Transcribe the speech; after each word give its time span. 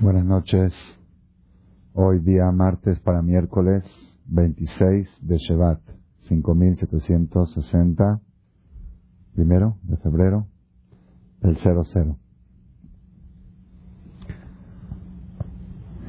Buenas 0.00 0.24
noches. 0.24 0.72
Hoy 1.92 2.20
día 2.20 2.52
martes 2.52 3.00
para 3.00 3.20
miércoles 3.20 3.84
26 4.26 5.08
de 5.22 5.38
Shevat, 5.38 5.80
5760, 6.28 8.20
primero 9.34 9.76
de 9.82 9.96
febrero, 9.96 10.46
el 11.40 11.56
00. 11.56 12.16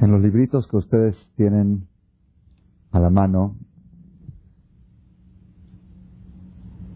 En 0.00 0.12
los 0.12 0.20
libritos 0.20 0.68
que 0.68 0.76
ustedes 0.76 1.16
tienen 1.34 1.88
a 2.92 3.00
la 3.00 3.10
mano 3.10 3.56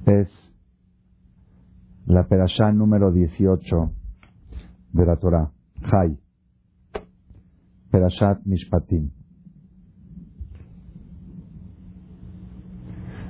es 0.06 0.28
la 2.06 2.28
perashá 2.28 2.70
número 2.70 3.10
18 3.10 3.90
de 4.92 5.06
la 5.06 5.16
Torah, 5.16 5.50
Jai. 5.90 6.23
Perashat 7.94 8.44
Mishpatim. 8.44 9.12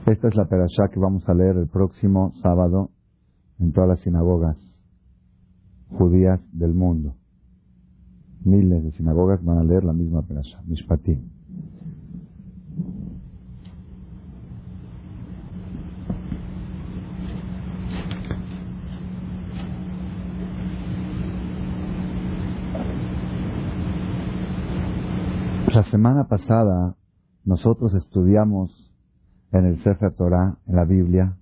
Esta 0.07 0.29
es 0.29 0.37
la 0.37 0.49
Perashat 0.49 0.91
que 0.91 0.99
vamos 0.99 1.23
a 1.29 1.35
leer 1.35 1.59
el 1.59 1.69
próximo 1.69 2.33
sábado 2.41 2.91
en 3.59 3.73
todas 3.73 3.91
las 3.91 4.01
sinagogas 4.01 4.57
judías 5.91 6.41
del 6.51 6.73
mundo. 6.73 7.15
Miles 8.43 8.85
de 8.85 8.93
sinagogas 8.93 9.45
van 9.45 9.59
a 9.59 9.65
leer 9.65 9.85
la 9.85 9.93
misma 9.93 10.23
Perashat, 10.23 10.65
Mishpatim. 10.65 11.34
La 25.75 25.83
semana 25.91 26.29
pasada 26.29 26.95
nosotros 27.45 27.95
estudiamos 27.95 28.71
en 29.51 29.65
el 29.67 29.83
Sefer 29.83 30.15
Torah, 30.15 30.57
en 30.69 30.77
la 30.77 30.85
Biblia, 30.85 31.37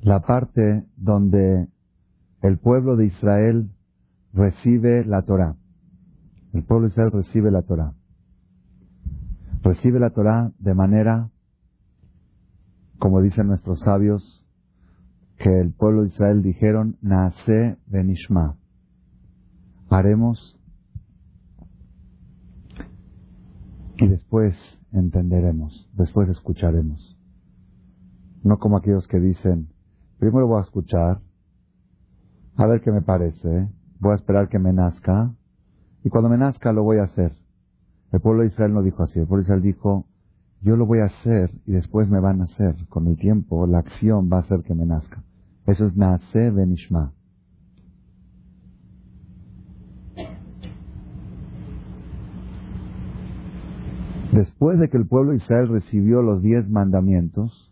la 0.00 0.20
parte 0.20 0.86
donde 0.96 1.66
el 2.40 2.58
pueblo 2.58 2.94
de 2.94 3.06
Israel 3.06 3.72
recibe 4.32 5.04
la 5.04 5.22
Torah. 5.22 5.56
El 6.52 6.62
pueblo 6.62 6.86
de 6.86 6.92
Israel 6.92 7.10
recibe 7.10 7.50
la 7.50 7.62
Torah. 7.62 7.94
Recibe 9.64 9.98
la 9.98 10.10
Torah 10.10 10.52
de 10.60 10.74
manera, 10.74 11.30
como 13.00 13.22
dicen 13.22 13.48
nuestros 13.48 13.80
sabios, 13.80 14.46
que 15.36 15.50
el 15.58 15.72
pueblo 15.72 16.02
de 16.02 16.10
Israel 16.10 16.42
dijeron, 16.44 16.96
Naase 17.00 17.78
benishma. 17.88 18.56
Haremos 19.90 20.56
y 24.02 24.08
después 24.08 24.56
entenderemos, 24.92 25.88
después 25.94 26.28
escucharemos. 26.28 27.16
No 28.42 28.58
como 28.58 28.76
aquellos 28.76 29.06
que 29.06 29.20
dicen, 29.20 29.68
primero 30.18 30.48
voy 30.48 30.58
a 30.58 30.64
escuchar, 30.64 31.20
a 32.56 32.66
ver 32.66 32.80
qué 32.80 32.90
me 32.90 33.02
parece, 33.02 33.68
voy 34.00 34.12
a 34.12 34.16
esperar 34.16 34.48
que 34.48 34.58
me 34.58 34.72
nazca, 34.72 35.32
y 36.02 36.10
cuando 36.10 36.28
me 36.28 36.36
nazca 36.36 36.72
lo 36.72 36.82
voy 36.82 36.98
a 36.98 37.04
hacer. 37.04 37.36
El 38.10 38.20
pueblo 38.20 38.42
de 38.42 38.48
Israel 38.48 38.74
no 38.74 38.82
dijo 38.82 39.04
así, 39.04 39.20
el 39.20 39.26
pueblo 39.26 39.42
de 39.42 39.46
Israel 39.46 39.62
dijo, 39.62 40.06
yo 40.60 40.76
lo 40.76 40.86
voy 40.86 41.00
a 41.00 41.06
hacer 41.06 41.50
y 41.66 41.72
después 41.72 42.08
me 42.08 42.20
van 42.20 42.40
a 42.40 42.44
hacer. 42.44 42.76
Con 42.88 43.06
el 43.08 43.16
tiempo, 43.16 43.66
la 43.66 43.78
acción 43.78 44.30
va 44.32 44.38
a 44.38 44.40
hacer 44.40 44.62
que 44.62 44.74
me 44.74 44.86
nazca. 44.86 45.22
Eso 45.66 45.86
es 45.86 45.96
nace 45.96 46.50
benishma. 46.50 47.12
Después 54.32 54.78
de 54.78 54.88
que 54.88 54.96
el 54.96 55.06
pueblo 55.06 55.32
de 55.32 55.36
Israel 55.36 55.68
recibió 55.68 56.22
los 56.22 56.40
diez 56.40 56.66
mandamientos, 56.66 57.70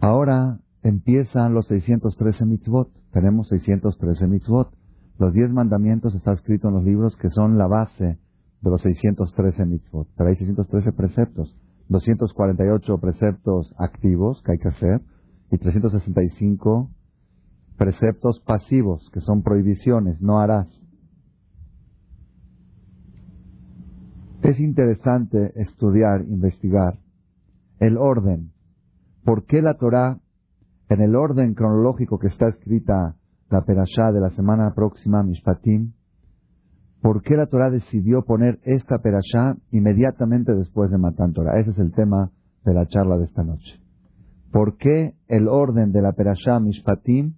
ahora 0.00 0.58
empiezan 0.82 1.54
los 1.54 1.68
613 1.68 2.44
mitzvot. 2.44 2.90
Tenemos 3.12 3.48
613 3.48 4.26
mitzvot. 4.26 4.74
Los 5.18 5.32
diez 5.32 5.52
mandamientos 5.52 6.16
está 6.16 6.32
escrito 6.32 6.68
en 6.68 6.74
los 6.74 6.84
libros 6.84 7.16
que 7.16 7.30
son 7.30 7.58
la 7.58 7.68
base 7.68 8.18
de 8.60 8.70
los 8.70 8.82
613 8.82 9.66
mitzvot. 9.66 10.08
Pero 10.16 10.28
hay 10.30 10.36
613 10.36 10.92
preceptos. 10.92 11.56
248 11.88 12.98
preceptos 12.98 13.72
activos 13.78 14.42
que 14.42 14.52
hay 14.52 14.58
que 14.58 14.68
hacer 14.68 15.00
y 15.52 15.58
365 15.58 16.90
preceptos 17.78 18.40
pasivos 18.44 19.08
que 19.12 19.20
son 19.20 19.42
prohibiciones, 19.42 20.20
no 20.20 20.40
harás. 20.40 20.68
Es 24.46 24.60
interesante 24.60 25.60
estudiar, 25.60 26.20
investigar 26.20 27.00
el 27.80 27.98
orden. 27.98 28.52
¿Por 29.24 29.44
qué 29.44 29.60
la 29.60 29.74
Torah, 29.74 30.20
en 30.88 31.00
el 31.00 31.16
orden 31.16 31.54
cronológico 31.54 32.20
que 32.20 32.28
está 32.28 32.50
escrita 32.50 33.16
la 33.50 33.64
perashá 33.64 34.12
de 34.12 34.20
la 34.20 34.30
semana 34.30 34.72
próxima, 34.72 35.24
Mishpatim, 35.24 35.94
por 37.02 37.22
qué 37.22 37.36
la 37.36 37.46
Torah 37.46 37.70
decidió 37.70 38.22
poner 38.22 38.60
esta 38.62 38.98
perashá 38.98 39.56
inmediatamente 39.72 40.54
después 40.54 40.92
de 40.92 40.98
Matan 40.98 41.32
Torah? 41.32 41.58
Ese 41.58 41.70
es 41.72 41.78
el 41.78 41.90
tema 41.90 42.30
de 42.64 42.72
la 42.72 42.86
charla 42.86 43.18
de 43.18 43.24
esta 43.24 43.42
noche. 43.42 43.80
¿Por 44.52 44.76
qué 44.76 45.14
el 45.26 45.48
orden 45.48 45.90
de 45.90 46.02
la 46.02 46.12
perashá 46.12 46.60
Mishpatim 46.60 47.34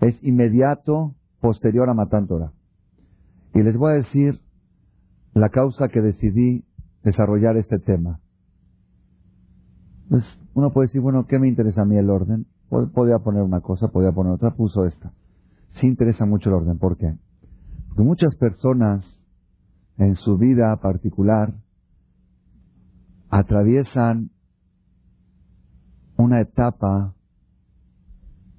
es 0.00 0.16
inmediato 0.24 1.14
posterior 1.42 1.90
a 1.90 1.94
Matan 1.94 2.26
Torah? 2.26 2.52
Y 3.52 3.62
les 3.62 3.76
voy 3.76 3.92
a 3.92 3.96
decir 3.96 4.40
la 5.34 5.48
causa 5.48 5.88
que 5.88 6.00
decidí 6.00 6.64
desarrollar 7.02 7.56
este 7.56 7.78
tema. 7.78 8.20
Pues 10.08 10.24
uno 10.54 10.72
puede 10.72 10.88
decir, 10.88 11.00
bueno, 11.00 11.26
¿qué 11.26 11.38
me 11.38 11.48
interesa 11.48 11.82
a 11.82 11.84
mí 11.84 11.96
el 11.96 12.10
orden? 12.10 12.46
Podía 12.68 13.18
poner 13.18 13.42
una 13.42 13.60
cosa, 13.60 13.88
podía 13.88 14.12
poner 14.12 14.32
otra, 14.32 14.54
puso 14.54 14.86
esta. 14.86 15.12
Sí 15.72 15.86
interesa 15.86 16.26
mucho 16.26 16.48
el 16.48 16.56
orden. 16.56 16.78
¿Por 16.78 16.96
qué? 16.96 17.14
Porque 17.88 18.02
muchas 18.02 18.34
personas 18.36 19.06
en 19.98 20.16
su 20.16 20.38
vida 20.38 20.74
particular 20.76 21.54
atraviesan 23.30 24.30
una 26.16 26.40
etapa 26.40 27.14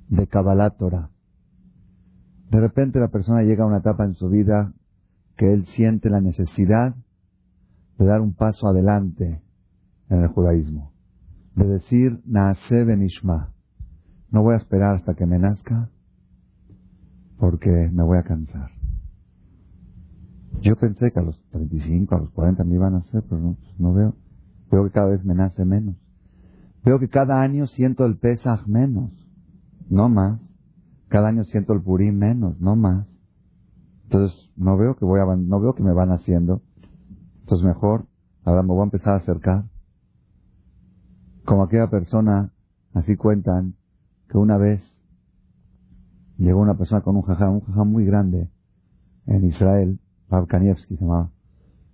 de 0.09 0.27
Kabbalah 0.27 0.75
De 2.49 2.59
repente 2.59 2.99
la 2.99 3.07
persona 3.07 3.43
llega 3.43 3.63
a 3.63 3.67
una 3.67 3.77
etapa 3.77 4.05
en 4.05 4.15
su 4.15 4.29
vida 4.29 4.73
que 5.37 5.51
él 5.51 5.65
siente 5.75 6.09
la 6.09 6.21
necesidad 6.21 6.95
de 7.97 8.05
dar 8.05 8.21
un 8.21 8.33
paso 8.33 8.67
adelante 8.67 9.41
en 10.09 10.21
el 10.21 10.27
judaísmo, 10.27 10.91
de 11.55 11.67
decir 11.67 12.21
Naase 12.25 12.83
Benishma, 12.83 13.53
no 14.31 14.41
voy 14.41 14.55
a 14.55 14.57
esperar 14.57 14.95
hasta 14.95 15.13
que 15.13 15.25
me 15.25 15.39
nazca 15.39 15.89
porque 17.37 17.69
me 17.91 18.03
voy 18.03 18.17
a 18.17 18.23
cansar. 18.23 18.71
Yo 20.61 20.75
pensé 20.75 21.11
que 21.11 21.19
a 21.19 21.23
los 21.23 21.39
35, 21.51 22.15
a 22.15 22.19
los 22.19 22.29
40 22.31 22.63
me 22.63 22.75
iban 22.75 22.95
a 22.95 22.99
hacer, 22.99 23.23
pero 23.27 23.41
no, 23.41 23.55
pues 23.55 23.79
no 23.79 23.93
veo. 23.93 24.15
Veo 24.71 24.85
que 24.85 24.91
cada 24.91 25.09
vez 25.09 25.23
me 25.25 25.35
nace 25.35 25.65
menos. 25.65 25.95
Veo 26.83 26.99
que 26.99 27.09
cada 27.09 27.41
año 27.41 27.67
siento 27.67 28.05
el 28.05 28.17
Pesaj 28.17 28.65
menos, 28.67 29.11
no 29.89 30.09
más. 30.09 30.39
Cada 31.09 31.27
año 31.27 31.43
siento 31.45 31.73
el 31.73 31.81
Purim 31.81 32.17
menos, 32.17 32.59
no 32.59 32.75
más. 32.75 33.07
Entonces, 34.13 34.47
no 34.55 34.77
veo 34.77 34.95
que 34.95 35.05
voy 35.05 35.19
a, 35.19 35.25
no 35.25 35.59
veo 35.59 35.73
que 35.73 35.81
me 35.81 35.91
van 35.91 36.11
haciendo. 36.11 36.61
Entonces, 37.39 37.65
mejor, 37.65 38.05
ahora 38.43 38.61
me 38.61 38.69
voy 38.69 38.81
a 38.81 38.83
empezar 38.83 39.15
a 39.15 39.17
acercar. 39.17 39.63
Como 41.45 41.63
aquella 41.63 41.89
persona, 41.89 42.51
así 42.93 43.15
cuentan, 43.15 43.73
que 44.29 44.37
una 44.37 44.57
vez 44.57 44.83
llegó 46.37 46.61
una 46.61 46.77
persona 46.77 47.01
con 47.01 47.15
un 47.15 47.23
jajá, 47.23 47.49
un 47.49 47.61
jajá 47.61 47.83
muy 47.85 48.05
grande 48.05 48.51
en 49.25 49.45
Israel, 49.45 49.99
Rav 50.29 50.45
Kanievski 50.45 50.95
se 50.95 51.03
llamaba, 51.03 51.31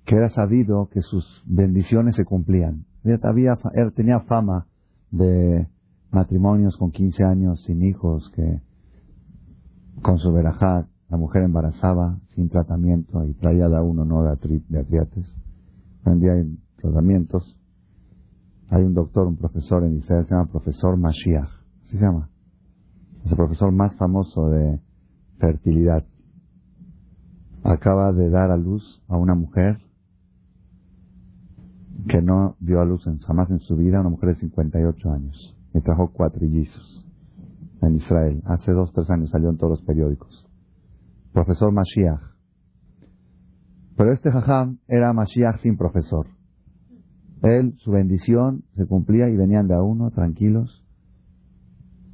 que 0.03 0.15
era 0.17 0.29
sabido 0.29 0.89
que 0.89 1.01
sus 1.01 1.25
bendiciones 1.45 2.17
se 2.17 2.25
cumplían. 2.25 2.85
Había, 3.23 3.57
él 3.75 3.93
tenía 3.93 4.19
fama 4.21 4.67
de 5.09 5.69
matrimonios 6.11 6.75
con 6.75 6.91
15 6.91 7.23
años 7.23 7.63
sin 7.63 7.81
hijos, 7.81 8.29
que 8.35 8.61
con 10.01 10.19
su 10.19 10.33
verajat, 10.33 10.85
la 11.09 11.17
mujer 11.17 11.43
embarazaba 11.43 12.19
sin 12.35 12.49
tratamiento 12.49 13.25
y 13.25 13.33
traía 13.33 13.65
a 13.65 13.81
uno 13.81 14.05
no 14.05 14.23
de, 14.23 14.31
atri, 14.31 14.63
atriates. 14.79 15.35
Hoy 16.05 16.13
en 16.13 16.19
día 16.19 16.33
hay 16.33 16.57
tratamientos. 16.77 17.57
Hay 18.69 18.83
un 18.83 18.93
doctor, 18.93 19.27
un 19.27 19.35
profesor 19.35 19.83
en 19.83 19.97
Israel, 19.97 20.25
se 20.27 20.35
llama 20.35 20.51
profesor 20.51 20.95
Mashiach. 20.97 21.49
¿Así 21.85 21.97
se 21.97 22.05
llama? 22.05 22.29
Es 23.25 23.31
el 23.31 23.37
profesor 23.37 23.71
más 23.71 23.95
famoso 23.97 24.49
de 24.49 24.79
fertilidad. 25.39 26.05
Acaba 27.63 28.13
de 28.13 28.29
dar 28.29 28.51
a 28.51 28.57
luz 28.57 29.01
a 29.07 29.17
una 29.17 29.33
mujer 29.33 29.79
que 32.07 32.21
no 32.21 32.55
dio 32.59 32.81
a 32.81 32.85
luz 32.85 33.05
en, 33.07 33.17
jamás 33.19 33.49
en 33.49 33.59
su 33.59 33.75
vida, 33.75 33.99
una 33.99 34.09
mujer 34.09 34.29
de 34.29 34.35
58 34.35 35.11
años. 35.11 35.57
Y 35.73 35.81
trajo 35.81 36.11
cuatrillizos 36.11 37.05
en 37.81 37.95
Israel. 37.95 38.43
Hace 38.45 38.71
dos, 38.71 38.93
tres 38.93 39.09
años 39.09 39.31
salió 39.31 39.49
en 39.49 39.57
todos 39.57 39.71
los 39.71 39.81
periódicos 39.81 40.48
profesor 41.33 41.71
Mashiach. 41.71 42.21
Pero 43.97 44.13
este 44.13 44.31
jajam 44.31 44.77
era 44.87 45.13
Mashiach 45.13 45.57
sin 45.61 45.77
profesor. 45.77 46.27
Él, 47.41 47.75
su 47.77 47.91
bendición 47.91 48.63
se 48.75 48.85
cumplía 48.85 49.29
y 49.29 49.35
venían 49.35 49.67
de 49.67 49.75
a 49.75 49.81
uno, 49.81 50.11
tranquilos. 50.11 50.85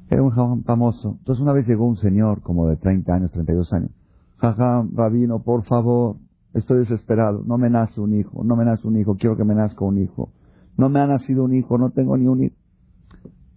Era 0.08 0.22
un 0.22 0.30
jajam 0.30 0.62
famoso. 0.64 1.16
Entonces 1.18 1.42
una 1.42 1.52
vez 1.52 1.66
llegó 1.66 1.86
un 1.86 1.96
señor 1.96 2.42
como 2.42 2.68
de 2.68 2.76
30 2.76 3.12
años, 3.12 3.32
32 3.32 3.72
años. 3.72 3.90
Jajam, 4.38 4.94
rabino, 4.94 5.42
por 5.42 5.64
favor, 5.64 6.16
estoy 6.54 6.78
desesperado. 6.78 7.42
No 7.44 7.58
me 7.58 7.70
nace 7.70 8.00
un 8.00 8.14
hijo, 8.18 8.44
no 8.44 8.56
me 8.56 8.64
nace 8.64 8.86
un 8.86 8.98
hijo, 8.98 9.16
quiero 9.16 9.36
que 9.36 9.44
me 9.44 9.54
nazca 9.54 9.84
un 9.84 9.98
hijo. 9.98 10.32
No 10.76 10.88
me 10.88 11.00
ha 11.00 11.06
nacido 11.06 11.44
un 11.44 11.54
hijo, 11.54 11.78
no 11.78 11.90
tengo 11.90 12.16
ni 12.16 12.26
un 12.26 12.44
hijo. 12.44 12.56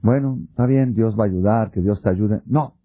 Bueno, 0.01 0.37
está 0.49 0.65
bien, 0.65 0.93
Dios 0.93 1.15
va 1.19 1.25
a 1.25 1.27
ayudar, 1.27 1.71
que 1.71 1.81
Dios 1.81 2.01
te 2.01 2.09
ayude. 2.09 2.41
No, 2.45 2.75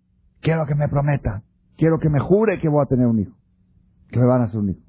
quiero 0.41 0.67
que 0.67 0.75
me 0.75 0.89
prometa, 0.89 1.43
quiero 1.85 1.99
que 1.99 2.09
me 2.09 2.19
jure 2.19 2.59
que 2.61 2.69
voy 2.71 2.83
a 2.83 2.87
tener 2.87 3.07
un 3.07 3.19
hijo, 3.19 3.37
que 4.09 4.19
me 4.19 4.25
van 4.25 4.41
a 4.41 4.45
hacer 4.45 4.59
un 4.59 4.71
hijo. 4.71 4.81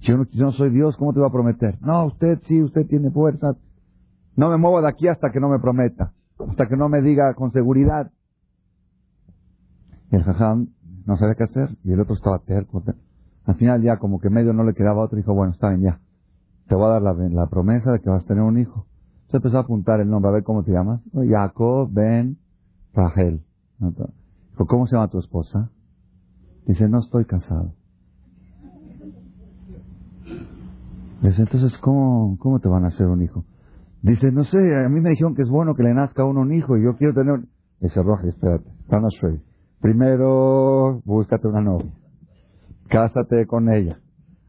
Yo 0.00 0.16
no, 0.16 0.24
yo 0.32 0.46
no 0.46 0.50
soy 0.50 0.70
Dios, 0.70 0.96
¿cómo 0.96 1.12
te 1.12 1.20
voy 1.20 1.28
a 1.28 1.32
prometer? 1.32 1.80
No, 1.82 2.06
usted 2.06 2.40
sí, 2.48 2.60
usted 2.60 2.84
tiene 2.88 3.12
fuerza. 3.12 3.54
No 4.34 4.50
me 4.50 4.56
muevo 4.56 4.82
de 4.82 4.88
aquí 4.88 5.06
hasta 5.06 5.30
que 5.30 5.38
no 5.38 5.48
me 5.48 5.60
prometa, 5.60 6.12
hasta 6.48 6.66
que 6.66 6.76
no 6.76 6.88
me 6.88 7.00
diga 7.00 7.32
con 7.34 7.52
seguridad. 7.52 8.10
Y 10.10 10.16
el 10.16 10.24
jajam 10.24 10.70
no 11.06 11.16
sabía 11.16 11.36
qué 11.36 11.44
hacer, 11.44 11.68
y 11.84 11.92
el 11.92 12.00
otro 12.00 12.16
estaba 12.16 12.40
terco. 12.40 12.82
Al 13.44 13.54
final 13.54 13.80
ya 13.80 13.98
como 13.98 14.18
que 14.18 14.30
medio 14.30 14.52
no 14.52 14.64
le 14.64 14.74
quedaba 14.74 15.04
otro, 15.04 15.16
dijo, 15.16 15.32
bueno, 15.32 15.52
está 15.52 15.68
bien, 15.68 15.82
ya. 15.82 16.00
Te 16.66 16.74
voy 16.74 16.86
a 16.86 16.88
dar 16.88 17.02
la, 17.02 17.12
la 17.12 17.46
promesa 17.46 17.92
de 17.92 18.00
que 18.00 18.10
vas 18.10 18.24
a 18.24 18.26
tener 18.26 18.42
un 18.42 18.58
hijo. 18.58 18.88
Se 19.28 19.36
empezó 19.36 19.58
a 19.58 19.60
apuntar 19.60 20.00
el 20.00 20.10
nombre, 20.10 20.28
a 20.28 20.34
ver 20.34 20.42
cómo 20.42 20.64
te 20.64 20.72
llamas. 20.72 21.02
Jacob 21.12 21.88
Ben 21.92 22.36
Rahel. 22.94 23.44
Dijo, 23.78 24.66
¿cómo 24.66 24.88
se 24.88 24.96
llama 24.96 25.06
tu 25.06 25.20
esposa? 25.20 25.70
Dice, 26.66 26.88
no 26.88 27.00
estoy 27.00 27.24
casado. 27.24 27.74
Dice, 31.22 31.42
entonces, 31.42 31.78
¿cómo, 31.78 32.36
¿cómo 32.38 32.60
te 32.60 32.68
van 32.68 32.84
a 32.84 32.88
hacer 32.88 33.06
un 33.06 33.22
hijo? 33.22 33.44
Dice, 34.02 34.30
no 34.30 34.44
sé, 34.44 34.58
a 34.58 34.88
mí 34.88 35.00
me 35.00 35.10
dijeron 35.10 35.34
que 35.34 35.42
es 35.42 35.48
bueno 35.48 35.74
que 35.74 35.82
le 35.82 35.94
nazca 35.94 36.22
a 36.22 36.26
uno 36.26 36.42
un 36.42 36.52
hijo 36.52 36.76
y 36.76 36.84
yo 36.84 36.96
quiero 36.96 37.14
tener... 37.14 37.40
Dice, 37.80 38.02
Roja, 38.02 38.28
espérate, 38.28 38.70
Primero, 39.80 41.00
búscate 41.04 41.48
una 41.48 41.60
novia. 41.60 41.90
Cásate 42.88 43.46
con 43.46 43.72
ella. 43.72 43.98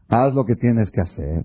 Haz 0.08 0.34
lo 0.34 0.44
que 0.44 0.56
tienes 0.56 0.90
que 0.90 1.00
hacer. 1.00 1.44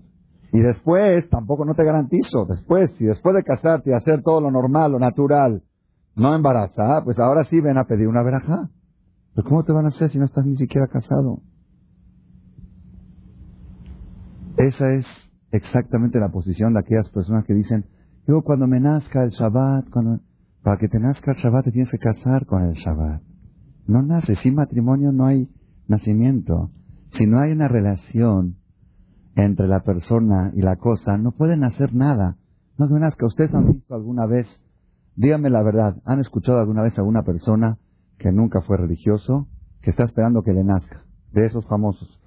Y 0.54 0.60
después, 0.60 1.30
tampoco 1.30 1.64
no 1.66 1.76
te 1.76 1.86
garantizo, 1.86 2.46
después, 2.46 2.92
si 2.98 3.06
después 3.06 3.36
de 3.36 3.44
casarte 3.44 3.90
y 3.90 3.94
hacer 3.94 4.22
todo 4.22 4.42
lo 4.42 4.52
normal, 4.52 4.92
lo 4.92 5.00
natural, 5.00 5.64
no 6.16 6.36
embarazar, 6.36 7.04
pues 7.06 7.18
ahora 7.20 7.46
sí 7.46 7.62
ven 7.62 7.78
a 7.78 7.86
pedir 7.86 8.08
una 8.08 8.24
verajá. 8.24 8.70
Pero 9.36 9.48
¿cómo 9.48 9.64
te 9.64 9.74
van 9.74 9.86
a 9.86 9.90
hacer 9.90 10.12
si 10.12 10.20
no 10.20 10.26
estás 10.26 10.46
ni 10.46 10.58
siquiera 10.58 10.88
casado? 10.88 11.42
Esa 14.58 14.94
es 14.94 15.06
exactamente 15.52 16.20
la 16.20 16.30
posición 16.30 16.74
de 16.74 16.80
aquellas 16.80 17.10
personas 17.10 17.46
que 17.46 17.54
dicen, 17.54 17.86
yo 18.28 18.42
cuando 18.42 18.68
me 18.68 18.80
nazca 18.80 19.24
el 19.24 19.32
Shabbat, 19.32 19.90
cuando... 19.90 20.20
para 20.62 20.78
que 20.78 20.88
te 20.88 21.00
nazca 21.00 21.32
el 21.32 21.38
Shabbat 21.38 21.66
te 21.66 21.72
tienes 21.72 21.92
que 21.92 21.98
casar 21.98 22.46
con 22.46 22.64
el 22.64 22.74
Shabbat. 22.74 23.22
No 23.88 24.02
nace, 24.02 24.36
sin 24.44 24.56
matrimonio 24.56 25.12
no 25.12 25.26
hay 25.26 25.50
nacimiento. 25.88 26.70
Si 27.18 27.26
no 27.26 27.40
hay 27.40 27.52
una 27.54 27.68
relación 27.68 28.58
entre 29.36 29.68
la 29.68 29.82
persona 29.82 30.52
y 30.56 30.62
la 30.62 30.76
cosa, 30.76 31.18
no 31.18 31.32
pueden 31.32 31.64
hacer 31.64 31.94
nada. 31.94 32.38
No 32.78 32.88
que 32.88 32.94
nazca. 32.96 33.26
¿Ustedes 33.26 33.54
han 33.54 33.74
visto 33.74 33.96
alguna 33.96 34.26
vez, 34.26 34.48
díganme 35.16 35.50
la 35.50 35.64
verdad, 35.64 35.98
han 36.06 36.20
escuchado 36.20 36.60
alguna 36.60 36.84
vez 36.84 36.98
a 36.98 37.02
alguna 37.02 37.24
persona 37.24 37.78
que 38.22 38.32
nunca 38.32 38.62
fue 38.62 38.78
religioso, 38.78 39.48
que 39.82 39.90
está 39.90 40.06
esperando 40.06 40.44
que 40.44 40.54
le 40.54 40.64
nazca, 40.64 41.04
de 41.34 41.46
esos 41.46 41.66
famosos? 41.66 42.22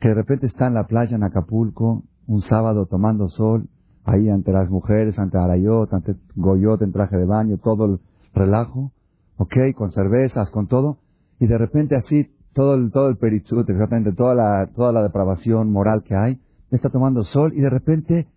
que 0.00 0.08
de 0.08 0.14
repente 0.14 0.46
está 0.46 0.66
en 0.66 0.74
la 0.74 0.86
playa 0.86 1.16
en 1.16 1.24
Acapulco, 1.24 2.04
un 2.26 2.42
sábado 2.42 2.86
tomando 2.86 3.28
sol, 3.28 3.68
ahí 4.04 4.28
ante 4.28 4.52
las 4.52 4.70
mujeres, 4.70 5.18
ante 5.18 5.38
Arayot, 5.38 5.92
ante 5.92 6.14
Goyot 6.36 6.82
en 6.82 6.92
traje 6.92 7.16
de 7.16 7.24
baño, 7.24 7.58
todo 7.58 7.86
el 7.86 8.00
relajo, 8.32 8.92
ok, 9.36 9.56
con 9.74 9.90
cervezas, 9.92 10.50
con 10.50 10.68
todo, 10.68 10.98
y 11.40 11.46
de 11.46 11.58
repente 11.58 11.96
así, 11.96 12.30
todo 12.54 12.74
el, 12.74 12.90
todo 12.90 13.08
el 13.08 13.16
peritzut, 13.16 13.66
de 13.66 13.74
repente 13.74 14.12
toda 14.12 14.34
la, 14.34 14.68
toda 14.74 14.92
la 14.92 15.02
depravación 15.02 15.72
moral 15.72 16.02
que 16.04 16.14
hay, 16.14 16.40
está 16.70 16.90
tomando 16.90 17.22
sol, 17.22 17.52
y 17.54 17.60
de 17.60 17.70
repente, 17.70 18.28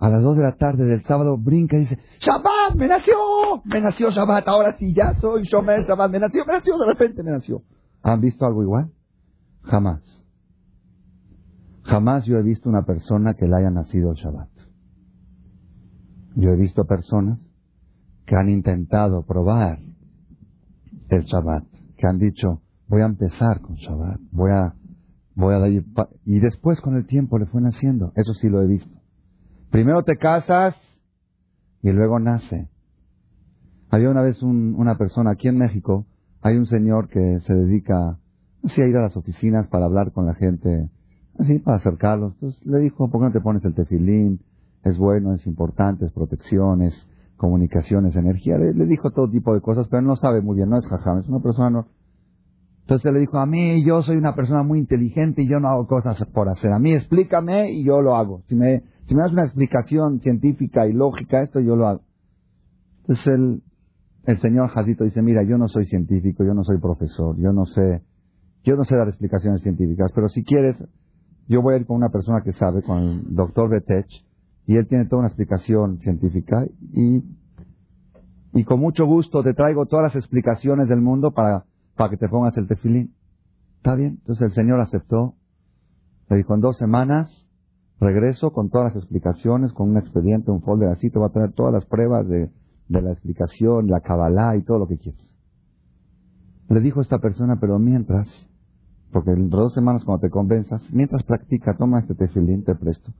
a 0.00 0.08
las 0.08 0.22
dos 0.22 0.36
de 0.36 0.42
la 0.42 0.56
tarde 0.56 0.86
del 0.86 1.04
sábado, 1.04 1.36
brinca 1.36 1.76
y 1.76 1.80
dice, 1.80 1.98
Shabbat, 2.20 2.74
me 2.74 2.88
nació, 2.88 3.14
me 3.64 3.82
nació 3.82 4.10
Shabbat, 4.10 4.48
ahora 4.48 4.76
sí 4.78 4.94
ya 4.94 5.12
soy 5.20 5.42
Shomer 5.44 5.84
Shabbat, 5.84 6.10
me 6.10 6.18
nació, 6.18 6.44
me 6.46 6.54
nació, 6.54 6.78
de 6.78 6.86
repente 6.86 7.22
me 7.22 7.30
nació. 7.30 7.62
¿Han 8.02 8.22
visto 8.22 8.46
algo 8.46 8.62
igual? 8.62 8.90
Jamás. 9.62 10.00
Jamás 11.82 12.24
yo 12.24 12.38
he 12.38 12.42
visto 12.42 12.70
una 12.70 12.82
persona 12.82 13.34
que 13.34 13.46
le 13.46 13.56
haya 13.56 13.70
nacido 13.70 14.12
el 14.12 14.16
Shabbat. 14.16 14.48
Yo 16.34 16.48
he 16.48 16.56
visto 16.56 16.84
personas 16.86 17.38
que 18.24 18.36
han 18.36 18.48
intentado 18.48 19.26
probar 19.26 19.80
el 21.10 21.24
Shabbat, 21.24 21.64
que 21.98 22.06
han 22.06 22.18
dicho, 22.18 22.62
voy 22.88 23.02
a 23.02 23.06
empezar 23.06 23.60
con 23.60 23.74
Shabbat, 23.74 24.18
voy 24.32 24.50
a, 24.50 24.72
voy 25.34 25.54
a 25.54 25.68
y 26.24 26.40
después 26.40 26.80
con 26.80 26.96
el 26.96 27.06
tiempo 27.06 27.38
le 27.38 27.44
fue 27.46 27.60
naciendo. 27.60 28.12
Eso 28.16 28.32
sí 28.32 28.48
lo 28.48 28.62
he 28.62 28.66
visto. 28.66 28.99
Primero 29.70 30.02
te 30.02 30.16
casas 30.16 30.74
y 31.82 31.90
luego 31.90 32.18
nace. 32.18 32.68
Había 33.88 34.10
una 34.10 34.22
vez 34.22 34.42
una 34.42 34.98
persona 34.98 35.30
aquí 35.30 35.48
en 35.48 35.58
México, 35.58 36.06
hay 36.42 36.56
un 36.56 36.66
señor 36.66 37.08
que 37.08 37.40
se 37.40 37.54
dedica 37.54 38.18
así 38.64 38.82
a 38.82 38.86
ir 38.86 38.96
a 38.96 39.02
las 39.02 39.16
oficinas 39.16 39.66
para 39.68 39.84
hablar 39.84 40.12
con 40.12 40.26
la 40.26 40.34
gente 40.34 40.88
así 41.38 41.58
para 41.60 41.76
acercarlos. 41.76 42.34
Entonces 42.34 42.66
le 42.66 42.78
dijo, 42.78 43.10
¿por 43.10 43.20
qué 43.20 43.26
no 43.26 43.32
te 43.32 43.40
pones 43.40 43.64
el 43.64 43.74
tefilín? 43.74 44.40
Es 44.84 44.98
bueno, 44.98 45.34
es 45.34 45.46
importante, 45.46 46.04
es 46.04 46.12
protección, 46.12 46.82
es 46.82 47.08
comunicaciones, 47.36 48.16
energía. 48.16 48.58
Le, 48.58 48.72
dijo 48.86 49.12
todo 49.12 49.30
tipo 49.30 49.54
de 49.54 49.60
cosas, 49.60 49.86
pero 49.88 50.02
no 50.02 50.16
sabe 50.16 50.40
muy 50.40 50.56
bien, 50.56 50.68
no 50.68 50.78
es 50.78 50.86
jajam, 50.86 51.18
es 51.18 51.28
una 51.28 51.40
persona 51.40 51.70
no. 51.70 51.86
Entonces 52.82 53.12
le 53.12 53.20
dijo, 53.20 53.38
a 53.38 53.46
mí 53.46 53.84
yo 53.84 54.02
soy 54.02 54.16
una 54.16 54.34
persona 54.34 54.64
muy 54.64 54.80
inteligente 54.80 55.42
y 55.42 55.48
yo 55.48 55.60
no 55.60 55.68
hago 55.68 55.86
cosas 55.86 56.22
por 56.34 56.48
hacer. 56.48 56.72
A 56.72 56.78
mí 56.78 56.92
explícame 56.92 57.70
y 57.70 57.84
yo 57.84 58.02
lo 58.02 58.16
hago. 58.16 58.42
Si 58.48 58.56
me, 58.56 58.82
si 59.10 59.16
me 59.16 59.22
das 59.22 59.32
una 59.32 59.42
explicación 59.42 60.20
científica 60.20 60.86
y 60.86 60.92
lógica, 60.92 61.42
esto 61.42 61.58
yo 61.58 61.74
lo 61.74 61.88
hago. 61.88 62.02
Entonces 63.00 63.26
el, 63.26 63.62
el 64.24 64.38
señor 64.38 64.68
Jacito 64.68 65.02
dice, 65.02 65.20
mira, 65.20 65.42
yo 65.42 65.58
no 65.58 65.66
soy 65.66 65.86
científico, 65.86 66.44
yo 66.44 66.54
no 66.54 66.62
soy 66.62 66.78
profesor, 66.78 67.36
yo 67.36 67.52
no 67.52 67.66
sé, 67.66 68.02
yo 68.62 68.76
no 68.76 68.84
sé 68.84 68.94
dar 68.94 69.08
explicaciones 69.08 69.62
científicas, 69.62 70.12
pero 70.14 70.28
si 70.28 70.44
quieres, 70.44 70.76
yo 71.48 71.60
voy 71.60 71.74
a 71.74 71.78
ir 71.78 71.86
con 71.86 71.96
una 71.96 72.10
persona 72.10 72.42
que 72.44 72.52
sabe, 72.52 72.82
con 72.84 73.02
el 73.02 73.34
doctor 73.34 73.68
Betech, 73.68 74.06
y 74.68 74.76
él 74.76 74.86
tiene 74.86 75.06
toda 75.06 75.22
una 75.22 75.28
explicación 75.28 75.98
científica 75.98 76.64
y, 76.92 77.24
y 78.52 78.62
con 78.62 78.78
mucho 78.78 79.06
gusto 79.06 79.42
te 79.42 79.54
traigo 79.54 79.86
todas 79.86 80.04
las 80.04 80.14
explicaciones 80.14 80.88
del 80.88 81.00
mundo 81.00 81.32
para, 81.32 81.64
para 81.96 82.10
que 82.10 82.16
te 82.16 82.28
pongas 82.28 82.56
el 82.56 82.68
tefilín. 82.68 83.12
¿Está 83.78 83.96
bien? 83.96 84.18
Entonces 84.20 84.50
el 84.50 84.52
Señor 84.52 84.78
aceptó. 84.78 85.34
Le 86.28 86.36
dijo, 86.36 86.54
en 86.54 86.60
dos 86.60 86.78
semanas 86.78 87.40
regreso 88.00 88.52
con 88.52 88.70
todas 88.70 88.94
las 88.94 89.02
explicaciones, 89.02 89.72
con 89.72 89.90
un 89.90 89.98
expediente, 89.98 90.50
un 90.50 90.62
folder 90.62 90.88
así, 90.88 91.10
te 91.10 91.18
va 91.18 91.26
a 91.26 91.32
tener 91.32 91.52
todas 91.52 91.72
las 91.72 91.84
pruebas 91.84 92.26
de, 92.26 92.50
la 92.88 93.12
explicación, 93.12 93.86
la 93.86 94.00
cabalá 94.00 94.56
y 94.56 94.62
todo 94.62 94.78
lo 94.78 94.88
que 94.88 94.98
quieras. 94.98 95.20
Le 96.68 96.80
dijo 96.80 97.00
esta 97.00 97.18
persona, 97.18 97.58
pero 97.60 97.78
mientras, 97.78 98.26
porque 99.12 99.32
dentro 99.32 99.58
de 99.58 99.64
dos 99.64 99.74
semanas 99.74 100.04
cuando 100.04 100.22
te 100.22 100.30
convenzas, 100.30 100.82
mientras 100.92 101.22
practica, 101.24 101.76
toma 101.76 102.00
este 102.00 102.14
tefilín, 102.14 102.64
te 102.64 102.74
presto. 102.74 103.12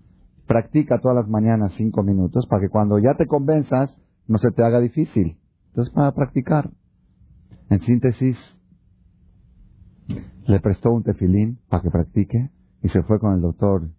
Practica 0.46 0.98
todas 0.98 1.16
las 1.16 1.28
mañanas 1.28 1.72
cinco 1.76 2.02
minutos 2.02 2.46
para 2.48 2.62
que 2.62 2.68
cuando 2.68 2.98
ya 2.98 3.14
te 3.16 3.26
convenzas 3.26 3.96
no 4.26 4.38
se 4.38 4.50
te 4.50 4.64
haga 4.64 4.80
difícil. 4.80 5.36
Entonces 5.68 5.94
para 5.94 6.12
practicar. 6.12 6.70
En 7.68 7.80
síntesis, 7.82 8.36
le 10.46 10.58
prestó 10.58 10.90
un 10.90 11.04
tefilín 11.04 11.60
para 11.68 11.82
que 11.82 11.90
practique 11.90 12.50
y 12.82 12.88
se 12.88 13.04
fue 13.04 13.20
con 13.20 13.34
el 13.34 13.40
doctor 13.40 13.90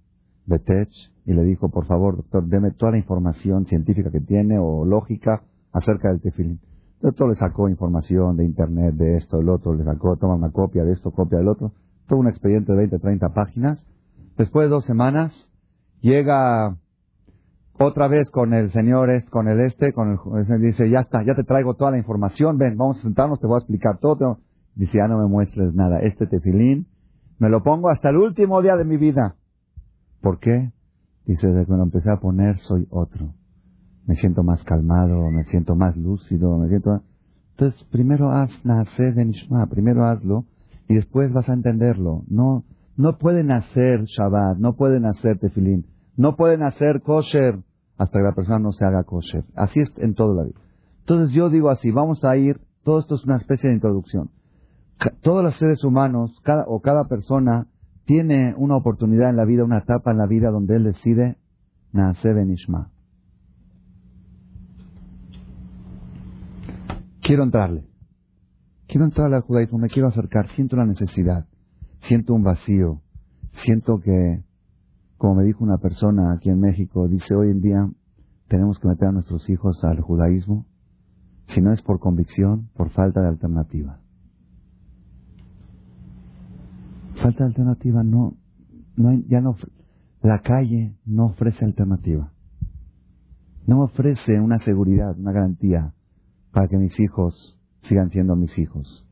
Betech 0.52 0.90
y 1.26 1.34
le 1.34 1.44
dijo, 1.44 1.70
por 1.70 1.86
favor, 1.86 2.18
doctor, 2.18 2.46
deme 2.46 2.72
toda 2.72 2.92
la 2.92 2.98
información 2.98 3.66
científica 3.66 4.12
que 4.12 4.22
tiene 4.22 4.60
o 4.60 4.86
lógica 4.86 5.44
acerca 5.72 6.10
del 6.10 6.22
tefilín. 6.22 6.60
Doctor 7.02 7.30
le 7.30 7.36
sacó 7.36 7.70
información 7.70 8.38
de 8.38 8.46
internet, 8.46 8.94
de 8.96 9.18
esto, 9.18 9.38
del 9.38 9.50
otro, 9.50 9.74
le 9.74 9.84
sacó, 9.84 10.18
toma 10.18 10.36
una 10.36 10.52
copia 10.52 10.84
de 10.84 10.92
esto, 10.92 11.12
copia 11.12 11.40
del 11.40 11.48
otro 11.48 11.72
todo 12.12 12.20
un 12.20 12.28
expediente 12.28 12.74
de 12.74 12.78
20, 12.78 13.00
30 13.00 13.30
páginas. 13.30 13.88
Después 14.38 14.66
de 14.66 14.70
dos 14.70 14.86
semanas, 14.86 15.32
llega 16.02 16.76
otra 17.80 18.10
vez 18.10 18.30
con 18.30 18.54
el 18.54 18.70
señor, 18.74 19.10
este, 19.10 19.32
con 19.32 19.48
el 19.48 19.62
este, 19.62 19.94
con 19.94 20.10
el, 20.10 20.62
dice, 20.62 20.90
ya 20.90 21.00
está, 21.00 21.24
ya 21.24 21.36
te 21.36 21.46
traigo 21.46 21.76
toda 21.76 21.92
la 21.92 21.98
información, 21.98 22.58
ven, 22.58 22.76
vamos 22.76 23.00
a 23.00 23.04
sentarnos, 23.04 23.40
te 23.40 23.48
voy 23.48 23.56
a 23.56 23.60
explicar 23.60 23.98
todo. 24.00 24.40
Dice, 24.76 24.98
ya 24.98 25.08
no 25.08 25.20
me 25.20 25.28
muestres 25.28 25.74
nada, 25.74 26.00
este 26.02 26.28
tefilín 26.28 26.88
me 27.40 27.50
lo 27.50 27.64
pongo 27.64 27.90
hasta 27.90 28.10
el 28.10 28.18
último 28.18 28.62
día 28.62 28.76
de 28.76 28.84
mi 28.84 28.98
vida. 28.98 29.36
¿Por 30.22 30.40
qué? 30.40 30.72
Dice, 31.26 31.48
desde 31.48 31.66
que 31.66 31.72
me 31.72 31.78
lo 31.78 31.84
empecé 31.84 32.12
a 32.12 32.20
poner 32.20 32.58
soy 32.60 32.88
otro. 32.90 33.34
Me 34.06 34.16
siento 34.16 34.44
más 34.44 34.64
calmado, 34.64 35.30
me 35.32 35.44
siento 35.46 35.76
más 35.76 35.96
lúcido, 35.98 36.58
me 36.58 36.70
siento... 36.70 37.02
Entonces, 37.52 37.84
primero 37.92 38.32
haz 38.32 38.50
nacer 38.64 39.14
de 39.14 39.26
Nishma, 39.26 39.68
primero 39.68 40.06
hazlo 40.06 40.46
y 40.88 40.96
después 40.96 41.32
vas 41.32 41.48
a 41.50 41.54
entenderlo. 41.54 42.24
No, 42.28 42.64
no 42.98 43.18
pueden 43.18 43.52
hacer 43.52 44.04
Shabbat, 44.06 44.58
no 44.58 44.74
pueden 44.76 45.06
hacer 45.06 45.40
tefilín, 45.40 45.86
no 46.18 46.36
pueden 46.36 46.64
hacer 46.64 47.02
kosher 47.02 47.60
hasta 47.98 48.20
que 48.20 48.24
la 48.24 48.34
persona 48.34 48.60
no 48.60 48.72
se 48.72 48.86
haga 48.86 49.04
kosher. 49.04 49.44
Así 49.56 49.80
es 49.80 49.94
en 49.98 50.16
toda 50.16 50.34
la 50.34 50.44
vida. 50.44 50.60
Entonces 51.02 51.36
yo 51.36 51.50
digo 51.50 51.70
así, 51.70 51.92
vamos 51.92 52.24
a 52.24 52.36
ir, 52.36 52.60
todo 52.84 53.00
esto 53.00 53.16
es 53.16 53.26
una 53.26 53.38
especie 53.38 53.70
de 53.70 53.76
introducción. 53.76 54.30
todos 55.22 55.44
los 55.44 55.56
seres 55.58 55.84
humanos, 55.84 56.32
cada, 56.44 56.66
o 56.68 56.80
cada 56.82 57.06
persona, 57.06 57.68
tiene 58.12 58.54
una 58.58 58.76
oportunidad 58.76 59.30
en 59.30 59.38
la 59.38 59.46
vida, 59.46 59.64
una 59.64 59.78
etapa 59.78 60.12
en 60.12 60.18
la 60.18 60.28
vida 60.28 60.50
donde 60.50 60.76
él 60.76 60.84
decide 60.84 61.38
nacer 61.94 62.36
Benishma. 62.36 62.92
Quiero 67.22 67.46
entrarle. 67.46 67.86
Quiero 68.86 69.06
entrarle 69.06 69.38
al 69.38 69.44
judaísmo, 69.44 69.78
me 69.78 69.88
quiero 69.88 70.10
acercar, 70.10 70.50
siento 70.50 70.76
la 70.76 70.86
necesidad, 70.86 71.46
siento 72.00 72.34
un 72.34 72.44
vacío, 72.44 73.02
siento 73.64 74.02
que, 74.02 74.44
como 75.16 75.36
me 75.36 75.46
dijo 75.46 75.64
una 75.64 75.78
persona 75.78 76.34
aquí 76.34 76.50
en 76.50 76.60
México, 76.60 77.08
dice 77.08 77.34
hoy 77.34 77.52
en 77.52 77.62
día 77.62 77.90
tenemos 78.50 78.78
que 78.80 78.90
meter 78.90 79.08
a 79.08 79.14
nuestros 79.14 79.50
hijos 79.50 79.86
al 79.86 80.02
judaísmo, 80.02 80.66
si 81.46 81.62
no 81.62 81.72
es 81.72 81.82
por 81.82 82.02
convicción, 82.02 82.68
por 82.76 82.90
falta 82.90 83.22
de 83.22 83.30
alternativa. 83.30 84.01
Falta 87.22 87.44
de 87.44 87.50
alternativa, 87.50 88.04
no, 88.04 88.34
no 88.96 89.14
ya 89.28 89.42
no, 89.42 89.56
la 90.24 90.40
calle 90.40 90.96
no 91.06 91.28
ofrece 91.28 91.66
alternativa. 91.66 92.32
No 93.68 93.82
ofrece 93.84 94.40
una 94.40 94.58
seguridad, 94.60 95.18
una 95.18 95.32
garantía 95.32 95.94
para 96.52 96.68
que 96.68 96.78
mis 96.78 97.00
hijos 97.00 97.60
sigan 97.82 98.10
siendo 98.10 98.36
mis 98.36 98.58
hijos, 98.58 99.06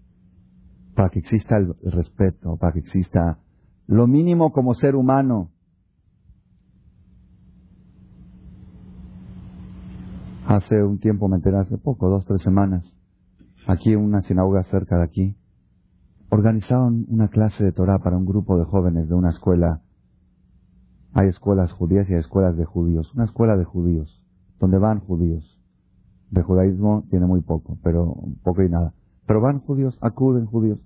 para 0.96 1.10
que 1.10 1.20
exista 1.20 1.58
el 1.58 1.76
respeto, 1.92 2.58
para 2.58 2.74
que 2.74 2.80
exista 2.80 3.40
lo 3.88 4.08
mínimo 4.08 4.52
como 4.52 4.74
ser 4.74 4.96
humano. 4.96 5.52
Hace 10.48 10.82
un 10.84 11.00
tiempo 11.00 11.28
me 11.28 11.38
enteré, 11.38 11.58
hace 11.58 11.78
poco, 11.78 12.10
dos, 12.10 12.26
tres 12.26 12.42
semanas, 12.42 12.92
aquí 13.68 13.94
en 13.94 14.00
una 14.00 14.22
sinagoga 14.24 14.64
cerca 14.64 14.98
de 14.98 15.04
aquí, 15.04 15.36
organizaron 16.30 17.06
una 17.10 17.30
clase 17.30 17.64
de 17.64 17.72
Torah 17.72 18.00
para 18.00 18.18
un 18.18 18.26
grupo 18.26 18.58
de 18.58 18.66
jóvenes 18.66 19.10
de 19.10 19.16
una 19.16 19.32
escuela. 19.32 19.82
Hay 21.14 21.28
escuelas 21.28 21.72
judías 21.72 22.10
y 22.10 22.14
hay 22.14 22.20
escuelas 22.20 22.56
de 22.56 22.66
judíos. 22.66 23.12
Una 23.16 23.26
escuela 23.26 23.58
de 23.58 23.66
judíos, 23.66 24.24
donde 24.60 24.78
van 24.78 25.00
judíos 25.00 25.60
de 26.32 26.44
judaísmo 26.44 27.06
tiene 27.10 27.26
muy 27.26 27.42
poco, 27.42 27.78
pero 27.84 28.16
poco 28.44 28.64
y 28.64 28.70
nada. 28.70 28.94
Pero 29.26 29.42
van 29.42 29.60
judíos, 29.60 29.98
acuden 30.02 30.46
judíos. 30.46 30.80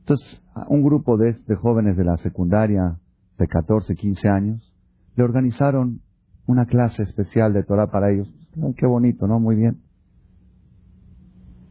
Entonces, 0.00 0.42
un 0.68 0.82
grupo 0.82 1.16
de, 1.16 1.34
jóvenes 1.56 1.96
de 1.96 2.04
la 2.04 2.16
secundaria 2.16 2.98
de 3.38 3.46
14, 3.46 3.94
15 3.94 4.28
años 4.28 4.74
le 5.16 5.24
organizaron 5.24 6.00
una 6.46 6.66
clase 6.66 7.02
especial 7.02 7.52
de 7.52 7.62
Torah 7.62 7.90
para 7.90 8.10
ellos. 8.10 8.28
Qué 8.76 8.86
bonito, 8.86 9.26
¿no? 9.26 9.38
Muy 9.38 9.56
bien. 9.56 9.82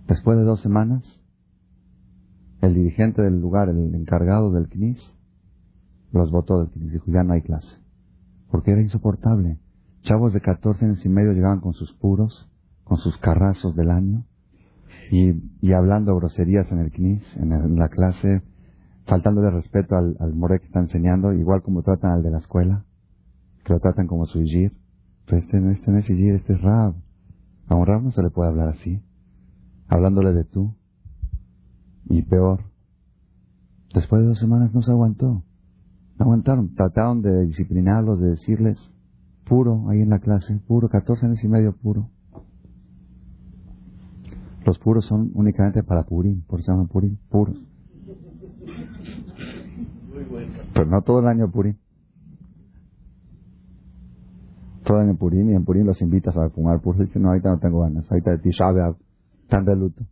Después 0.07 0.37
de 0.37 0.43
dos 0.43 0.61
semanas, 0.61 1.18
el 2.61 2.73
dirigente 2.73 3.21
del 3.21 3.39
lugar, 3.39 3.69
el 3.69 3.95
encargado 3.95 4.51
del 4.51 4.67
CNIS, 4.67 5.13
los 6.11 6.31
votó 6.31 6.59
del 6.59 6.71
CNIS. 6.71 6.93
Dijo, 6.93 7.11
ya 7.11 7.23
no 7.23 7.33
hay 7.33 7.41
clase. 7.41 7.77
Porque 8.51 8.71
era 8.71 8.81
insoportable. 8.81 9.59
Chavos 10.01 10.33
de 10.33 10.41
14 10.41 10.85
años 10.85 11.05
y 11.05 11.09
medio 11.09 11.33
llegaban 11.33 11.59
con 11.59 11.73
sus 11.73 11.93
puros, 11.93 12.49
con 12.83 12.97
sus 12.97 13.17
carrazos 13.17 13.75
del 13.75 13.91
año 13.91 14.25
y, 15.11 15.33
y 15.61 15.73
hablando 15.73 16.15
groserías 16.15 16.71
en 16.71 16.79
el 16.79 16.91
CNIS, 16.91 17.37
en, 17.37 17.77
la 17.77 17.89
clase, 17.89 18.43
faltándole 19.05 19.49
respeto 19.49 19.95
al, 19.95 20.15
al 20.19 20.33
more 20.33 20.59
que 20.59 20.67
está 20.67 20.79
enseñando, 20.79 21.33
igual 21.33 21.63
como 21.63 21.81
tratan 21.81 22.11
al 22.11 22.23
de 22.23 22.31
la 22.31 22.37
escuela, 22.37 22.85
que 23.63 23.73
lo 23.73 23.79
tratan 23.79 24.07
como 24.07 24.25
su 24.25 24.41
Ijir. 24.41 24.73
Pero 25.25 25.37
este, 25.39 25.57
este 25.71 25.91
no 25.91 25.97
es 25.97 26.09
Ijir, 26.09 26.35
este 26.35 26.53
es 26.53 26.61
Rab. 26.61 26.95
A 27.67 27.75
un 27.75 27.85
Rab 27.85 28.03
no 28.03 28.11
se 28.11 28.21
le 28.21 28.29
puede 28.29 28.49
hablar 28.49 28.69
así, 28.69 29.01
hablándole 29.87 30.33
de 30.33 30.43
tú. 30.43 30.75
Y 32.05 32.21
peor, 32.23 32.63
después 33.93 34.21
de 34.21 34.27
dos 34.29 34.39
semanas 34.39 34.73
no 34.73 34.81
se 34.81 34.91
aguantó. 34.91 35.43
No 36.17 36.25
aguantaron, 36.25 36.75
trataron 36.75 37.21
de 37.21 37.45
disciplinarlos, 37.45 38.19
de 38.19 38.31
decirles, 38.31 38.91
puro 39.47 39.89
ahí 39.89 40.01
en 40.01 40.09
la 40.09 40.19
clase, 40.19 40.59
puro, 40.67 40.89
14 40.89 41.25
años 41.25 41.43
y 41.43 41.47
medio 41.47 41.75
puro. 41.75 42.09
Los 44.65 44.77
puros 44.77 45.05
son 45.05 45.31
únicamente 45.33 45.81
para 45.83 46.03
Purim, 46.03 46.41
por 46.41 46.59
eso 46.59 46.71
llaman 46.71 46.87
Purim, 46.87 47.17
puros. 47.29 47.57
Pero 50.73 50.85
no 50.85 51.01
todo 51.01 51.19
el 51.21 51.27
año 51.27 51.49
Purim. 51.49 51.75
Todo 54.83 54.97
el 55.01 55.09
año 55.09 55.17
Purim 55.17 55.49
y 55.49 55.53
en 55.55 55.65
Purim 55.65 55.85
los 55.85 56.01
invitas 56.01 56.37
a 56.37 56.49
fumar 56.49 56.81
puros. 56.81 57.01
Dicen, 57.01 57.21
no, 57.21 57.29
ahorita 57.29 57.49
no 57.49 57.59
tengo 57.59 57.81
ganas, 57.81 58.09
ahorita 58.11 58.31
de 58.31 58.37
Tisha 58.39 58.65
tan 59.47 59.65
de 59.65 59.75
luto. 59.75 60.03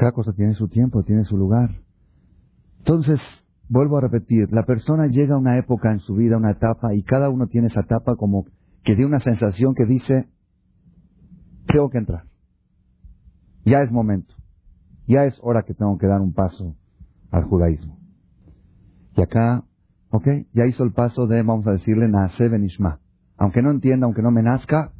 Cada 0.00 0.12
cosa 0.12 0.32
tiene 0.32 0.54
su 0.54 0.66
tiempo, 0.66 1.02
tiene 1.02 1.24
su 1.24 1.36
lugar. 1.36 1.72
Entonces, 2.78 3.20
vuelvo 3.68 3.98
a 3.98 4.00
repetir, 4.00 4.50
la 4.50 4.64
persona 4.64 5.08
llega 5.08 5.34
a 5.34 5.38
una 5.38 5.58
época 5.58 5.92
en 5.92 5.98
su 5.98 6.14
vida, 6.14 6.38
una 6.38 6.52
etapa, 6.52 6.94
y 6.94 7.02
cada 7.02 7.28
uno 7.28 7.48
tiene 7.48 7.66
esa 7.66 7.80
etapa 7.80 8.16
como 8.16 8.46
que 8.82 8.94
tiene 8.94 9.04
una 9.04 9.20
sensación 9.20 9.74
que 9.74 9.84
dice, 9.84 10.26
tengo 11.66 11.90
que 11.90 11.98
entrar. 11.98 12.22
Ya 13.66 13.82
es 13.82 13.92
momento. 13.92 14.34
Ya 15.06 15.26
es 15.26 15.38
hora 15.42 15.64
que 15.66 15.74
tengo 15.74 15.98
que 15.98 16.06
dar 16.06 16.22
un 16.22 16.32
paso 16.32 16.76
al 17.30 17.44
judaísmo. 17.44 17.98
Y 19.18 19.20
acá, 19.20 19.64
ok, 20.08 20.26
ya 20.54 20.64
hizo 20.64 20.82
el 20.82 20.92
paso 20.92 21.26
de, 21.26 21.42
vamos 21.42 21.66
a 21.66 21.72
decirle, 21.72 22.08
nace 22.08 22.48
benishma. 22.48 23.00
Aunque 23.36 23.60
no 23.60 23.70
entienda, 23.70 24.06
aunque 24.06 24.22
no 24.22 24.30
me 24.30 24.42
nazca, 24.42 24.92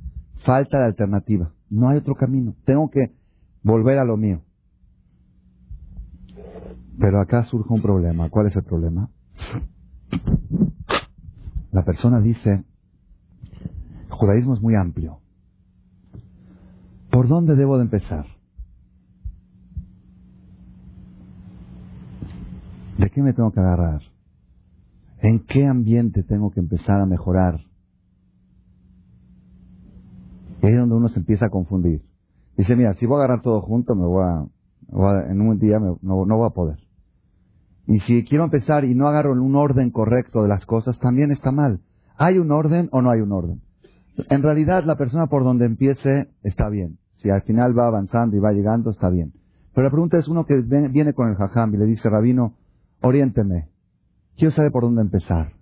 falta 0.45 0.77
de 0.77 0.85
alternativa. 0.85 1.55
No 1.71 1.89
hay 1.89 1.97
otro 1.97 2.17
camino. 2.17 2.55
Tengo 2.67 2.91
que 2.91 3.15
volver 3.63 3.99
a 3.99 4.05
lo 4.05 4.19
mío. 4.19 4.43
Pero 7.01 7.19
acá 7.19 7.45
surge 7.47 7.73
un 7.73 7.81
problema. 7.81 8.29
¿Cuál 8.29 8.49
es 8.49 8.57
el 8.57 8.63
problema? 8.63 9.09
La 11.73 11.83
persona 11.83 12.21
dice, 12.21 12.63
el 14.05 14.11
judaísmo 14.11 14.55
es 14.55 14.61
muy 14.61 14.75
amplio. 14.75 15.21
¿Por 17.11 17.27
dónde 17.27 17.57
debo 17.57 17.79
de 17.79 17.85
empezar? 17.85 18.27
¿De 22.99 23.09
qué 23.09 23.23
me 23.23 23.33
tengo 23.33 23.51
que 23.51 23.61
agarrar? 23.61 24.03
¿En 25.23 25.41
qué 25.47 25.67
ambiente 25.67 26.23
tengo 26.23 26.51
que 26.51 26.61
empezar 26.61 27.01
a 27.01 27.07
mejorar? 27.07 27.61
Y 30.63 30.67
ahí 30.67 30.75
es 30.75 30.81
donde 30.81 30.97
uno 30.97 31.09
se 31.09 31.19
empieza 31.19 31.47
a 31.47 31.51
confundir. 31.51 32.03
Dice, 32.59 32.77
mira, 32.77 32.93
si 32.95 33.07
voy 33.07 33.17
a 33.17 33.25
agarrar 33.25 33.41
todo 33.41 33.63
junto, 33.63 33.95
me 33.95 34.05
voy 34.05 34.23
a, 34.23 35.31
en 35.31 35.41
un 35.41 35.59
día 35.59 35.79
no, 35.79 35.99
no 36.03 36.37
voy 36.37 36.47
a 36.47 36.51
poder. 36.51 36.90
Y 37.91 37.99
si 37.99 38.23
quiero 38.23 38.45
empezar 38.45 38.85
y 38.85 38.95
no 38.95 39.09
agarro 39.09 39.33
un 39.33 39.57
orden 39.57 39.91
correcto 39.91 40.43
de 40.45 40.49
las 40.49 40.65
cosas, 40.65 40.97
también 41.01 41.33
está 41.33 41.51
mal. 41.51 41.81
¿Hay 42.17 42.39
un 42.39 42.53
orden 42.53 42.89
o 42.93 43.03
no 43.03 43.11
hay 43.11 43.21
un 43.21 43.33
orden? 43.33 43.63
En 44.29 44.45
realidad, 44.45 44.85
la 44.85 44.97
persona 44.97 45.27
por 45.27 45.43
donde 45.43 45.67
empiece 45.67 46.29
está 46.45 46.69
bien. 46.69 46.99
Si 47.17 47.31
al 47.31 47.43
final 47.43 47.77
va 47.77 47.89
avanzando 47.89 48.37
y 48.37 48.39
va 48.39 48.53
llegando, 48.53 48.91
está 48.91 49.11
bien. 49.11 49.33
Pero 49.75 49.87
la 49.87 49.91
pregunta 49.91 50.19
es 50.19 50.29
uno 50.29 50.47
que 50.47 50.61
viene 50.61 51.15
con 51.15 51.31
el 51.31 51.35
jajam 51.35 51.75
y 51.75 51.79
le 51.79 51.87
dice, 51.87 52.09
Rabino, 52.09 52.55
oriénteme. 53.01 53.71
Quiero 54.37 54.53
saber 54.55 54.71
por 54.71 54.85
dónde 54.85 55.03
empezar. 55.03 55.55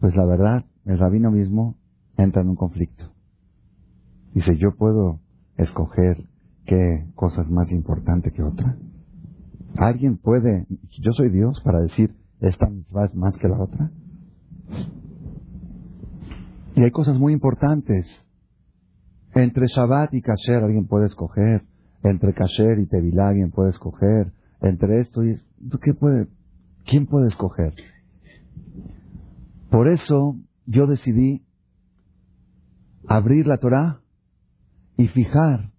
Pues 0.00 0.14
la 0.16 0.26
verdad, 0.26 0.66
el 0.84 0.98
rabino 0.98 1.30
mismo 1.30 1.76
entra 2.18 2.42
en 2.42 2.50
un 2.50 2.56
conflicto. 2.56 3.10
Dice, 4.34 4.58
yo 4.58 4.76
puedo 4.76 5.20
escoger 5.56 6.26
qué 6.66 7.06
cosa 7.14 7.40
es 7.40 7.48
más 7.48 7.72
importante 7.72 8.32
que 8.32 8.42
otra. 8.42 8.76
¿Alguien 9.78 10.16
puede, 10.16 10.66
yo 11.00 11.12
soy 11.12 11.30
Dios, 11.30 11.60
para 11.62 11.80
decir, 11.80 12.14
esta 12.40 12.66
es 12.66 13.14
más 13.14 13.36
que 13.38 13.48
la 13.48 13.58
otra? 13.58 13.90
Y 16.74 16.82
hay 16.82 16.90
cosas 16.90 17.18
muy 17.18 17.32
importantes. 17.32 18.06
Entre 19.34 19.66
Shabbat 19.66 20.14
y 20.14 20.22
Kasher 20.22 20.64
alguien 20.64 20.86
puede 20.86 21.06
escoger. 21.06 21.64
Entre 22.02 22.32
Kasher 22.32 22.78
y 22.78 22.86
Tevilá 22.86 23.28
alguien 23.28 23.50
puede 23.50 23.70
escoger. 23.70 24.32
Entre 24.60 25.00
esto 25.00 25.24
y 25.24 25.40
¿qué 25.82 25.94
puede, 25.94 26.28
¿quién 26.84 27.06
puede 27.06 27.28
escoger? 27.28 27.74
Por 29.70 29.88
eso 29.88 30.36
yo 30.66 30.86
decidí 30.86 31.44
abrir 33.06 33.46
la 33.46 33.58
Torah 33.58 34.00
y 34.96 35.08
fijar, 35.08 35.70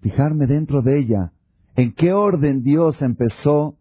fijarme 0.00 0.46
dentro 0.46 0.82
de 0.82 0.98
ella, 0.98 1.32
en 1.76 1.92
qué 1.94 2.12
orden 2.12 2.62
Dios 2.62 3.00
empezó 3.02 3.76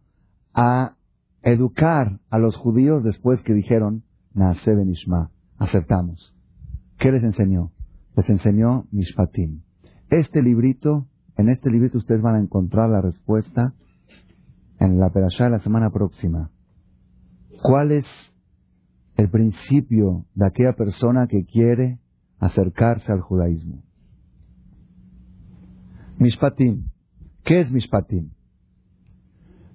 a 0.53 0.95
educar 1.41 2.19
a 2.29 2.37
los 2.37 2.55
judíos 2.55 3.03
después 3.03 3.41
que 3.41 3.53
dijeron, 3.53 4.03
Naase 4.33 4.73
Benishma, 4.73 5.31
aceptamos. 5.57 6.33
¿Qué 6.97 7.11
les 7.11 7.23
enseñó? 7.23 7.71
Les 8.15 8.29
enseñó 8.29 8.85
Mishpatim. 8.91 9.61
Este 10.09 10.41
librito, 10.41 11.07
en 11.37 11.49
este 11.49 11.69
librito 11.69 11.97
ustedes 11.97 12.21
van 12.21 12.35
a 12.35 12.41
encontrar 12.41 12.89
la 12.89 13.01
respuesta 13.01 13.73
en 14.79 14.99
la 14.99 15.09
perashá 15.09 15.45
de 15.45 15.51
la 15.51 15.59
semana 15.59 15.89
próxima, 15.89 16.51
cuál 17.61 17.91
es 17.91 18.05
el 19.15 19.29
principio 19.29 20.25
de 20.33 20.47
aquella 20.47 20.73
persona 20.73 21.27
que 21.27 21.45
quiere 21.45 21.99
acercarse 22.39 23.11
al 23.11 23.21
judaísmo. 23.21 23.83
Mishpatim. 26.17 26.90
¿Qué 27.43 27.61
es 27.61 27.71
Mishpatim? 27.71 28.31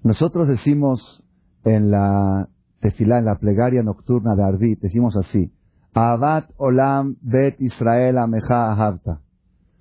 Nosotros 0.03 0.47
decimos 0.47 1.25
en 1.65 1.91
la 1.91 2.49
tefilá, 2.81 3.19
en 3.19 3.25
la 3.25 3.39
plegaria 3.39 3.83
nocturna 3.83 4.37
de 4.37 4.45
Arvit, 4.45 4.81
decimos 4.81 5.17
así, 5.17 5.53
Abat 5.95 6.51
Olam 6.59 7.17
Bet 7.23 7.61
Israel 7.61 8.19
Ahavta. 8.19 9.21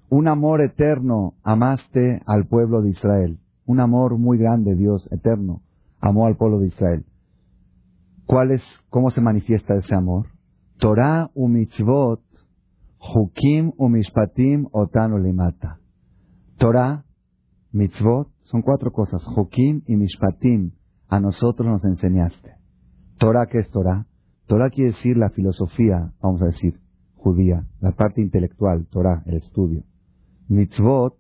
Un 0.09 0.27
amor 0.27 0.61
eterno 0.61 1.33
amaste 1.43 2.21
al 2.25 2.47
pueblo 2.47 2.81
de 2.81 2.89
Israel. 2.89 3.39
Un 3.65 3.79
amor 3.79 4.17
muy 4.17 4.37
grande, 4.37 4.75
Dios 4.75 5.07
eterno, 5.11 5.61
amó 5.99 6.25
al 6.25 6.37
pueblo 6.37 6.59
de 6.59 6.67
Israel. 6.67 7.05
¿Cuál 8.25 8.51
es, 8.51 8.63
cómo 8.89 9.11
se 9.11 9.21
manifiesta 9.21 9.75
ese 9.75 9.93
amor? 9.93 10.27
Torah 10.79 11.29
u 11.33 11.47
mitzvot, 11.47 12.21
hukim 12.99 13.73
u 13.77 13.89
mishpatim 13.89 14.67
otanu 14.71 15.17
limata. 15.17 15.79
Torah, 16.57 17.03
mitzvot, 17.75 18.29
son 18.43 18.61
cuatro 18.61 18.91
cosas. 18.91 19.21
Hukim 19.35 19.81
y 19.85 19.97
mishpatim, 19.97 20.71
a 21.09 21.19
nosotros 21.19 21.67
nos 21.67 21.83
enseñaste. 21.83 22.55
Torah, 23.17 23.47
¿qué 23.47 23.59
es 23.59 23.69
Torah? 23.69 24.07
Torah 24.47 24.69
quiere 24.69 24.91
decir 24.91 25.17
la 25.17 25.29
filosofía, 25.29 26.13
vamos 26.21 26.41
a 26.41 26.45
decir, 26.45 26.79
judía, 27.15 27.65
la 27.81 27.91
parte 27.91 28.21
intelectual, 28.21 28.87
Torah, 28.87 29.23
el 29.25 29.35
estudio. 29.35 29.83
Mitzvot 30.47 31.17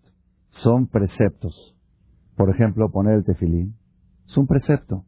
son 0.49 0.87
preceptos. 0.87 1.75
Por 2.37 2.49
ejemplo, 2.49 2.89
poner 2.89 3.15
el 3.15 3.25
tefilín 3.25 3.75
es 4.25 4.37
un 4.37 4.47
precepto. 4.47 5.03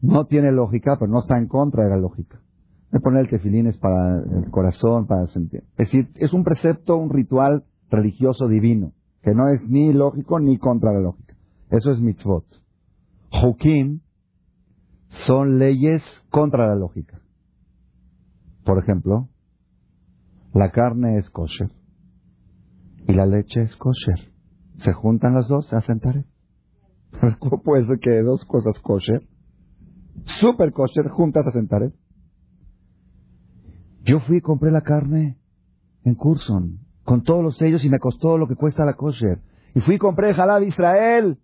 No 0.00 0.26
tiene 0.26 0.50
lógica, 0.50 0.96
pero 0.98 1.10
no 1.10 1.20
está 1.20 1.38
en 1.38 1.46
contra 1.46 1.84
de 1.84 1.90
la 1.90 1.96
lógica. 1.96 2.40
poner 3.02 3.22
el 3.22 3.28
tefilín 3.28 3.66
es 3.66 3.76
para 3.76 4.16
el 4.18 4.50
corazón, 4.50 5.06
para 5.06 5.26
sentir. 5.26 5.64
Es 5.76 5.90
decir, 5.90 6.08
es 6.14 6.32
un 6.32 6.42
precepto, 6.42 6.96
un 6.96 7.10
ritual 7.10 7.64
religioso 7.90 8.48
divino, 8.48 8.92
que 9.24 9.34
no 9.34 9.48
es 9.48 9.66
ni 9.66 9.92
lógico 9.94 10.38
ni 10.38 10.58
contra 10.58 10.92
la 10.92 11.00
lógica. 11.00 11.34
Eso 11.70 11.90
es 11.90 11.98
mitzvot. 11.98 12.44
Hukim 13.32 14.00
son 15.08 15.58
leyes 15.58 16.02
contra 16.30 16.68
la 16.68 16.74
lógica. 16.74 17.22
Por 18.64 18.78
ejemplo, 18.78 19.30
la 20.52 20.70
carne 20.70 21.18
es 21.18 21.30
kosher 21.30 21.72
y 23.08 23.14
la 23.14 23.24
leche 23.24 23.62
es 23.62 23.74
kosher. 23.76 24.32
Se 24.76 24.92
juntan 24.92 25.34
las 25.34 25.48
dos, 25.48 25.66
se 25.68 25.76
hacen. 25.76 26.00
¿Cómo 27.38 27.62
puede 27.62 27.86
ser 27.86 27.98
que 28.00 28.22
dos 28.22 28.44
cosas 28.44 28.78
kosher, 28.80 29.26
super 30.40 30.72
kosher, 30.72 31.08
juntas 31.08 31.46
hacen 31.46 31.68
taref? 31.68 31.94
Yo 34.02 34.20
fui 34.20 34.38
y 34.38 34.40
compré 34.42 34.70
la 34.70 34.82
carne 34.82 35.38
en 36.02 36.14
Curson, 36.14 36.80
con 37.04 37.22
todos 37.22 37.42
los 37.42 37.56
sellos 37.56 37.84
y 37.84 37.90
me 37.90 37.98
costó 37.98 38.38
lo 38.38 38.48
que 38.48 38.56
cuesta 38.56 38.84
la 38.84 38.94
kosher. 38.94 39.40
Y 39.74 39.80
fui 39.80 39.96
y 39.96 39.98
compré 39.98 40.34
Jalab 40.34 40.62
Israel. 40.62 41.38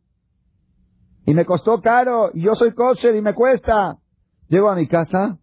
Y 1.27 1.35
me 1.35 1.45
costó 1.45 1.81
caro. 1.81 2.31
Y 2.33 2.43
yo 2.43 2.55
soy 2.55 2.73
kosher 2.73 3.15
y 3.15 3.23
me 3.23 3.35
cuesta. 3.35 3.99
Llego 4.49 4.71
a 4.71 4.75
mi 4.75 4.89
casa, 4.89 5.39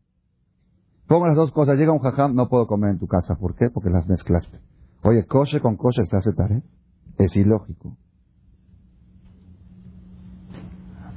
pongo 1.08 1.28
las 1.28 1.36
dos 1.36 1.52
cosas. 1.52 1.78
Llega 1.78 1.94
un 1.94 2.00
jajam, 2.00 2.36
no 2.36 2.50
puedo 2.50 2.68
comer 2.68 2.92
en 2.92 3.00
tu 3.00 3.08
casa. 3.08 3.36
¿Por 3.36 3.56
qué? 3.56 3.70
Porque 3.70 3.90
las 3.90 4.08
mezclaste. 4.08 4.60
Oye, 5.04 5.26
kosher 5.26 5.62
con 5.62 5.78
kosher 5.78 6.08
se 6.08 6.18
hace 6.18 6.34
taref. 6.34 6.64
Es 7.18 7.36
ilógico. 7.36 7.96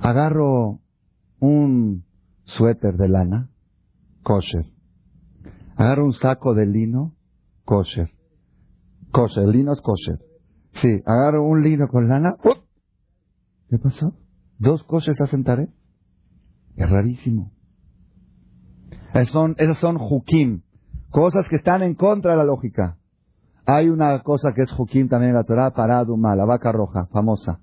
Agarro 0.00 0.78
un 1.40 2.04
suéter 2.44 2.96
de 2.96 3.08
lana, 3.08 3.50
kosher. 4.22 4.66
Agarro 5.76 6.06
un 6.06 6.12
saco 6.14 6.54
de 6.54 6.66
lino, 6.66 7.14
kosher. 7.64 8.10
Kosher, 9.10 9.44
el 9.44 9.50
lino 9.50 9.72
es 9.72 9.80
kosher. 9.80 10.18
Sí, 10.80 11.02
agarro 11.04 11.44
un 11.44 11.62
lino 11.62 11.88
con 11.88 12.08
lana, 12.08 12.36
¿qué 13.68 13.78
pasó? 13.78 14.14
Dos 14.58 14.84
kosher 14.84 15.14
hacen 15.20 15.44
tare. 15.44 15.68
Es 16.76 16.88
rarísimo. 16.88 17.52
Esos 19.12 19.30
son, 19.30 19.54
esos 19.58 19.78
son 19.78 19.96
hukim, 19.96 20.62
cosas 21.10 21.48
que 21.48 21.56
están 21.56 21.82
en 21.82 21.94
contra 21.94 22.32
de 22.32 22.38
la 22.38 22.44
lógica. 22.44 22.96
Hay 23.66 23.88
una 23.88 24.18
cosa 24.22 24.52
que 24.54 24.62
es 24.62 24.78
hukim 24.78 25.08
también 25.08 25.30
en 25.30 25.36
la 25.36 25.44
Torah, 25.44 25.72
paraduma, 25.72 26.36
la 26.36 26.44
vaca 26.44 26.72
roja, 26.72 27.06
famosa. 27.06 27.60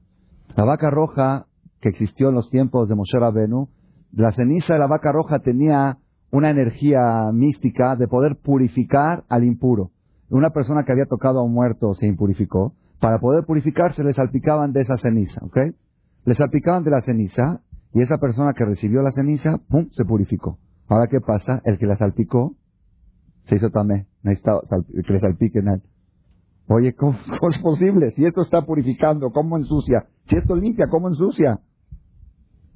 La 0.56 0.66
vaca 0.66 0.90
roja 0.90 1.48
que 1.80 1.90
existió 1.90 2.30
en 2.30 2.36
los 2.36 2.50
tiempos 2.50 2.90
de 2.90 2.96
Moshe 2.96 3.18
Rabenu, 3.20 3.70
la 4.12 4.32
ceniza 4.32 4.74
de 4.74 4.80
la 4.80 4.88
vaca 4.88 5.12
roja 5.12 5.40
tenía 5.40 5.98
una 6.32 6.50
energía 6.50 7.32
mística 7.32 7.96
de 7.96 8.08
poder 8.08 8.38
purificar 8.38 9.24
al 9.30 9.44
impuro. 9.44 9.92
Una 10.30 10.50
persona 10.50 10.84
que 10.84 10.92
había 10.92 11.06
tocado 11.06 11.40
a 11.40 11.44
un 11.44 11.54
muerto 11.54 11.94
se 11.94 12.08
impurificó. 12.08 12.74
Para 13.00 13.20
poder 13.20 13.46
purificarse 13.46 14.04
le 14.04 14.14
salpicaban 14.14 14.74
de 14.74 14.82
esa 14.82 14.98
ceniza, 14.98 15.40
¿ok? 15.46 15.58
Le 16.26 16.36
salpicaban 16.36 16.84
de 16.84 16.92
la 16.92 17.02
ceniza 17.02 17.62
y 17.94 18.02
esa 18.02 18.18
persona 18.18 18.54
que 18.54 18.66
recibió 18.66 19.02
la 19.02 19.12
ceniza, 19.12 19.60
¡pum!, 19.70 19.90
se 19.92 20.04
purificó. 20.04 20.58
Ahora, 20.88 21.08
¿qué 21.08 21.20
pasa? 21.22 21.62
El 21.64 21.78
que 21.78 21.86
la 21.86 21.98
salpicó 21.98 22.56
se 23.46 23.56
hizo 23.56 23.70
también. 23.70 24.08
Necesita 24.24 24.60
que 25.06 25.14
le 25.14 25.20
salpiquen 25.20 25.68
a 25.70 25.74
él. 25.76 25.82
Oye, 26.68 26.94
¿cómo, 26.96 27.18
es 27.50 27.58
posible? 27.60 28.12
Si 28.12 28.26
esto 28.26 28.42
está 28.42 28.64
purificando, 28.64 29.32
¿cómo 29.32 29.58
ensucia? 29.58 30.08
Si 30.30 30.36
esto 30.36 30.56
limpia, 30.56 30.88
¿cómo 30.90 31.08
ensucia? 31.08 31.60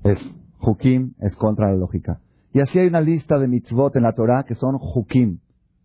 Es 0.04 0.20
Hukim, 0.62 1.14
es 1.20 1.36
contra 1.36 1.72
la 1.72 1.78
lógica. 1.78 2.20
Y 2.54 2.62
así 2.62 2.80
hay 2.80 2.88
una 2.88 3.02
lista 3.02 3.38
de 3.38 3.48
mitzvot 3.48 3.96
en 3.96 4.04
la 4.04 4.14
Torah 4.14 4.44
que 4.44 4.56
son 4.56 4.76
Hukim, 4.76 5.40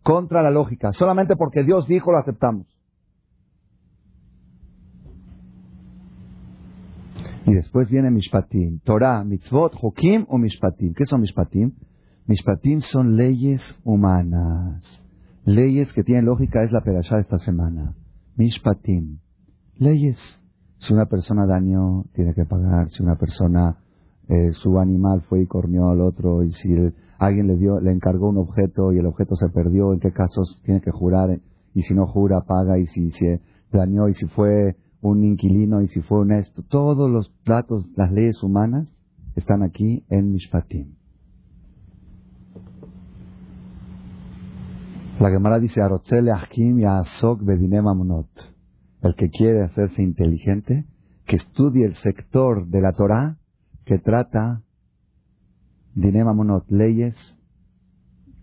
contra 0.07 0.41
la 0.41 0.53
lógica. 0.53 0.93
Solamente 0.93 1.35
porque 1.35 1.65
Dios 1.65 1.89
dijo 1.89 2.13
lo 2.13 2.19
aceptamos. 2.19 2.69
Y 7.45 7.53
después 7.53 7.89
viene 7.89 8.13
Mishpatim. 8.13 8.79
Torah, 8.85 9.25
mitzvot, 9.25 9.73
Hukim 9.83 10.25
o 10.29 10.39
Mishpatim. 10.39 10.95
¿Qué 10.95 11.07
son 11.07 11.23
Mishpatim? 11.23 11.73
Mishpatim 12.27 12.83
son 12.83 13.17
leyes 13.17 13.61
humanas. 13.83 15.03
Leyes 15.45 15.93
que 15.93 16.05
tienen 16.05 16.25
lógica 16.25 16.63
es 16.63 16.71
la 16.71 16.83
perashá 16.83 17.17
de 17.17 17.23
esta 17.23 17.39
semana. 17.39 17.93
Mishpatim. 18.37 19.19
Leyes. 19.77 20.19
Si 20.79 20.93
una 20.93 21.07
persona 21.07 21.47
dañó, 21.47 22.05
tiene 22.15 22.33
que 22.33 22.45
pagar. 22.45 22.91
Si 22.91 23.03
una 23.03 23.17
persona, 23.17 23.77
eh, 24.29 24.53
su 24.53 24.79
animal 24.81 25.23
fue 25.23 25.43
y 25.43 25.47
corneó 25.47 25.91
al 25.91 26.01
otro, 26.01 26.43
y 26.43 26.53
si 26.53 26.75
alguien 27.19 27.47
le 27.47 27.57
dio, 27.57 27.81
le 27.81 27.93
encargó 27.93 28.29
un 28.29 28.39
objeto 28.39 28.93
y 28.93 28.99
el 28.99 29.07
objeto 29.07 29.37
se 29.37 29.49
perdió, 29.49 29.93
¿en 29.93 30.01
qué 30.01 30.13
casos 30.13 30.61
tiene 30.65 30.81
que 30.81 30.91
jurar? 30.91 31.41
Y 31.75 31.83
si 31.83 31.95
no 31.95 32.07
jura, 32.07 32.41
paga. 32.43 32.79
Y 32.79 32.87
si 32.87 33.11
se 33.13 33.41
dañó, 33.73 34.09
y 34.09 34.15
si 34.15 34.27
fue 34.27 34.77
un 35.01 35.25
inquilino, 35.25 35.83
y 35.83 35.89
si 35.89 36.01
fue 36.01 36.21
honesto. 36.21 36.63
Todos 36.63 37.11
los 37.11 37.33
datos, 37.45 37.89
las 37.97 38.11
leyes 38.11 38.43
humanas, 38.43 38.93
están 39.37 39.63
aquí 39.63 40.05
en 40.09 40.33
Mishpatim. 40.33 40.95
La 45.21 45.31
Gemara 45.31 45.61
dice, 45.61 45.81
El 49.03 49.15
que 49.15 49.31
quiere 49.31 49.63
hacerse 49.63 50.03
inteligente, 50.03 50.85
que 51.27 51.37
estudie 51.37 51.87
el 51.87 51.95
sector 51.97 52.67
de 52.67 52.81
la 52.81 52.93
Torah 52.93 53.39
que 53.87 53.99
trata 53.99 54.63
monot, 55.95 56.69
leyes 56.71 57.15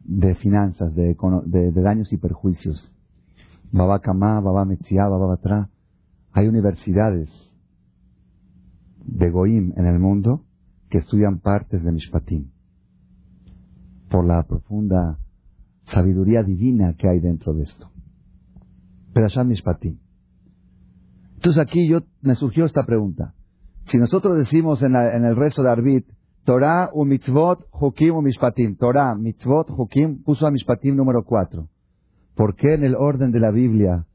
de 0.06 0.36
finanzas, 0.36 0.96
de, 0.96 1.72
daños 1.74 2.12
y 2.12 2.18
perjuicios. 2.18 2.92
Baba 3.72 4.00
Kama, 4.00 4.40
Baba 4.40 4.66
Metzia, 4.66 5.08
Baba 5.08 5.28
Batra. 5.28 5.70
Hay 6.32 6.48
universidades 6.48 7.30
de 9.06 9.30
Goim 9.30 9.74
en 9.76 9.86
el 9.86 10.00
mundo 10.00 10.46
que 10.90 11.00
estudian 11.00 11.40
partes 11.40 11.84
de 11.84 11.92
Mishpatim 11.92 12.50
por 14.10 14.26
la 14.26 14.44
profunda 14.44 15.20
sabiduría 15.86 16.44
divina 16.44 16.94
que 16.94 17.10
hay 17.10 17.20
dentro 17.20 17.54
de 17.54 17.64
esto. 17.64 17.92
Perashat 19.14 19.46
Mishpatim. 19.46 19.98
Entonces 21.36 21.62
aquí 21.62 21.88
yo 21.90 22.00
me 22.22 22.36
surgió 22.36 22.66
esta 22.66 22.86
pregunta. 22.86 23.34
Si 23.86 23.98
nosotros 23.98 24.38
decimos 24.38 24.82
en, 24.82 24.96
el 24.96 25.36
rezo 25.36 25.62
de 25.64 25.70
Arbit, 25.70 26.06
Torah 26.46 26.90
u 26.94 27.06
mitzvot 27.06 27.68
hukim 27.72 28.16
u 28.16 28.22
mishpatim, 28.22 28.76
Torah, 28.76 29.16
mitzvot, 29.16 29.70
hukim, 29.70 30.24
puso 30.24 30.46
a 30.46 30.52
mishpatim 30.52 30.96
número 30.96 31.24
cuatro. 31.24 31.70
¿Por 32.36 32.56
qué 32.56 32.74
en 32.74 32.84
el 32.84 32.96
orden 32.96 33.32
de 33.32 33.40
la 33.40 33.52
Biblia, 33.52 34.06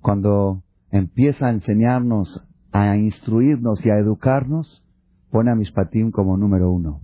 cuando 0.00 0.62
empieza 0.90 1.46
a 1.46 1.50
enseñarnos, 1.50 2.44
a 2.72 2.96
instruirnos 2.96 3.84
y 3.84 3.90
a 3.90 3.98
educarnos, 3.98 4.84
pone 5.30 5.50
a 5.50 5.54
mishpatim 5.54 6.10
como 6.10 6.36
número 6.36 6.70
uno 6.70 7.00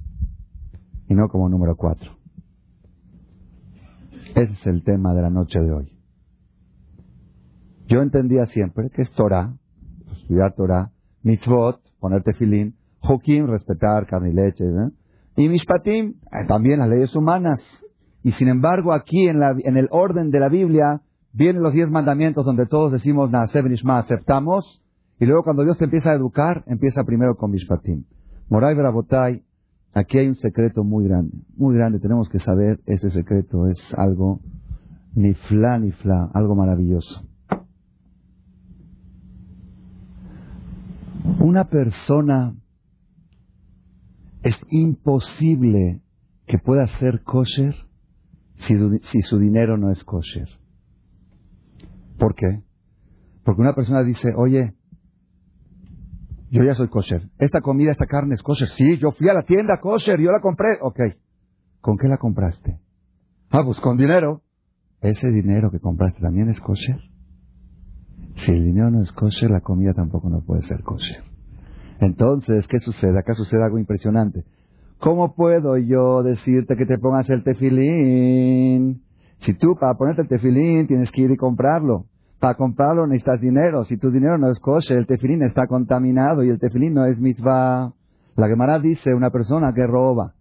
y 1.09 1.15
no 1.15 1.29
como 1.29 1.49
número 1.49 1.77
cuatro? 1.77 2.13
Ese 4.35 4.53
es 4.53 4.67
el 4.67 4.85
tema 4.85 5.15
de 5.15 5.23
la 5.23 5.31
noche 5.31 5.59
de 5.59 5.73
hoy. 5.73 5.93
Yo 7.89 8.03
entendía 8.03 8.47
siempre 8.47 8.91
que 8.91 9.03
es 9.03 9.11
Torah, 9.13 9.55
estudiar 10.13 10.55
Torah, 10.55 10.93
mitzvot, 11.23 11.81
ponerte 12.01 12.33
filín, 12.35 12.75
Jokim, 13.01 13.47
respetar 13.47 14.07
carne 14.07 14.31
y 14.31 14.35
leche. 14.35 14.65
¿eh? 14.65 14.91
Y 15.37 15.49
Mishpatim, 15.49 16.15
eh, 16.33 16.47
también 16.47 16.81
las 16.81 16.89
leyes 16.89 17.15
humanas. 17.15 17.61
Y 18.23 18.33
sin 18.33 18.49
embargo, 18.49 18.93
aquí 18.93 19.29
en, 19.29 19.39
la, 19.39 19.55
en 19.59 19.77
el 19.77 19.89
orden 19.91 20.31
de 20.31 20.41
la 20.41 20.49
Biblia, 20.49 21.01
vienen 21.33 21.63
los 21.63 21.73
diez 21.73 21.91
mandamientos 21.91 22.45
donde 22.45 22.67
todos 22.67 22.93
decimos 22.93 23.31
Naaseb 23.31 23.67
Nishma, 23.67 23.99
aceptamos. 23.99 24.83
Y 25.21 25.27
luego 25.27 25.43
cuando 25.43 25.65
Dios 25.65 25.79
te 25.79 25.85
empieza 25.85 26.11
a 26.11 26.15
educar, 26.15 26.65
empieza 26.67 27.05
primero 27.05 27.37
con 27.37 27.51
Mishpatim. 27.51 28.05
Moray 28.49 28.75
Brabotay, 28.75 29.43
aquí 29.95 30.19
hay 30.19 30.29
un 30.29 30.37
secreto 30.37 30.85
muy 30.85 31.07
grande, 31.07 31.37
muy 31.57 31.77
grande. 31.77 31.99
Tenemos 31.99 32.29
que 32.29 32.39
saber 32.39 32.81
ese 32.87 33.11
secreto. 33.11 33.67
Es 33.69 33.79
algo 33.97 34.41
ni 35.15 35.35
fla 35.35 35.79
ni 35.79 35.93
algo 36.35 36.55
maravilloso. 36.55 37.28
Una 41.49 41.65
persona 41.71 42.55
es 44.43 44.55
imposible 44.69 46.03
que 46.47 46.59
pueda 46.59 46.87
ser 46.99 47.23
kosher 47.23 47.75
si, 48.57 49.23
su 49.23 49.39
dinero 49.39 49.79
no 49.79 49.91
es 49.91 50.05
kosher. 50.05 50.47
¿Por 52.19 52.35
qué? 52.35 52.65
Porque 53.45 53.63
una 53.63 53.73
persona 53.73 54.03
dice, 54.03 54.29
oye, 54.37 54.75
yo 56.51 56.65
ya 56.65 56.75
soy 56.75 56.89
kosher. 56.89 57.31
Esta 57.39 57.63
comida, 57.63 57.93
esta 57.93 58.05
carne 58.05 58.35
es 58.35 58.43
kosher. 58.43 58.69
Sí, 58.77 58.99
yo 58.99 59.13
fui 59.13 59.31
a 59.31 59.33
la 59.33 59.45
tienda 59.45 59.81
kosher, 59.81 60.21
yo 60.21 60.31
la 60.31 60.43
compré. 60.43 60.77
Ok. 60.83 61.01
¿Con 61.81 61.97
qué 61.97 62.09
la 62.09 62.19
compraste? 62.19 62.79
Ah, 63.49 63.63
pues 63.65 63.81
con 63.81 63.97
dinero. 63.97 64.43
¿Ese 65.01 65.31
dinero 65.31 65.71
que 65.71 65.81
compraste 65.81 66.21
también 66.21 66.51
es 66.51 66.61
kosher? 66.61 67.01
Si 68.45 68.53
el 68.53 68.67
dinero 68.67 68.91
no 68.91 69.03
es 69.03 69.13
kosher, 69.13 69.51
la 69.51 69.63
comida 69.63 69.95
tampoco 69.95 70.29
no 70.29 70.43
puede 70.43 70.61
ser 70.61 70.83
kosher. 70.83 71.38
Entonces, 72.01 72.67
¿qué 72.69 72.79
sucede? 72.81 73.19
Acá 73.19 73.35
sucede 73.35 73.63
algo 73.63 73.79
impresionante. 73.79 74.45
¿Cómo 75.01 75.35
puedo 75.35 75.77
yo 75.79 76.23
decirte 76.23 76.77
que 76.77 76.87
te 76.87 76.99
pongas 76.99 77.29
el 77.31 77.45
tefilín? 77.45 79.03
Si 79.41 79.55
tú 79.55 79.77
para 79.79 79.95
ponerte 79.95 80.23
el 80.23 80.29
tefilín 80.29 80.87
tienes 80.87 81.11
que 81.13 81.23
ir 81.23 81.31
y 81.31 81.37
comprarlo. 81.37 82.07
Para 82.41 82.55
comprarlo 82.55 83.07
necesitas 83.07 83.41
dinero. 83.41 83.85
Si 83.85 83.97
tu 83.97 84.11
dinero 84.11 84.39
no 84.39 84.51
es 84.51 84.59
kosher, 84.59 84.99
el 84.99 85.07
tefilín 85.07 85.43
está 85.43 85.67
contaminado 85.67 86.45
y 86.45 86.51
el 86.51 86.59
tefilín 86.59 86.95
no 86.95 87.05
es 87.05 87.19
mitzvah. 87.19 87.93
La 88.37 88.49
Gemara 88.49 88.79
dice 88.79 89.15
una 89.15 89.31
persona 89.31 89.73
que 89.75 89.87
roba 89.87 90.35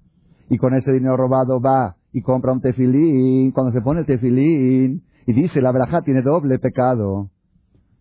y 0.50 0.58
con 0.58 0.74
ese 0.74 0.92
dinero 0.92 1.18
robado 1.18 1.60
va 1.60 1.96
y 2.12 2.22
compra 2.22 2.52
un 2.52 2.62
tefilín. 2.62 3.52
Cuando 3.52 3.72
se 3.72 3.82
pone 3.82 4.02
el 4.02 4.06
tefilín 4.06 5.04
y 5.26 5.34
dice 5.34 5.62
la 5.62 5.72
verajá 5.72 6.02
tiene 6.02 6.22
doble 6.22 6.60
pecado. 6.60 7.30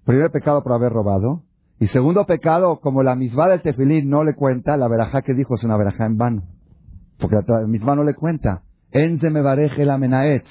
Primer 0.05 0.31
pecado 0.31 0.63
por 0.63 0.73
haber 0.73 0.93
robado. 0.93 1.43
Y 1.79 1.89
segundo 1.89 2.25
pecado, 2.25 2.81
como 2.81 3.03
la 3.03 3.15
misma 3.15 3.49
del 3.49 3.61
tefilín 3.61 4.09
no 4.09 4.25
le 4.25 4.35
cuenta, 4.35 4.77
la 4.77 4.89
verajá 4.89 5.23
que 5.23 5.35
dijo 5.35 5.55
es 5.55 5.65
una 5.65 5.77
verajá 5.77 6.07
en 6.07 6.17
vano. 6.17 6.43
Porque 7.19 7.37
la 7.47 7.67
misma 7.67 7.95
no 7.95 8.03
le 8.03 8.15
cuenta. 8.15 8.63
Enze 8.91 9.31
me 9.31 9.43
bareje 9.43 9.85
la 9.85 9.99
menaetz. 9.99 10.47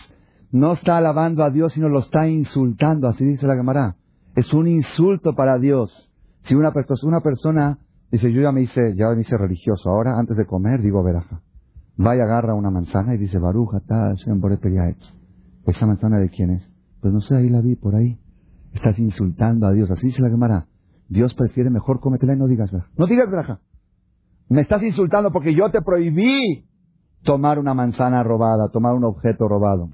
No 0.52 0.74
está 0.74 0.98
alabando 0.98 1.44
a 1.44 1.50
Dios, 1.50 1.74
sino 1.74 1.90
lo 1.90 2.00
está 2.00 2.28
insultando, 2.28 3.08
así 3.08 3.26
dice 3.26 3.48
la 3.48 3.56
Gemara. 3.56 3.96
Es 4.36 4.54
un 4.54 4.68
insulto 4.68 5.34
para 5.34 5.58
Dios. 5.58 6.12
Si 6.44 6.54
una, 6.54 6.72
una 7.04 7.22
persona 7.22 7.80
dice, 8.12 8.32
yo 8.32 8.42
ya 8.42 8.52
me 8.52 8.62
hice, 8.62 8.96
ya 8.96 9.10
me 9.10 9.22
hice 9.22 9.38
religioso, 9.38 9.90
ahora 9.90 10.20
antes 10.20 10.38
de 10.38 10.46
comer 10.46 10.82
digo 10.82 11.04
veraja. 11.04 11.42
Va 12.00 12.16
y 12.16 12.20
agarra 12.20 12.54
una 12.54 12.70
manzana 12.70 13.16
y 13.16 13.18
dice, 13.18 13.40
Baruja, 13.40 13.80
tal, 13.80 14.16
¿Esa 15.66 15.88
manzana 15.88 16.20
de 16.20 16.30
quién 16.30 16.52
es? 16.52 16.70
Pues 17.02 17.14
no 17.14 17.22
sé, 17.22 17.36
ahí 17.36 17.50
la 17.50 17.62
vi, 17.62 17.76
por 17.76 17.96
ahí. 17.96 18.20
Estás 18.74 19.00
insultando 19.00 19.66
a 19.66 19.72
Dios, 19.72 19.90
así 19.90 20.08
dice 20.08 20.22
la 20.22 20.30
Gemara. 20.30 20.68
Dios 21.08 21.34
prefiere 21.36 21.70
mejor 21.70 22.00
cómetela 22.00 22.34
y 22.34 22.38
no 22.38 22.48
digas 22.48 22.72
braja. 22.72 22.89
No 22.98 23.06
digas 23.06 23.30
braja. 23.30 23.60
Me 24.50 24.62
estás 24.62 24.84
insultando 24.84 25.32
porque 25.32 25.54
yo 25.54 25.70
te 25.72 25.82
prohibí 25.82 26.65
tomar 27.24 27.60
una 27.60 27.74
manzana 27.74 28.24
robada, 28.24 28.70
tomar 28.72 28.94
un 28.94 29.04
objeto 29.04 29.48
robado. 29.48 29.89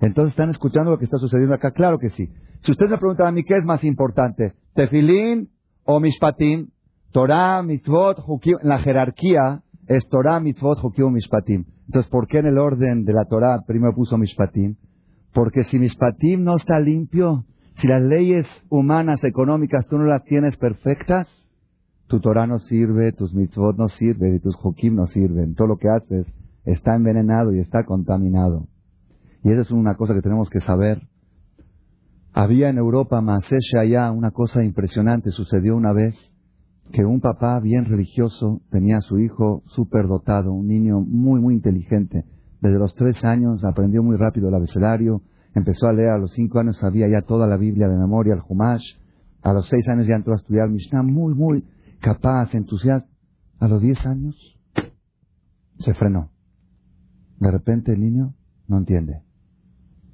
Entonces, 0.00 0.32
¿están 0.32 0.50
escuchando 0.50 0.90
lo 0.90 0.98
que 0.98 1.04
está 1.04 1.18
sucediendo 1.18 1.54
acá? 1.54 1.70
Claro 1.72 1.98
que 1.98 2.10
sí. 2.10 2.30
Si 2.60 2.72
ustedes 2.72 2.90
me 2.90 2.98
preguntan 2.98 3.28
a 3.28 3.32
mí 3.32 3.44
qué 3.44 3.56
es 3.56 3.64
más 3.64 3.84
importante, 3.84 4.54
tefilín 4.74 5.50
o 5.84 6.00
mishpatim, 6.00 6.68
Torah, 7.12 7.62
mitzvot, 7.62 8.18
hukim, 8.26 8.58
la 8.62 8.78
jerarquía 8.80 9.62
es 9.86 10.08
Torah, 10.08 10.40
mitzvot, 10.40 10.82
hukim, 10.82 11.12
mishpatim. 11.12 11.64
Entonces, 11.86 12.10
¿por 12.10 12.26
qué 12.26 12.38
en 12.38 12.46
el 12.46 12.58
orden 12.58 13.04
de 13.04 13.12
la 13.12 13.26
Torah 13.26 13.62
primero 13.66 13.94
puso 13.94 14.16
mishpatim? 14.16 14.76
Porque 15.32 15.64
si 15.64 15.78
mishpatim 15.78 16.42
no 16.42 16.56
está 16.56 16.80
limpio, 16.80 17.44
si 17.84 17.88
las 17.88 18.00
leyes 18.00 18.46
humanas, 18.70 19.22
económicas, 19.24 19.86
tú 19.88 19.98
no 19.98 20.06
las 20.06 20.24
tienes 20.24 20.56
perfectas, 20.56 21.28
tu 22.06 22.18
Torah 22.18 22.46
no 22.46 22.58
sirve, 22.58 23.12
tus 23.12 23.34
mitzvot 23.34 23.76
no 23.76 23.90
sirven 23.90 24.36
y 24.36 24.40
tus 24.40 24.56
hukim 24.56 24.94
no 24.94 25.06
sirven. 25.06 25.54
Todo 25.54 25.68
lo 25.68 25.76
que 25.76 25.90
haces 25.90 26.26
está 26.64 26.94
envenenado 26.94 27.52
y 27.52 27.58
está 27.58 27.84
contaminado. 27.84 28.68
Y 29.42 29.50
esa 29.50 29.60
es 29.60 29.70
una 29.70 29.96
cosa 29.96 30.14
que 30.14 30.22
tenemos 30.22 30.48
que 30.48 30.60
saber. 30.60 31.02
Había 32.32 32.70
en 32.70 32.78
Europa, 32.78 33.20
Maasesha 33.20 33.80
allá, 33.82 34.10
una 34.12 34.30
cosa 34.30 34.64
impresionante. 34.64 35.28
Sucedió 35.28 35.76
una 35.76 35.92
vez 35.92 36.16
que 36.90 37.04
un 37.04 37.20
papá 37.20 37.60
bien 37.60 37.84
religioso 37.84 38.62
tenía 38.70 38.96
a 38.96 39.02
su 39.02 39.18
hijo 39.18 39.62
superdotado, 39.66 40.54
un 40.54 40.68
niño 40.68 41.00
muy, 41.00 41.38
muy 41.38 41.52
inteligente. 41.52 42.24
Desde 42.62 42.78
los 42.78 42.94
tres 42.94 43.22
años 43.24 43.62
aprendió 43.62 44.02
muy 44.02 44.16
rápido 44.16 44.48
el 44.48 44.54
abecedario, 44.54 45.20
Empezó 45.54 45.86
a 45.86 45.92
leer 45.92 46.10
a 46.10 46.18
los 46.18 46.32
cinco 46.32 46.58
años, 46.58 46.76
sabía 46.78 47.08
ya 47.08 47.22
toda 47.22 47.46
la 47.46 47.56
Biblia 47.56 47.88
de 47.88 47.96
memoria, 47.96 48.34
el 48.34 48.42
Humash. 48.46 48.82
A 49.42 49.52
los 49.52 49.68
seis 49.68 49.86
años 49.88 50.06
ya 50.06 50.16
entró 50.16 50.32
a 50.32 50.36
estudiar 50.36 50.68
Mishnah, 50.68 51.02
muy, 51.02 51.34
muy 51.34 51.64
capaz, 52.00 52.54
entusiasta. 52.54 53.08
A 53.60 53.68
los 53.68 53.80
diez 53.80 54.04
años 54.04 54.36
se 55.78 55.94
frenó. 55.94 56.30
De 57.38 57.50
repente 57.50 57.92
el 57.92 58.00
niño 58.00 58.34
no 58.68 58.78
entiende, 58.78 59.22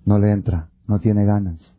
no 0.05 0.18
le 0.18 0.33
entra, 0.33 0.70
no 0.87 1.00
tiene 1.00 1.24
ganas. 1.24 1.74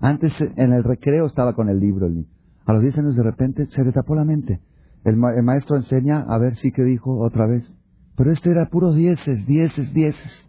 Antes 0.00 0.32
en 0.56 0.72
el 0.72 0.84
recreo 0.84 1.26
estaba 1.26 1.54
con 1.54 1.68
el 1.68 1.80
libro 1.80 2.06
el 2.06 2.14
niño. 2.14 2.28
A 2.66 2.72
los 2.72 2.82
diez 2.82 2.96
años 2.98 3.16
de 3.16 3.22
repente 3.22 3.66
se 3.66 3.84
le 3.84 3.92
tapó 3.92 4.14
la 4.14 4.24
mente. 4.24 4.60
El, 5.04 5.16
maestro 5.16 5.76
enseña 5.76 6.20
a 6.20 6.38
ver 6.38 6.56
si 6.56 6.72
que 6.72 6.82
dijo 6.82 7.20
otra 7.20 7.46
vez. 7.46 7.70
Pero 8.16 8.32
este 8.32 8.50
era 8.50 8.70
puro 8.70 8.92
dieces, 8.92 9.46
dieces, 9.46 9.92
dieces. 9.92 10.44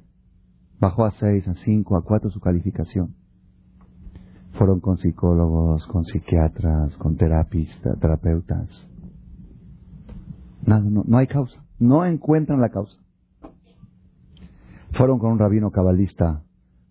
Bajó 0.79 1.05
a 1.05 1.11
seis, 1.11 1.47
a 1.47 1.53
cinco, 1.55 1.97
a 1.97 2.03
cuatro 2.03 2.29
su 2.29 2.39
calificación. 2.39 3.15
Fueron 4.53 4.79
con 4.79 4.97
psicólogos, 4.97 5.85
con 5.87 6.05
psiquiatras, 6.05 6.95
con 6.97 7.15
terapistas, 7.15 7.99
terapeutas. 7.99 8.87
Nada, 10.65 10.81
no, 10.89 11.03
no 11.05 11.17
hay 11.17 11.27
causa. 11.27 11.63
No 11.77 12.05
encuentran 12.05 12.61
la 12.61 12.69
causa. 12.69 12.99
Fueron 14.97 15.19
con 15.19 15.33
un 15.33 15.39
rabino 15.39 15.71
cabalista 15.71 16.43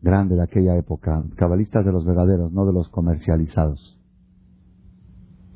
grande 0.03 0.37
de 0.37 0.43
aquella 0.43 0.77
época, 0.77 1.25
cabalistas 1.37 1.87
de 1.87 1.93
los 1.93 2.05
verdaderos, 2.05 2.53
no 2.53 2.67
de 2.67 2.75
los 2.75 2.91
comercializados. 2.91 3.99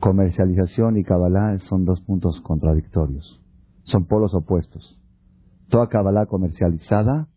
Comercialización 0.00 0.96
y 0.96 1.04
cabalá 1.04 1.58
son 1.58 1.84
dos 1.84 2.00
puntos 2.00 2.40
contradictorios, 2.40 3.42
son 3.82 4.06
polos 4.06 4.32
opuestos. 4.34 4.98
Toda 5.68 5.88
cabalá 5.88 6.24
comercializada 6.24 7.28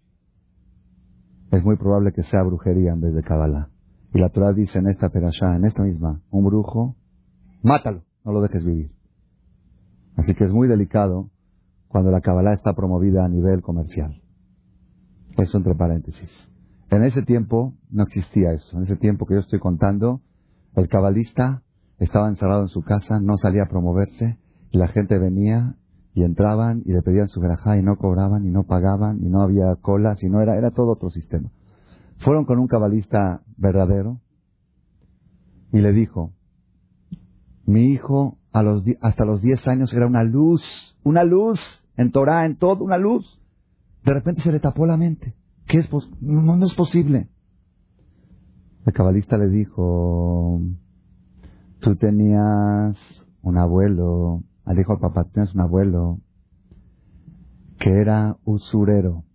es 1.51 1.63
muy 1.63 1.75
probable 1.75 2.13
que 2.13 2.23
sea 2.23 2.43
brujería 2.43 2.93
en 2.93 3.01
vez 3.01 3.13
de 3.13 3.23
Kabbalah. 3.23 3.69
Y 4.13 4.19
la 4.19 4.29
Torah 4.29 4.53
dice 4.53 4.79
en 4.79 4.87
esta 4.87 5.09
perashá, 5.09 5.55
en 5.55 5.65
esta 5.65 5.83
misma, 5.83 6.21
un 6.31 6.45
brujo, 6.45 6.95
mátalo, 7.61 8.03
no 8.25 8.31
lo 8.31 8.41
dejes 8.41 8.63
vivir. 8.65 8.91
Así 10.17 10.33
que 10.33 10.45
es 10.45 10.51
muy 10.51 10.67
delicado 10.67 11.29
cuando 11.87 12.11
la 12.11 12.21
Kabbalah 12.21 12.53
está 12.53 12.73
promovida 12.73 13.25
a 13.25 13.29
nivel 13.29 13.61
comercial. 13.61 14.21
Eso 15.37 15.57
entre 15.57 15.75
paréntesis. 15.75 16.29
En 16.89 17.03
ese 17.03 17.21
tiempo 17.23 17.73
no 17.89 18.03
existía 18.03 18.51
eso. 18.51 18.77
En 18.77 18.83
ese 18.83 18.97
tiempo 18.97 19.25
que 19.25 19.35
yo 19.35 19.39
estoy 19.41 19.59
contando, 19.59 20.21
el 20.75 20.87
cabalista 20.87 21.63
estaba 21.99 22.29
encerrado 22.29 22.63
en 22.63 22.67
su 22.69 22.81
casa, 22.83 23.19
no 23.21 23.37
salía 23.37 23.63
a 23.63 23.69
promoverse, 23.69 24.37
y 24.71 24.77
la 24.77 24.87
gente 24.87 25.17
venía 25.17 25.75
y 26.13 26.23
entraban 26.23 26.81
y 26.85 26.91
le 26.93 27.01
pedían 27.01 27.29
su 27.29 27.39
verajá 27.39 27.77
y 27.77 27.83
no 27.83 27.95
cobraban 27.97 28.45
y 28.45 28.49
no 28.49 28.63
pagaban 28.63 29.19
y 29.23 29.29
no 29.29 29.41
había 29.41 29.75
colas 29.81 30.21
y 30.23 30.29
no 30.29 30.41
era, 30.41 30.57
era 30.57 30.71
todo 30.71 30.91
otro 30.91 31.09
sistema. 31.09 31.49
Fueron 32.19 32.45
con 32.45 32.59
un 32.59 32.67
cabalista 32.67 33.41
verdadero 33.57 34.19
y 35.71 35.79
le 35.79 35.93
dijo, 35.93 36.33
mi 37.65 37.85
hijo 37.85 38.37
hasta 38.51 39.25
los 39.25 39.41
10 39.41 39.67
años 39.67 39.93
era 39.93 40.05
una 40.05 40.23
luz, 40.23 40.61
una 41.03 41.23
luz 41.23 41.59
en 41.95 42.11
Torah, 42.11 42.45
en 42.45 42.57
todo, 42.57 42.83
una 42.83 42.97
luz. 42.97 43.39
De 44.03 44.13
repente 44.13 44.41
se 44.41 44.51
le 44.51 44.59
tapó 44.59 44.85
la 44.85 44.97
mente. 44.97 45.35
¿Qué 45.67 45.79
es 45.79 45.89
no, 46.19 46.57
no 46.57 46.65
es 46.65 46.73
posible. 46.73 47.29
El 48.85 48.93
cabalista 48.93 49.37
le 49.37 49.47
dijo, 49.47 50.59
tú 51.79 51.95
tenías 51.95 52.97
un 53.41 53.57
abuelo 53.57 54.43
le 54.73 54.79
dijo 54.79 54.93
al 54.93 54.99
papá, 54.99 55.25
tienes 55.25 55.53
un 55.53 55.61
abuelo 55.61 56.19
que 57.79 57.89
era 57.89 58.37
usurero, 58.45 59.25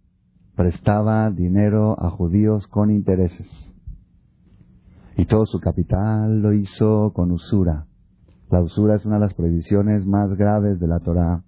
prestaba 0.55 1.31
dinero 1.31 1.97
a 1.99 2.11
judíos 2.11 2.67
con 2.69 2.91
intereses. 2.91 3.49
Y 5.17 5.27
todo 5.27 5.45
su 5.47 5.59
capital 5.61 6.41
lo 6.41 6.53
hizo 6.53 7.13
con 7.13 7.33
usura. 7.33 7.87
La 8.51 8.63
usura 8.63 8.97
es 8.97 9.05
una 9.05 9.17
de 9.17 9.23
las 9.23 9.35
prohibiciones 9.35 10.07
más 10.07 10.35
graves 10.37 10.79
de 10.79 10.87
la 10.87 11.01
Torah. 11.01 11.43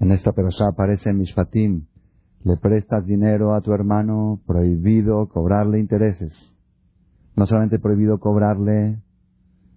En 0.00 0.10
esta 0.10 0.32
perashá 0.32 0.68
aparece 0.68 1.12
Mishpatim. 1.12 1.86
Le 2.42 2.56
prestas 2.56 3.06
dinero 3.06 3.54
a 3.54 3.60
tu 3.60 3.72
hermano, 3.72 4.40
prohibido 4.46 5.28
cobrarle 5.28 5.78
intereses. 5.78 6.32
No 7.36 7.46
solamente 7.46 7.78
prohibido 7.78 8.18
cobrarle, 8.18 9.02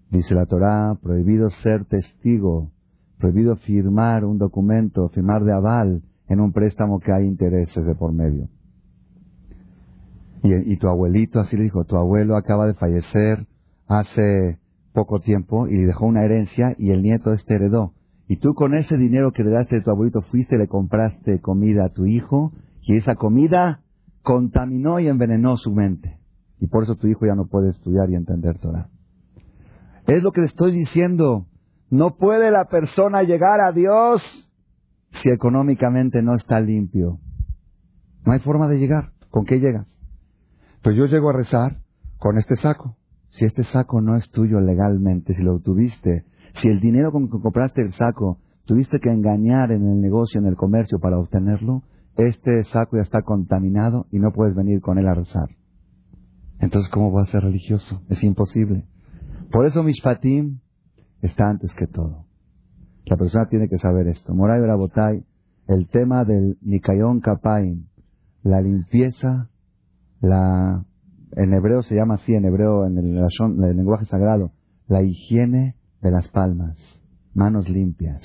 dice 0.10 0.36
la 0.36 0.46
Torah, 0.46 0.98
prohibido 1.02 1.50
ser 1.50 1.86
testigo, 1.86 2.72
prohibido 3.18 3.56
firmar 3.58 4.26
un 4.26 4.38
documento, 4.38 5.10
firmar 5.10 5.44
de 5.44 5.54
aval 5.54 6.02
en 6.28 6.40
un 6.40 6.52
préstamo 6.52 7.00
que 7.00 7.12
hay 7.12 7.26
intereses 7.26 7.86
de 7.86 7.96
por 7.96 8.14
medio. 8.14 8.48
Y, 10.44 10.78
tu 10.78 10.88
abuelito 10.88 11.40
así 11.40 11.58
le 11.58 11.64
dijo, 11.64 11.84
tu 11.84 11.98
abuelo 11.98 12.38
acaba 12.38 12.68
de 12.68 12.74
fallecer 12.76 13.48
hace 13.88 14.60
poco 14.94 15.20
tiempo 15.20 15.68
y 15.68 15.78
dejó 15.78 16.06
una 16.06 16.24
herencia 16.24 16.76
y 16.78 16.92
el 16.92 17.02
nieto 17.02 17.34
este 17.34 17.56
heredó. 17.56 17.94
Y 18.30 18.38
tú 18.38 18.54
con 18.54 18.74
ese 18.74 18.98
dinero 18.98 19.32
que 19.32 19.44
le 19.44 19.52
daste 19.52 19.78
de 19.78 19.82
tu 19.82 19.92
abuelito 19.92 20.22
fuiste 20.22 20.58
le 20.58 20.68
compraste 20.68 21.42
comida 21.42 21.86
a 21.86 21.90
tu 21.90 22.06
hijo 22.06 22.54
y 22.84 22.96
esa 22.96 23.16
comida 23.16 23.82
contaminó 24.22 25.00
y 25.00 25.08
envenenó 25.08 25.58
su 25.58 25.72
mente. 25.72 26.18
Y 26.60 26.68
por 26.68 26.84
eso 26.84 26.96
tu 26.96 27.08
hijo 27.08 27.26
ya 27.26 27.36
no 27.36 27.48
puede 27.48 27.70
estudiar 27.70 28.10
y 28.10 28.16
entender 28.16 28.58
Torah. 28.60 28.90
Es 30.08 30.24
lo 30.24 30.32
que 30.32 30.42
le 30.42 30.48
estoy 30.48 30.72
diciendo. 30.72 31.48
No 31.90 32.18
puede 32.18 32.52
la 32.52 32.66
persona 32.66 33.24
llegar 33.24 33.62
a 33.62 33.72
Dios 33.72 34.22
si 35.22 35.30
económicamente 35.30 36.22
no 36.22 36.36
está 36.36 36.60
limpio. 36.60 37.20
No 38.26 38.34
hay 38.34 38.40
forma 38.40 38.68
de 38.68 38.78
llegar. 38.78 39.12
¿Con 39.30 39.46
qué 39.46 39.60
llegas? 39.60 39.88
Pues 40.84 40.96
yo 40.96 41.06
llego 41.06 41.30
a 41.30 41.34
rezar 41.34 41.78
con 42.18 42.38
este 42.38 42.56
saco. 42.58 42.98
Si 43.30 43.46
este 43.46 43.64
saco 43.64 44.02
no 44.02 44.18
es 44.18 44.30
tuyo 44.32 44.60
legalmente, 44.60 45.34
si 45.34 45.44
lo 45.44 45.60
tuviste, 45.60 46.26
si 46.62 46.68
el 46.68 46.80
dinero 46.80 47.12
con 47.12 47.30
que 47.30 47.40
compraste 47.40 47.82
el 47.82 47.94
saco 47.94 48.40
tuviste 48.66 49.00
que 49.00 49.10
engañar 49.10 49.72
en 49.72 49.88
el 49.88 50.02
negocio, 50.02 50.42
en 50.42 50.48
el 50.48 50.56
comercio 50.56 51.00
para 51.00 51.18
obtenerlo, 51.18 51.84
este 52.18 52.64
saco 52.66 52.98
ya 52.98 53.04
está 53.04 53.22
contaminado 53.22 54.08
y 54.12 54.20
no 54.20 54.32
puedes 54.32 54.56
venir 54.56 54.82
con 54.82 54.98
él 54.98 55.08
a 55.08 55.14
rezar. 55.14 55.50
Entonces, 56.60 56.90
¿cómo 56.92 57.12
vas 57.12 57.30
a 57.30 57.32
ser 57.34 57.44
religioso? 57.44 58.02
Es 58.10 58.24
imposible. 58.24 58.86
Por 59.52 59.66
eso 59.66 59.84
Mishpatim 59.84 60.60
está 61.22 61.50
antes 61.50 61.74
que 61.74 61.88
todo. 61.88 62.26
La 63.06 63.18
persona 63.18 63.48
tiene 63.48 63.70
que 63.70 63.78
saber 63.78 64.08
esto. 64.08 64.34
Moray 64.34 64.62
Brabotay, 64.62 65.24
el 65.68 65.88
tema 65.88 66.26
del 66.26 66.58
Nikayon 66.62 67.22
Kapaim, 67.22 67.86
la 68.44 68.62
limpieza, 68.62 69.50
la, 70.22 70.86
en 71.36 71.54
hebreo 71.54 71.84
se 71.84 71.96
llama 71.96 72.16
así, 72.16 72.34
en 72.34 72.46
hebreo, 72.46 72.86
en 72.86 72.98
el, 72.98 73.18
en 73.18 73.64
el 73.64 73.78
lenguaje 73.78 74.06
sagrado, 74.06 74.52
la 74.88 75.02
higiene 75.04 75.76
de 76.02 76.12
las 76.12 76.28
palmas, 76.30 76.78
manos 77.34 77.70
limpias. 77.70 78.24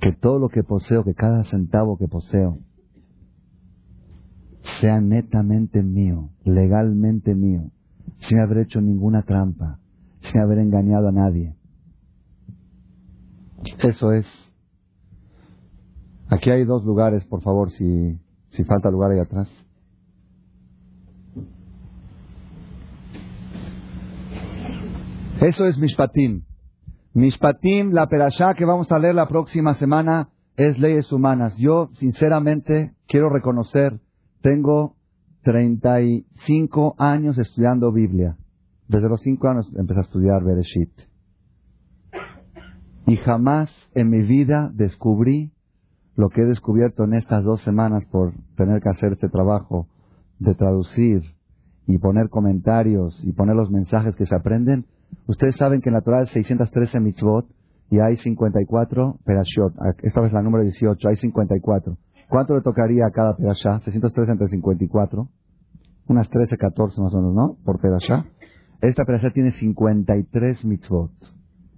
Que 0.00 0.12
todo 0.12 0.38
lo 0.38 0.48
que 0.48 0.62
poseo, 0.62 1.04
que 1.04 1.14
cada 1.14 1.44
centavo 1.44 1.96
que 1.96 2.08
poseo, 2.08 2.58
sea 4.80 5.00
netamente 5.00 5.82
mío, 5.82 6.30
legalmente 6.44 7.34
mío, 7.34 7.70
sin 8.18 8.40
haber 8.40 8.58
hecho 8.58 8.80
ninguna 8.80 9.22
trampa, 9.22 9.78
sin 10.30 10.40
haber 10.40 10.58
engañado 10.58 11.08
a 11.08 11.12
nadie. 11.12 11.54
Eso 13.78 14.12
es. 14.12 14.26
Aquí 16.28 16.50
hay 16.50 16.64
dos 16.64 16.84
lugares, 16.84 17.24
por 17.24 17.42
favor, 17.42 17.70
si, 17.70 18.18
si 18.50 18.64
falta 18.64 18.90
lugar 18.90 19.12
ahí 19.12 19.20
atrás. 19.20 19.48
Eso 25.40 25.66
es 25.66 25.78
Mishpatim. 25.78 26.42
Mishpatim, 27.12 27.92
la 27.92 28.08
perashá 28.08 28.54
que 28.54 28.64
vamos 28.64 28.90
a 28.90 28.98
leer 28.98 29.14
la 29.14 29.28
próxima 29.28 29.74
semana, 29.74 30.30
es 30.56 30.78
leyes 30.78 31.12
humanas. 31.12 31.56
Yo, 31.58 31.90
sinceramente, 31.98 32.94
quiero 33.06 33.28
reconocer, 33.28 34.00
tengo 34.40 34.96
35 35.44 36.96
años 36.98 37.38
estudiando 37.38 37.92
Biblia. 37.92 38.36
Desde 38.88 39.08
los 39.08 39.20
5 39.22 39.48
años 39.48 39.72
empecé 39.76 40.00
a 40.00 40.04
estudiar 40.04 40.44
Bereshit. 40.44 40.92
Y 43.06 43.16
jamás 43.16 43.70
en 43.94 44.10
mi 44.10 44.22
vida 44.22 44.70
descubrí 44.74 45.52
lo 46.16 46.28
que 46.28 46.42
he 46.42 46.46
descubierto 46.46 47.04
en 47.04 47.14
estas 47.14 47.44
dos 47.44 47.62
semanas 47.62 48.04
por 48.06 48.32
tener 48.56 48.80
que 48.80 48.88
hacer 48.88 49.12
este 49.12 49.28
trabajo 49.28 49.86
de 50.38 50.54
traducir 50.54 51.22
y 51.86 51.98
poner 51.98 52.28
comentarios 52.28 53.18
y 53.22 53.32
poner 53.32 53.54
los 53.54 53.70
mensajes 53.70 54.16
que 54.16 54.26
se 54.26 54.34
aprenden. 54.34 54.86
Ustedes 55.26 55.56
saben 55.56 55.80
que 55.80 55.90
en 55.90 55.94
la 55.94 56.00
Torah 56.00 56.20
hay 56.20 56.26
613 56.26 57.00
mitzvot 57.00 57.46
y 57.90 58.00
hay 58.00 58.16
54 58.16 59.18
perashot. 59.24 59.74
Esta 60.02 60.20
vez 60.20 60.32
la 60.32 60.42
número 60.42 60.64
18, 60.64 61.08
hay 61.08 61.16
54. 61.16 61.96
¿Cuánto 62.28 62.56
le 62.56 62.62
tocaría 62.62 63.06
a 63.06 63.12
cada 63.12 63.36
perashá? 63.36 63.80
613 63.80 64.32
entre 64.32 64.48
54. 64.48 65.28
Unas 66.08 66.28
13, 66.28 66.56
14 66.56 67.00
más 67.00 67.14
o 67.14 67.16
menos, 67.18 67.34
¿no? 67.34 67.56
Por 67.64 67.80
perashá. 67.80 68.26
Esta 68.80 69.04
perashá 69.04 69.30
tiene 69.30 69.52
53 69.52 70.64
mitzvot. 70.64 71.10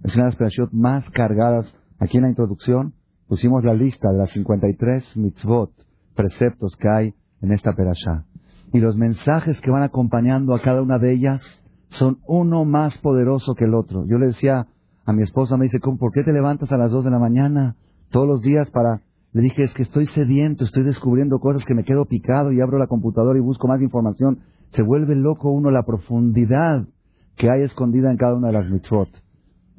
Es 0.03 0.15
una 0.15 0.25
de 0.25 0.29
las 0.29 0.35
perashot 0.35 0.71
más 0.71 1.09
cargadas. 1.11 1.73
Aquí 1.99 2.17
en 2.17 2.23
la 2.23 2.29
introducción 2.29 2.93
pusimos 3.27 3.63
la 3.63 3.73
lista 3.73 4.11
de 4.11 4.17
las 4.17 4.31
53 4.31 5.15
mitzvot, 5.17 5.71
preceptos 6.15 6.75
que 6.77 6.89
hay 6.89 7.13
en 7.41 7.51
esta 7.51 7.73
perashá. 7.73 8.25
Y 8.73 8.79
los 8.79 8.95
mensajes 8.97 9.59
que 9.61 9.71
van 9.71 9.83
acompañando 9.83 10.53
a 10.53 10.61
cada 10.61 10.81
una 10.81 10.99
de 10.99 11.11
ellas 11.11 11.41
son 11.89 12.19
uno 12.27 12.65
más 12.65 12.97
poderoso 12.99 13.55
que 13.55 13.65
el 13.65 13.73
otro. 13.73 14.05
Yo 14.05 14.17
le 14.17 14.27
decía 14.27 14.67
a 15.05 15.13
mi 15.13 15.23
esposa, 15.23 15.57
me 15.57 15.65
dice, 15.65 15.79
¿por 15.79 16.11
qué 16.11 16.23
te 16.23 16.33
levantas 16.33 16.71
a 16.71 16.77
las 16.77 16.91
2 16.91 17.05
de 17.05 17.11
la 17.11 17.19
mañana 17.19 17.75
todos 18.11 18.27
los 18.27 18.41
días 18.41 18.69
para... 18.71 19.01
Le 19.31 19.41
dije, 19.41 19.63
es 19.63 19.73
que 19.73 19.83
estoy 19.83 20.07
sediento, 20.07 20.63
estoy 20.63 20.83
descubriendo 20.83 21.39
cosas 21.39 21.63
que 21.63 21.75
me 21.75 21.83
quedo 21.83 22.05
picado 22.05 22.51
y 22.51 22.61
abro 22.61 22.79
la 22.79 22.87
computadora 22.87 23.37
y 23.37 23.41
busco 23.41 23.67
más 23.67 23.79
información. 23.79 24.39
Se 24.73 24.83
vuelve 24.83 25.15
loco 25.15 25.51
uno 25.51 25.71
la 25.71 25.83
profundidad 25.83 26.87
que 27.35 27.49
hay 27.49 27.63
escondida 27.63 28.11
en 28.11 28.17
cada 28.17 28.35
una 28.35 28.47
de 28.47 28.53
las 28.53 28.69
mitzvot. 28.69 29.09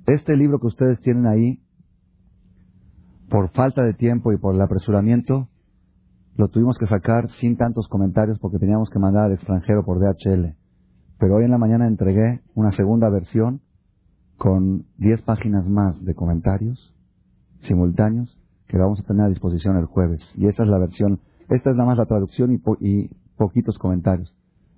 Este 0.07 0.37
libro 0.37 0.59
que 0.59 0.67
ustedes 0.67 1.01
tienen 1.01 1.27
ahí, 1.27 1.61
por 3.29 3.51
falta 3.51 3.85
de 3.85 3.95
tiempo 3.95 4.33
y 4.33 4.39
por 4.39 4.55
el 4.55 4.61
apresuramiento, 4.61 5.49
lo 6.37 6.49
tuvimos 6.49 6.79
que 6.79 6.87
sacar 6.87 7.29
sin 7.41 7.57
tantos 7.57 7.87
comentarios 7.89 8.39
porque 8.39 8.59
teníamos 8.59 8.89
que 8.91 8.99
mandar 8.99 9.27
al 9.27 9.33
extranjero 9.33 9.85
por 9.85 9.99
DHL. 10.01 10.57
Pero 11.19 11.37
hoy 11.37 11.45
en 11.45 11.51
la 11.51 11.59
mañana 11.59 11.87
entregué 11.87 12.41
una 12.55 12.73
segunda 12.73 13.11
versión 13.11 13.61
con 14.39 14.87
10 14.97 15.23
páginas 15.23 15.69
más 15.69 16.03
de 16.03 16.15
comentarios 16.15 16.95
simultáneos 17.61 18.39
que 18.67 18.79
vamos 18.79 19.01
a 19.01 19.07
tener 19.07 19.27
a 19.27 19.29
disposición 19.29 19.77
el 19.77 19.85
jueves. 19.85 20.33
Y 20.37 20.47
esta 20.47 20.63
es 20.63 20.69
la 20.71 20.79
versión, 20.79 21.21
esta 21.51 21.71
es 21.71 21.77
nada 21.77 21.89
más 21.89 21.99
la 21.99 22.07
traducción 22.07 22.53
y, 22.53 23.11
poquitos 23.37 23.79
comentarios. 23.79 24.35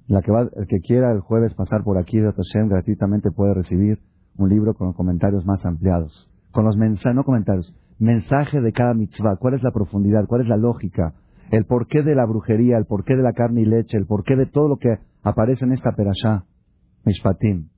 La 0.09 0.21
que 0.23 0.33
va, 0.33 0.49
el 0.57 0.67
que 0.67 0.81
quiera 0.81 1.13
el 1.13 1.21
jueves 1.21 1.55
pasar 1.55 1.85
por 1.85 1.99
aquí 1.99 2.19
Hashem 2.21 2.69
gratuitamente 2.69 3.31
puede 3.31 3.55
recibir 3.55 3.99
un 4.37 4.49
libro 4.49 4.75
con 4.75 4.93
comentarios 4.93 5.45
más 5.47 5.65
ampliados. 5.65 6.29
Con 6.51 6.65
los 6.65 6.77
mensajes, 6.77 7.15
no 7.15 7.25
comentarios, 7.25 7.75
mensaje 7.99 8.61
de 8.61 8.73
cada 8.73 8.95
mitzvah, 8.95 9.37
cuál 9.37 9.55
es 9.55 9.63
la 9.63 9.71
profundidad, 9.71 10.27
cuál 10.27 10.43
es 10.43 10.49
la 10.49 10.57
lógica, 10.57 11.15
el 11.51 11.67
porqué 11.67 12.03
de 12.03 12.15
la 12.15 12.27
brujería, 12.27 12.79
el 12.79 12.87
porqué 12.87 13.17
de 13.17 13.23
la 13.23 13.33
carne 13.33 13.63
y 13.63 13.67
leche, 13.67 13.97
el 13.97 14.07
porqué 14.07 14.37
de 14.37 14.47
todo 14.47 14.69
lo 14.69 14.77
que 14.77 14.99
aparece 15.23 15.65
en 15.65 15.73
esta 15.73 15.93
perashá, 15.93 16.45
Mishpatim. 17.05 17.69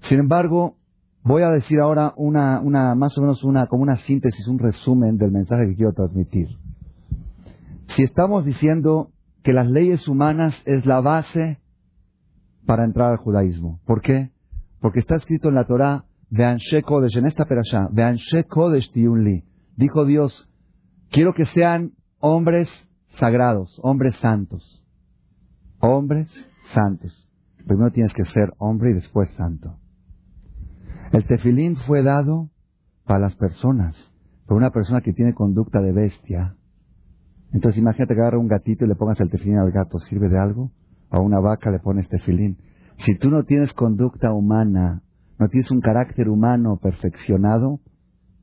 Sin 0.00 0.20
embargo, 0.20 0.76
voy 1.22 1.42
a 1.42 1.50
decir 1.50 1.80
ahora 1.80 2.12
una, 2.16 2.60
una, 2.60 2.94
más 2.94 3.16
o 3.18 3.20
menos 3.20 3.42
una, 3.44 3.66
como 3.66 3.82
una 3.82 3.96
síntesis, 3.98 4.46
un 4.46 4.58
resumen 4.58 5.16
del 5.16 5.30
mensaje 5.30 5.68
que 5.68 5.74
quiero 5.74 5.92
transmitir. 5.92 6.48
Si 7.96 8.02
estamos 8.02 8.44
diciendo 8.44 9.10
que 9.42 9.52
las 9.52 9.68
leyes 9.68 10.06
humanas 10.08 10.54
es 10.66 10.86
la 10.86 11.00
base 11.00 11.58
para 12.66 12.84
entrar 12.84 13.10
al 13.10 13.18
judaísmo, 13.18 13.80
¿por 13.86 14.02
qué? 14.02 14.30
Porque 14.80 15.00
está 15.00 15.16
escrito 15.16 15.48
en 15.48 15.54
la 15.54 15.66
Torah, 15.66 16.04
Veanshe 16.30 16.82
Kodesh, 16.82 17.16
en 17.16 17.26
esta 17.26 17.44
perashá, 17.44 17.88
Kodesh 18.48 18.92
Tiunli. 18.92 19.44
Dijo 19.76 20.04
Dios, 20.04 20.48
quiero 21.10 21.34
que 21.34 21.46
sean 21.46 21.92
hombres 22.18 22.68
sagrados, 23.18 23.78
hombres 23.82 24.14
santos. 24.16 24.84
Hombres 25.80 26.30
santos. 26.74 27.28
Primero 27.66 27.90
tienes 27.90 28.12
que 28.14 28.24
ser 28.26 28.52
hombre 28.58 28.90
y 28.90 28.94
después 28.94 29.30
santo. 29.36 29.76
El 31.12 31.26
tefilín 31.26 31.76
fue 31.76 32.02
dado 32.02 32.50
para 33.04 33.20
las 33.20 33.34
personas, 33.34 34.12
para 34.46 34.58
una 34.58 34.70
persona 34.70 35.00
que 35.00 35.12
tiene 35.12 35.34
conducta 35.34 35.80
de 35.80 35.92
bestia. 35.92 36.56
Entonces 37.52 37.80
imagínate 37.80 38.14
que 38.14 38.20
agarra 38.20 38.38
un 38.38 38.48
gatito 38.48 38.84
y 38.84 38.88
le 38.88 38.94
pongas 38.94 39.20
el 39.20 39.30
tefilín 39.30 39.58
al 39.58 39.72
gato, 39.72 39.98
¿sirve 39.98 40.28
de 40.28 40.38
algo? 40.38 40.70
A 41.10 41.20
una 41.20 41.40
vaca 41.40 41.70
le 41.70 41.80
pones 41.80 42.08
tefilín. 42.08 42.58
Si 43.04 43.16
tú 43.16 43.30
no 43.30 43.44
tienes 43.44 43.72
conducta 43.72 44.32
humana, 44.32 45.02
no 45.38 45.48
tienes 45.48 45.70
un 45.70 45.80
carácter 45.80 46.28
humano 46.28 46.78
perfeccionado, 46.80 47.80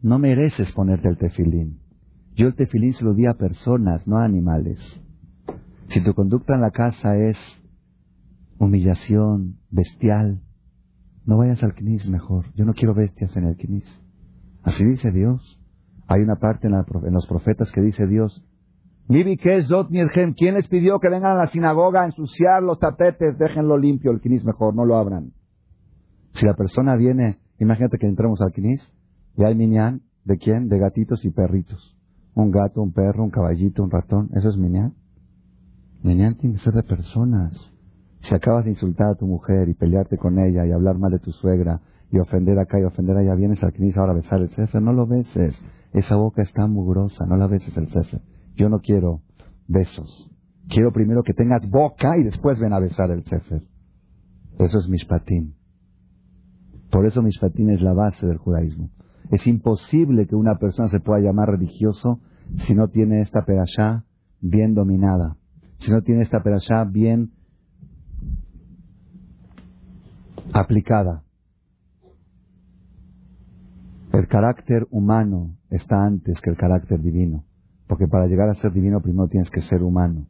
no 0.01 0.19
mereces 0.19 0.71
ponerte 0.73 1.07
el 1.07 1.17
tefilín. 1.17 1.79
Yo 2.35 2.47
el 2.47 2.55
tefilín 2.55 2.93
se 2.93 3.05
lo 3.05 3.13
di 3.13 3.25
a 3.25 3.33
personas, 3.33 4.05
no 4.07 4.17
a 4.17 4.25
animales. 4.25 4.79
Si 5.89 6.03
tu 6.03 6.13
conducta 6.13 6.55
en 6.55 6.61
la 6.61 6.71
casa 6.71 7.15
es 7.15 7.37
humillación, 8.59 9.57
bestial, 9.69 10.41
no 11.25 11.37
vayas 11.37 11.63
al 11.63 11.75
Knis 11.75 12.07
mejor. 12.09 12.45
Yo 12.55 12.65
no 12.65 12.73
quiero 12.73 12.93
bestias 12.93 13.35
en 13.37 13.45
el 13.45 13.57
Knis. 13.57 13.85
Así 14.63 14.83
dice 14.85 15.11
Dios. 15.11 15.59
Hay 16.07 16.21
una 16.21 16.37
parte 16.37 16.67
en, 16.67 17.13
los 17.13 17.27
profetas 17.27 17.71
que 17.71 17.81
dice 17.81 18.07
Dios, 18.07 18.45
¿quién 19.07 20.55
les 20.55 20.67
pidió 20.67 20.99
que 20.99 21.09
vengan 21.09 21.37
a 21.37 21.39
la 21.45 21.47
sinagoga 21.47 22.01
a 22.01 22.05
ensuciar 22.05 22.61
los 22.61 22.77
tapetes? 22.79 23.37
Déjenlo 23.37 23.77
limpio, 23.77 24.11
el 24.11 24.19
Knis 24.19 24.43
mejor, 24.43 24.75
no 24.75 24.85
lo 24.85 24.97
abran. 24.97 25.31
Si 26.33 26.45
la 26.45 26.53
persona 26.55 26.95
viene, 26.95 27.39
imagínate 27.57 27.97
que 27.97 28.07
entramos 28.07 28.41
al 28.41 28.51
Knis 28.51 28.91
y 29.37 29.45
hay 29.45 29.55
minyan, 29.55 30.01
¿de 30.25 30.37
quién? 30.37 30.67
De 30.67 30.77
gatitos 30.77 31.23
y 31.23 31.31
perritos. 31.31 31.95
Un 32.35 32.51
gato, 32.51 32.81
un 32.81 32.91
perro, 32.91 33.23
un 33.23 33.29
caballito, 33.29 33.81
un 33.81 33.91
ratón. 33.91 34.29
¿Eso 34.35 34.49
es 34.49 34.57
minyan? 34.57 34.93
Minyan 36.03 36.35
tiene 36.35 36.55
que 36.55 36.61
ser 36.61 36.73
de 36.73 36.83
personas. 36.83 37.71
Si 38.19 38.35
acabas 38.35 38.65
de 38.65 38.71
insultar 38.71 39.11
a 39.11 39.15
tu 39.15 39.25
mujer 39.25 39.69
y 39.69 39.73
pelearte 39.73 40.17
con 40.17 40.37
ella 40.37 40.65
y 40.65 40.71
hablar 40.71 40.97
mal 40.97 41.11
de 41.11 41.19
tu 41.19 41.31
suegra 41.31 41.79
y 42.11 42.19
ofender 42.19 42.59
acá 42.59 42.79
y 42.79 42.83
ofender 42.83 43.15
allá, 43.15 43.35
vienes 43.35 43.63
al 43.63 43.71
Knis 43.73 43.95
ahora 43.95 44.11
a 44.11 44.15
besar 44.15 44.41
el 44.41 44.49
cefe, 44.49 44.81
no 44.81 44.91
lo 44.91 45.07
beses. 45.07 45.59
Esa 45.93 46.17
boca 46.17 46.41
está 46.41 46.67
mugrosa, 46.67 47.25
no 47.25 47.37
la 47.37 47.47
beses 47.47 47.75
el 47.77 47.87
cefe. 47.87 48.19
Yo 48.57 48.69
no 48.69 48.79
quiero 48.79 49.21
besos. 49.67 50.29
Quiero 50.67 50.91
primero 50.91 51.23
que 51.23 51.33
tengas 51.33 51.61
boca 51.69 52.17
y 52.17 52.23
después 52.23 52.59
ven 52.59 52.73
a 52.73 52.79
besar 52.79 53.11
el 53.11 53.23
cefe. 53.23 53.61
Eso 54.59 54.79
es 54.79 54.89
mishpatim. 54.89 55.53
Por 56.89 57.05
eso 57.05 57.21
mishpatim 57.21 57.69
es 57.69 57.81
la 57.81 57.93
base 57.93 58.25
del 58.25 58.37
judaísmo. 58.37 58.89
Es 59.31 59.45
imposible 59.45 60.25
que 60.25 60.35
una 60.35 60.57
persona 60.57 60.87
se 60.87 60.99
pueda 60.99 61.19
llamar 61.19 61.49
religioso 61.49 62.19
si 62.65 62.73
no 62.73 62.87
tiene 62.87 63.21
esta 63.21 63.45
perashá 63.45 64.05
bien 64.41 64.73
dominada, 64.73 65.37
si 65.77 65.91
no 65.91 66.01
tiene 66.01 66.23
esta 66.23 66.41
perashá 66.41 66.83
bien 66.85 67.31
aplicada. 70.53 71.23
El 74.13 74.27
carácter 74.27 74.87
humano 74.89 75.57
está 75.69 76.03
antes 76.03 76.41
que 76.41 76.49
el 76.49 76.57
carácter 76.57 77.01
divino, 77.01 77.43
porque 77.87 78.07
para 78.07 78.27
llegar 78.27 78.49
a 78.49 78.55
ser 78.55 78.71
divino 78.71 79.01
primero 79.01 79.27
tienes 79.27 79.49
que 79.49 79.61
ser 79.61 79.83
humano. 79.83 80.27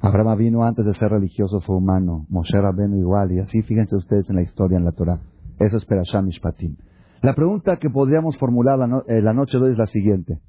Abraham 0.00 0.38
vino 0.38 0.64
antes 0.64 0.84
de 0.84 0.94
ser 0.94 1.10
religioso, 1.10 1.60
fue 1.60 1.76
humano. 1.76 2.26
Moshe 2.28 2.60
Rabbeinu 2.60 2.98
igual, 2.98 3.32
y 3.32 3.38
así 3.38 3.62
fíjense 3.62 3.96
ustedes 3.96 4.28
en 4.28 4.36
la 4.36 4.42
historia, 4.42 4.76
en 4.76 4.84
la 4.84 4.92
Torah. 4.92 5.20
Eso 5.58 5.78
es 5.78 5.84
Perashah 5.86 6.20
Mishpatim. 6.20 6.76
La 7.22 7.34
pregunta 7.34 7.78
que 7.78 7.88
podríamos 7.88 8.36
formular 8.36 8.78
la, 8.78 9.02
eh, 9.08 9.22
la 9.22 9.32
noche 9.32 9.56
de 9.56 9.64
hoy 9.64 9.72
es 9.72 9.78
la 9.78 9.86
siguiente. 9.86 10.40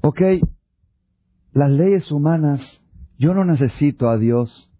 Ok, 0.00 0.20
las 1.52 1.70
leyes 1.70 2.12
humanas, 2.12 2.60
yo 3.18 3.34
no 3.34 3.44
necesito 3.44 4.08
a 4.08 4.18
Dios 4.18 4.70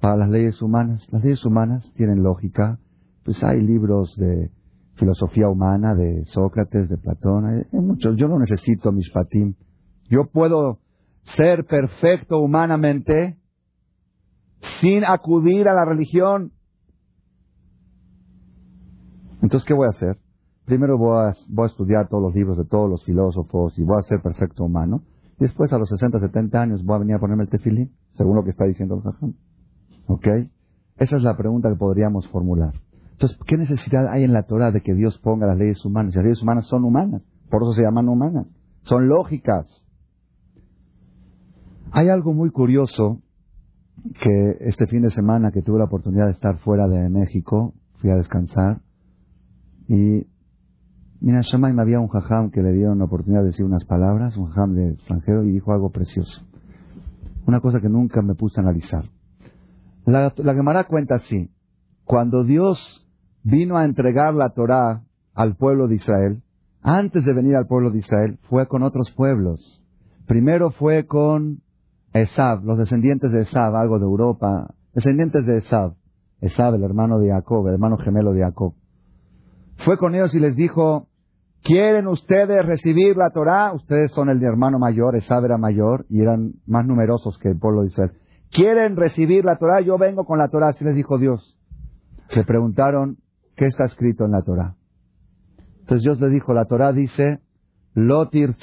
para 0.00 0.16
las 0.16 0.30
leyes 0.30 0.62
humanas. 0.62 1.06
Las 1.10 1.22
leyes 1.22 1.44
humanas 1.44 1.92
tienen 1.96 2.22
lógica. 2.22 2.78
Pues 3.24 3.42
hay 3.42 3.60
libros 3.60 4.16
de 4.16 4.50
filosofía 5.00 5.48
humana 5.48 5.94
de 5.94 6.24
Sócrates, 6.26 6.88
de 6.88 6.98
Platón, 6.98 7.46
hay, 7.46 7.62
muchos. 7.72 8.16
Yo 8.16 8.28
no 8.28 8.38
necesito 8.38 8.92
mis 8.92 9.10
patim. 9.10 9.54
Yo 10.08 10.26
puedo 10.30 10.78
ser 11.36 11.64
perfecto 11.64 12.38
humanamente 12.38 13.38
sin 14.80 15.04
acudir 15.04 15.68
a 15.68 15.74
la 15.74 15.84
religión. 15.84 16.52
Entonces, 19.42 19.66
¿qué 19.66 19.74
voy 19.74 19.86
a 19.86 19.96
hacer? 19.96 20.18
Primero 20.66 20.98
voy 20.98 21.16
a, 21.16 21.32
voy 21.48 21.64
a 21.64 21.70
estudiar 21.70 22.08
todos 22.08 22.22
los 22.22 22.34
libros 22.34 22.58
de 22.58 22.64
todos 22.66 22.88
los 22.88 23.02
filósofos 23.04 23.76
y 23.78 23.82
voy 23.82 23.98
a 23.98 24.02
ser 24.02 24.20
perfecto 24.20 24.64
humano. 24.64 25.02
Después, 25.38 25.72
a 25.72 25.78
los 25.78 25.88
60, 25.88 26.20
70 26.20 26.60
años, 26.60 26.84
voy 26.84 26.96
a 26.96 26.98
venir 26.98 27.14
a 27.14 27.18
ponerme 27.18 27.44
el 27.44 27.48
tefilín, 27.48 27.92
según 28.12 28.36
lo 28.36 28.44
que 28.44 28.50
está 28.50 28.66
diciendo 28.66 28.96
el 28.96 29.02
jajam. 29.02 29.34
¿Ok? 30.06 30.26
Esa 30.98 31.16
es 31.16 31.22
la 31.22 31.36
pregunta 31.36 31.70
que 31.70 31.76
podríamos 31.76 32.28
formular. 32.28 32.74
Entonces, 33.20 33.38
¿qué 33.46 33.58
necesidad 33.58 34.08
hay 34.08 34.24
en 34.24 34.32
la 34.32 34.44
Torah 34.44 34.70
de 34.70 34.80
que 34.80 34.94
Dios 34.94 35.18
ponga 35.18 35.46
las 35.46 35.58
leyes 35.58 35.84
humanas? 35.84 36.14
Las 36.14 36.24
leyes 36.24 36.40
humanas 36.40 36.66
son 36.68 36.84
humanas, 36.84 37.20
por 37.50 37.62
eso 37.62 37.74
se 37.74 37.82
llaman 37.82 38.08
humanas, 38.08 38.46
son 38.80 39.08
lógicas. 39.08 39.66
Hay 41.92 42.08
algo 42.08 42.32
muy 42.32 42.50
curioso 42.50 43.20
que 44.22 44.56
este 44.60 44.86
fin 44.86 45.02
de 45.02 45.10
semana 45.10 45.50
que 45.52 45.60
tuve 45.60 45.80
la 45.80 45.84
oportunidad 45.84 46.26
de 46.26 46.32
estar 46.32 46.60
fuera 46.60 46.88
de 46.88 47.10
México, 47.10 47.74
fui 47.96 48.08
a 48.08 48.16
descansar 48.16 48.80
y 49.86 50.26
mira, 51.20 51.42
Shamay 51.42 51.74
me 51.74 51.82
había 51.82 52.00
un 52.00 52.08
jajam 52.08 52.50
que 52.50 52.62
le 52.62 52.72
dieron 52.72 53.00
la 53.00 53.04
oportunidad 53.04 53.42
de 53.42 53.48
decir 53.48 53.66
unas 53.66 53.84
palabras, 53.84 54.34
un 54.38 54.46
jajam 54.46 54.72
de 54.72 54.92
extranjero 54.92 55.44
y 55.44 55.52
dijo 55.52 55.74
algo 55.74 55.90
precioso. 55.90 56.42
Una 57.46 57.60
cosa 57.60 57.80
que 57.80 57.90
nunca 57.90 58.22
me 58.22 58.34
puse 58.34 58.60
a 58.60 58.62
analizar. 58.62 59.04
La, 60.06 60.32
la 60.38 60.54
Gemara 60.54 60.84
cuenta 60.84 61.16
así, 61.16 61.50
cuando 62.06 62.44
Dios 62.44 63.06
vino 63.42 63.76
a 63.76 63.84
entregar 63.84 64.34
la 64.34 64.50
Torá 64.50 65.02
al 65.34 65.56
pueblo 65.56 65.88
de 65.88 65.96
Israel, 65.96 66.42
antes 66.82 67.24
de 67.24 67.32
venir 67.32 67.56
al 67.56 67.66
pueblo 67.66 67.90
de 67.90 67.98
Israel, 67.98 68.38
fue 68.48 68.66
con 68.66 68.82
otros 68.82 69.10
pueblos. 69.10 69.84
Primero 70.26 70.70
fue 70.70 71.06
con 71.06 71.60
Esab, 72.12 72.64
los 72.64 72.78
descendientes 72.78 73.32
de 73.32 73.42
Esab, 73.42 73.76
algo 73.76 73.98
de 73.98 74.04
Europa, 74.04 74.74
descendientes 74.94 75.44
de 75.46 75.58
Esab, 75.58 75.94
Esab, 76.40 76.74
el 76.74 76.82
hermano 76.82 77.18
de 77.18 77.30
Jacob, 77.30 77.66
el 77.66 77.74
hermano 77.74 77.98
gemelo 77.98 78.32
de 78.32 78.40
Jacob. 78.40 78.74
Fue 79.84 79.98
con 79.98 80.14
ellos 80.14 80.34
y 80.34 80.40
les 80.40 80.56
dijo, 80.56 81.08
¿quieren 81.62 82.06
ustedes 82.06 82.64
recibir 82.66 83.16
la 83.16 83.30
Torá? 83.30 83.72
Ustedes 83.72 84.10
son 84.12 84.28
el 84.28 84.42
hermano 84.42 84.78
mayor, 84.78 85.16
Esab 85.16 85.44
era 85.44 85.58
mayor 85.58 86.06
y 86.08 86.20
eran 86.20 86.52
más 86.66 86.86
numerosos 86.86 87.38
que 87.38 87.48
el 87.48 87.58
pueblo 87.58 87.82
de 87.82 87.88
Israel. 87.88 88.12
¿Quieren 88.50 88.96
recibir 88.96 89.44
la 89.44 89.56
Torá? 89.56 89.80
Yo 89.80 89.96
vengo 89.96 90.24
con 90.24 90.38
la 90.38 90.48
Torá, 90.48 90.68
así 90.68 90.84
les 90.84 90.94
dijo 90.94 91.18
Dios. 91.18 91.56
Le 92.34 92.44
preguntaron, 92.44 93.18
¿qué 93.60 93.66
está 93.66 93.84
escrito 93.84 94.24
en 94.24 94.30
la 94.30 94.40
Torá? 94.40 94.74
Entonces 95.80 96.02
Dios 96.02 96.18
le 96.18 96.30
dijo, 96.30 96.54
la 96.54 96.64
Torá 96.64 96.94
dice, 96.94 97.40
Lotir 97.92 98.56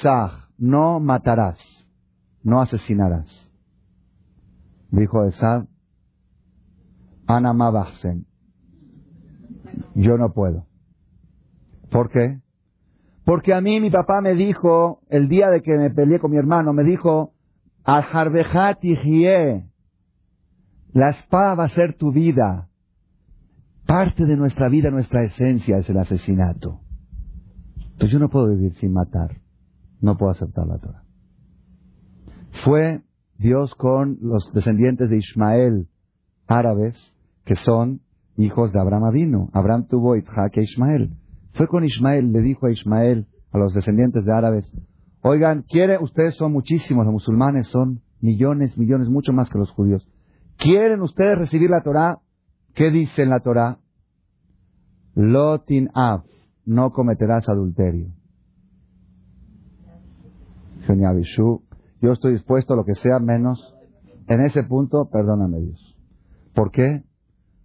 no 0.58 0.98
matarás, 0.98 1.60
no 2.42 2.60
asesinarás. 2.60 3.48
Dijo 4.90 5.22
Esab, 5.24 5.68
Ana 7.28 7.54
yo 9.94 10.18
no 10.18 10.32
puedo. 10.32 10.66
¿Por 11.92 12.10
qué? 12.10 12.40
Porque 13.24 13.54
a 13.54 13.60
mí 13.60 13.80
mi 13.80 13.90
papá 13.90 14.20
me 14.20 14.34
dijo, 14.34 15.02
el 15.10 15.28
día 15.28 15.48
de 15.48 15.62
que 15.62 15.76
me 15.76 15.90
peleé 15.90 16.18
con 16.18 16.32
mi 16.32 16.38
hermano, 16.38 16.72
me 16.72 16.82
dijo, 16.82 17.34
Al 17.84 18.04
la 20.92 21.10
espada 21.10 21.54
va 21.54 21.64
a 21.66 21.68
ser 21.68 21.96
tu 21.96 22.10
vida. 22.10 22.68
Parte 23.88 24.26
de 24.26 24.36
nuestra 24.36 24.68
vida, 24.68 24.90
nuestra 24.90 25.24
esencia 25.24 25.78
es 25.78 25.88
el 25.88 25.96
asesinato. 25.96 26.82
Entonces 27.92 28.10
yo 28.10 28.18
no 28.18 28.28
puedo 28.28 28.50
vivir 28.50 28.74
sin 28.74 28.92
matar. 28.92 29.40
No 30.02 30.18
puedo 30.18 30.30
aceptar 30.30 30.66
la 30.66 30.76
Torah. 30.76 31.04
Fue 32.64 33.00
Dios 33.38 33.74
con 33.76 34.18
los 34.20 34.52
descendientes 34.52 35.08
de 35.08 35.16
Ismael, 35.16 35.88
árabes, 36.46 37.14
que 37.46 37.56
son 37.56 38.02
hijos 38.36 38.74
de 38.74 38.78
Abraham 38.78 39.04
Avino. 39.04 39.48
Abraham 39.54 39.86
tuvo 39.88 40.16
Isaac 40.16 40.58
e 40.58 40.64
Ismael. 40.64 41.14
Fue 41.54 41.66
con 41.66 41.82
Ismael, 41.82 42.30
le 42.30 42.42
dijo 42.42 42.66
a 42.66 42.70
Ismael, 42.70 43.26
a 43.52 43.58
los 43.58 43.72
descendientes 43.72 44.26
de 44.26 44.32
árabes, 44.34 44.70
oigan, 45.22 45.62
quiere, 45.62 45.96
ustedes 45.98 46.34
son 46.34 46.52
muchísimos, 46.52 47.06
los 47.06 47.14
musulmanes 47.14 47.68
son 47.68 48.02
millones, 48.20 48.76
millones, 48.76 49.08
mucho 49.08 49.32
más 49.32 49.48
que 49.48 49.56
los 49.56 49.70
judíos. 49.70 50.06
¿Quieren 50.58 51.00
ustedes 51.00 51.38
recibir 51.38 51.70
la 51.70 51.80
Torah? 51.80 52.18
¿Qué 52.78 52.92
dice 52.92 53.22
en 53.22 53.30
la 53.30 53.40
Torah? 53.40 53.80
Lotin 55.16 55.88
av, 55.94 56.22
no 56.64 56.92
cometerás 56.92 57.48
adulterio. 57.48 58.06
Yo 62.00 62.12
estoy 62.12 62.34
dispuesto 62.34 62.74
a 62.74 62.76
lo 62.76 62.84
que 62.84 62.94
sea 62.94 63.18
menos. 63.18 63.74
En 64.28 64.42
ese 64.42 64.62
punto, 64.62 65.08
perdóname 65.10 65.58
Dios. 65.58 65.96
¿Por 66.54 66.70
qué? 66.70 67.02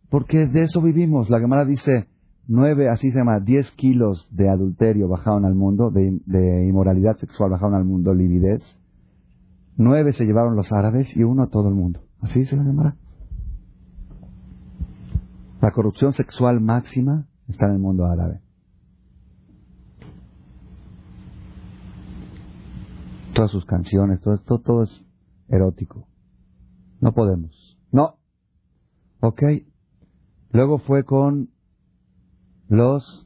Porque 0.10 0.48
de 0.48 0.64
eso 0.64 0.82
vivimos. 0.82 1.30
La 1.30 1.40
Gemara 1.40 1.64
dice, 1.64 2.08
nueve, 2.48 2.90
así 2.90 3.12
se 3.12 3.20
llama, 3.20 3.40
diez 3.40 3.70
kilos 3.74 4.28
de 4.32 4.50
adulterio 4.50 5.08
bajaron 5.08 5.46
al 5.46 5.54
mundo, 5.54 5.92
de, 5.92 6.66
inmoralidad 6.68 7.18
sexual 7.18 7.52
bajaron 7.52 7.76
al 7.76 7.86
mundo, 7.86 8.16
lividez. 8.16 8.64
Nueve 9.78 10.12
se 10.14 10.26
llevaron 10.26 10.56
los 10.56 10.72
árabes 10.72 11.16
y 11.16 11.22
uno 11.22 11.44
a 11.44 11.50
todo 11.50 11.68
el 11.70 11.76
mundo. 11.76 12.02
Así 12.20 12.40
dice 12.40 12.58
la 12.58 12.64
Gemara. 12.64 12.96
La 15.64 15.72
corrupción 15.72 16.12
sexual 16.12 16.60
máxima 16.60 17.26
está 17.48 17.68
en 17.68 17.76
el 17.76 17.80
mundo 17.80 18.06
árabe. 18.06 18.42
Todas 23.34 23.50
sus 23.50 23.64
canciones, 23.64 24.20
todo 24.20 24.34
esto, 24.34 24.60
todo 24.60 24.84
es 24.84 25.06
erótico. 25.48 26.06
No 27.00 27.14
podemos. 27.14 27.80
No. 27.94 28.18
Ok. 29.22 29.42
Luego 30.52 30.80
fue 30.80 31.06
con 31.06 31.52
los... 32.68 33.26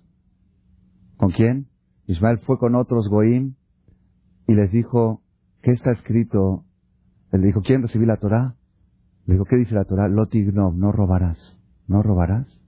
¿Con 1.17 1.31
quién? 1.31 1.69
Ismael 2.05 2.37
fue 2.45 2.59
con 2.59 2.75
otros 2.75 3.09
Goim 3.09 3.55
y 4.47 4.53
les 4.53 4.71
dijo, 4.71 5.23
¿qué 5.63 5.71
está 5.71 5.91
escrito? 5.91 6.65
Él 7.31 7.41
dijo, 7.41 7.61
¿quién 7.63 7.81
recibió 7.81 8.05
la 8.05 8.17
Torah? 8.17 8.55
Le 9.25 9.33
digo, 9.33 9.45
¿qué 9.45 9.55
dice 9.55 9.73
la 9.73 9.85
Torah? 9.85 10.07
Lotignov, 10.07 10.75
no 10.75 10.91
robarás. 10.91 11.56
¿No 11.87 12.03
robarás? 12.03 12.59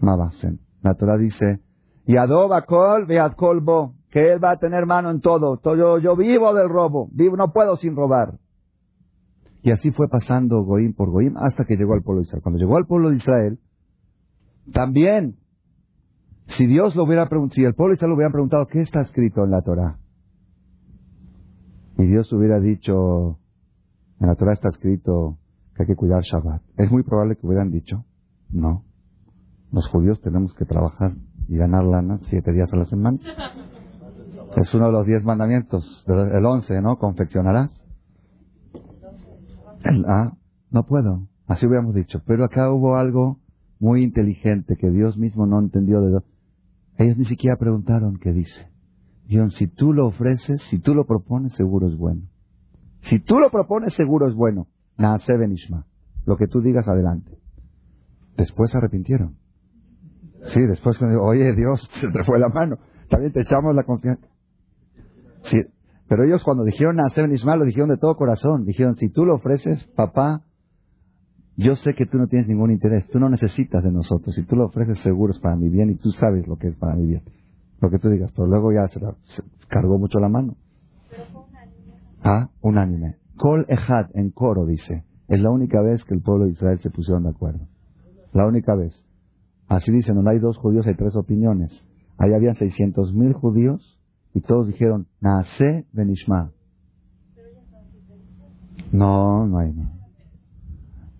Mabasen. 0.00 0.60
La 0.82 0.94
Torah 0.94 1.16
dice, 1.16 1.60
y 2.06 2.16
adoba 2.16 2.62
kol 2.62 3.06
colbo, 3.36 3.94
que 4.10 4.32
él 4.32 4.42
va 4.42 4.52
a 4.52 4.58
tener 4.58 4.86
mano 4.86 5.10
en 5.10 5.20
todo. 5.20 5.58
Yo, 5.62 5.98
yo 5.98 6.16
vivo 6.16 6.54
del 6.54 6.68
robo, 6.68 7.08
vivo, 7.12 7.36
no 7.36 7.52
puedo 7.52 7.76
sin 7.76 7.96
robar. 7.96 8.38
Y 9.62 9.70
así 9.70 9.90
fue 9.92 10.08
pasando 10.08 10.62
Goim 10.62 10.92
por 10.92 11.10
Goim 11.10 11.38
hasta 11.38 11.64
que 11.64 11.76
llegó 11.76 11.94
al 11.94 12.02
pueblo 12.02 12.20
de 12.20 12.26
Israel. 12.26 12.42
Cuando 12.42 12.58
llegó 12.58 12.76
al 12.76 12.86
pueblo 12.86 13.08
de 13.10 13.16
Israel, 13.16 13.58
también, 14.72 15.36
si 16.48 16.66
Dios 16.66 16.94
lo 16.94 17.04
hubiera 17.04 17.30
preguntado, 17.30 17.54
si 17.54 17.64
el 17.64 17.74
pueblo 17.74 17.92
de 17.92 17.94
Israel 17.94 18.10
lo 18.10 18.16
hubiera 18.16 18.32
preguntado, 18.32 18.66
¿qué 18.66 18.82
está 18.82 19.00
escrito 19.00 19.42
en 19.42 19.50
la 19.50 19.62
Torah? 19.62 19.98
Y 21.96 22.04
Dios 22.04 22.30
hubiera 22.32 22.60
dicho, 22.60 23.38
en 24.20 24.26
la 24.26 24.34
Torah 24.34 24.52
está 24.52 24.68
escrito 24.68 25.38
que 25.74 25.82
hay 25.82 25.86
que 25.86 25.96
cuidar 25.96 26.22
Shabbat. 26.22 26.62
Es 26.76 26.90
muy 26.90 27.02
probable 27.02 27.36
que 27.36 27.46
hubieran 27.46 27.70
dicho, 27.70 28.04
no, 28.50 28.84
los 29.72 29.88
judíos 29.88 30.20
tenemos 30.20 30.54
que 30.54 30.64
trabajar 30.64 31.14
y 31.48 31.56
ganar 31.56 31.84
lana 31.84 32.18
siete 32.28 32.52
días 32.52 32.72
a 32.72 32.76
la 32.76 32.84
semana. 32.84 33.18
Es 34.56 34.72
uno 34.72 34.86
de 34.86 34.92
los 34.92 35.06
diez 35.06 35.24
mandamientos, 35.24 36.04
el 36.06 36.46
once, 36.46 36.80
¿no? 36.80 36.96
Confeccionarás. 36.98 37.72
ah, 40.06 40.32
no 40.70 40.86
puedo. 40.86 41.26
Así 41.46 41.66
hubiéramos 41.66 41.94
dicho. 41.94 42.22
Pero 42.26 42.44
acá 42.44 42.70
hubo 42.70 42.96
algo 42.96 43.40
muy 43.80 44.02
inteligente 44.02 44.76
que 44.76 44.90
Dios 44.90 45.18
mismo 45.18 45.46
no 45.46 45.58
entendió 45.58 46.00
de 46.00 46.20
Ellos 46.98 47.18
ni 47.18 47.24
siquiera 47.24 47.56
preguntaron 47.56 48.18
qué 48.18 48.32
dice. 48.32 48.68
Dijeron, 49.26 49.50
si 49.50 49.66
tú 49.66 49.92
lo 49.92 50.06
ofreces, 50.06 50.62
si 50.70 50.78
tú 50.78 50.94
lo 50.94 51.04
propones, 51.04 51.52
seguro 51.54 51.88
es 51.88 51.96
bueno. 51.96 52.22
Si 53.02 53.18
tú 53.20 53.38
lo 53.38 53.50
propones, 53.50 53.94
seguro 53.94 54.28
es 54.28 54.34
bueno. 54.34 54.68
Naase 54.98 55.36
Benishma. 55.36 55.86
Lo 56.26 56.36
que 56.36 56.46
tú 56.46 56.60
digas, 56.60 56.88
adelante. 56.88 57.38
Después 58.36 58.70
se 58.70 58.78
arrepintieron. 58.78 59.36
Sí, 60.52 60.60
después 60.66 60.98
cuando 60.98 61.22
oye 61.22 61.54
Dios, 61.54 61.88
se 62.00 62.10
te 62.10 62.24
fue 62.24 62.38
la 62.38 62.48
mano. 62.48 62.76
También 63.08 63.32
te 63.32 63.42
echamos 63.42 63.74
la 63.74 63.84
confianza. 63.84 64.26
Sí, 65.44 65.62
pero 66.08 66.24
ellos 66.24 66.42
cuando 66.42 66.64
dijeron 66.64 67.00
a 67.00 67.10
Seven 67.14 67.32
Ismael 67.32 67.60
lo 67.60 67.64
dijeron 67.64 67.88
de 67.88 67.98
todo 67.98 68.14
corazón. 68.16 68.64
Dijeron, 68.64 68.96
si 68.96 69.08
tú 69.10 69.24
lo 69.24 69.36
ofreces, 69.36 69.84
papá, 69.94 70.42
yo 71.56 71.76
sé 71.76 71.94
que 71.94 72.06
tú 72.06 72.18
no 72.18 72.26
tienes 72.26 72.48
ningún 72.48 72.70
interés, 72.72 73.06
tú 73.08 73.20
no 73.20 73.28
necesitas 73.28 73.84
de 73.84 73.92
nosotros. 73.92 74.34
Si 74.34 74.44
tú 74.44 74.56
lo 74.56 74.66
ofreces, 74.66 74.98
seguro 75.00 75.32
es 75.32 75.38
para 75.38 75.56
mi 75.56 75.68
bien 75.68 75.90
y 75.90 75.96
tú 75.96 76.10
sabes 76.12 76.46
lo 76.48 76.56
que 76.56 76.68
es 76.68 76.76
para 76.76 76.96
mi 76.96 77.06
bien. 77.06 77.22
Lo 77.80 77.90
que 77.90 77.98
tú 77.98 78.08
digas, 78.08 78.32
pero 78.34 78.48
luego 78.48 78.72
ya 78.72 78.88
se, 78.88 79.00
cargó 79.68 79.98
mucho 79.98 80.18
la 80.18 80.28
mano. 80.28 80.56
Ah, 82.22 82.48
unánime. 82.60 83.16
Kol 83.36 83.66
Ejad 83.68 84.10
en 84.14 84.30
coro 84.30 84.66
dice, 84.66 85.04
es 85.28 85.40
la 85.40 85.50
única 85.50 85.80
vez 85.80 86.04
que 86.04 86.14
el 86.14 86.22
pueblo 86.22 86.44
de 86.44 86.52
Israel 86.52 86.78
se 86.80 86.90
pusieron 86.90 87.24
de 87.24 87.30
acuerdo. 87.30 87.66
La 88.32 88.46
única 88.46 88.74
vez. 88.74 89.04
Así 89.68 89.90
dicen, 89.90 90.22
no 90.22 90.30
hay 90.30 90.38
dos 90.38 90.56
judíos, 90.58 90.86
hay 90.86 90.94
tres 90.94 91.16
opiniones. 91.16 91.84
Ahí 92.18 92.32
había 92.32 92.54
600 92.54 93.14
mil 93.14 93.32
judíos 93.32 93.98
y 94.34 94.40
todos 94.40 94.66
dijeron, 94.66 95.06
Naase 95.20 95.86
Benishma. 95.92 96.52
No, 98.92 99.46
no 99.46 99.58
hay. 99.58 99.72
No. 99.72 99.90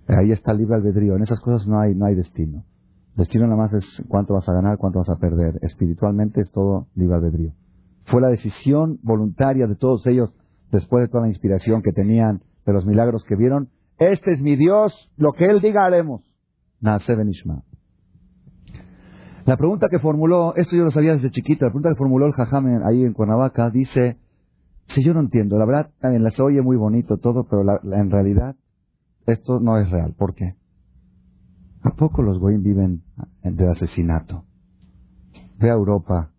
Ahí 0.08 0.32
está 0.32 0.52
libre 0.52 0.76
albedrío. 0.76 1.16
En 1.16 1.22
esas 1.22 1.40
cosas 1.40 1.66
no 1.66 1.80
hay, 1.80 1.94
no 1.94 2.06
hay 2.06 2.14
destino. 2.14 2.64
Destino 3.16 3.46
nada 3.46 3.56
más 3.56 3.72
es 3.72 4.02
cuánto 4.08 4.34
vas 4.34 4.48
a 4.48 4.52
ganar, 4.52 4.76
cuánto 4.76 4.98
vas 4.98 5.08
a 5.08 5.16
perder. 5.16 5.58
Espiritualmente 5.62 6.40
es 6.40 6.50
todo 6.50 6.88
libre 6.94 7.16
albedrío. 7.16 7.52
Fue 8.06 8.20
la 8.20 8.28
decisión 8.28 8.98
voluntaria 9.02 9.66
de 9.66 9.76
todos 9.76 10.06
ellos, 10.06 10.30
después 10.70 11.02
de 11.02 11.08
toda 11.08 11.22
la 11.22 11.28
inspiración 11.28 11.82
que 11.82 11.92
tenían, 11.92 12.42
de 12.66 12.72
los 12.72 12.86
milagros 12.86 13.24
que 13.24 13.36
vieron. 13.36 13.68
Este 13.98 14.32
es 14.32 14.42
mi 14.42 14.56
Dios, 14.56 15.10
lo 15.16 15.32
que 15.32 15.44
Él 15.44 15.60
diga 15.60 15.84
haremos. 15.84 16.22
La 19.46 19.56
pregunta 19.56 19.88
que 19.90 19.98
formuló, 19.98 20.54
esto 20.56 20.74
yo 20.76 20.84
lo 20.84 20.90
sabía 20.90 21.12
desde 21.12 21.30
chiquito, 21.30 21.64
la 21.66 21.70
pregunta 21.70 21.90
que 21.90 21.96
formuló 21.96 22.26
el 22.26 22.32
Jajam 22.32 22.82
ahí 22.84 23.04
en 23.04 23.12
Cuernavaca 23.12 23.70
dice, 23.70 24.18
si 24.86 25.04
yo 25.04 25.12
no 25.14 25.20
entiendo, 25.20 25.58
la 25.58 25.66
verdad, 25.66 25.90
también 26.00 26.22
la 26.22 26.30
se 26.30 26.42
oye 26.42 26.62
muy 26.62 26.76
bonito 26.76 27.18
todo, 27.18 27.44
pero 27.44 27.62
en 27.82 28.10
realidad 28.10 28.56
esto 29.26 29.60
no 29.60 29.78
es 29.78 29.90
real. 29.90 30.14
¿Por 30.16 30.34
qué? 30.34 30.54
¿A 31.82 31.90
poco 31.90 32.22
los 32.22 32.38
goyim 32.38 32.62
viven 32.62 33.02
de 33.42 33.68
asesinato? 33.68 34.44
Ve 35.58 35.70
a 35.70 35.74
Europa, 35.74 36.30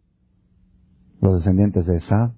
los 1.22 1.36
descendientes 1.36 1.86
de 1.86 1.98
Esad 1.98 2.32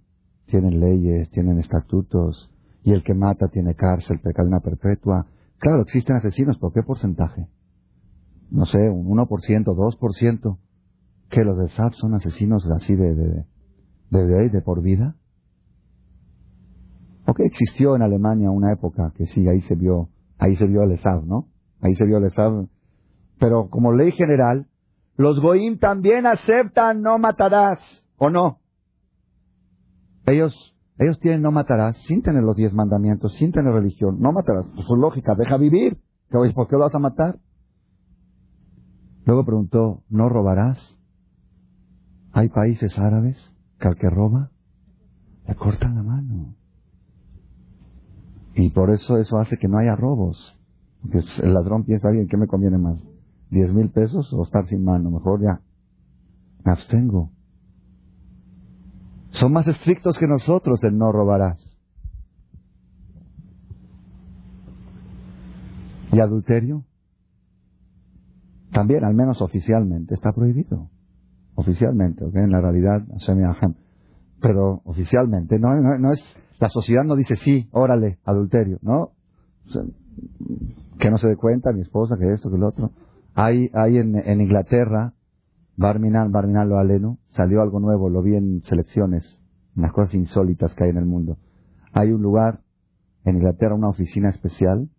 tienen 0.48 0.80
leyes, 0.80 1.30
tienen 1.30 1.60
estatutos, 1.60 2.50
y 2.84 2.94
el 2.94 3.04
que 3.04 3.14
mata 3.14 3.48
tiene 3.50 3.76
cárcel, 3.76 4.20
pecadena 4.20 4.60
perpetua. 4.60 5.28
Claro, 5.60 5.82
existen 5.82 6.16
asesinos, 6.16 6.58
¿por 6.58 6.74
qué 6.74 6.82
porcentaje? 6.84 7.48
no 8.50 8.66
sé, 8.66 8.78
un 8.78 9.08
1%, 9.08 9.28
2%, 9.28 10.58
que 11.30 11.44
los 11.44 11.58
de 11.58 11.68
SAP 11.70 11.94
son 11.94 12.14
asesinos 12.14 12.66
así 12.72 12.96
de, 12.96 13.14
de, 13.14 13.46
de, 14.10 14.50
de, 14.50 14.62
por 14.62 14.82
vida. 14.82 15.16
Ok, 17.26 17.42
existió 17.42 17.96
en 17.96 18.04
Alemania 18.04 18.50
una 18.50 18.72
época 18.72 19.12
que 19.16 19.26
sí, 19.26 19.48
ahí 19.50 19.60
se 19.62 19.76
vio, 19.76 20.10
ahí 20.38 20.56
se 20.56 20.66
vio 20.66 20.84
el 20.84 20.92
ESAD, 20.92 21.24
¿no? 21.24 21.48
Ahí 21.82 21.94
se 21.96 22.06
vio 22.06 22.18
el 22.18 22.26
ESAD. 22.26 22.68
Pero 23.38 23.70
como 23.70 23.92
ley 23.92 24.14
general, 24.14 24.68
los 25.18 25.42
Goim 25.42 25.78
también 25.78 26.26
aceptan 26.26 27.02
no 27.02 27.18
matarás, 27.20 27.80
¿o 28.18 28.30
no? 28.30 28.60
Ellos, 30.28 30.54
ellos 30.98 31.20
tienen 31.20 31.42
no 31.42 31.52
matarás 31.52 31.96
sin 32.06 32.22
tener 32.22 32.44
los 32.44 32.58
diez 32.58 32.74
mandamientos, 32.74 33.34
sin 33.36 33.54
tener 33.54 33.74
religión. 33.74 34.20
No 34.20 34.34
matarás, 34.34 34.68
pues 34.76 34.86
su 34.86 34.96
lógica, 34.96 35.36
deja 35.36 35.58
vivir. 35.58 35.98
¿Por 36.30 36.68
qué 36.68 36.76
lo 36.76 36.80
vas 36.80 36.96
a 36.96 37.00
matar? 37.00 37.40
Luego 39.26 39.46
preguntó, 39.46 40.04
¿no 40.10 40.28
robarás? 40.28 40.98
¿Hay 42.34 42.50
países 42.50 42.98
árabes 43.00 43.38
que 43.80 43.88
al 43.88 43.96
que 43.96 44.10
roba 44.10 44.52
le 45.48 45.56
cortan 45.56 45.96
la 45.96 46.04
mano? 46.04 46.56
Y 48.54 48.70
por 48.72 48.90
eso 48.90 49.18
eso 49.18 49.38
hace 49.38 49.58
que 49.58 49.70
no 49.70 49.78
haya 49.78 49.96
robos. 49.96 50.58
Porque 51.02 51.20
el 51.42 51.54
ladrón 51.54 51.86
piensa, 51.86 52.10
bien, 52.10 52.28
¿qué 52.28 52.36
me 52.36 52.48
conviene 52.48 52.78
más? 52.78 53.02
¿Diez 53.50 53.72
mil 53.74 53.90
pesos 53.92 54.32
o 54.34 54.44
estar 54.44 54.66
sin 54.66 54.84
mano? 54.84 55.10
Mejor 55.10 55.42
ya 55.42 55.62
me 56.66 56.72
abstengo. 56.74 57.32
Son 59.40 59.54
más 59.54 59.68
estrictos 59.68 60.18
que 60.18 60.28
nosotros 60.28 60.84
en 60.84 60.98
no 60.98 61.12
robarás. 61.12 61.64
¿Y 66.12 66.20
adulterio? 66.20 66.84
También, 68.72 69.04
al 69.04 69.14
menos 69.14 69.42
oficialmente, 69.42 70.16
está 70.16 70.32
prohibido. 70.32 70.90
Oficialmente, 71.56 72.26
¿ok? 72.26 72.36
En 72.36 72.52
la 72.52 72.62
realidad, 72.62 73.04
pero 74.42 74.82
oficialmente, 74.86 75.60
no, 75.60 75.76
no, 75.76 76.12
es, 76.14 76.24
la 76.60 76.70
sociedad 76.70 77.04
no 77.04 77.16
dice 77.16 77.36
sí, 77.36 77.68
órale, 77.72 78.20
adulterio, 78.26 78.80
¿no? 78.82 79.12
que 81.00 81.12
no 81.12 81.18
se 81.18 81.28
dé 81.28 81.36
cuenta 81.36 81.72
mi 81.74 81.82
esposa, 81.82 82.16
que 82.18 82.32
esto, 82.34 82.50
que 82.50 82.58
lo 82.58 82.70
otro. 82.70 82.92
Hay, 83.36 83.70
hay 83.74 83.98
en, 83.98 84.16
en 84.16 84.42
Inglaterra, 84.42 85.14
Barminan, 85.78 86.32
Barminan 86.32 86.68
lo 86.68 86.80
aleno, 86.80 87.20
salió 87.30 87.62
algo 87.62 87.80
nuevo, 87.80 88.10
lo 88.10 88.24
vi 88.24 88.36
en 88.36 88.64
selecciones, 88.64 89.40
en 89.76 89.84
las 89.84 89.94
cosas 89.94 90.16
insólitas 90.16 90.74
que 90.74 90.86
hay 90.86 90.90
en 90.90 90.98
el 90.98 91.06
mundo. 91.06 91.38
Hay 91.94 92.12
un 92.12 92.22
lugar 92.24 92.62
en 93.24 93.36
Inglaterra, 93.36 93.76
una 93.76 93.90
oficina 93.90 94.30
especial, 94.30 94.90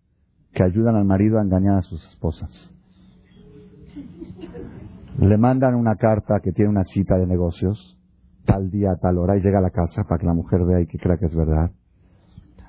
que 0.53 0.63
ayudan 0.63 0.95
al 0.95 1.05
marido 1.05 1.39
a 1.39 1.43
engañar 1.43 1.79
a 1.79 1.83
sus 1.83 2.07
esposas. 2.09 2.51
Le 5.19 5.37
mandan 5.37 5.75
una 5.75 5.97
carta 5.97 6.39
que 6.41 6.53
tiene 6.53 6.71
una 6.71 6.85
cita 6.85 7.17
de 7.19 7.27
negocios, 7.27 7.99
tal 8.45 8.71
día, 8.71 8.95
tal 9.03 9.19
hora, 9.19 9.37
y 9.37 9.41
llega 9.41 9.59
a 9.59 9.63
la 9.63 9.71
casa 9.71 10.05
para 10.05 10.21
que 10.21 10.27
la 10.27 10.35
mujer 10.35 10.65
vea 10.65 10.81
y 10.81 10.87
que 10.87 10.99
crea 10.99 11.19
que 11.19 11.27
es 11.27 11.35
verdad. 11.35 11.73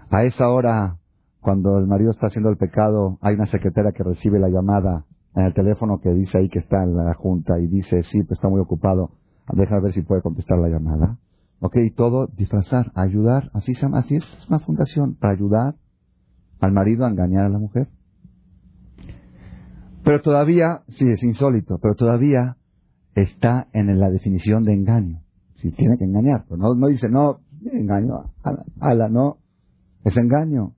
A 0.10 0.24
esa 0.24 0.49
hora, 0.49 0.97
cuando 1.41 1.78
el 1.78 1.86
marido 1.86 2.10
está 2.10 2.28
haciendo 2.28 2.49
el 2.49 2.57
pecado, 2.57 3.20
hay 3.22 3.36
una 3.36 3.45
secretaria 3.45 3.91
que 3.91 4.03
recibe 4.03 4.39
la 4.39 4.49
llamada 4.49 5.05
en 5.36 5.46
el 5.46 5.54
teléfono 5.54 6.00
que 6.00 6.10
dice 6.10 6.38
ahí 6.38 6.50
que 6.50 6.60
está 6.60 6.84
en 6.84 6.96
la 6.96 7.14
junta 7.14 7.60
y 7.60 7.68
dice, 7.68 8.04
sí, 8.04 8.24
pues 8.24 8.38
está 8.38 8.50
muy 8.50 8.60
ocupado, 8.60 9.12
deja 9.54 9.80
ver 9.80 9.94
si 9.94 10.02
puede 10.02 10.22
contestar 10.22 10.58
la 10.60 10.70
llamada. 10.70 11.18
Ok, 11.62 11.76
y 11.78 11.92
todo 11.92 12.28
disfrazar, 12.28 12.92
ayudar, 12.96 13.52
así, 13.54 13.74
así 13.94 14.16
es, 14.16 14.24
es 14.24 14.48
una 14.48 14.60
fundación, 14.60 15.16
para 15.16 15.34
ayudar 15.34 15.76
al 16.62 16.72
marido 16.72 17.06
a 17.06 17.10
engañar 17.10 17.46
a 17.46 17.50
la 17.50 17.60
mujer. 17.60 17.90
Pero 20.04 20.22
todavía, 20.22 20.82
sí, 20.88 21.10
es 21.10 21.22
insólito, 21.24 21.78
pero 21.82 21.96
todavía 21.96 22.58
está 23.16 23.68
en 23.74 24.00
la 24.00 24.10
definición 24.10 24.64
de 24.64 24.74
engaño. 24.74 25.22
Si 25.58 25.72
tiene 25.72 25.98
que 25.98 26.06
engañar, 26.06 26.46
pero 26.48 26.58
no, 26.58 26.74
no 26.74 26.88
dice, 26.88 27.10
no, 27.10 27.42
engaño, 27.62 28.32
ala, 28.80 29.10
no, 29.10 29.38
es 30.06 30.16
engaño. 30.16 30.74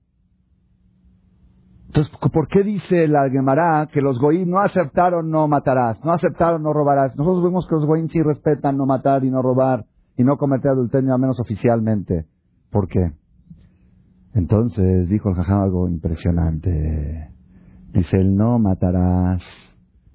Entonces, 1.94 2.10
¿por 2.32 2.48
qué 2.48 2.62
dice 2.62 3.06
la 3.06 3.28
Gemara 3.28 3.86
que 3.92 4.00
los 4.00 4.18
goín 4.18 4.48
no 4.48 4.60
aceptaron 4.60 5.30
no 5.30 5.46
matarás, 5.46 6.02
no 6.02 6.12
aceptaron 6.12 6.62
no 6.62 6.72
robarás? 6.72 7.14
Nosotros 7.16 7.44
vemos 7.44 7.66
que 7.68 7.74
los 7.74 7.84
goín 7.84 8.08
sí 8.08 8.22
respetan 8.22 8.78
no 8.78 8.86
matar 8.86 9.26
y 9.26 9.30
no 9.30 9.42
robar 9.42 9.84
y 10.16 10.24
no 10.24 10.38
cometer 10.38 10.70
adulterio, 10.70 11.12
al 11.12 11.20
menos 11.20 11.38
oficialmente. 11.38 12.24
¿Por 12.70 12.88
qué? 12.88 13.12
Entonces 14.32 15.06
dijo 15.10 15.28
el 15.28 15.34
jajam 15.34 15.60
algo 15.60 15.86
impresionante. 15.86 17.28
Dice, 17.92 18.16
el 18.16 18.36
no 18.36 18.58
matarás 18.58 19.42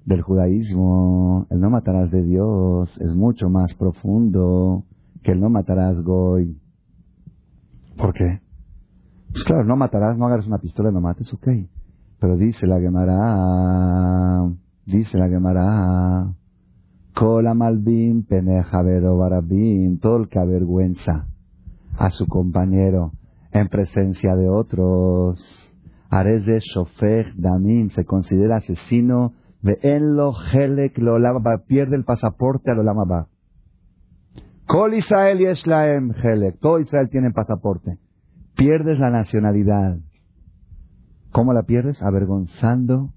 del 0.04 0.22
judaísmo, 0.22 1.46
el 1.48 1.60
no 1.60 1.70
matarás 1.70 2.10
de 2.10 2.24
Dios 2.24 2.90
es 2.98 3.14
mucho 3.14 3.50
más 3.50 3.72
profundo 3.74 4.82
que 5.22 5.30
el 5.30 5.38
no 5.38 5.48
matarás 5.48 6.02
Goy. 6.02 6.60
¿Por 7.96 8.12
qué? 8.14 8.47
Pues 9.32 9.44
claro, 9.44 9.64
no 9.64 9.76
matarás, 9.76 10.16
no 10.16 10.26
agarres 10.26 10.46
una 10.46 10.58
pistola 10.58 10.90
y 10.90 10.92
no 10.92 11.00
mates, 11.00 11.32
ok. 11.32 11.48
Pero 12.20 12.36
dice 12.36 12.66
la 12.66 12.80
Gemara, 12.80 14.48
dice 14.86 15.18
la 15.18 15.28
Gemara, 15.28 16.34
Kola 17.14 17.54
malbim, 17.54 18.24
peneja 18.24 18.82
barabim, 18.82 19.98
todo 19.98 20.16
el 20.16 20.28
avergüenza 20.38 21.26
a 21.96 22.10
su 22.10 22.26
compañero 22.26 23.12
en 23.52 23.68
presencia 23.68 24.34
de 24.36 24.48
otros. 24.48 25.40
Areze 26.10 26.60
Shofech 26.60 27.34
Damim 27.34 27.90
se 27.90 28.04
considera 28.04 28.56
asesino 28.56 29.34
de 29.62 29.78
Enlo 29.82 30.32
Helek 30.52 30.96
lo 30.98 31.18
pierde 31.66 31.96
el 31.96 32.04
pasaporte 32.04 32.70
a 32.70 32.74
lo 32.74 32.82
Lamaba. 32.82 33.26
Kol 34.66 34.94
Israel 34.94 35.38
Yeshlaem 35.38 36.12
Helek, 36.22 36.60
todo 36.60 36.78
Israel 36.78 37.08
tiene 37.10 37.30
pasaporte. 37.30 37.98
Pierdes 38.58 38.98
la 38.98 39.10
nacionalidad. 39.10 39.98
¿Cómo 41.30 41.52
la 41.52 41.62
pierdes? 41.62 42.02
Avergonzando 42.02 43.10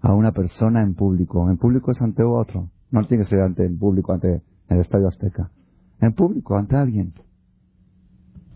a 0.00 0.14
una 0.14 0.32
persona 0.32 0.80
en 0.80 0.94
público. 0.94 1.50
En 1.50 1.58
público 1.58 1.92
es 1.92 2.00
ante 2.00 2.22
otro. 2.22 2.70
No 2.90 3.06
tiene 3.06 3.24
que 3.24 3.28
ser 3.28 3.40
ante 3.40 3.66
en 3.66 3.78
público, 3.78 4.14
ante 4.14 4.40
el 4.70 4.78
Estadio 4.78 5.08
Azteca. 5.08 5.50
En 6.00 6.14
público, 6.14 6.56
ante 6.56 6.76
alguien. 6.76 7.12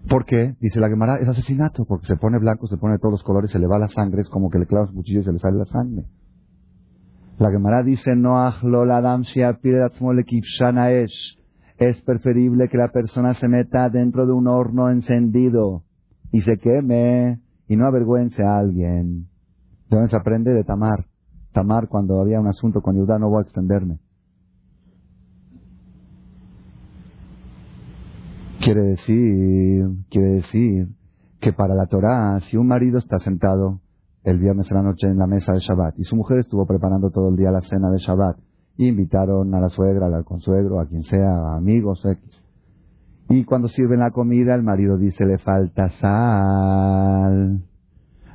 ¿Por 0.08 0.24
qué? 0.24 0.56
Dice 0.58 0.80
la 0.80 0.88
Gemara, 0.88 1.18
es 1.18 1.28
asesinato, 1.28 1.84
porque 1.84 2.06
se 2.06 2.16
pone 2.16 2.38
blanco, 2.38 2.66
se 2.66 2.78
pone 2.78 2.96
todos 2.96 3.12
los 3.12 3.22
colores, 3.22 3.50
se 3.50 3.58
le 3.58 3.66
va 3.66 3.78
la 3.78 3.88
sangre, 3.88 4.22
es 4.22 4.30
como 4.30 4.48
que 4.48 4.58
le 4.58 4.64
clavas 4.64 4.88
un 4.88 4.96
cuchillo 4.96 5.20
y 5.20 5.24
se 5.24 5.32
le 5.32 5.38
sale 5.38 5.58
la 5.58 5.66
sangre. 5.66 6.06
La 7.38 7.50
Gemara 7.50 7.82
dice, 7.82 8.16
no 8.16 8.38
adam 8.38 9.22
es 11.78 12.00
preferible 12.06 12.70
que 12.70 12.78
la 12.78 12.88
persona 12.88 13.34
se 13.34 13.48
meta 13.48 13.90
dentro 13.90 14.24
de 14.24 14.32
un 14.32 14.48
horno 14.48 14.88
encendido 14.88 15.82
y 16.32 16.42
se 16.42 16.58
queme 16.58 17.40
y 17.68 17.76
no 17.76 17.86
avergüence 17.86 18.42
a 18.42 18.58
alguien. 18.58 19.28
¿De 19.88 19.96
dónde 19.96 20.10
se 20.10 20.16
aprende? 20.16 20.52
De 20.52 20.64
Tamar. 20.64 21.06
Tamar, 21.52 21.88
cuando 21.88 22.20
había 22.20 22.40
un 22.40 22.48
asunto 22.48 22.80
con 22.80 22.96
Judá, 22.96 23.18
no 23.18 23.30
voy 23.30 23.38
a 23.38 23.42
extenderme. 23.42 23.98
Quiere 28.60 28.82
decir, 28.82 29.86
quiere 30.10 30.28
decir 30.34 30.88
que 31.40 31.52
para 31.52 31.74
la 31.74 31.86
Torá, 31.86 32.40
si 32.40 32.56
un 32.56 32.66
marido 32.66 32.98
está 32.98 33.18
sentado 33.20 33.80
el 34.24 34.38
viernes 34.38 34.66
en 34.70 34.76
la 34.76 34.82
noche 34.82 35.06
en 35.06 35.18
la 35.18 35.26
mesa 35.26 35.52
de 35.52 35.60
Shabbat 35.60 35.98
y 35.98 36.02
su 36.02 36.16
mujer 36.16 36.38
estuvo 36.38 36.66
preparando 36.66 37.10
todo 37.10 37.28
el 37.28 37.36
día 37.36 37.52
la 37.52 37.60
cena 37.60 37.90
de 37.90 37.98
Shabbat, 37.98 38.36
invitaron 38.78 39.54
a 39.54 39.60
la 39.60 39.68
suegra, 39.68 40.06
al 40.06 40.24
consuegro, 40.24 40.80
a 40.80 40.86
quien 40.86 41.02
sea, 41.02 41.30
a 41.30 41.56
amigos, 41.56 42.04
X. 42.04 42.42
Y 43.28 43.44
cuando 43.44 43.68
sirven 43.68 44.00
la 44.00 44.10
comida, 44.10 44.54
el 44.54 44.62
marido 44.62 44.96
dice, 44.96 45.24
le 45.26 45.38
falta 45.38 45.88
sal. 46.00 47.62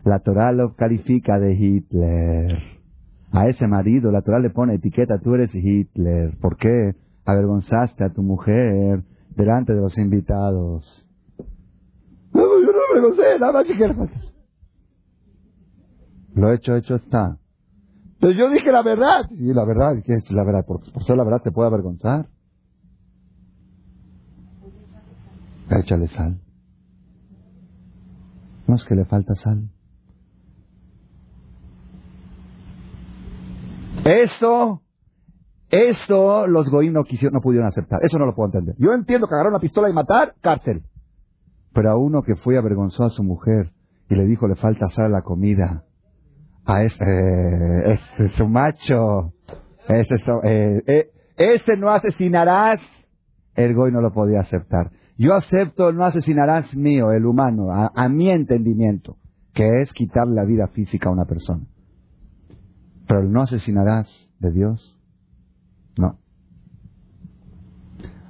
La 0.04 0.20
Torah 0.20 0.52
lo 0.52 0.76
califica 0.76 1.40
de 1.40 1.54
Hitler. 1.54 2.58
A 3.32 3.48
ese 3.48 3.68
marido 3.68 4.12
la 4.12 4.22
Torah 4.22 4.40
le 4.40 4.50
pone 4.50 4.76
etiqueta, 4.76 5.20
tú 5.20 5.36
eres 5.36 5.54
Hitler. 5.54 6.38
¿Por 6.42 6.58
qué? 6.58 6.96
Avergonzaste 7.24 8.04
a 8.04 8.10
tu 8.10 8.24
mujer 8.24 9.04
delante 9.36 9.74
de 9.74 9.80
los 9.80 9.98
invitados. 9.98 11.08
No, 12.34 12.42
yo 12.42 12.72
no 12.72 12.80
avergoncé, 12.92 13.40
nada 13.40 13.54
más 13.54 13.66
que 13.66 13.76
Lo 16.36 16.54
hecho, 16.54 16.76
hecho 16.76 16.96
está. 16.96 17.38
Pero 18.20 18.34
yo 18.34 18.50
dije 18.50 18.72
la 18.72 18.84
verdad. 18.84 19.30
Y 19.32 19.54
la 19.54 19.66
verdad, 19.66 20.04
¿qué 20.06 20.14
es 20.14 20.30
la 20.32 20.44
verdad? 20.44 20.66
Porque 20.68 20.92
por 20.92 21.04
ser 21.04 21.16
la 21.16 21.24
verdad 21.24 21.42
te 21.42 21.52
puede 21.52 21.70
avergonzar. 21.70 22.28
Échale 25.80 26.08
sal. 26.10 26.40
No 28.68 28.76
es 28.76 28.84
que 28.84 28.96
le 28.96 29.06
falta 29.06 29.36
sal. 29.36 29.70
Esto 34.06 34.82
esto 35.72 36.48
los 36.48 36.70
goín 36.70 36.92
no, 36.92 37.06
quisieron, 37.06 37.34
no 37.34 37.42
pudieron 37.42 37.68
aceptar. 37.68 38.00
Eso 38.04 38.20
no 38.20 38.26
lo 38.26 38.36
puedo 38.36 38.48
entender. 38.48 38.76
Yo 38.78 38.94
entiendo 38.94 39.28
que 39.28 39.36
una 39.36 39.60
pistola 39.60 39.90
y 39.90 39.94
matar, 39.94 40.36
cárcel. 40.42 40.84
Pero 41.74 41.90
a 41.90 41.96
uno 41.96 42.24
que 42.24 42.36
fue 42.36 42.58
avergonzó 42.58 43.06
a 43.06 43.10
su 43.10 43.24
mujer 43.24 43.72
y 44.10 44.16
le 44.16 44.26
dijo 44.26 44.48
le 44.48 44.56
falta 44.56 44.90
sal 44.90 45.06
a 45.06 45.10
la 45.10 45.22
comida. 45.22 45.86
A 46.66 46.84
ese, 46.84 47.06
ese 47.86 48.26
es 48.26 48.32
su 48.34 48.50
macho. 48.50 49.34
Ese, 49.88 50.16
eh, 50.44 50.84
eh, 50.86 51.12
ese 51.38 51.78
no 51.78 51.90
asesinarás. 51.90 52.82
El 53.56 53.74
goy 53.74 53.94
no 53.94 54.02
lo 54.02 54.12
podía 54.12 54.42
aceptar. 54.42 54.92
Yo 55.22 55.36
acepto 55.36 55.88
el 55.88 55.98
no 55.98 56.06
asesinarás 56.06 56.76
mío, 56.76 57.12
el 57.12 57.28
humano, 57.28 57.68
a, 57.70 58.10
mi 58.10 58.32
entendimiento, 58.32 59.18
que 59.54 59.84
es 59.84 59.94
quitar 59.94 60.28
la 60.28 60.46
vida 60.46 60.66
física 60.70 61.10
a 61.10 61.12
una 61.12 61.26
persona. 61.26 61.68
Pero 63.08 63.20
el 63.20 63.32
no 63.32 63.44
asesinarás 63.44 64.08
de 64.40 64.52
Dios 64.52 65.00
no. 65.96 66.18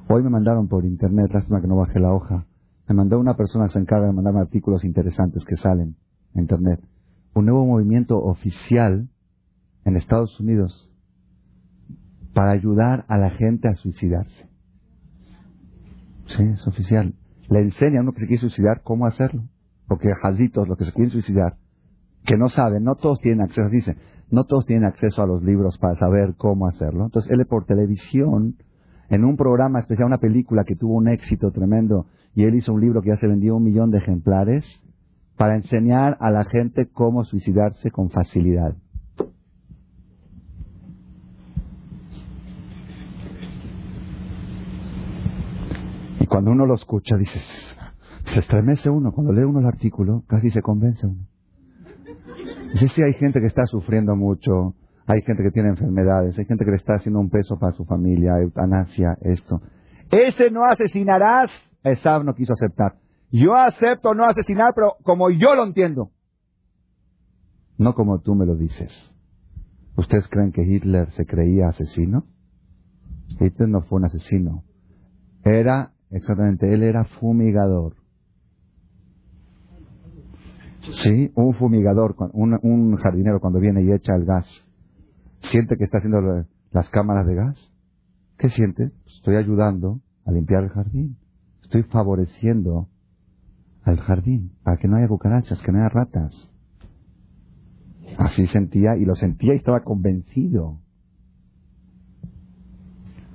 Hoy 0.09 0.21
me 0.21 0.29
mandaron 0.29 0.67
por 0.67 0.83
internet, 0.83 1.31
lástima 1.31 1.61
que 1.61 1.67
no 1.67 1.77
bajé 1.77 1.97
la 1.97 2.11
hoja. 2.11 2.45
Me 2.89 2.95
mandó 2.95 3.17
una 3.21 3.37
persona 3.37 3.67
que 3.67 3.73
se 3.73 3.79
encarga 3.79 4.07
de 4.07 4.13
mandarme 4.13 4.41
artículos 4.41 4.83
interesantes 4.83 5.45
que 5.45 5.55
salen 5.55 5.95
en 6.33 6.41
internet. 6.41 6.81
Un 7.33 7.45
nuevo 7.45 7.65
movimiento 7.65 8.17
oficial 8.17 9.07
en 9.85 9.95
Estados 9.95 10.37
Unidos 10.41 10.91
para 12.33 12.51
ayudar 12.51 13.05
a 13.07 13.17
la 13.17 13.29
gente 13.29 13.69
a 13.69 13.75
suicidarse. 13.75 14.50
Sí, 16.35 16.43
es 16.43 16.67
oficial. 16.67 17.13
Le 17.49 17.59
enseña 17.59 17.99
a 17.99 18.03
uno 18.03 18.13
que 18.13 18.21
se 18.21 18.27
quiere 18.27 18.41
suicidar 18.41 18.81
cómo 18.83 19.05
hacerlo. 19.05 19.43
Porque 19.87 20.09
jazitos, 20.21 20.67
los 20.67 20.77
que 20.77 20.85
se 20.85 20.93
quieren 20.93 21.11
suicidar, 21.11 21.55
que 22.25 22.37
no 22.37 22.49
saben, 22.49 22.83
no 22.83 22.95
todos 22.95 23.19
tienen 23.19 23.41
acceso, 23.41 23.69
dice, 23.69 23.97
no 24.29 24.45
todos 24.45 24.65
tienen 24.65 24.85
acceso 24.85 25.21
a 25.21 25.27
los 25.27 25.43
libros 25.43 25.77
para 25.77 25.95
saber 25.95 26.35
cómo 26.37 26.67
hacerlo. 26.67 27.05
Entonces 27.05 27.31
él 27.31 27.45
por 27.45 27.65
televisión, 27.65 28.55
en 29.09 29.25
un 29.25 29.35
programa 29.35 29.79
especial, 29.79 30.07
una 30.07 30.19
película 30.19 30.63
que 30.63 30.75
tuvo 30.75 30.95
un 30.95 31.09
éxito 31.09 31.51
tremendo, 31.51 32.05
y 32.33 32.45
él 32.45 32.55
hizo 32.55 32.73
un 32.73 32.79
libro 32.79 33.01
que 33.01 33.09
ya 33.09 33.17
se 33.17 33.27
vendió 33.27 33.57
un 33.57 33.63
millón 33.63 33.91
de 33.91 33.97
ejemplares, 33.97 34.63
para 35.35 35.55
enseñar 35.55 36.17
a 36.19 36.29
la 36.29 36.45
gente 36.45 36.87
cómo 36.93 37.25
suicidarse 37.25 37.91
con 37.91 38.09
facilidad. 38.09 38.75
Cuando 46.31 46.51
uno 46.51 46.65
lo 46.65 46.75
escucha, 46.75 47.17
dices, 47.17 47.43
se 48.27 48.39
estremece 48.39 48.89
uno. 48.89 49.11
Cuando 49.11 49.33
lee 49.33 49.43
uno 49.43 49.59
el 49.59 49.65
artículo, 49.65 50.23
casi 50.27 50.49
se 50.49 50.61
convence 50.61 51.05
uno. 51.05 51.27
Sí, 52.75 52.87
sí, 52.87 53.03
hay 53.03 53.15
gente 53.15 53.41
que 53.41 53.47
está 53.47 53.65
sufriendo 53.65 54.15
mucho, 54.15 54.75
hay 55.07 55.23
gente 55.23 55.43
que 55.43 55.51
tiene 55.51 55.67
enfermedades, 55.67 56.39
hay 56.39 56.45
gente 56.45 56.63
que 56.63 56.71
le 56.71 56.77
está 56.77 56.93
haciendo 56.93 57.19
un 57.19 57.29
peso 57.29 57.59
para 57.59 57.73
su 57.73 57.83
familia, 57.83 58.39
eutanasia, 58.39 59.17
esto. 59.19 59.61
Ese 60.09 60.49
no 60.51 60.63
asesinarás, 60.63 61.51
Esab 61.83 62.23
no 62.23 62.33
quiso 62.33 62.53
aceptar. 62.53 62.93
Yo 63.29 63.53
acepto 63.53 64.13
no 64.13 64.23
asesinar, 64.23 64.71
pero 64.73 64.95
como 65.03 65.31
yo 65.31 65.53
lo 65.53 65.65
entiendo. 65.65 66.11
No 67.77 67.93
como 67.93 68.21
tú 68.21 68.35
me 68.35 68.45
lo 68.45 68.55
dices. 68.55 69.11
¿Ustedes 69.97 70.29
creen 70.29 70.53
que 70.53 70.63
Hitler 70.63 71.11
se 71.11 71.25
creía 71.25 71.67
asesino? 71.67 72.23
Hitler 73.37 73.67
no 73.67 73.81
fue 73.81 73.97
un 73.99 74.05
asesino. 74.05 74.63
Era, 75.43 75.91
exactamente, 76.11 76.73
él 76.73 76.83
era 76.83 77.05
fumigador. 77.05 77.95
Sí, 81.03 81.31
un 81.35 81.53
fumigador, 81.53 82.15
un, 82.33 82.95
jardinero 82.97 83.39
cuando 83.39 83.59
viene 83.59 83.83
y 83.83 83.91
echa 83.91 84.15
el 84.15 84.25
gas, 84.25 84.47
¿siente 85.39 85.77
que 85.77 85.83
está 85.83 85.99
haciendo 85.99 86.45
las 86.71 86.89
cámaras 86.89 87.27
de 87.27 87.35
gas? 87.35 87.71
¿Qué 88.37 88.49
siente? 88.49 88.91
Estoy 89.05 89.35
ayudando 89.35 90.01
a 90.25 90.31
limpiar 90.31 90.63
el 90.63 90.69
jardín. 90.69 91.17
Estoy 91.61 91.83
favoreciendo 91.83 92.89
al 93.83 93.99
jardín 93.99 94.53
para 94.63 94.77
que 94.77 94.87
no 94.87 94.97
haya 94.97 95.07
cucarachas, 95.07 95.61
que 95.61 95.71
no 95.71 95.79
haya 95.79 95.89
ratas. 95.89 96.49
Así 98.17 98.47
sentía 98.47 98.97
y 98.97 99.05
lo 99.05 99.15
sentía 99.15 99.53
y 99.53 99.57
estaba 99.57 99.83
convencido. 99.83 100.79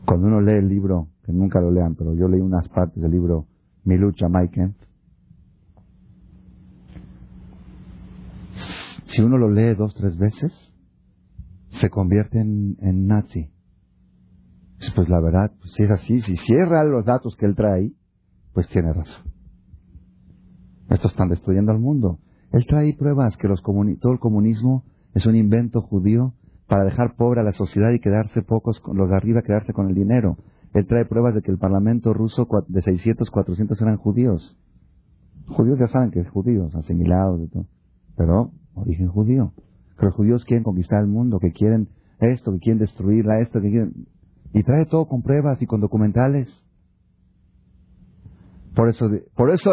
Cuando 0.05 0.27
uno 0.27 0.41
lee 0.41 0.59
el 0.59 0.69
libro, 0.69 1.09
que 1.27 1.33
nunca 1.33 1.61
lo 1.61 1.73
lean, 1.73 1.97
pero 1.97 2.15
yo 2.15 2.29
leí 2.29 2.41
unas 2.41 2.69
partes 2.69 3.03
del 3.03 3.11
libro 3.11 3.47
Mi 3.85 3.99
lucha, 3.99 4.29
Mike 4.29 4.73
Si 9.07 9.23
uno 9.23 9.37
lo 9.37 9.51
lee 9.51 9.75
dos, 9.75 9.95
tres 9.95 10.17
veces, 10.17 10.53
se 11.71 11.91
convierte 11.91 12.39
en, 12.39 13.07
nazi. 13.07 13.51
Pues 14.95 15.09
la 15.09 15.21
verdad, 15.21 15.53
pues 15.59 15.73
si 15.73 15.83
es 15.83 15.91
así, 15.91 16.21
si, 16.21 16.37
real 16.65 16.91
los 16.91 17.05
datos 17.05 17.35
que 17.37 17.47
él 17.47 17.57
trae 17.57 17.93
pues 18.53 18.69
tiene 18.69 18.93
razón. 18.93 19.33
Estos 20.89 21.11
están 21.11 21.29
destruyendo 21.29 21.73
al 21.73 21.79
mundo. 21.79 22.21
Él 22.53 22.67
trae 22.67 22.95
pruebas 22.97 23.37
que 23.37 23.49
los 23.49 23.63
todo 23.63 24.13
el 24.13 24.19
comunismo 24.19 24.85
es 25.15 25.27
un 25.27 25.35
invento 25.35 25.83
judío 25.83 26.35
para 26.69 26.85
dejar 26.85 27.17
pobre 27.17 27.41
a 27.41 27.45
la 27.45 27.53
sociedad 27.53 27.91
y 27.93 28.01
quedarse 28.01 28.43
pocos, 28.43 28.83
los 28.93 29.11
de 29.11 29.17
arriba 29.17 29.43
quedarse 29.43 29.73
con 29.73 29.89
el 29.89 29.95
dinero. 29.95 30.37
Él 30.77 30.87
trae 30.87 31.07
pruebas 31.07 31.35
de 31.35 31.41
que 31.41 31.51
el 31.51 31.57
parlamento 31.57 32.13
ruso 32.13 32.47
de 32.69 32.83
600, 32.83 33.31
400 33.31 33.81
eran 33.81 33.97
judíos. 33.97 34.59
Judíos 35.49 35.79
ya 35.79 35.89
saben 35.89 36.11
que 36.11 36.21
es 36.21 36.29
judíos, 36.29 36.75
asimilados 36.77 37.41
y 37.41 37.49
todo. 37.49 37.65
Pero 38.15 38.51
origen 38.75 39.09
judío. 39.09 39.55
Que 39.99 40.05
los 40.05 40.15
judíos 40.15 40.45
quieren 40.45 40.65
conquistar 40.65 41.01
el 41.01 41.09
mundo, 41.09 41.39
que 41.39 41.53
quieren 41.53 41.89
esto, 42.21 42.53
que 42.53 42.59
quieren 42.59 42.79
destruirla, 42.79 43.41
esto, 43.41 43.63
que 43.63 43.71
quieren... 43.71 44.07
Y 44.53 44.65
trae 44.65 44.85
todo 44.85 45.09
con 45.09 45.23
pruebas 45.23 45.63
y 45.63 45.67
con 45.67 45.81
documentales. 45.81 46.47
Por 48.75 48.91
eso, 48.91 49.09
por 49.35 49.51
eso 49.51 49.71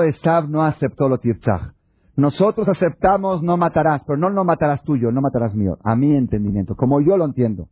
no 0.48 0.64
aceptó 0.64 1.10
lo 1.10 1.18
tirtzach. 1.18 1.74
Nosotros 2.16 2.70
aceptamos 2.70 3.44
no 3.44 3.58
matarás, 3.58 4.06
pero 4.08 4.18
no 4.18 4.30
no 4.30 4.46
matarás 4.46 4.82
tuyo, 4.84 5.12
no 5.12 5.20
matarás 5.20 5.54
mío. 5.54 5.78
A 5.84 5.98
mi 5.98 6.16
entendimiento, 6.16 6.78
como 6.78 7.02
yo 7.02 7.18
lo 7.18 7.26
entiendo. 7.26 7.68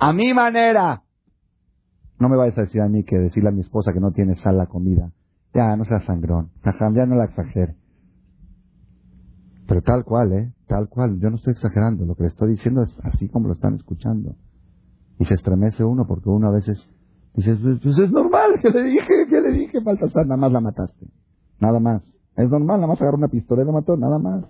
A 0.00 0.12
mi 0.12 0.34
manera. 0.34 1.03
No 2.18 2.28
me 2.28 2.36
vayas 2.36 2.56
a 2.58 2.62
decir 2.62 2.80
a 2.80 2.88
mí 2.88 3.04
que 3.04 3.18
decirle 3.18 3.48
a 3.48 3.52
mi 3.52 3.60
esposa 3.60 3.92
que 3.92 4.00
no 4.00 4.12
tiene 4.12 4.36
sal 4.36 4.56
la 4.56 4.66
comida. 4.66 5.10
Ya, 5.52 5.76
no 5.76 5.84
seas 5.84 6.04
sangrón. 6.04 6.50
Ya 6.64 7.06
no 7.06 7.16
la 7.16 7.24
exagere. 7.24 7.76
Pero 9.66 9.82
tal 9.82 10.04
cual, 10.04 10.32
¿eh? 10.32 10.52
Tal 10.66 10.88
cual. 10.88 11.18
Yo 11.20 11.30
no 11.30 11.36
estoy 11.36 11.52
exagerando. 11.52 12.04
Lo 12.04 12.14
que 12.14 12.24
le 12.24 12.28
estoy 12.28 12.50
diciendo 12.50 12.82
es 12.82 12.92
así 13.04 13.28
como 13.28 13.48
lo 13.48 13.54
están 13.54 13.74
escuchando. 13.74 14.36
Y 15.18 15.24
se 15.24 15.34
estremece 15.34 15.84
uno 15.84 16.06
porque 16.06 16.28
uno 16.28 16.48
a 16.48 16.52
veces 16.52 16.78
dice, 17.34 17.56
pues, 17.56 17.80
pues 17.82 17.98
es 17.98 18.10
normal, 18.10 18.58
que 18.60 18.70
le 18.70 18.82
dije, 18.82 19.26
que 19.28 19.40
le 19.40 19.52
dije, 19.52 19.80
Baltasar, 19.80 20.26
nada 20.26 20.36
más 20.36 20.52
la 20.52 20.60
mataste. 20.60 21.06
Nada 21.60 21.80
más. 21.80 22.02
Es 22.36 22.50
normal, 22.50 22.78
nada 22.78 22.88
más 22.88 23.00
agarró 23.00 23.18
una 23.18 23.28
pistola 23.28 23.62
y 23.62 23.66
lo 23.66 23.72
mató, 23.72 23.96
nada 23.96 24.18
más. 24.18 24.44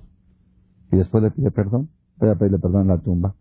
Y 0.90 0.96
después 0.96 1.22
le 1.22 1.30
pide 1.30 1.50
perdón. 1.50 1.90
Voy 2.18 2.30
a 2.30 2.34
pedirle 2.34 2.58
perdón 2.58 2.82
en 2.82 2.88
la 2.88 2.98
tumba. 2.98 3.34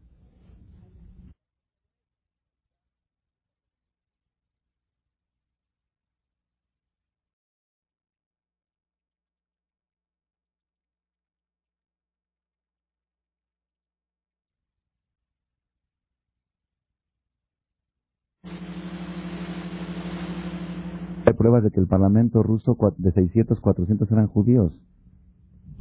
Hay 21.25 21.32
pruebas 21.43 21.61
de 21.61 21.71
que 21.71 21.81
el 21.81 21.87
parlamento 21.87 22.41
ruso 22.41 22.77
de 22.97 23.11
600, 23.11 23.59
400 23.59 24.09
eran 24.09 24.27
judíos. 24.27 24.71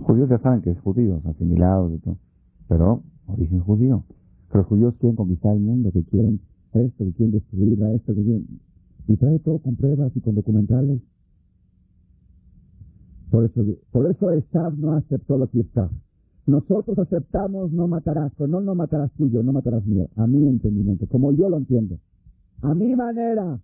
Judíos 0.00 0.28
ya 0.28 0.40
saben 0.40 0.60
que 0.60 0.70
es 0.70 0.80
judíos, 0.80 1.24
asimilados 1.24 1.92
y 1.92 1.98
todo. 1.98 2.16
Pero 2.66 3.02
origen 3.28 3.60
judío. 3.60 4.02
Pero 4.48 4.62
los 4.62 4.66
judíos 4.66 4.94
quieren 4.98 5.14
conquistar 5.14 5.54
el 5.54 5.62
mundo, 5.62 5.92
que 5.92 6.02
quieren 6.02 6.40
esto, 6.72 7.04
que 7.04 7.12
quieren 7.12 7.34
destruir 7.34 7.80
a 7.84 7.92
esto, 7.92 8.12
que 8.12 8.24
quieren... 8.24 8.46
Y 9.06 9.16
trae 9.16 9.38
todo 9.38 9.60
con 9.60 9.76
pruebas 9.76 10.10
y 10.16 10.20
con 10.20 10.34
documentales. 10.34 11.00
Por 13.30 13.44
eso, 13.44 13.62
por 13.92 14.10
eso 14.10 14.32
Estab 14.32 14.76
no 14.78 14.94
aceptó 14.94 15.38
lo 15.38 15.48
que 15.48 15.60
está. 15.60 15.88
Nosotros 16.44 16.98
aceptamos 16.98 17.70
no 17.70 17.86
matarás, 17.86 18.32
pero 18.36 18.48
no 18.48 18.60
no 18.60 18.74
matarás 18.74 19.12
tuyo, 19.12 19.44
no 19.44 19.52
matarás 19.52 19.86
mío. 19.86 20.08
A 20.16 20.26
mi 20.26 20.44
entendimiento, 20.48 21.06
como 21.06 21.30
yo 21.30 21.48
lo 21.48 21.58
entiendo. 21.58 21.98
A 22.62 22.74
mi 22.74 22.96
manera. 22.96 23.60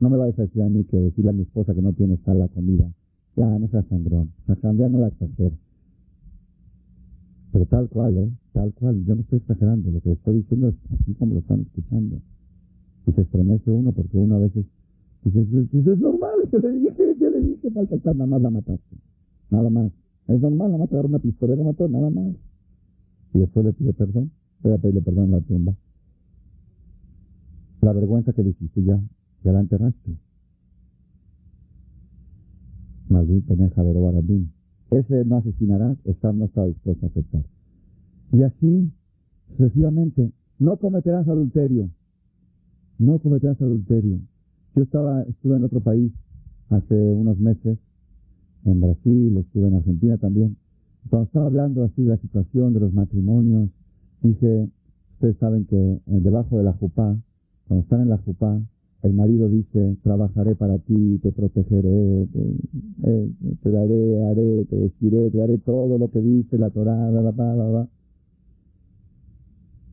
No 0.00 0.08
me 0.08 0.16
vayas 0.16 0.38
a 0.38 0.42
decir 0.42 0.62
a 0.62 0.68
mí 0.68 0.84
que 0.84 0.96
decirle 0.96 1.30
a 1.30 1.34
mi 1.34 1.42
esposa 1.42 1.74
que 1.74 1.82
no 1.82 1.92
tiene 1.92 2.16
sal 2.24 2.38
la 2.38 2.48
comida. 2.48 2.90
Ya, 3.36 3.46
no 3.58 3.68
seas 3.68 3.86
sangrón. 3.88 4.32
Ya 4.46 4.88
no 4.88 4.98
la 4.98 5.08
exagere. 5.08 5.52
Pero 7.52 7.66
tal 7.66 7.88
cual, 7.88 8.16
¿eh? 8.16 8.30
Tal 8.52 8.72
cual. 8.72 9.04
Yo 9.04 9.14
no 9.14 9.20
estoy 9.20 9.38
exagerando. 9.38 9.90
Lo 9.90 10.00
que 10.00 10.12
estoy 10.12 10.36
diciendo 10.36 10.68
es 10.68 10.74
así 10.92 11.14
como 11.14 11.34
lo 11.34 11.40
están 11.40 11.60
escuchando. 11.60 12.20
Y 13.06 13.12
se 13.12 13.22
estremece 13.22 13.70
uno 13.70 13.92
porque 13.92 14.16
uno 14.16 14.36
a 14.36 14.38
veces 14.38 14.64
dice, 15.24 15.44
pues, 15.50 15.66
pues 15.70 15.86
es 15.86 15.98
normal, 15.98 16.48
que 16.50 16.58
le 16.58 16.70
dije, 16.72 16.94
que 17.18 17.30
le 17.30 17.40
dije, 17.40 17.70
falta 17.70 18.14
nada 18.14 18.26
más 18.26 18.42
la 18.42 18.50
mataste. 18.50 18.96
Nada 19.50 19.68
más. 19.68 19.92
Es 20.28 20.40
normal, 20.40 20.70
más 20.72 20.80
agarrar 20.82 21.06
una 21.06 21.18
pistola 21.18 21.56
lo 21.56 21.64
mató, 21.64 21.88
nada 21.88 22.08
más. 22.08 22.34
Y 23.34 23.40
después 23.40 23.66
le 23.66 23.72
pide 23.72 23.92
perdón. 23.92 24.30
Voy 24.62 24.72
a 24.72 24.78
pedirle 24.78 25.02
perdón 25.02 25.24
en 25.26 25.30
la 25.32 25.40
tumba. 25.40 25.74
La 27.82 27.92
vergüenza 27.92 28.32
que 28.32 28.42
le 28.42 28.50
hiciste 28.50 28.82
ya, 28.82 29.00
ya 29.44 29.52
la 29.52 29.60
enterraste. 29.60 30.16
Maldito 33.08 33.56
Barabín. 33.56 34.52
Ese 34.90 35.24
no 35.24 35.36
asesinarás, 35.36 35.98
está, 36.04 36.32
no 36.32 36.46
está 36.46 36.64
dispuesto 36.66 37.06
a 37.06 37.08
aceptar. 37.08 37.42
Y 38.32 38.42
así, 38.42 38.92
sucesivamente, 39.56 40.32
no 40.58 40.76
cometerás 40.76 41.26
adulterio. 41.28 41.90
No 42.98 43.18
cometerás 43.18 43.60
adulterio. 43.60 44.20
Yo 44.76 44.82
estaba, 44.82 45.22
estuve 45.22 45.56
en 45.56 45.64
otro 45.64 45.80
país 45.80 46.12
hace 46.70 46.94
unos 46.94 47.38
meses, 47.38 47.78
en 48.64 48.80
Brasil, 48.80 49.36
estuve 49.38 49.68
en 49.68 49.76
Argentina 49.76 50.16
también. 50.18 50.56
Cuando 51.08 51.26
estaba 51.26 51.46
hablando 51.46 51.84
así 51.84 52.02
de 52.02 52.10
la 52.10 52.16
situación 52.18 52.74
de 52.74 52.80
los 52.80 52.92
matrimonios, 52.92 53.70
dije, 54.22 54.68
ustedes 55.14 55.36
saben 55.38 55.64
que 55.66 55.76
eh, 55.76 56.00
debajo 56.06 56.58
de 56.58 56.64
la 56.64 56.72
jupá, 56.74 57.16
cuando 57.66 57.84
están 57.84 58.02
en 58.02 58.10
la 58.10 58.18
jupá, 58.18 58.60
el 59.02 59.14
marido 59.14 59.48
dice, 59.48 59.96
trabajaré 60.02 60.54
para 60.54 60.78
ti, 60.78 61.18
te 61.22 61.32
protegeré, 61.32 62.26
te, 62.26 62.40
eh, 63.04 63.30
daré, 63.64 64.24
haré, 64.24 64.64
te 64.66 64.76
vestiré, 64.76 65.30
te 65.30 65.38
daré 65.38 65.58
todo 65.58 65.96
lo 65.96 66.10
que 66.10 66.20
dice 66.20 66.58
la 66.58 66.68
Torah, 66.70 67.10
la, 67.10 67.22
la, 67.22 67.88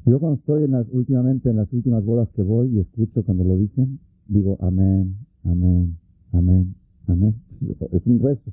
Yo 0.06 0.20
cuando 0.20 0.40
estoy 0.40 0.66
en 0.66 0.72
las, 0.72 0.88
últimamente 0.92 1.50
en 1.50 1.56
las 1.56 1.72
últimas 1.72 2.04
bodas 2.04 2.28
que 2.36 2.44
voy 2.44 2.68
y 2.68 2.80
escucho 2.80 3.24
cuando 3.24 3.46
lo 3.46 3.56
dicen, 3.58 4.00
digo 4.28 4.58
amén, 4.60 5.16
amén, 5.44 5.98
amén, 6.34 6.76
amén. 7.08 7.36
Es 7.92 8.06
un 8.06 8.20
rezo. 8.20 8.52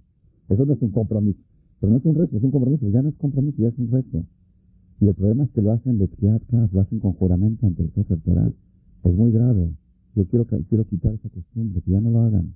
Eso 0.49 0.65
no 0.65 0.73
es 0.73 0.83
un 0.83 0.91
compromiso. 0.91 1.41
Pero 1.81 1.93
no 1.93 1.99
es 1.99 2.05
un 2.05 2.15
rezo, 2.15 2.37
es 2.37 2.43
un 2.43 2.51
compromiso. 2.51 2.89
Ya 2.91 3.03
no 3.03 3.09
es 3.09 3.17
compromiso, 3.17 3.61
ya 3.61 3.69
es 3.69 3.79
un 3.79 3.91
rezo. 3.91 4.25
Y 5.01 5.09
el 5.09 5.15
problema 5.15 5.45
es 5.45 5.51
que 5.51 5.63
lo 5.63 5.73
hacen 5.73 5.99
de 5.99 6.09
lo 6.73 6.81
hacen 6.81 7.01
con 7.01 7.13
juramento 7.15 7.67
ante 7.67 7.83
el 7.83 7.91
juez. 7.91 8.07
Es 9.05 9.15
muy 9.15 9.33
grave. 9.33 9.75
Yo 10.15 10.25
quiero, 10.27 10.47
quiero 10.69 10.85
quitar 10.85 11.13
esa 11.15 11.29
costumbre, 11.29 11.83
que 11.83 11.91
ya 11.91 12.01
no 12.01 12.11
lo 12.11 12.21
hagan. 12.21 12.55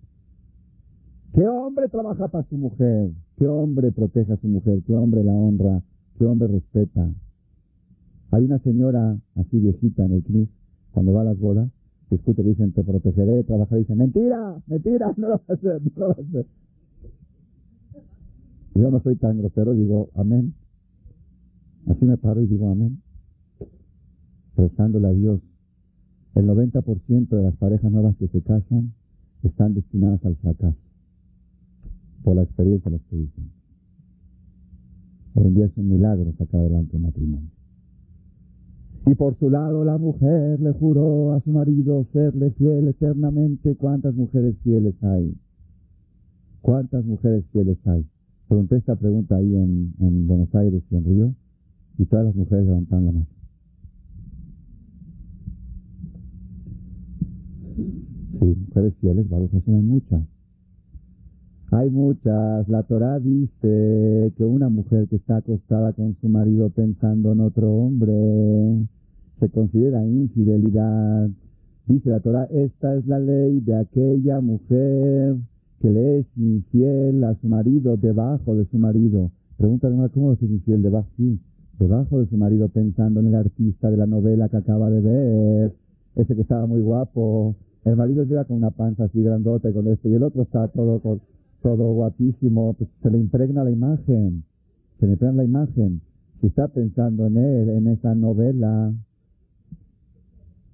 ¿Qué 1.35 1.47
hombre 1.47 1.89
trabaja 1.89 2.29
para 2.29 2.49
su 2.49 2.57
mujer? 2.57 3.11
¿Qué 3.37 3.47
hombre 3.47 3.93
protege 3.93 4.33
a 4.33 4.37
su 4.37 4.49
mujer? 4.49 4.83
¿Qué 4.87 4.95
hombre 4.95 5.25
la 5.25 5.33
honra? 5.33 5.83
¿Qué 6.19 6.25
hombre 6.25 6.49
respeta? 6.49 7.11
Hay 8.31 8.45
una 8.45 8.59
señora 8.61 9.19
así 9.37 9.59
viejita 9.59 10.05
en 10.05 10.13
el 10.13 10.23
CNIS, 10.23 10.49
cuando 10.93 11.13
va 11.13 11.23
a 11.23 11.25
las 11.25 11.39
bodas, 11.39 11.71
que 12.09 12.17
escucha 12.17 12.43
que 12.43 12.49
dicen, 12.49 12.73
te 12.73 12.85
protegeré, 12.85 13.43
trabajaré, 13.45 13.81
dice, 13.81 13.95
mentira, 13.95 14.61
mentira, 14.67 15.13
no 15.17 15.29
lo 15.29 15.33
vas 15.35 15.51
a 15.51 15.53
hacer, 15.55 15.83
no 15.83 15.91
lo 15.97 16.09
vas 16.09 16.19
a 16.19 16.23
hacer. 16.23 16.47
Yo 18.75 18.91
no 18.91 19.01
soy 19.01 19.17
tan 19.17 19.39
grosero, 19.39 19.75
digo, 19.75 20.11
amén. 20.15 20.55
Así 21.89 22.05
me 22.05 22.17
paro 22.17 22.41
y 22.41 22.47
digo, 22.47 22.71
amén. 22.71 23.03
Rezándole 24.57 25.09
a 25.09 25.13
Dios 25.13 25.41
el 26.39 26.47
90% 26.47 27.29
de 27.31 27.43
las 27.43 27.57
parejas 27.57 27.91
nuevas 27.91 28.17
que 28.17 28.29
se 28.29 28.41
casan 28.43 28.93
están 29.43 29.75
destinadas 29.75 30.25
al 30.25 30.37
fracaso. 30.37 30.79
Por 32.23 32.37
la 32.37 32.43
experiencia 32.43 32.91
la 32.91 32.99
estoy 32.99 33.23
diciendo. 33.23 33.53
Hoy 35.35 35.47
en 35.49 35.55
día 35.55 35.67
es 35.67 35.77
un 35.77 35.89
milagro 35.89 36.33
sacar 36.39 36.61
adelante 36.61 36.97
un 36.97 37.03
matrimonio. 37.03 37.51
Y 39.07 39.15
por 39.15 39.37
su 39.39 39.51
lado 39.51 39.85
la 39.85 39.99
mujer 39.99 40.61
le 40.61 40.73
juró 40.73 41.33
a 41.33 41.41
su 41.41 41.51
marido 41.51 42.07
serle 42.13 42.51
fiel 42.53 42.87
eternamente. 42.87 43.75
¿Cuántas 43.75 44.15
mujeres 44.15 44.57
fieles 44.63 44.95
hay? 45.03 45.35
¿Cuántas 46.61 47.05
mujeres 47.05 47.45
fieles 47.53 47.79
hay? 47.85 48.05
Pregunté 48.47 48.77
esta 48.77 48.95
pregunta 48.95 49.37
ahí 49.37 49.57
en, 49.57 49.95
en 49.99 50.27
Buenos 50.29 50.55
Aires 50.55 50.83
y 50.89 50.97
en 50.97 51.05
Río 51.05 51.35
y 51.99 52.05
todas 52.05 52.27
las 52.27 52.35
mujeres 52.37 52.67
levantaron 52.67 53.07
la 53.07 53.13
mano. 53.13 53.38
Sí, 58.41 58.57
mujeres 58.69 58.95
fieles, 59.01 59.29
Baruch 59.29 59.51
hay 59.53 59.83
muchas. 59.83 60.23
Hay 61.71 61.91
muchas. 61.91 62.69
La 62.69 62.83
Torah 62.85 63.19
dice 63.19 64.33
que 64.37 64.45
una 64.45 64.69
mujer 64.69 65.09
que 65.09 65.17
está 65.17 65.39
acostada 65.39 65.93
con 65.93 66.17
su 66.21 66.29
marido 66.29 66.71
pensando 66.71 67.33
en 67.33 67.41
otro 67.41 67.71
hombre 67.71 68.87
se 69.41 69.49
considera 69.51 70.05
infidelidad. 70.05 71.29
Dice 71.87 72.11
la 72.11 72.21
Torah, 72.21 72.45
esta 72.45 72.97
es 72.97 73.07
la 73.07 73.19
ley 73.19 73.61
de 73.61 73.75
aquella 73.75 74.41
mujer 74.41 75.37
que 75.81 75.91
le 75.91 76.19
es 76.21 76.27
infiel 76.37 77.25
a 77.25 77.35
su 77.41 77.49
marido 77.49 77.97
debajo 77.97 78.55
de 78.55 78.67
su 78.67 78.79
marido. 78.79 79.31
Pregunta 79.57 79.89
¿cómo 80.15 80.33
es 80.33 80.43
infiel 80.43 80.83
debajo? 80.83 81.09
Sí, 81.17 81.41
debajo 81.79 82.21
de 82.21 82.27
su 82.27 82.37
marido 82.37 82.69
pensando 82.69 83.21
en 83.21 83.29
el 83.29 83.35
artista 83.35 83.91
de 83.91 83.97
la 83.97 84.07
novela 84.07 84.49
que 84.49 84.57
acaba 84.57 84.91
de 84.91 85.01
ver, 85.01 85.75
ese 86.17 86.35
que 86.35 86.43
estaba 86.43 86.67
muy 86.67 86.81
guapo, 86.81 87.57
el 87.85 87.97
marido 87.97 88.25
llega 88.25 88.45
con 88.45 88.57
una 88.57 88.71
panza 88.71 89.05
así 89.05 89.23
grandota 89.23 89.71
y 89.71 89.73
con 89.73 89.87
esto, 89.89 90.09
y 90.09 90.15
el 90.15 90.23
otro 90.23 90.43
está 90.43 90.69
todo, 90.69 91.01
todo 91.63 91.93
guapísimo, 91.93 92.75
pues 92.75 92.91
se 93.03 93.11
le 93.11 93.19
impregna 93.19 93.65
la 93.65 93.71
imagen, 93.71 94.45
se 95.01 95.07
le 95.07 95.13
impregna 95.13 95.39
la 95.39 95.45
imagen. 95.45 96.01
Si 96.41 96.47
está 96.47 96.69
pensando 96.69 97.27
en 97.27 97.37
él, 97.37 97.69
en 97.71 97.89
esa 97.89 98.15
novela, 98.15 98.93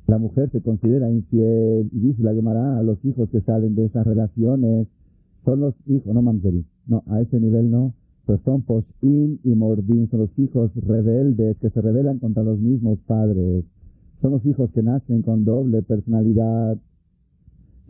la 0.07 0.19
mujer 0.19 0.51
se 0.51 0.61
considera 0.61 1.11
infiel 1.11 1.89
y 1.93 2.01
dice 2.01 2.23
la 2.23 2.35
Gemara 2.35 2.79
a 2.79 2.83
los 2.83 3.03
hijos 3.05 3.31
que 3.31 3.41
salen 3.41 3.75
de 3.75 3.87
esas 3.87 4.07
relaciones 4.07 4.87
son 5.45 5.61
los 5.61 5.75
hijos, 5.87 6.15
no 6.15 6.23
mamzeri, 6.23 6.65
no, 6.87 7.03
a 7.07 7.21
ese 7.21 7.39
nivel 7.41 7.71
no, 7.71 7.95
pues 8.27 8.41
son 8.45 8.63
poshin 8.63 9.41
y 9.45 9.55
mordín, 9.55 10.09
son 10.11 10.21
los 10.21 10.39
hijos 10.39 10.71
rebeldes 10.75 11.57
que 11.59 11.71
se 11.71 11.81
rebelan 11.81 12.19
contra 12.19 12.43
los 12.43 12.59
mismos 12.59 12.99
padres, 13.07 13.65
son 14.21 14.33
los 14.33 14.45
hijos 14.47 14.71
que 14.73 14.83
nacen 14.83 15.23
con 15.23 15.45
doble 15.45 15.83
personalidad, 15.83 16.79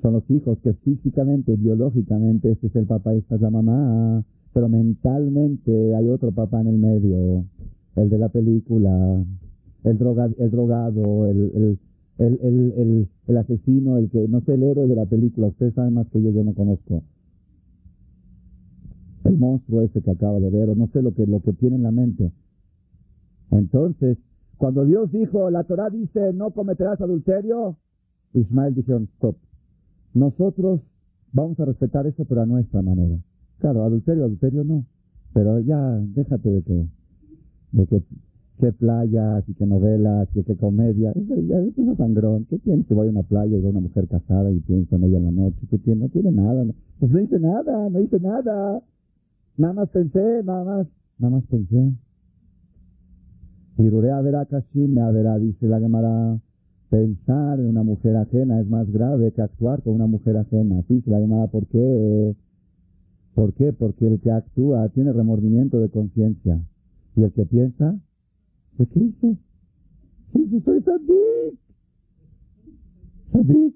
son 0.05 0.12
los 0.12 0.30
hijos 0.30 0.59
que 0.59 0.74
físicamente, 0.74 1.57
biológicamente, 1.57 2.52
este 2.52 2.66
es 2.66 2.76
el 2.76 2.84
papá 2.84 3.14
esta 3.14 3.36
es 3.36 3.40
la 3.40 3.48
mamá, 3.48 4.22
pero 4.52 4.68
mentalmente 4.68 5.94
hay 5.94 6.11
otro 6.11 6.30
papá 6.30 6.61
en 6.61 6.66
el 6.66 6.76
medio, 6.76 7.46
el 7.96 8.11
de 8.11 8.18
la 8.18 8.28
película, 8.28 9.24
el, 9.82 9.96
droga, 9.96 10.28
el 10.36 10.50
drogado, 10.50 11.26
el, 11.26 11.50
el 11.55 11.78
el, 12.18 12.38
el, 12.42 12.72
el, 12.76 13.09
el, 13.26 13.36
asesino, 13.38 13.96
el 13.96 14.11
que, 14.11 14.28
no 14.28 14.42
sé, 14.42 14.55
el 14.55 14.62
héroe 14.62 14.86
de 14.86 14.94
la 14.94 15.07
película, 15.07 15.46
ustedes 15.48 15.72
saben 15.72 15.94
más 15.94 16.07
que 16.09 16.22
yo, 16.22 16.30
yo 16.30 16.44
no 16.44 16.55
conozco. 16.55 17.02
El 19.24 19.38
monstruo 19.38 19.80
ese 19.80 20.02
que 20.02 20.11
acaba 20.11 20.38
de 20.38 20.50
ver, 20.50 20.68
o 20.68 20.76
no 20.76 20.86
sé 20.88 21.00
lo 21.00 21.14
que, 21.14 21.26
lo 21.26 21.40
que 21.40 21.55
tiene 21.55 21.76
en 21.76 21.82
la 21.82 21.90
mente. 21.90 22.30
Entonces, 23.50 24.18
cuando 24.59 24.84
Dios 24.84 25.11
dijo, 25.11 25.50
la 25.50 25.64
Torah 25.64 25.88
dice, 25.88 26.32
no 26.34 26.50
cometerás 26.50 27.00
adulterio, 27.00 27.78
Ismael 28.34 28.74
dijeron, 28.74 29.09
stop. 29.14 29.34
Nosotros 30.14 30.80
vamos 31.32 31.58
a 31.60 31.64
respetar 31.64 32.06
eso, 32.06 32.24
pero 32.24 32.42
a 32.42 32.46
nuestra 32.46 32.80
manera. 32.82 33.18
Claro, 33.58 33.82
adulterio, 33.82 34.24
adulterio 34.24 34.64
no. 34.64 34.86
Pero 35.32 35.58
ya, 35.60 35.98
déjate 35.98 36.48
de 36.50 36.62
que, 36.62 36.86
de 37.72 37.86
que 37.86 38.02
qué 38.60 38.72
playas 38.72 39.42
y 39.48 39.54
qué 39.54 39.66
novelas 39.66 40.28
y 40.34 40.44
qué 40.44 40.56
comedia. 40.56 41.10
Eso, 41.10 41.34
ya, 41.40 41.58
es 41.58 41.76
un 41.76 41.96
sangrón. 41.96 42.46
¿Qué 42.48 42.58
tiene 42.58 42.84
si 42.84 42.94
voy 42.94 43.08
a 43.08 43.10
una 43.10 43.22
playa 43.24 43.56
y 43.56 43.60
veo 43.60 43.68
a 43.68 43.70
una 43.70 43.80
mujer 43.80 44.06
casada 44.06 44.50
y 44.50 44.60
pienso 44.60 44.94
en 44.96 45.04
ella 45.04 45.18
en 45.18 45.24
la 45.24 45.30
noche? 45.32 45.66
¿Qué 45.68 45.78
tiene? 45.78 46.02
No 46.02 46.08
tiene 46.08 46.30
nada. 46.30 46.64
Pues 47.00 47.10
no 47.10 47.20
hice 47.20 47.40
nada, 47.40 47.90
no 47.90 48.00
hice 48.00 48.20
nada. 48.20 48.82
Nada 49.56 49.72
más 49.72 49.88
pensé, 49.88 50.42
nada 50.44 50.64
más, 50.64 50.86
nada 51.18 51.36
más 51.36 51.44
pensé. 51.46 51.92
a 53.78 54.20
verá 54.22 54.46
Kashim, 54.46 54.94
me 54.94 55.12
verá, 55.12 55.38
dice 55.38 55.66
la 55.66 55.80
Gemara. 55.80 56.38
Pensar 56.95 57.59
en 57.59 57.66
una 57.66 57.82
mujer 57.82 58.14
ajena 58.14 58.61
es 58.61 58.68
más 58.68 58.88
grave 58.88 59.32
que 59.32 59.42
actuar 59.42 59.82
con 59.82 59.95
una 59.95 60.07
mujer 60.07 60.36
ajena. 60.36 60.78
Así 60.78 61.01
se 61.01 61.11
la 61.11 61.18
Gemara, 61.18 61.49
¿por 61.49 61.66
qué? 61.66 62.36
¿Por 63.34 63.53
qué? 63.55 63.72
Porque 63.72 64.07
el 64.07 64.20
que 64.20 64.30
actúa 64.30 64.88
tiene 64.90 65.12
remordimiento 65.12 65.80
de 65.80 65.88
conciencia. 65.88 66.61
Y 67.16 67.24
el 67.24 67.32
que 67.32 67.47
piensa 67.47 67.99
¿De 68.78 68.86
qué 68.86 69.01
dice? 69.01 69.36
Dice, 70.34 70.61
soy 70.61 70.82
Sadik. 70.82 71.59
Sadik. 73.32 73.74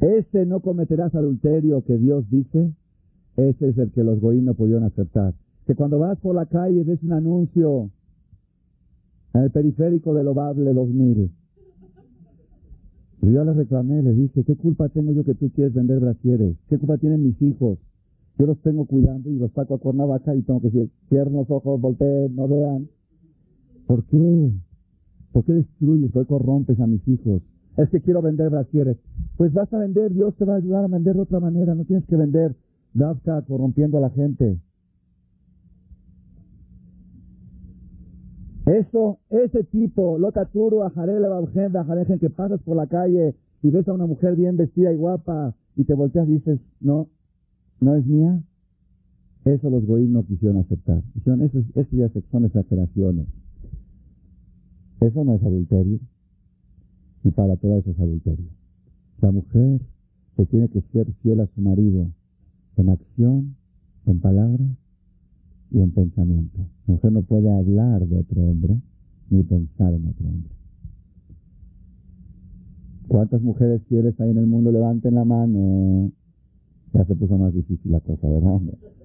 Ese 0.00 0.46
no 0.46 0.60
cometerás 0.60 1.14
adulterio 1.14 1.84
que 1.84 1.98
Dios 1.98 2.24
dice, 2.30 2.72
ese 3.36 3.68
es 3.68 3.76
el 3.76 3.92
que 3.92 4.02
los 4.02 4.20
goín 4.20 4.46
no 4.46 4.54
pudieron 4.54 4.84
aceptar. 4.84 5.34
Que 5.66 5.74
cuando 5.74 5.98
vas 5.98 6.18
por 6.18 6.34
la 6.34 6.46
calle 6.46 6.82
ves 6.82 7.02
un 7.02 7.12
anuncio 7.12 7.90
en 9.36 9.42
el 9.42 9.50
periférico 9.50 10.14
del 10.14 10.28
Obable 10.28 10.72
2000. 10.72 11.30
Y 13.22 13.32
yo 13.32 13.44
le 13.44 13.52
reclamé, 13.52 14.02
le 14.02 14.12
dije, 14.12 14.44
¿qué 14.44 14.56
culpa 14.56 14.88
tengo 14.88 15.12
yo 15.12 15.24
que 15.24 15.34
tú 15.34 15.50
quieres 15.50 15.74
vender 15.74 16.00
brasieres? 16.00 16.56
¿Qué 16.68 16.78
culpa 16.78 16.96
tienen 16.96 17.22
mis 17.22 17.40
hijos? 17.42 17.78
Yo 18.38 18.46
los 18.46 18.58
tengo 18.60 18.86
cuidando 18.86 19.30
y 19.30 19.38
los 19.38 19.50
saco 19.52 19.74
a 19.74 19.78
Cuernavaca 19.78 20.34
y 20.34 20.42
tengo 20.42 20.60
que 20.60 20.70
decir, 20.70 20.90
cierren 21.08 21.34
los 21.34 21.50
ojos, 21.50 21.80
volteen, 21.80 22.34
no 22.34 22.48
vean. 22.48 22.88
¿Por 23.86 24.04
qué? 24.04 24.52
¿Por 25.32 25.44
qué 25.44 25.52
destruyes? 25.54 26.10
¿Por 26.12 26.22
qué 26.22 26.28
corrompes 26.28 26.78
a 26.80 26.86
mis 26.86 27.06
hijos? 27.08 27.42
Es 27.76 27.90
que 27.90 28.00
quiero 28.00 28.22
vender 28.22 28.50
brasieres. 28.50 28.96
Pues 29.36 29.52
vas 29.52 29.72
a 29.72 29.78
vender, 29.78 30.12
Dios 30.12 30.34
te 30.36 30.44
va 30.44 30.54
a 30.54 30.56
ayudar 30.56 30.84
a 30.84 30.88
vender 30.88 31.14
de 31.14 31.20
otra 31.20 31.40
manera. 31.40 31.74
No 31.74 31.84
tienes 31.84 32.06
que 32.06 32.16
vender 32.16 32.54
Dafka 32.94 33.42
corrompiendo 33.42 33.98
a 33.98 34.02
la 34.02 34.10
gente. 34.10 34.58
Eso, 38.66 39.20
ese 39.30 39.62
tipo, 39.62 40.18
Lotaturu, 40.18 40.82
Ajarele, 40.82 41.28
Bajen, 41.28 42.18
que 42.18 42.30
pasas 42.30 42.60
por 42.62 42.76
la 42.76 42.88
calle 42.88 43.36
y 43.62 43.70
ves 43.70 43.86
a 43.86 43.92
una 43.92 44.06
mujer 44.06 44.34
bien 44.34 44.56
vestida 44.56 44.92
y 44.92 44.96
guapa 44.96 45.54
y 45.76 45.84
te 45.84 45.94
volteas 45.94 46.28
y 46.28 46.32
dices, 46.32 46.58
no, 46.80 47.08
no 47.80 47.94
es 47.94 48.04
mía, 48.06 48.42
eso 49.44 49.70
los 49.70 49.86
goín 49.86 50.12
no 50.12 50.26
quisieron 50.26 50.58
aceptar. 50.58 51.00
Dijeron, 51.14 51.42
eso, 51.42 51.62
eso 51.76 51.96
ya 51.96 52.10
son 52.32 52.46
exageraciones. 52.46 53.28
Eso 55.00 55.24
no 55.24 55.34
es 55.34 55.42
adulterio. 55.44 56.00
Y 57.22 57.30
para 57.30 57.56
todo 57.56 57.78
eso 57.78 57.92
es 57.92 58.00
adulterio. 58.00 58.48
La 59.20 59.30
mujer 59.30 59.80
se 60.36 60.46
tiene 60.46 60.68
que 60.68 60.82
ser 60.92 61.06
fiel 61.22 61.40
a 61.40 61.46
su 61.46 61.60
marido 61.60 62.10
en 62.76 62.88
acción, 62.88 63.56
en 64.06 64.20
palabras 64.20 64.76
y 65.70 65.80
en 65.80 65.90
pensamiento. 65.92 66.58
La 66.86 66.94
mujer 66.94 67.12
no 67.12 67.22
puede 67.22 67.50
hablar 67.50 68.06
de 68.06 68.18
otro 68.18 68.42
hombre 68.42 68.80
ni 69.30 69.42
pensar 69.42 69.92
en 69.92 70.08
otro 70.08 70.26
hombre. 70.28 70.50
¿Cuántas 73.08 73.40
mujeres 73.42 73.82
fieles 73.88 74.20
hay 74.20 74.30
en 74.30 74.38
el 74.38 74.46
mundo? 74.46 74.72
Levanten 74.72 75.14
la 75.14 75.24
mano. 75.24 76.10
Ya 76.92 77.04
se 77.04 77.14
puso 77.14 77.38
más 77.38 77.52
difícil 77.52 77.92
la 77.92 78.00
cosa, 78.00 78.28
¿verdad? 78.28 78.60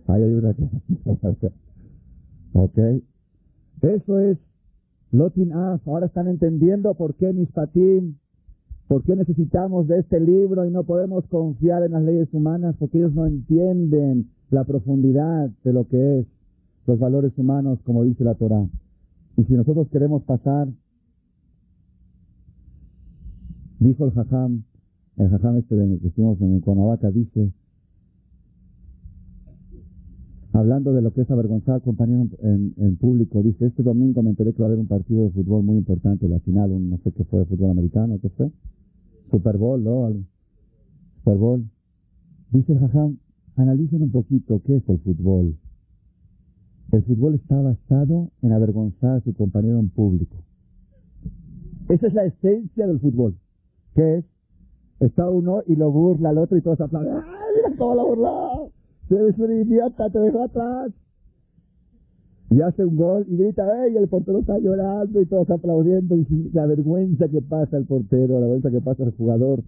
Ahí 0.08 0.24
hay 0.24 0.34
una 0.34 0.54
que... 0.54 0.64
ok. 2.54 2.78
Eso 3.82 4.20
es 4.20 4.38
Lotin 5.12 5.54
Af. 5.54 5.88
Ahora 5.88 6.08
están 6.08 6.28
entendiendo 6.28 6.94
por 6.96 7.16
qué 7.16 7.34
mis 7.34 7.52
patim, 7.52 8.16
por 8.88 9.04
qué 9.04 9.16
necesitamos 9.16 9.88
de 9.88 10.00
este 10.00 10.20
libro 10.20 10.66
y 10.66 10.72
no 10.72 10.84
podemos 10.84 11.26
confiar 11.28 11.84
en 11.84 11.92
las 11.92 12.04
leyes 12.04 12.34
humanas, 12.34 12.76
porque 12.80 12.98
ellos 12.98 13.14
no 13.14 13.26
entienden 13.26 14.30
la 14.50 14.64
profundidad 14.64 15.50
de 15.64 15.74
lo 15.74 15.88
que 15.88 16.20
es 16.20 16.28
los 16.88 17.00
valores 17.00 17.38
humanos, 17.38 17.80
como 17.84 18.04
dice 18.04 18.24
la 18.24 18.36
Torah. 18.36 18.68
Y 19.38 19.44
si 19.44 19.54
nosotros 19.54 19.88
queremos 19.90 20.24
pasar, 20.24 20.68
dijo 23.80 24.06
el 24.06 24.12
Jajam, 24.12 24.64
el 25.18 25.30
Jajam 25.30 25.58
este 25.58 25.76
de 25.76 26.00
que 26.00 26.08
estuvimos 26.08 26.42
en 26.42 26.60
Cuernavaca, 26.60 27.12
dice, 27.12 27.52
hablando 30.54 30.94
de 30.94 31.02
lo 31.02 31.14
que 31.14 31.22
es 31.22 31.32
avergonzar 31.32 31.82
compañero 31.82 32.28
en, 32.42 32.74
en, 32.78 32.98
público, 32.98 33.42
dice, 33.42 33.68
este 33.68 33.84
domingo 33.84 34.22
me 34.22 34.32
enteré 34.32 34.54
que 34.54 34.60
va 34.60 34.66
a 34.66 34.70
haber 34.70 34.80
un 34.80 34.88
partido 34.88 35.24
de 35.24 35.32
fútbol 35.32 35.64
muy 35.64 35.78
importante, 35.78 36.28
la 36.28 36.40
final, 36.40 36.72
un, 36.72 36.90
no 36.90 36.98
sé 36.98 37.12
qué 37.12 37.24
fue, 37.24 37.40
de 37.40 37.46
fútbol 37.46 37.72
americano, 37.72 38.20
¿qué 38.22 38.30
fue? 38.30 38.52
Super 39.30 39.58
Bowl, 39.58 39.82
¿no? 39.84 40.12
Super 41.20 41.38
Bowl. 41.38 41.66
Dice 42.52 42.74
el 42.74 42.80
jajam, 42.80 43.18
analicen 43.56 44.02
un 44.02 44.12
poquito 44.12 44.62
qué 44.66 44.76
es 44.76 44.90
el 44.90 45.00
fútbol. 45.00 45.56
El 46.92 47.04
fútbol 47.04 47.36
está 47.36 47.62
basado 47.62 48.32
en 48.42 48.52
avergonzar 48.52 49.18
a 49.18 49.22
su 49.22 49.34
compañero 49.34 49.80
en 49.80 49.90
público. 49.90 50.36
Esa 51.88 52.08
es 52.08 52.14
la 52.14 52.26
esencia 52.26 52.86
del 52.86 53.00
fútbol. 53.00 53.36
¿Qué 53.96 54.18
es? 54.18 54.26
Está 55.00 55.30
uno 55.30 55.64
y 55.68 55.76
lo 55.76 55.90
burla 55.92 56.30
al 56.30 56.38
otro 56.38 56.58
y 56.58 56.62
todos 56.62 56.82
aplauden. 56.82 57.14
¡Ay, 57.14 57.50
mira 57.56 57.78
cómo 57.78 57.96
lo 57.96 58.08
burló! 58.08 58.72
Eres 59.10 59.38
un 59.40 59.52
idiota, 59.52 60.10
te 60.10 60.20
dejó 60.20 60.44
atrás. 60.44 60.92
Y 62.50 62.62
hace 62.62 62.84
un 62.84 62.98
gol 62.98 63.26
y 63.30 63.38
grita, 63.38 63.86
¡ey! 63.86 63.96
El 63.96 64.10
portero 64.10 64.40
está 64.40 64.58
llorando 64.60 65.22
y 65.22 65.26
todos 65.26 65.50
aplaudiendo. 65.50 66.18
Dice, 66.18 66.50
la 66.54 66.66
vergüenza 66.66 67.30
que 67.30 67.42
pasa 67.42 67.78
el 67.78 67.86
portero, 67.86 68.34
la 68.34 68.42
vergüenza 68.42 68.70
que 68.70 68.82
pasa 68.82 69.04
el 69.04 69.12
jugador. 69.12 69.64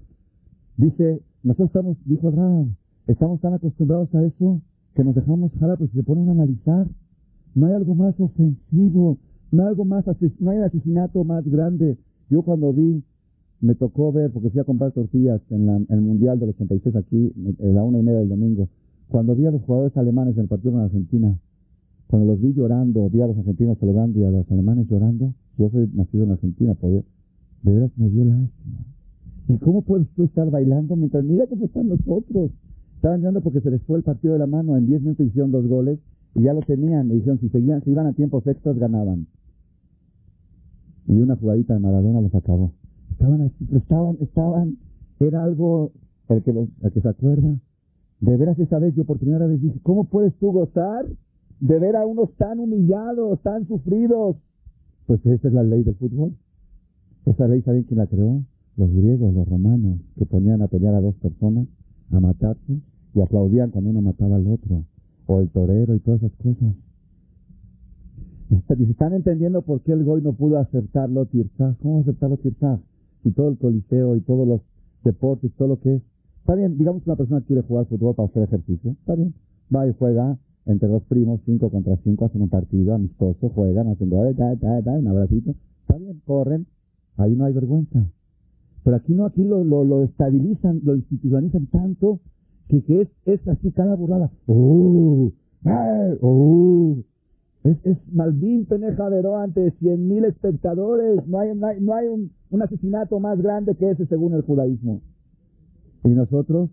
Dice, 0.76 1.22
nosotros 1.44 1.68
estamos, 1.68 1.98
dijo 2.06 2.28
Abraham, 2.28 2.76
estamos 3.08 3.40
tan 3.40 3.54
acostumbrados 3.54 4.14
a 4.14 4.24
eso 4.24 4.62
que 4.96 5.04
nos 5.04 5.16
dejamos 5.16 5.52
jalar, 5.60 5.78
pues 5.78 5.92
se 5.92 6.04
ponen 6.04 6.30
a 6.30 6.32
analizar. 6.34 6.88
No 7.56 7.68
hay 7.68 7.74
algo 7.74 7.96
más 7.96 8.20
ofensivo, 8.20 9.18
no 9.52 9.64
hay 9.64 9.70
algo 9.70 9.86
más, 9.86 10.06
no 10.40 10.52
hay 10.52 10.58
asesinato 10.60 11.24
más 11.24 11.48
grande. 11.48 11.98
Yo 12.30 12.42
cuando 12.42 12.74
vi, 12.74 13.04
me 13.62 13.76
tocó 13.76 14.12
ver, 14.12 14.32
porque 14.32 14.50
fui 14.50 14.60
a 14.60 14.64
comprar 14.64 14.92
tortillas 14.92 15.42
en, 15.50 15.70
en 15.70 15.86
el 15.90 16.02
Mundial 16.02 16.40
del 16.40 16.50
86 16.50 16.96
aquí, 16.96 17.32
en 17.60 17.76
la 17.76 17.84
una 17.84 18.00
y 18.00 18.04
media 18.04 18.20
del 18.20 18.30
domingo. 18.30 18.70
Cuando 19.10 19.36
vi 19.36 19.46
a 19.46 19.52
los 19.52 19.62
jugadores 19.62 19.96
alemanes 19.98 20.36
en 20.36 20.44
el 20.44 20.48
partido 20.48 20.72
con 20.72 20.82
Argentina, 20.82 21.38
cuando 22.08 22.32
los 22.32 22.42
vi 22.42 22.54
llorando, 22.54 23.10
vi 23.10 23.22
a 23.22 23.28
los 23.28 23.38
argentinos 23.38 23.78
celebrando 23.78 24.20
y 24.20 24.24
a 24.24 24.32
los 24.32 24.52
alemanes 24.52 24.88
llorando, 24.90 25.34
yo 25.58 25.70
soy 25.70 25.90
nacido 25.94 26.24
en 26.24 26.32
Argentina, 26.32 26.74
poder, 26.74 27.04
de 27.62 27.74
veras 27.74 27.92
me 27.98 28.10
dio 28.10 28.26
lástima. 28.26 28.86
¿Y 29.48 29.58
cómo 29.58 29.82
puedes 29.84 30.08
tú 30.16 30.24
estar 30.24 30.50
bailando 30.50 30.96
mientras 30.96 31.24
mira 31.24 31.46
cómo 31.48 31.66
están 31.66 31.90
los 31.90 32.00
otros? 32.08 32.52
Estaban 32.96 33.20
llorando 33.20 33.42
porque 33.42 33.62
se 33.62 33.70
les 33.70 33.82
fue 33.84 33.98
el 33.98 34.04
partido 34.04 34.34
de 34.34 34.40
la 34.40 34.48
mano, 34.48 34.78
en 34.78 34.88
10 34.88 35.02
minutos 35.02 35.28
hicieron 35.28 35.52
dos 35.52 35.68
goles 35.68 36.00
y 36.36 36.44
ya 36.44 36.54
lo 36.54 36.62
tenían, 36.62 37.12
y 37.12 37.16
dijeron 37.16 37.40
si 37.40 37.50
seguían, 37.50 37.84
si 37.84 37.92
iban 37.92 38.08
a 38.08 38.14
tiempos 38.14 38.46
extras 38.48 38.78
ganaban. 38.78 39.28
Y 41.08 41.20
una 41.20 41.36
jugadita 41.36 41.74
de 41.74 41.80
Maradona 41.80 42.22
los 42.22 42.34
acabó. 42.34 42.72
Estaban 43.12 43.42
así, 43.42 43.68
estaban, 43.76 44.18
estaban, 44.22 44.78
era 45.20 45.44
algo, 45.44 45.92
el 46.30 46.42
que, 46.44 46.52
el 46.52 46.92
que 46.92 47.02
se 47.02 47.08
acuerda, 47.08 47.56
De 48.20 48.38
veras 48.38 48.58
esa 48.58 48.80
vez 48.80 48.96
yo 48.96 49.06
por 49.06 49.20
primera 49.20 49.46
vez 49.48 49.62
dije, 49.62 49.80
¿cómo 49.84 50.06
puedes 50.06 50.34
tú 50.36 50.52
gozar 50.52 51.06
de 51.60 51.80
ver 51.80 51.96
a 51.96 52.06
unos 52.06 52.34
tan 52.36 52.60
humillados, 52.60 53.40
tan 53.42 53.68
sufridos? 53.68 54.38
Pues 55.06 55.26
esa 55.26 55.48
es 55.48 55.54
la 55.54 55.64
ley 55.64 55.84
del 55.84 55.96
fútbol. 55.96 56.34
Esa 57.26 57.48
ley, 57.48 57.62
¿saben 57.62 57.84
quién 57.84 58.00
la 58.00 58.08
creó? 58.08 58.42
Los 58.76 58.92
griegos, 58.92 59.34
los 59.34 59.48
romanos, 59.48 60.00
que 60.18 60.26
ponían 60.26 60.62
a 60.62 60.68
pelear 60.68 60.96
a 60.96 61.02
dos 61.02 61.16
personas, 61.16 61.68
a 62.12 62.20
matarse, 62.20 62.80
y 63.14 63.22
aplaudían 63.22 63.70
cuando 63.72 63.92
uno 63.92 64.02
mataba 64.02 64.38
al 64.38 64.48
otro. 64.48 64.84
O 65.28 65.40
el 65.40 65.50
torero 65.50 65.96
y 65.96 66.00
todas 66.00 66.22
esas 66.22 66.38
cosas. 66.38 66.74
¿Están 68.70 69.14
entendiendo 69.14 69.62
por 69.62 69.82
qué 69.82 69.94
el 69.94 70.04
Goy 70.04 70.22
no 70.22 70.34
pudo 70.34 70.60
aceptarlo 70.60 71.26
Tirzah? 71.26 71.76
¿Cómo 71.82 72.02
aceptarlo 72.02 72.38
Tirzah? 72.38 72.80
Si 73.24 73.32
todo 73.32 73.50
el 73.50 73.58
coliseo 73.58 74.16
y 74.16 74.22
todos 74.22 74.48
los 74.48 74.62
deportes, 75.04 75.52
todo 75.58 75.70
lo 75.70 75.80
que 75.80 75.96
es. 75.96 76.02
Está 76.40 76.56
bien, 76.56 76.78
digamos 76.78 77.04
que 77.04 77.10
una 77.10 77.18
persona 77.18 77.42
quiere 77.42 77.62
jugar 77.64 77.86
fútbol 77.86 78.16
para 78.16 78.28
hacer 78.28 78.44
ejercicio. 78.44 78.92
Está 78.92 79.16
bien. 79.16 79.34
Va 79.74 79.88
y 79.88 79.94
juega 79.98 80.38
entre 80.66 80.88
dos 80.88 81.04
primos, 81.04 81.42
cinco 81.46 81.70
contra 81.70 81.98
cinco, 82.04 82.26
hacen 82.26 82.42
un 82.42 82.50
partido 82.50 82.94
amistoso, 82.94 83.50
juegan, 83.50 83.88
hacen 83.88 84.12
un 84.12 85.08
abracito. 85.08 85.56
Está 85.82 85.98
bien, 85.98 86.22
corren. 86.26 86.68
Ahí 87.18 87.36
no 87.36 87.46
hay 87.46 87.54
vergüenza. 87.54 88.06
Pero 88.84 88.96
aquí 88.98 89.14
no, 89.14 89.26
aquí 89.26 89.44
lo, 89.44 89.64
lo, 89.64 89.84
lo 89.84 90.04
estabilizan, 90.04 90.82
lo 90.84 90.96
institucionalizan 90.96 91.68
tanto 91.68 92.20
que, 92.68 93.08
es, 93.26 93.48
así 93.48 93.72
cada 93.72 93.96
burrada. 93.96 94.32
¡Oh! 94.48 95.32
¡Oh! 96.22 96.98
Es, 97.64 97.78
es 97.86 97.98
Malvin 98.12 98.66
Penejadero 98.66 99.38
ante 99.38 99.72
cien 99.80 100.08
mil 100.08 100.26
espectadores. 100.26 101.26
No 101.28 101.40
hay, 101.40 101.56
no 101.56 101.94
hay, 101.94 102.08
un, 102.08 102.32
un, 102.50 102.62
asesinato 102.62 103.20
más 103.20 103.42
grande 103.42 103.76
que 103.76 103.92
ese 103.92 104.06
según 104.08 104.34
el 104.34 104.42
judaísmo. 104.42 105.02
Y 106.04 106.10
nosotros 106.10 106.70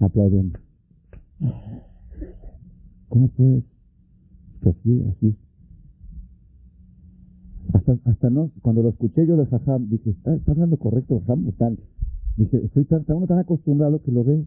aplaudiendo. 0.00 0.58
¿Cómo 3.08 3.28
puedes? 3.28 3.64
Que 4.62 4.70
así, 4.70 5.04
así. 5.16 5.36
Hasta, 7.72 7.96
hasta 8.04 8.30
no, 8.30 8.50
cuando 8.62 8.82
lo 8.82 8.90
escuché 8.90 9.26
yo 9.26 9.36
de 9.36 9.46
Jajam, 9.46 9.88
dije, 9.88 10.10
está, 10.10 10.34
está 10.34 10.52
hablando 10.52 10.76
correcto 10.76 11.20
Jajam. 11.20 11.46
Dije, 12.36 12.64
estoy 12.64 12.84
tan, 12.84 13.04
uno 13.08 13.26
tan 13.26 13.38
acostumbrado 13.38 14.02
que 14.02 14.10
lo 14.10 14.24
ve. 14.24 14.44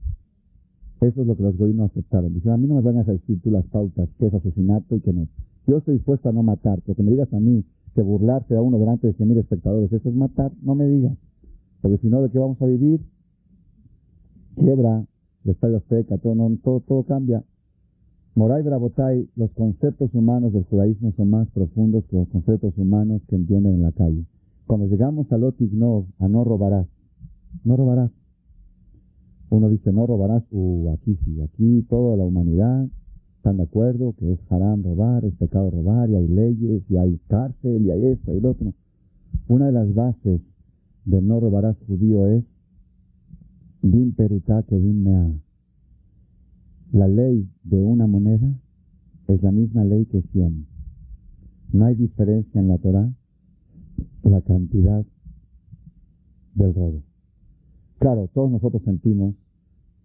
Eso 1.02 1.22
es 1.22 1.28
lo 1.28 1.36
que 1.36 1.44
los 1.44 1.60
no 1.60 1.86
aceptaron. 1.86 2.34
Dijeron, 2.34 2.56
a 2.56 2.58
mí 2.58 2.68
no 2.68 2.76
me 2.76 2.82
van 2.82 2.98
a 2.98 3.04
decir 3.04 3.40
tú 3.42 3.52
las 3.52 3.66
pautas, 3.66 4.10
que 4.18 4.28
es 4.28 4.34
asesinato 4.34 4.96
y 4.96 5.02
que 5.02 5.14
no. 5.14 5.28
Yo 5.68 5.78
estoy 5.78 5.96
dispuesto 5.96 6.30
a 6.30 6.32
no 6.32 6.44
matar, 6.44 6.80
pero 6.86 6.96
que 6.96 7.04
me 7.04 7.12
digas 7.12 7.32
a 7.34 7.40
mí 7.40 7.64
que 7.94 8.02
burlarse 8.02 8.56
a 8.56 8.62
uno 8.62 8.80
delante 8.80 9.08
de 9.08 9.14
cien 9.14 9.30
mil 9.30 9.38
espectadores, 9.38 9.92
eso 9.92 10.10
es 10.10 10.16
matar, 10.16 10.52
no 10.62 10.76
me 10.76 10.88
digas. 10.88 11.18
Porque 11.82 11.98
si 11.98 12.08
no, 12.08 12.22
¿de 12.22 12.30
qué 12.30 12.40
vamos 12.40 12.62
a 12.62 12.66
vivir? 12.66 13.02
Quiebra, 14.56 15.06
el 15.44 15.52
estadio 15.52 15.82
seca, 15.90 16.18
todo, 16.18 16.36
no, 16.36 16.58
todo, 16.64 16.80
todo 16.82 17.04
cambia. 17.04 17.44
Moray 18.36 18.62
Brabotay, 18.64 19.30
los 19.36 19.52
conceptos 19.52 20.14
humanos 20.14 20.54
del 20.54 20.64
judaísmo 20.66 21.12
son 21.18 21.30
más 21.32 21.48
profundos 21.50 22.06
que 22.06 22.18
los 22.18 22.28
conceptos 22.30 22.78
humanos 22.78 23.22
que 23.28 23.36
entienden 23.36 23.76
en 23.76 23.82
la 23.82 23.92
calle. 23.92 24.26
Cuando 24.68 24.88
llegamos 24.88 25.32
a 25.32 25.38
Lotignov, 25.38 26.06
a 26.20 26.28
no 26.28 26.44
robarás, 26.44 26.88
no 27.64 27.78
robarás. 27.78 28.12
Uno 29.50 29.70
dice, 29.70 29.92
no 29.94 30.06
robarás, 30.06 30.44
uh, 30.52 30.92
aquí 30.92 31.18
sí, 31.24 31.42
aquí 31.42 31.86
toda 31.90 32.18
la 32.18 32.26
humanidad 32.26 32.88
están 33.38 33.58
de 33.58 33.64
acuerdo 33.64 34.14
que 34.18 34.34
es 34.34 34.40
haram 34.52 34.84
robar, 34.84 35.24
es 35.24 35.34
pecado 35.36 35.72
robar, 35.72 36.10
y 36.10 36.16
hay 36.16 36.28
leyes, 36.28 36.84
y 36.90 36.98
hay 36.98 37.18
cárcel, 37.28 37.86
y 37.86 37.92
hay 37.92 38.06
esto, 38.08 38.34
y 38.34 38.38
el 38.38 38.46
otro. 38.46 38.74
Una 39.48 39.68
de 39.68 39.72
las 39.72 39.94
bases 39.94 40.42
de 41.06 41.22
no 41.22 41.40
robarás 41.40 41.78
judío 41.88 42.28
es 42.28 42.44
din 43.82 44.14
perutá 44.14 44.64
que 44.64 44.78
din 44.78 45.04
mea. 45.04 45.32
La 46.92 47.08
ley 47.08 47.50
de 47.64 47.82
una 47.82 48.08
moneda 48.08 48.54
es 49.28 49.42
la 49.42 49.52
misma 49.52 49.86
ley 49.86 50.06
que 50.06 50.22
cien. 50.34 50.66
No 51.72 51.86
hay 51.86 51.96
diferencia 51.96 52.60
en 52.60 52.68
la 52.68 52.78
Torah 52.78 53.10
la 54.24 54.42
cantidad 54.42 55.06
del 56.56 56.74
robo. 56.74 57.07
Claro, 58.00 58.30
todos 58.34 58.52
nosotros 58.52 58.82
sentimos 58.84 59.36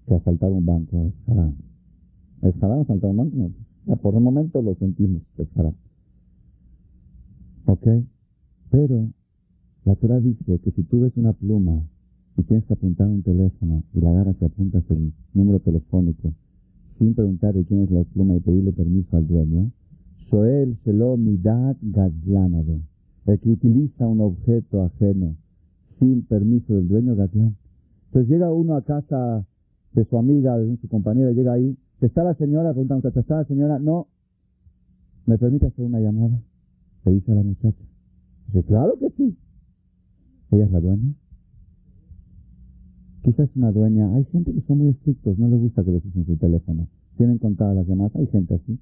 que 0.07 0.15
asaltar 0.15 0.51
un 0.51 0.65
banco 0.65 1.07
es 1.07 1.29
haram. 1.29 1.55
¿Es 2.43 2.63
haram 2.63 2.81
asaltar 2.81 3.11
un 3.11 3.17
banco? 3.17 3.51
No. 3.87 3.97
por 3.97 4.15
el 4.15 4.21
momento 4.21 4.63
lo 4.63 4.75
sentimos 4.77 5.23
que 5.37 5.43
es. 5.43 5.49
¿Ok? 7.67 7.87
Pero 8.71 9.09
la 9.85 9.95
Torah 9.97 10.21
dice 10.21 10.59
que 10.59 10.71
si 10.71 10.83
tú 10.85 11.01
ves 11.01 11.17
una 11.17 11.33
pluma 11.33 11.83
y 12.37 12.43
tienes 12.45 12.65
que 12.67 12.73
apuntar 12.75 13.09
un 13.09 13.23
teléfono 13.23 13.83
y 13.93 14.01
la 14.01 14.11
agarras 14.11 14.37
y 14.41 14.45
apuntas 14.45 14.85
el 14.91 15.13
número 15.35 15.61
telefónico 15.61 16.33
sin 16.99 17.15
preguntar 17.15 17.55
de 17.55 17.65
quién 17.65 17.83
es 17.83 17.91
la 17.91 18.05
pluma 18.05 18.37
y 18.37 18.41
pedirle 18.41 18.73
permiso 18.73 19.17
al 19.17 19.27
dueño, 19.27 19.71
Shoel 20.31 20.77
Shelo 20.85 21.17
Midat 21.17 21.77
Gazlanave. 21.83 22.81
El 23.27 23.39
que 23.41 23.51
utiliza 23.51 24.07
un 24.07 24.21
objeto 24.21 24.83
ajeno 24.83 25.37
sin 25.99 26.23
permiso 26.23 26.75
del 26.75 26.89
dueño 26.89 27.17
Gazlan. 27.17 27.57
Entonces 28.13 28.29
llega 28.29 28.53
uno 28.53 28.77
a 28.77 28.83
casa 28.83 29.47
de 29.95 30.05
su 30.05 30.19
amiga, 30.19 30.59
de 30.59 30.77
su 30.77 30.87
compañera, 30.87 31.33
llega 31.33 31.55
ahí, 31.55 31.79
está 32.03 32.23
la 32.23 32.35
señora, 32.35 32.73
pregunta 32.73 32.93
a 32.93 32.97
muchacha, 32.99 33.21
¿está 33.21 33.37
la 33.39 33.45
señora? 33.47 33.79
No. 33.79 34.07
¿Me 35.25 35.39
permite 35.39 35.69
hacer 35.69 35.83
una 35.83 35.99
llamada? 35.99 36.39
Le 37.07 37.13
dice 37.13 37.33
a 37.33 37.37
la 37.37 37.43
muchacha. 37.43 37.83
Dice, 38.49 38.65
claro 38.65 38.99
que 38.99 39.09
sí. 39.17 39.35
¿Ella 40.51 40.67
es 40.67 40.73
la 40.73 40.81
dueña? 40.81 41.15
Quizás 43.23 43.49
una 43.57 43.73
dueña. 43.73 44.15
Hay 44.15 44.27
gente 44.27 44.53
que 44.53 44.61
son 44.67 44.77
muy 44.77 44.89
estrictos, 44.91 45.39
no 45.39 45.49
les 45.49 45.61
gusta 45.61 45.83
que 45.83 45.93
les 45.93 46.05
usen 46.05 46.27
su 46.27 46.37
teléfono. 46.37 46.89
Tienen 47.17 47.39
contadas 47.39 47.77
las 47.77 47.87
llamadas, 47.87 48.15
hay 48.17 48.27
gente 48.27 48.57
así. 48.57 48.79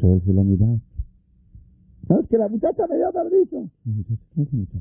Sobre 0.00 0.32
la 0.32 0.42
unidad. 0.42 0.78
¿Sabes 2.06 2.28
que 2.28 2.38
la 2.38 2.48
muchacha 2.48 2.86
me 2.86 2.98
dio 2.98 3.12
permiso? 3.12 3.68
muchacha? 4.36 4.78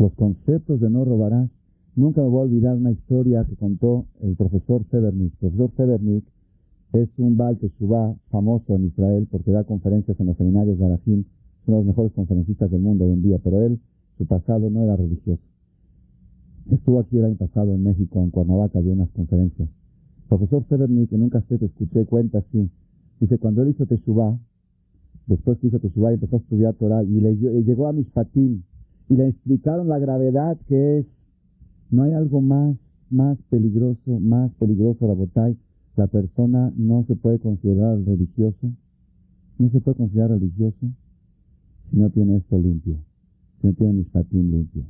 Los 0.00 0.14
conceptos 0.14 0.80
de 0.80 0.88
no 0.88 1.04
robarás. 1.04 1.50
Nunca 1.94 2.22
me 2.22 2.28
voy 2.28 2.40
a 2.40 2.44
olvidar 2.44 2.74
una 2.74 2.90
historia 2.90 3.44
que 3.44 3.54
contó 3.54 4.06
el 4.22 4.34
profesor 4.34 4.82
Severnik. 4.90 5.34
El 5.34 5.50
profesor 5.50 5.70
Severnik 5.76 6.24
es 6.94 7.08
un 7.18 7.36
Baal 7.36 7.58
Teshuvah 7.58 8.16
famoso 8.30 8.74
en 8.74 8.86
Israel 8.86 9.28
porque 9.30 9.52
da 9.52 9.64
conferencias 9.64 10.18
en 10.18 10.26
los 10.26 10.38
seminarios 10.38 10.78
de 10.78 10.86
Arahim. 10.86 11.20
Es 11.20 11.68
uno 11.68 11.76
de 11.76 11.82
los 11.82 11.86
mejores 11.88 12.12
conferencistas 12.12 12.70
del 12.70 12.80
mundo 12.80 13.04
hoy 13.04 13.12
en 13.12 13.22
día, 13.22 13.38
pero 13.44 13.60
él, 13.60 13.78
su 14.16 14.24
pasado 14.24 14.70
no 14.70 14.82
era 14.82 14.96
religioso. 14.96 15.42
Estuvo 16.70 17.00
aquí 17.00 17.18
el 17.18 17.26
año 17.26 17.36
pasado 17.36 17.74
en 17.74 17.82
México, 17.82 18.22
en 18.22 18.30
Cuernavaca, 18.30 18.80
dio 18.80 18.92
unas 18.92 19.10
conferencias. 19.10 19.68
Profesor 20.30 20.64
Severnik, 20.68 21.10
que 21.10 21.18
nunca 21.18 21.42
se 21.42 21.58
te 21.58 21.66
escuché, 21.66 22.06
cuenta 22.06 22.38
así. 22.38 22.70
Dice, 23.20 23.36
cuando 23.36 23.62
él 23.62 23.68
hizo 23.70 23.84
Teshuvah, 23.84 24.38
después 25.26 25.58
que 25.58 25.66
hizo 25.66 25.78
Teshuvah 25.78 26.14
empezó 26.14 26.36
a 26.36 26.38
estudiar 26.38 26.72
Torah, 26.74 27.02
y 27.02 27.20
le, 27.20 27.36
llegó 27.36 27.86
a 27.86 27.92
Mishpatim, 27.92 28.62
y 29.10 29.16
le 29.16 29.28
explicaron 29.28 29.88
la 29.88 29.98
gravedad 29.98 30.56
que 30.68 31.00
es. 31.00 31.06
No 31.90 32.04
hay 32.04 32.12
algo 32.12 32.40
más, 32.40 32.76
más 33.10 33.36
peligroso, 33.50 34.20
más 34.20 34.52
peligroso, 34.54 35.08
la 35.08 35.14
botay. 35.14 35.58
La 35.96 36.06
persona 36.06 36.72
no 36.76 37.04
se 37.08 37.16
puede 37.16 37.40
considerar 37.40 37.98
religioso, 37.98 38.72
no 39.58 39.68
se 39.70 39.80
puede 39.80 39.96
considerar 39.96 40.30
religioso 40.30 40.86
si 41.90 41.96
no 41.96 42.08
tiene 42.10 42.36
esto 42.36 42.56
limpio, 42.56 42.98
si 43.60 43.66
no 43.66 43.72
tiene 43.72 44.04
patín 44.04 44.52
limpio. 44.52 44.84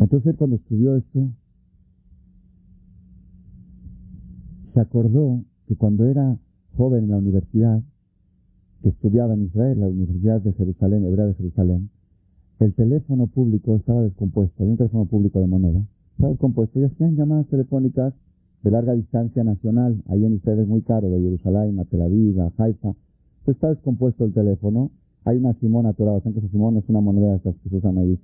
Entonces 0.00 0.34
cuando 0.36 0.56
estudió 0.56 0.96
esto, 0.96 1.28
se 4.72 4.80
acordó 4.80 5.44
que 5.66 5.76
cuando 5.76 6.06
era 6.06 6.38
joven 6.78 7.04
en 7.04 7.10
la 7.10 7.18
universidad, 7.18 7.82
que 8.82 8.90
estudiaba 8.90 9.34
en 9.34 9.44
Israel, 9.44 9.80
la 9.80 9.88
Universidad 9.88 10.40
de 10.40 10.52
Jerusalén, 10.52 11.04
Hebrea 11.04 11.26
de 11.26 11.34
Jerusalén, 11.34 11.90
el 12.60 12.74
teléfono 12.74 13.26
público 13.26 13.76
estaba 13.76 14.02
descompuesto, 14.02 14.62
había 14.62 14.72
un 14.72 14.78
teléfono 14.78 15.04
público 15.06 15.40
de 15.40 15.46
moneda, 15.46 15.82
estaba 16.12 16.30
descompuesto 16.30 16.80
y 16.80 16.84
hacían 16.84 17.16
llamadas 17.16 17.46
telefónicas 17.48 18.14
de 18.62 18.70
larga 18.70 18.94
distancia 18.94 19.44
nacional, 19.44 20.02
ahí 20.08 20.24
en 20.24 20.34
Israel 20.34 20.60
es 20.60 20.68
muy 20.68 20.82
caro, 20.82 21.08
de 21.10 21.20
Jerusalén 21.20 21.78
a 21.78 21.84
Tel 21.84 22.02
Aviv, 22.02 22.40
a 22.40 22.52
Haifa, 22.56 22.94
pues 23.44 23.56
está 23.56 23.68
descompuesto 23.68 24.24
el 24.24 24.32
teléfono, 24.32 24.90
hay 25.24 25.36
una 25.38 25.54
Simón 25.54 25.86
atorada, 25.86 26.20
¿saben 26.20 26.34
que 26.34 26.40
esa 26.40 26.48
Simón 26.48 26.76
es 26.76 26.88
una 26.88 27.00
moneda 27.00 27.32
de 27.32 27.36
esas 27.36 27.54
que 27.56 27.68
se 27.68 27.76
usan 27.76 27.98
ahí? 27.98 28.18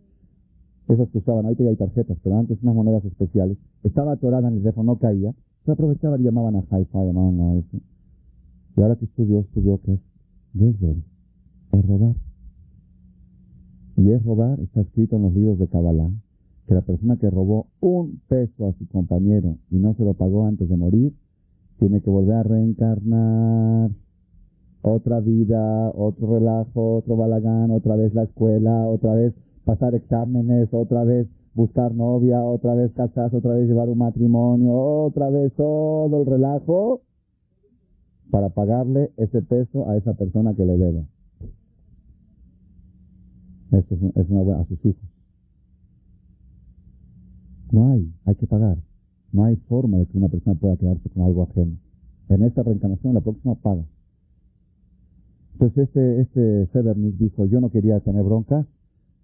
Esas 0.89 1.09
que 1.11 1.19
usaban, 1.19 1.45
ahorita 1.45 1.65
ya 1.65 1.71
hay 1.71 1.77
tarjetas, 1.77 2.17
pero 2.23 2.39
antes 2.39 2.59
unas 2.63 2.75
monedas 2.75 3.05
especiales, 3.05 3.59
estaba 3.85 4.13
atorada 4.13 4.49
en 4.49 4.55
el 4.55 4.61
teléfono, 4.61 4.93
no 4.93 4.99
caía, 4.99 5.33
se 5.65 5.73
aprovechaban 5.73 6.21
y 6.21 6.25
llamaban 6.25 6.57
a 6.57 6.65
Haifa, 6.71 7.05
llamaban 7.05 7.41
a 7.41 7.55
eso. 7.55 7.77
Y 8.77 8.83
ahora 8.83 8.97
que 8.97 9.05
estudió, 9.05 9.41
estudió 9.41 9.81
que 9.83 9.95
es 9.95 10.01
él 10.59 11.03
es 11.73 11.87
robar. 11.87 12.15
Y 13.97 14.11
es 14.11 14.25
robar, 14.25 14.61
está 14.61 14.81
escrito 14.81 15.17
en 15.17 15.23
los 15.23 15.35
libros 15.35 15.59
de 15.59 15.69
Kabbalah, 15.69 16.11
que 16.67 16.75
la 16.75 16.83
persona 16.83 17.17
que 17.17 17.31
robó 17.31 17.67
un 17.81 18.21
peso 18.29 18.69
a 18.69 18.73
su 18.73 18.87
compañero 18.89 19.57
y 19.71 19.77
no 19.77 19.95
se 19.95 20.05
lo 20.05 20.15
pagó 20.15 20.47
antes 20.47 20.69
de 20.69 20.77
morir, 20.77 21.15
tiene 21.79 22.01
que 22.01 22.11
volver 22.11 22.37
a 22.37 22.43
reencarnar 22.43 23.91
otra 24.83 25.21
vida, 25.21 25.91
otro 25.91 26.35
relajo, 26.35 26.97
otro 26.97 27.17
balagán, 27.17 27.71
otra 27.71 27.97
vez 27.97 28.15
la 28.15 28.25
escuela, 28.25 28.87
otra 28.87 29.15
vez 29.15 29.35
pasar 29.65 29.95
exámenes, 29.95 30.69
otra 30.73 31.05
vez 31.05 31.29
buscar 31.55 31.95
novia, 31.95 32.43
otra 32.43 32.75
vez 32.75 32.93
casarse, 32.93 33.37
otra 33.37 33.55
vez 33.55 33.69
llevar 33.69 33.89
un 33.89 33.99
matrimonio, 33.99 34.73
otra 34.73 35.31
vez 35.31 35.53
todo 35.55 36.23
el 36.23 36.27
relajo 36.27 37.03
para 38.33 38.49
pagarle 38.49 39.13
ese 39.19 39.43
peso 39.43 39.91
a 39.91 39.97
esa 39.99 40.15
persona 40.15 40.55
que 40.55 40.65
le 40.65 40.79
debe. 40.79 41.07
Eso 43.73 43.95
es, 44.15 44.31
una 44.31 44.41
buena 44.41 44.63
a 44.63 44.65
sus 44.65 44.79
hijos. 44.87 45.03
No 47.71 47.93
hay, 47.93 48.11
hay 48.25 48.35
que 48.37 48.47
pagar. 48.47 48.79
No 49.33 49.45
hay 49.45 49.57
forma 49.69 49.99
de 49.99 50.07
que 50.07 50.17
una 50.17 50.29
persona 50.29 50.59
pueda 50.59 50.79
quedarse 50.79 51.11
con 51.11 51.25
algo 51.25 51.43
ajeno. 51.43 51.77
En 52.31 52.43
esta 52.43 52.63
reencarnación, 52.63 53.13
la 53.13 53.21
próxima 53.21 53.55
paga. 53.55 53.85
Entonces 55.53 55.89
este, 55.89 56.23
este 56.23 56.67
Severnick 56.73 57.19
dijo, 57.19 57.45
yo 57.45 57.61
no 57.61 57.69
quería 57.69 58.01
tener 58.01 58.23
broncas. 58.23 58.65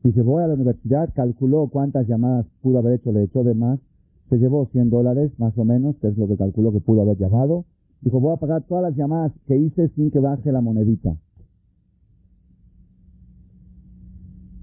Dice, 0.04 0.20
voy 0.20 0.42
a 0.42 0.48
la 0.48 0.54
universidad, 0.54 1.14
calculó 1.14 1.68
cuántas 1.68 2.06
llamadas 2.06 2.44
pudo 2.60 2.80
haber 2.80 3.00
hecho, 3.00 3.10
le 3.10 3.22
echó 3.22 3.42
de 3.42 3.54
más. 3.54 3.80
Se 4.28 4.36
llevó 4.36 4.66
100 4.66 4.90
dólares, 4.90 5.32
más 5.38 5.56
o 5.56 5.64
menos, 5.64 5.96
que 5.96 6.08
es 6.08 6.18
lo 6.18 6.28
que 6.28 6.36
calculó 6.36 6.72
que 6.72 6.80
pudo 6.80 7.00
haber 7.00 7.16
llamado. 7.16 7.64
Dijo, 8.00 8.20
voy 8.20 8.32
a 8.32 8.36
pagar 8.36 8.62
todas 8.62 8.82
las 8.82 8.96
llamadas 8.96 9.32
que 9.46 9.56
hice 9.56 9.88
sin 9.90 10.10
que 10.10 10.20
baje 10.20 10.52
la 10.52 10.60
monedita. 10.60 11.16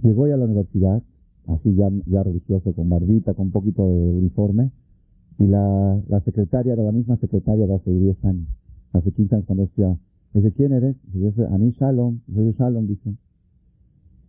Llegó 0.02 0.28
ya 0.28 0.36
a 0.36 0.38
la 0.38 0.46
universidad, 0.46 1.02
así 1.48 1.76
ya, 1.76 1.90
ya 2.06 2.24
religioso, 2.24 2.74
con 2.74 2.90
barbita, 2.90 3.34
con 3.34 3.48
un 3.48 3.52
poquito 3.52 3.88
de 3.88 4.12
uniforme, 4.12 4.72
y 5.40 5.48
la, 5.48 6.00
la 6.08 6.22
secretaria 6.22 6.74
era 6.74 6.84
la 6.84 6.92
misma 6.92 7.18
secretaria 7.18 7.68
de 7.68 7.76
hace 7.76 7.92
10 7.92 8.24
años, 8.26 8.48
hace 8.94 9.12
15 9.12 9.36
años 9.36 9.46
cuando 9.48 9.66
decía, 9.66 9.98
dice, 10.34 10.52
¿quién 10.54 10.74
eres? 10.74 10.96
Dice, 11.08 11.20
yo 11.20 11.32
soy 11.32 11.46
Ani 11.52 11.72
Shalom, 11.72 12.20
soy 12.34 12.54
Shalom, 12.54 12.88
dice. 12.88 13.16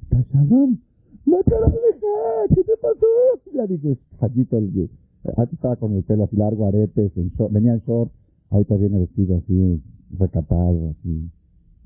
¿Está 0.03 0.25
Shalom? 0.33 0.79
¡No 1.27 1.43
te 1.45 1.51
lo 1.51 1.73
¿Qué 2.55 2.63
te 2.63 2.77
pasó? 2.81 3.07
Y 3.53 3.57
ya 3.57 3.67
dije, 3.67 3.99
Jallito, 4.21 4.57
antes 5.37 5.53
estaba 5.53 5.77
con 5.77 5.93
el 5.95 6.05
pelo 6.05 6.25
así 6.25 6.37
largo, 6.37 6.67
aretes, 6.67 7.13
venía 7.51 7.75
en 7.75 7.81
short, 7.81 8.11
ahorita 8.51 8.77
viene 8.77 8.99
vestido 9.01 9.37
así, 9.39 9.83
recatado, 10.19 10.91
así, 10.91 11.31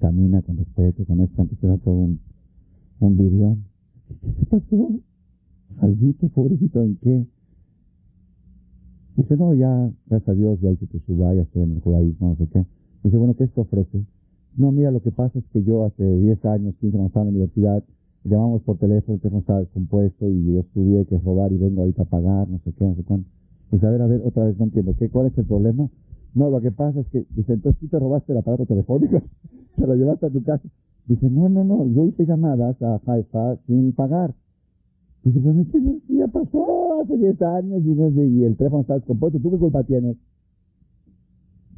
camina 0.01 0.43
con 0.43 0.57
respeto, 0.57 1.05
con 1.05 1.21
esto, 1.21 1.43
antes 1.43 1.63
era 1.63 1.77
todo 1.79 1.95
un, 1.95 2.21
un. 3.01 3.65
¿Qué 4.09 4.15
te 4.15 4.47
pasó? 4.47 4.91
Jallito, 5.81 6.29
pobrecito, 6.29 6.83
¿en 6.83 6.97
qué? 6.97 7.27
Dice, 9.17 9.37
no, 9.37 9.55
ya, 9.55 9.91
gracias 10.07 10.29
a 10.29 10.35
Dios, 10.35 10.61
ya 10.61 10.71
hice 10.71 10.87
tu 10.87 10.99
suba, 11.01 11.35
ya 11.35 11.43
estoy 11.43 11.63
en 11.63 11.73
el 11.73 11.81
judaísmo, 11.81 12.31
no 12.31 12.37
sé 12.37 12.47
qué. 12.53 12.65
Dice, 13.05 13.17
bueno, 13.17 13.35
¿qué 13.35 13.47
te 13.47 13.61
ofrece? 13.61 14.05
No, 14.57 14.73
mira, 14.73 14.91
lo 14.91 15.01
que 15.01 15.11
pasa 15.11 15.39
es 15.39 15.45
que 15.53 15.63
yo 15.63 15.85
hace 15.85 16.05
10 16.05 16.45
años, 16.47 16.75
15 16.81 16.97
cuando 16.97 17.07
estaba 17.09 17.25
en 17.25 17.29
la 17.29 17.39
universidad, 17.39 17.85
llamamos 18.25 18.63
por 18.63 18.79
teléfono, 18.79 19.15
el 19.15 19.21
teléfono 19.21 19.41
estaba 19.41 19.61
descompuesto 19.61 20.29
y 20.29 20.45
yo 20.45 20.61
estudié 20.61 21.07
que 21.07 21.19
robar 21.19 21.53
y 21.53 21.59
vengo 21.59 21.83
ahorita 21.83 22.03
a 22.03 22.07
pagar, 22.07 22.49
no 22.49 22.59
sé 22.65 22.73
qué, 22.73 22.85
no 22.85 22.95
sé 22.95 23.03
cuánto. 23.05 23.29
Dice, 23.71 23.87
a 23.87 23.91
ver, 23.91 24.03
a 24.03 24.07
ver, 24.07 24.23
otra 24.25 24.45
vez 24.45 24.59
no 24.59 24.65
entiendo, 24.65 24.95
¿qué, 24.99 25.09
¿cuál 25.09 25.27
es 25.29 25.39
el 25.39 25.45
problema? 25.45 25.89
No, 26.35 26.51
lo 26.51 26.61
que 26.61 26.71
pasa 26.71 27.01
es 27.01 27.09
que, 27.09 27.27
dice, 27.31 27.55
entonces 27.55 27.81
tú 27.81 27.89
te 27.89 27.99
robaste 27.99 28.33
el 28.33 28.39
aparato 28.39 28.67
telefónico, 28.67 29.21
te 29.77 29.87
lo 29.87 29.95
llevaste 29.95 30.27
a 30.27 30.31
tu 30.31 30.43
casa. 30.43 30.69
Dice, 31.07 31.29
no, 31.29 31.49
no, 31.49 31.65
no, 31.65 31.87
yo 31.87 32.07
hice 32.07 32.25
llamadas 32.25 32.81
a 32.83 33.01
Haifa 33.05 33.57
sin 33.67 33.93
pagar. 33.93 34.35
Dice, 35.25 35.41
pues 35.41 35.67
sí, 35.73 36.03
ya 36.09 36.29
pasó 36.29 37.01
hace 37.03 37.17
10 37.17 37.43
años 37.43 37.83
y, 37.85 38.21
y 38.21 38.45
el 38.45 38.57
teléfono 38.57 38.83
está 38.83 38.95
descompuesto, 38.95 39.39
¿tú 39.41 39.51
qué 39.51 39.59
culpa 39.59 39.83
tienes? 39.83 40.17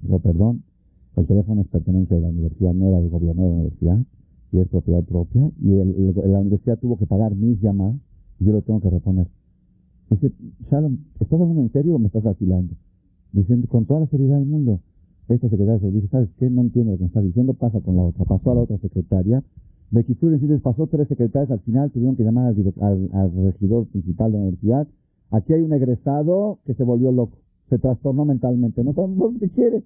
Digo, 0.02 0.18
perdón, 0.18 0.62
el 1.16 1.26
teléfono 1.26 1.62
es 1.62 1.68
pertenencia 1.68 2.16
de 2.16 2.22
la 2.22 2.28
universidad, 2.28 2.74
no 2.74 2.88
era 2.88 3.00
del 3.00 3.10
gobierno 3.10 3.42
de 3.42 3.48
la 3.48 3.54
universidad, 3.54 3.98
y 4.52 4.58
es 4.58 4.68
propiedad 4.68 5.02
propia, 5.04 5.50
y 5.60 5.72
el, 5.72 6.14
la 6.14 6.40
universidad 6.40 6.78
tuvo 6.78 6.98
que 6.98 7.06
pagar 7.06 7.34
mis 7.34 7.60
llamadas, 7.60 7.96
y 8.38 8.44
yo 8.44 8.52
lo 8.52 8.62
tengo 8.62 8.80
que 8.80 8.90
reponer. 8.90 9.28
Dice, 10.10 10.32
Shalom, 10.70 10.98
¿estás 11.20 11.40
hablando 11.40 11.62
en 11.62 11.72
serio 11.72 11.94
o 11.94 11.98
me 11.98 12.08
estás 12.08 12.22
vacilando? 12.22 12.74
Diciendo, 13.32 13.66
con 13.68 13.86
toda 13.86 14.00
la 14.00 14.06
seriedad 14.06 14.38
del 14.38 14.46
mundo, 14.46 14.80
esta 15.28 15.48
secretaria 15.48 15.80
se 15.80 15.90
dice, 15.90 16.08
¿sabes 16.08 16.28
qué? 16.38 16.50
No 16.50 16.62
entiendo 16.62 16.92
lo 16.92 16.98
que 16.98 17.04
me 17.04 17.08
estás 17.08 17.24
diciendo, 17.24 17.54
pasa 17.54 17.80
con 17.80 17.96
la 17.96 18.02
otra. 18.02 18.24
Pasó 18.24 18.50
a 18.50 18.54
la 18.54 18.60
otra 18.62 18.78
secretaria. 18.78 19.42
De 19.90 20.06
les 20.08 20.60
pasó 20.62 20.86
tres 20.86 21.06
secretarias, 21.08 21.50
al 21.50 21.60
final 21.60 21.90
tuvieron 21.90 22.16
que 22.16 22.24
llamar 22.24 22.46
al, 22.46 23.10
al 23.12 23.32
regidor 23.44 23.86
principal 23.88 24.32
de 24.32 24.38
la 24.38 24.44
universidad. 24.44 24.88
Aquí 25.30 25.52
hay 25.52 25.60
un 25.60 25.72
egresado 25.72 26.60
que 26.64 26.72
se 26.74 26.82
volvió 26.82 27.12
loco, 27.12 27.36
se 27.68 27.78
trastornó 27.78 28.24
mentalmente, 28.24 28.82
no 28.84 28.94
sabemos 28.94 29.34
qué 29.38 29.50
quiere. 29.50 29.82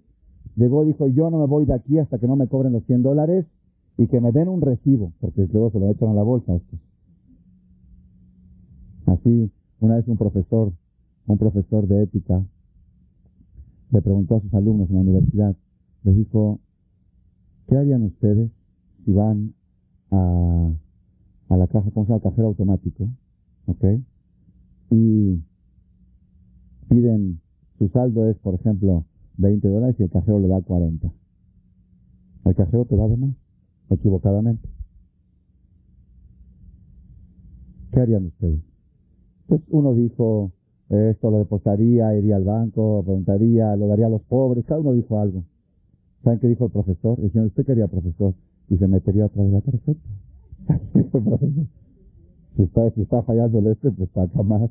Llegó 0.55 0.85
y 0.85 0.89
dijo, 0.89 1.09
yo 1.09 1.29
no 1.31 1.41
me 1.41 1.47
voy 1.47 1.67
de 1.67 1.75
aquí 1.75 1.99
hasta 1.99 2.19
que 2.19 2.29
no 2.29 2.37
me 2.37 2.47
cobren 2.47 2.73
los 2.73 2.85
100 2.85 3.03
dólares 3.03 3.47
y 3.99 4.07
que 4.07 4.21
me 4.21 4.31
den 4.31 4.49
un 4.49 4.61
recibo, 4.61 5.13
porque 5.21 5.49
luego 5.53 5.71
se 5.71 5.81
lo 5.81 5.91
echan 5.91 6.11
a 6.11 6.15
la 6.15 6.23
bolsa 6.23 6.55
estos. 6.55 6.79
Así, 9.07 9.51
una 9.81 9.97
vez 9.97 10.07
un 10.07 10.17
profesor, 10.17 10.73
un 11.27 11.39
profesor 11.39 11.87
de 11.89 12.05
ética, 12.05 12.45
le 13.91 14.03
preguntó 14.03 14.37
a 14.37 14.41
sus 14.41 14.53
alumnos 14.55 14.89
en 14.91 14.97
la 14.97 15.03
universidad, 15.03 15.57
les 16.05 16.17
dijo, 16.17 16.61
¿qué 17.69 17.77
harían 17.77 18.03
ustedes 18.03 18.51
si 19.05 19.13
van 19.13 19.55
a, 20.11 20.73
a 21.49 21.57
la 21.57 21.67
caja, 21.67 21.91
¿cómo 21.91 22.07
se 22.07 22.13
llama? 22.13 22.23
Cajero 22.23 22.49
automático, 22.49 23.09
¿ok? 23.67 23.85
Y 24.91 25.41
piden, 26.89 27.41
su 27.79 27.89
saldo 27.89 28.29
es, 28.29 28.37
por 28.39 28.55
ejemplo, 28.55 29.05
20 29.39 29.69
dólares 29.69 29.97
y 29.99 30.05
el 30.05 30.11
cajero 30.11 30.39
le 30.39 30.49
da 30.49 30.61
40. 30.61 31.13
El 32.45 32.55
cajero 32.55 32.85
te 32.85 32.97
da 32.97 33.09
de 33.09 33.17
más, 33.17 33.35
equivocadamente. 33.91 34.69
¿Qué 37.93 38.01
harían 38.01 38.27
ustedes? 38.27 38.61
Pues 39.47 39.63
uno 39.69 39.95
dijo, 39.95 40.53
esto 40.89 41.31
lo 41.31 41.39
depositaría, 41.39 42.17
iría 42.17 42.37
al 42.37 42.45
banco, 42.45 43.03
preguntaría, 43.05 43.75
lo 43.77 43.89
daría 43.89 44.07
a 44.07 44.11
los 44.11 44.23
pobres, 44.23 44.65
cada 44.65 44.81
uno 44.81 44.93
dijo 44.93 45.19
algo. 45.19 45.43
¿Saben 46.23 46.39
qué 46.39 46.49
dijo 46.49 46.67
el 46.67 46.71
profesor? 46.71 47.21
Dijeron, 47.21 47.49
¿usted 47.49 47.67
quería 47.67 47.89
profesor? 47.89 48.35
Y 48.69 48.77
se 48.77 48.87
metería 48.87 49.27
otra 49.27 49.43
vez 49.43 49.53
la 49.53 49.61
tarjeta. 49.61 50.01
si 52.57 52.63
está, 52.63 52.91
si 52.91 53.03
está 53.03 53.23
fallando 53.23 53.59
el 53.59 53.67
este, 53.69 53.91
pues 53.91 54.11
saca 54.11 54.43
más. 54.43 54.71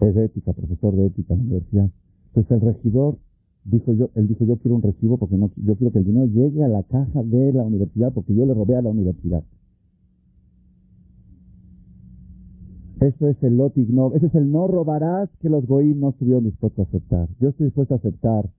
Es 0.00 0.16
ética, 0.16 0.52
profesor 0.52 0.94
de 0.94 1.06
ética 1.06 1.34
en 1.34 1.40
la 1.40 1.44
universidad. 1.44 1.90
Entonces 2.28 2.50
el 2.52 2.60
regidor 2.60 3.18
dijo 3.64 3.92
yo, 3.92 4.10
él 4.14 4.28
dijo 4.28 4.44
yo 4.44 4.56
quiero 4.58 4.76
un 4.76 4.82
recibo 4.82 5.18
porque 5.18 5.36
no, 5.36 5.50
yo 5.56 5.76
quiero 5.76 5.92
que 5.92 5.98
el 5.98 6.04
dinero 6.04 6.26
llegue 6.26 6.64
a 6.64 6.68
la 6.68 6.82
caja 6.84 7.22
de 7.22 7.52
la 7.52 7.64
universidad 7.64 8.12
porque 8.12 8.34
yo 8.34 8.46
le 8.46 8.54
robé 8.54 8.76
a 8.76 8.82
la 8.82 8.90
universidad. 8.90 9.42
Eso 13.00 13.28
es 13.28 13.40
el 13.42 13.56
lotig 13.56 13.88
no, 13.90 14.12
ese 14.14 14.26
es 14.26 14.34
el 14.34 14.50
no 14.50 14.66
robarás 14.66 15.30
que 15.40 15.48
los 15.48 15.66
goim 15.66 16.00
no 16.00 16.10
estuvieron 16.10 16.44
dispuestos 16.44 16.86
a 16.86 16.88
aceptar. 16.88 17.28
Yo 17.40 17.50
estoy 17.50 17.66
dispuesto 17.66 17.94
a 17.94 17.98
aceptar 17.98 18.50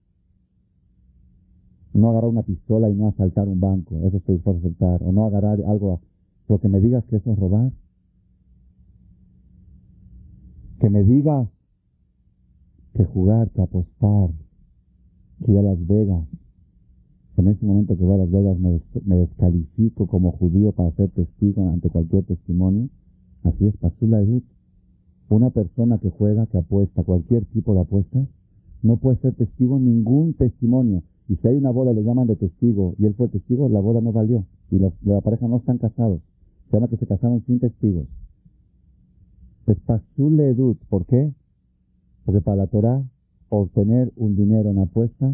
no 1.92 2.10
agarrar 2.10 2.30
una 2.30 2.42
pistola 2.42 2.88
y 2.88 2.94
no 2.94 3.08
asaltar 3.08 3.48
un 3.48 3.60
banco, 3.60 3.96
eso 4.06 4.18
estoy 4.18 4.36
dispuesto 4.36 4.62
a 4.62 4.68
aceptar, 4.68 5.02
o 5.02 5.12
no 5.12 5.26
agarrar 5.26 5.60
algo, 5.66 6.00
pero 6.46 6.60
que 6.60 6.68
me 6.68 6.80
digas 6.80 7.04
que 7.04 7.16
eso 7.16 7.32
es 7.32 7.38
robar. 7.38 7.72
Que 10.78 10.88
me 10.88 11.02
digas 11.02 11.48
que 12.94 13.04
jugar, 13.04 13.50
que 13.50 13.62
apostar, 13.62 14.30
que 15.44 15.52
ir 15.52 15.58
a 15.58 15.62
Las 15.62 15.86
Vegas. 15.86 16.26
En 17.36 17.48
ese 17.48 17.64
momento 17.64 17.96
que 17.96 18.04
voy 18.04 18.14
a 18.14 18.18
Las 18.18 18.30
Vegas 18.30 18.58
me, 18.58 18.80
me 19.04 19.16
descalifico 19.16 20.06
como 20.06 20.32
judío 20.32 20.72
para 20.72 20.90
ser 20.92 21.10
testigo 21.10 21.68
ante 21.68 21.90
cualquier 21.90 22.24
testimonio. 22.24 22.88
Así 23.44 23.66
es, 23.66 23.76
Pasula 23.76 24.20
Edut. 24.20 24.44
Una 25.28 25.50
persona 25.50 25.98
que 25.98 26.10
juega, 26.10 26.46
que 26.46 26.58
apuesta, 26.58 27.04
cualquier 27.04 27.44
tipo 27.46 27.74
de 27.74 27.80
apuestas, 27.80 28.26
no 28.82 28.96
puede 28.96 29.18
ser 29.18 29.34
testigo 29.34 29.76
en 29.76 29.84
ningún 29.84 30.34
testimonio. 30.34 31.02
Y 31.28 31.36
si 31.36 31.48
hay 31.48 31.56
una 31.56 31.70
boda, 31.70 31.92
le 31.92 32.02
llaman 32.02 32.26
de 32.26 32.36
testigo, 32.36 32.94
y 32.98 33.06
él 33.06 33.14
fue 33.14 33.28
testigo, 33.28 33.68
la 33.68 33.80
boda 33.80 34.00
no 34.00 34.12
valió. 34.12 34.44
Y 34.70 34.78
la 34.78 35.20
pareja 35.20 35.46
no 35.46 35.58
están 35.58 35.78
casados. 35.78 36.20
Se 36.70 36.76
llama 36.76 36.88
que 36.88 36.96
se 36.96 37.06
casaron 37.06 37.42
sin 37.46 37.60
testigos. 37.60 38.06
Es 39.66 39.78
Pasula 39.80 40.44
Edut. 40.44 40.78
¿Por 40.88 41.06
qué? 41.06 41.32
Porque 42.24 42.40
para 42.40 42.56
la 42.56 42.66
Torah, 42.66 43.02
obtener 43.48 44.12
un 44.16 44.36
dinero 44.36 44.70
en 44.70 44.78
apuesta 44.78 45.32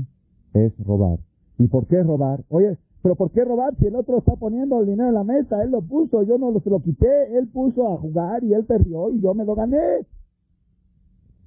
es 0.52 0.72
robar. 0.84 1.18
¿Y 1.58 1.68
por 1.68 1.86
qué 1.86 2.02
robar? 2.02 2.44
Oye, 2.48 2.78
pero 3.06 3.14
¿por 3.14 3.30
qué 3.30 3.44
robar 3.44 3.72
si 3.76 3.86
el 3.86 3.94
otro 3.94 4.18
está 4.18 4.34
poniendo 4.34 4.80
el 4.80 4.86
dinero 4.86 5.10
en 5.10 5.14
la 5.14 5.22
mesa? 5.22 5.62
Él 5.62 5.70
lo 5.70 5.80
puso, 5.80 6.24
yo 6.24 6.38
no 6.38 6.58
se 6.58 6.68
lo 6.68 6.80
quité, 6.80 7.38
él 7.38 7.46
puso 7.46 7.86
a 7.86 7.98
jugar 7.98 8.42
y 8.42 8.52
él 8.52 8.64
perdió 8.64 9.10
y 9.10 9.20
yo 9.20 9.32
me 9.32 9.44
lo 9.44 9.54
gané. 9.54 10.04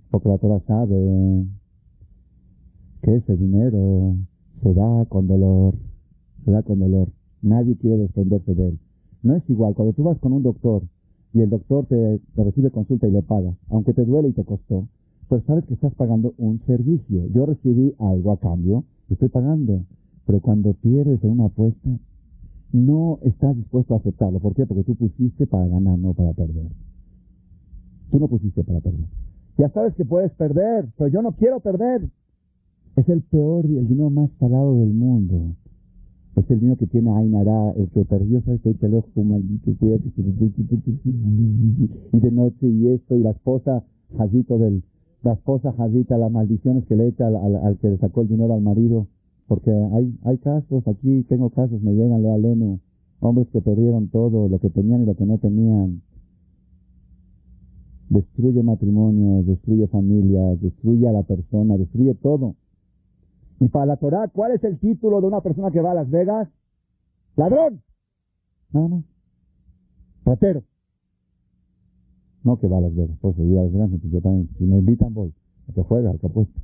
Porque 0.09 0.29
la 0.29 0.37
Torah 0.37 0.61
sabe 0.65 1.45
que 3.01 3.13
ese 3.13 3.35
dinero 3.35 4.15
se 4.63 4.73
da 4.73 5.03
con 5.09 5.27
dolor, 5.27 5.73
se 6.45 6.51
da 6.51 6.63
con 6.63 6.79
dolor. 6.79 7.09
Nadie 7.41 7.75
quiere 7.75 7.97
desprenderse 7.97 8.55
de 8.55 8.69
él. 8.69 8.79
No 9.21 9.35
es 9.35 9.43
igual, 9.49 9.75
cuando 9.75 9.91
tú 9.91 10.03
vas 10.03 10.17
con 10.19 10.31
un 10.31 10.43
doctor 10.43 10.83
y 11.33 11.41
el 11.41 11.49
doctor 11.49 11.87
te, 11.87 12.21
te 12.35 12.43
recibe 12.45 12.71
consulta 12.71 13.05
y 13.05 13.11
le 13.11 13.21
paga, 13.21 13.53
aunque 13.67 13.93
te 13.93 14.05
duele 14.05 14.29
y 14.29 14.31
te 14.31 14.45
costó, 14.45 14.87
pues 15.27 15.43
sabes 15.43 15.65
que 15.65 15.73
estás 15.73 15.93
pagando 15.95 16.33
un 16.37 16.61
servicio. 16.65 17.27
Yo 17.33 17.45
recibí 17.45 17.93
algo 17.99 18.31
a 18.31 18.39
cambio, 18.39 18.85
estoy 19.09 19.27
pagando. 19.27 19.83
Pero 20.29 20.41
cuando 20.41 20.73
pierdes 20.75 21.23
en 21.23 21.31
una 21.31 21.45
apuesta, 21.45 21.89
no 22.71 23.17
estás 23.23 23.55
dispuesto 23.55 23.95
a 23.95 23.97
aceptarlo. 23.97 24.39
¿Por 24.39 24.53
qué? 24.53 24.67
Porque 24.67 24.83
tú 24.83 24.93
pusiste 24.93 25.47
para 25.47 25.65
ganar, 25.65 25.97
no 25.97 26.13
para 26.13 26.33
perder. 26.33 26.67
Tú 28.11 28.19
no 28.19 28.27
pusiste 28.27 28.63
para 28.63 28.79
perder. 28.79 29.07
Ya 29.57 29.69
sabes 29.69 29.95
que 29.95 30.05
puedes 30.05 30.31
perder, 30.33 30.87
pero 30.99 31.07
yo 31.07 31.23
no 31.23 31.31
quiero 31.31 31.61
perder. 31.61 32.11
Es 32.95 33.09
el 33.09 33.23
peor 33.23 33.65
el 33.65 33.87
dinero 33.87 34.11
más 34.11 34.29
salado 34.39 34.79
del 34.79 34.93
mundo. 34.93 35.55
Es 36.35 36.47
el 36.51 36.59
dinero 36.59 36.77
que 36.77 36.85
tiene 36.85 37.09
Ainara, 37.09 37.71
el 37.71 37.89
que 37.89 38.05
perdió, 38.05 38.43
¿sabes? 38.43 38.61
El 38.63 38.93
ojo 38.93 39.23
maldito, 39.23 39.71
y 39.71 39.75
de 42.19 42.31
noche 42.31 42.67
y 42.67 42.87
esto, 42.89 43.15
y 43.15 43.23
la 43.23 43.31
esposa, 43.31 43.83
Jazito 44.15 44.59
del, 44.59 44.83
la 45.23 45.33
esposa 45.33 45.73
Jazita, 45.73 46.19
las 46.19 46.31
maldiciones 46.31 46.85
que 46.85 46.95
le 46.95 47.07
echa 47.07 47.25
al, 47.25 47.79
que 47.79 47.89
le 47.89 47.97
sacó 47.97 48.21
el 48.21 48.27
dinero 48.27 48.53
al 48.53 48.61
marido. 48.61 49.07
Porque 49.49 49.71
hay, 49.71 50.15
hay 50.25 50.37
casos, 50.37 50.87
aquí 50.87 51.23
tengo 51.23 51.49
casos, 51.49 51.81
me 51.81 51.93
llegan, 51.93 52.21
lo 52.21 52.35
aleno, 52.35 52.79
hombres 53.19 53.47
que 53.49 53.61
perdieron 53.61 54.09
todo, 54.09 54.47
lo 54.47 54.59
que 54.59 54.69
tenían 54.69 55.01
y 55.01 55.05
lo 55.07 55.15
que 55.15 55.25
no 55.25 55.39
tenían. 55.39 56.03
Destruye 58.09 58.61
matrimonios, 58.61 59.47
destruye 59.47 59.87
familias, 59.87 60.61
destruye 60.61 61.07
a 61.07 61.13
la 61.13 61.23
persona, 61.23 61.77
destruye 61.77 62.13
todo. 62.13 62.57
Y 63.59 63.69
para 63.69 63.87
la 63.87 63.97
Torah, 63.97 64.27
¿cuál 64.27 64.51
es 64.51 64.63
el 64.63 64.77
título 64.77 65.19
de 65.19 65.25
una 65.25 65.41
persona 65.41 65.71
que 65.71 65.81
va 65.81 65.91
a 65.91 65.95
Las 65.95 66.11
Vegas? 66.11 66.47
Ladrón. 67.35 67.81
Nada 68.71 68.87
más. 68.87 69.03
Ratero. 70.25 70.61
No 72.43 72.59
que 72.59 72.67
va 72.67 72.77
a 72.77 72.81
Las 72.81 72.95
Vegas. 72.95 73.17
Pues 73.19 73.35
ir 73.39 73.57
a 73.57 73.63
Las 73.63 73.73
Vegas, 73.73 73.89
yo 74.11 74.21
también. 74.21 74.47
Si 74.59 74.63
me 74.63 74.77
invitan, 74.77 75.11
voy. 75.11 75.33
A 75.67 75.73
que 75.73 75.81
juega, 75.81 76.11
al 76.11 76.19
que 76.19 76.27
apuesta. 76.27 76.61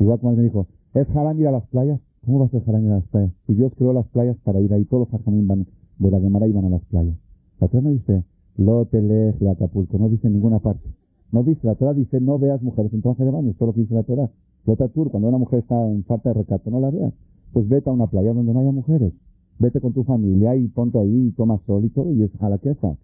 Igual 0.00 0.18
como 0.18 0.32
él 0.32 0.38
me 0.38 0.42
dijo, 0.42 0.66
¿es 0.94 1.08
haram 1.16 1.38
ir 1.40 1.48
a 1.48 1.52
las 1.52 1.66
playas? 1.68 2.00
¿Cómo 2.24 2.40
va 2.40 2.46
a 2.46 2.48
ser 2.48 2.62
ir 2.62 2.90
a 2.90 2.96
las 2.96 3.04
playas? 3.04 3.32
Si 3.46 3.54
Dios 3.54 3.72
creó 3.76 3.92
las 3.92 4.06
playas 4.08 4.36
para 4.44 4.60
ir 4.60 4.72
ahí, 4.72 4.84
todos 4.84 5.08
los 5.10 5.20
hajamim 5.20 5.46
van 5.46 5.66
de 5.98 6.10
la 6.10 6.20
Gemara 6.20 6.46
iban 6.46 6.64
a 6.64 6.70
las 6.70 6.82
playas. 6.86 7.16
La 7.60 7.68
Torah 7.68 7.82
me 7.82 7.92
dice, 7.92 8.24
lo 8.56 8.88
la 8.90 9.50
Acapulco, 9.52 9.98
no 9.98 10.08
dice 10.08 10.26
en 10.26 10.34
ninguna 10.34 10.58
parte. 10.58 10.88
No 11.30 11.42
dice, 11.42 11.60
la 11.66 11.74
Torah 11.74 11.94
dice, 11.94 12.20
no 12.20 12.38
veas 12.38 12.62
mujeres 12.62 12.92
en 12.92 13.02
traje 13.02 13.24
de 13.24 13.30
baño, 13.30 13.54
todo 13.58 13.68
lo 13.68 13.72
que 13.74 13.80
dice 13.80 13.94
la 13.94 14.02
Torah. 14.02 14.30
tour, 14.64 15.10
cuando 15.10 15.28
una 15.28 15.38
mujer 15.38 15.60
está 15.60 15.86
en 15.86 16.04
falta 16.04 16.30
de 16.30 16.34
recato, 16.40 16.70
no 16.70 16.80
la 16.80 16.90
veas. 16.90 17.12
Pues 17.52 17.68
vete 17.68 17.90
a 17.90 17.92
una 17.92 18.06
playa 18.06 18.32
donde 18.32 18.52
no 18.52 18.60
haya 18.60 18.72
mujeres. 18.72 19.12
Vete 19.58 19.80
con 19.80 19.92
tu 19.92 20.04
familia 20.04 20.56
y 20.56 20.68
ponte 20.68 20.98
ahí 20.98 21.28
y 21.28 21.32
toma 21.32 21.60
sol 21.66 21.84
y 21.84 21.90
todo, 21.90 22.12
y 22.12 22.22
es 22.22 22.30
a 22.40 22.48
la 22.48 22.58
queja. 22.58 22.96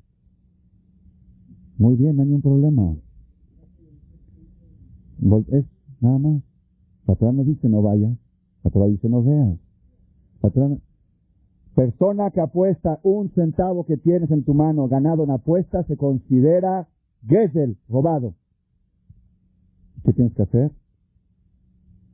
Muy 1.78 1.97
bien, 1.97 2.16
no 2.16 2.22
hay 2.22 2.28
ningún 2.28 2.43
problema. 2.43 2.97
Es 5.51 5.64
nada 6.01 6.18
más. 6.18 6.45
La 7.07 7.14
Torah 7.14 7.32
no 7.32 7.44
dice 7.44 7.68
no 7.68 7.82
vayas, 7.82 8.16
la 8.64 8.70
Torah 8.70 8.86
dice 8.86 9.09
no 9.09 9.22
veas. 9.22 9.59
La 10.42 10.50
Persona 11.74 12.30
que 12.30 12.40
apuesta 12.40 13.00
un 13.02 13.30
centavo 13.30 13.84
que 13.84 13.96
tienes 13.96 14.30
en 14.30 14.44
tu 14.44 14.54
mano 14.54 14.88
ganado 14.88 15.24
en 15.24 15.30
apuesta 15.30 15.82
se 15.84 15.96
considera 15.96 16.88
Gesel, 17.26 17.76
robado. 17.88 18.34
¿Qué 20.04 20.12
tienes 20.12 20.32
que 20.34 20.42
hacer? 20.42 20.70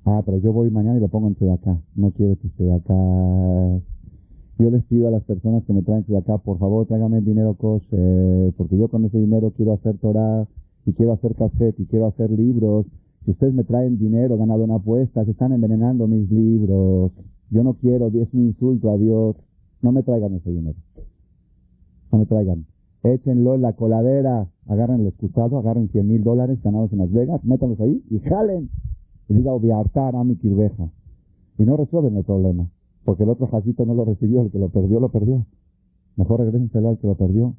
Ah, 0.04 0.22
pero 0.24 0.38
yo 0.38 0.52
voy 0.52 0.70
mañana 0.70 0.96
y 0.96 1.00
lo 1.00 1.08
pongo 1.08 1.28
en 1.28 1.50
acá. 1.50 1.78
No 1.94 2.10
quiero 2.10 2.36
que 2.36 2.48
esté 2.48 2.72
acá. 2.72 2.94
Yo 4.58 4.70
les 4.70 4.84
pido 4.84 5.08
a 5.08 5.10
las 5.10 5.22
personas 5.24 5.64
que 5.64 5.72
me 5.72 5.82
traen 5.82 6.04
de 6.06 6.16
acá, 6.16 6.38
por 6.38 6.58
favor, 6.58 6.86
tráigame 6.86 7.20
dinero 7.20 7.54
kosher, 7.54 8.52
porque 8.56 8.76
yo 8.76 8.88
con 8.88 9.04
ese 9.04 9.18
dinero 9.18 9.52
quiero 9.56 9.74
hacer 9.74 9.98
Torah, 9.98 10.46
y 10.86 10.92
quiero 10.92 11.12
hacer 11.12 11.34
cassette, 11.34 11.78
y 11.78 11.86
quiero 11.86 12.06
hacer 12.06 12.30
libros. 12.30 12.86
Si 13.24 13.30
ustedes 13.30 13.54
me 13.54 13.64
traen 13.64 13.98
dinero 13.98 14.36
ganado 14.36 14.64
en 14.64 14.72
apuestas, 14.72 15.28
están 15.28 15.52
envenenando 15.52 16.08
mis 16.08 16.30
libros. 16.30 17.12
Yo 17.50 17.62
no 17.62 17.74
quiero, 17.74 18.08
es 18.08 18.32
un 18.32 18.46
insulto 18.46 18.90
a 18.90 18.96
Dios. 18.96 19.36
No 19.80 19.92
me 19.92 20.02
traigan 20.02 20.34
ese 20.34 20.50
dinero. 20.50 20.78
No 22.10 22.18
me 22.18 22.26
traigan. 22.26 22.66
Échenlo 23.04 23.54
en 23.54 23.62
la 23.62 23.72
coladera, 23.72 24.48
agarren 24.66 25.00
el 25.00 25.08
excusado, 25.08 25.58
agarren 25.58 25.88
100 25.88 26.06
mil 26.06 26.22
dólares 26.22 26.62
ganados 26.62 26.92
en 26.92 26.98
Las 26.98 27.10
Vegas, 27.10 27.44
métanlos 27.44 27.80
ahí 27.80 28.02
y 28.10 28.20
jalen. 28.20 28.70
Y 29.28 29.34
diga, 29.34 29.52
obiartar 29.52 30.14
a 30.14 30.24
mi 30.24 30.36
kirveja. 30.36 30.90
Y 31.58 31.64
no 31.64 31.76
resuelven 31.76 32.16
el 32.16 32.24
problema. 32.24 32.68
Porque 33.04 33.24
el 33.24 33.30
otro 33.30 33.48
jacito 33.48 33.84
no 33.86 33.94
lo 33.94 34.04
recibió, 34.04 34.42
el 34.42 34.50
que 34.50 34.58
lo 34.58 34.68
perdió, 34.68 35.00
lo 35.00 35.10
perdió. 35.10 35.44
Mejor 36.16 36.40
regrésenselo 36.40 36.90
al 36.90 36.98
que 36.98 37.06
lo 37.06 37.14
perdió. 37.16 37.54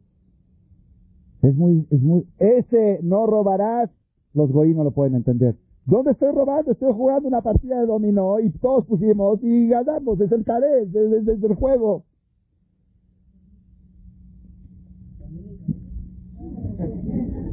Es 1.42 1.56
muy, 1.56 1.86
es 1.90 2.02
muy, 2.02 2.26
ese 2.40 3.00
no 3.04 3.28
robarás, 3.28 3.90
los 4.34 4.52
goí 4.52 4.74
no 4.74 4.84
lo 4.84 4.92
pueden 4.92 5.16
entender. 5.16 5.56
¿Dónde 5.86 6.12
estoy 6.12 6.32
robando? 6.32 6.72
Estoy 6.72 6.94
jugando 6.94 7.28
una 7.28 7.42
partida 7.42 7.80
de 7.80 7.86
dominó 7.86 8.40
y 8.40 8.50
todos 8.52 8.86
pusimos 8.86 9.40
y 9.44 9.68
ganamos, 9.68 10.20
es 10.22 10.32
el 10.32 10.46
caré, 10.46 10.84
es, 10.84 11.44
el 11.44 11.56
juego. 11.56 12.04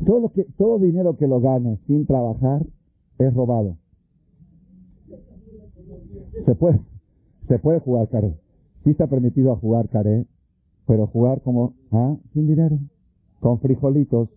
Todo, 0.06 0.20
lo 0.20 0.28
que, 0.32 0.44
todo 0.56 0.78
dinero 0.78 1.16
que 1.16 1.26
lo 1.26 1.40
gane 1.40 1.78
sin 1.86 2.06
trabajar 2.06 2.64
es 3.18 3.34
robado. 3.34 3.76
Se 6.44 6.54
puede, 6.54 6.80
se 7.48 7.58
puede 7.58 7.80
jugar 7.80 8.08
caré. 8.08 8.34
Sí 8.84 8.90
está 8.90 9.08
permitido 9.08 9.54
jugar 9.56 9.88
caré, 9.88 10.26
pero 10.86 11.06
jugar 11.08 11.42
como, 11.42 11.74
ah, 11.90 12.16
sin 12.32 12.46
dinero, 12.46 12.78
con 13.40 13.60
frijolitos, 13.60 14.28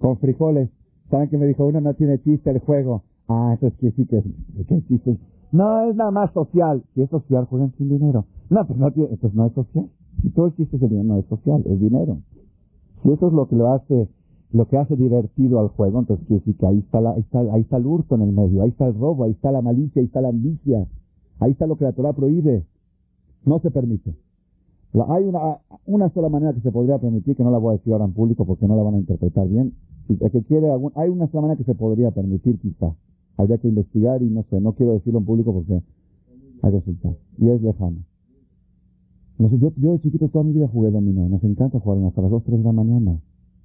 con 0.00 0.16
frijoles. 0.18 0.70
¿Saben 1.10 1.28
que 1.30 1.38
me 1.38 1.46
dijo 1.46 1.66
uno? 1.66 1.80
No 1.80 1.94
tiene 1.94 2.18
chiste 2.22 2.50
el 2.50 2.58
juego. 2.60 3.02
Ah, 3.28 3.50
entonces 3.54 3.78
que 3.78 3.90
sí 3.92 4.06
que 4.06 4.18
es 4.18 4.86
chiste. 4.88 5.16
No, 5.52 5.88
es 5.88 5.96
nada 5.96 6.10
más 6.10 6.32
social. 6.32 6.82
Si 6.94 7.02
es 7.02 7.10
social, 7.10 7.46
juegan 7.46 7.72
sin 7.78 7.88
dinero. 7.88 8.26
No, 8.50 8.66
pues 8.66 8.78
no, 8.78 8.88
entonces 8.88 9.34
no 9.34 9.46
es 9.46 9.52
social. 9.52 9.86
Si 10.22 10.30
todo 10.30 10.46
el 10.46 10.56
chiste 10.56 10.76
es 10.76 10.82
el 10.82 10.88
dinero, 10.90 11.08
no 11.08 11.18
es 11.18 11.26
social, 11.26 11.62
es 11.66 11.80
dinero. 11.80 12.18
Si 13.02 13.10
eso 13.10 13.28
es 13.28 13.32
lo 13.32 13.48
que 13.48 13.56
lo 13.56 13.72
hace, 13.72 14.08
lo 14.52 14.66
que 14.66 14.76
hace 14.76 14.96
divertido 14.96 15.60
al 15.60 15.68
juego, 15.68 16.00
entonces 16.00 16.26
quiere 16.26 16.40
decir 16.40 16.56
que 16.56 16.66
ahí 16.66 16.78
está, 16.78 17.00
la, 17.00 17.12
ahí 17.12 17.20
está, 17.20 17.40
ahí 17.40 17.60
está 17.60 17.76
el 17.76 17.86
hurto 17.86 18.14
en 18.16 18.22
el 18.22 18.32
medio, 18.32 18.62
ahí 18.62 18.70
está 18.70 18.86
el 18.86 18.94
robo, 18.94 19.24
ahí 19.24 19.32
está 19.32 19.52
la 19.52 19.62
malicia, 19.62 20.00
ahí 20.00 20.06
está 20.06 20.20
la 20.20 20.28
ambicia, 20.28 20.86
ahí 21.38 21.52
está 21.52 21.66
lo 21.66 21.76
que 21.76 21.84
la 21.84 21.92
Torah 21.92 22.12
prohíbe. 22.12 22.64
No 23.44 23.60
se 23.60 23.70
permite. 23.70 24.14
hay 25.08 25.24
una, 25.24 25.58
una 25.86 26.08
sola 26.10 26.28
manera 26.28 26.52
que 26.52 26.60
se 26.60 26.72
podría 26.72 26.98
permitir, 26.98 27.36
que 27.36 27.44
no 27.44 27.50
la 27.50 27.58
voy 27.58 27.74
a 27.74 27.78
decir 27.78 27.92
ahora 27.92 28.06
en 28.06 28.12
público 28.12 28.44
porque 28.44 28.66
no 28.66 28.76
la 28.76 28.82
van 28.82 28.94
a 28.94 28.98
interpretar 28.98 29.46
bien, 29.48 29.74
que 30.16 30.42
quiere 30.42 30.68
hay 30.94 31.08
una 31.10 31.26
semana 31.28 31.56
que 31.56 31.64
se 31.64 31.74
podría 31.74 32.10
permitir 32.10 32.58
quizá. 32.58 32.94
Habría 33.36 33.58
que 33.58 33.68
investigar 33.68 34.22
y 34.22 34.30
no 34.30 34.42
sé, 34.44 34.60
no 34.60 34.72
quiero 34.72 34.94
decirlo 34.94 35.20
en 35.20 35.26
público 35.26 35.52
porque 35.52 35.82
hay 36.62 36.70
resultados. 36.70 37.18
Y 37.38 37.48
es 37.48 37.62
lejano. 37.62 37.98
yo, 39.38 39.72
yo 39.76 39.92
de 39.92 40.00
chiquito 40.00 40.28
toda 40.28 40.44
mi 40.44 40.52
vida 40.52 40.68
jugué 40.68 40.90
dominó. 40.90 41.28
Nos 41.28 41.44
encanta 41.44 41.78
jugar 41.78 42.04
hasta 42.04 42.22
las 42.22 42.30
2, 42.30 42.42
3 42.44 42.58
de 42.58 42.64
la 42.64 42.72
mañana. 42.72 43.20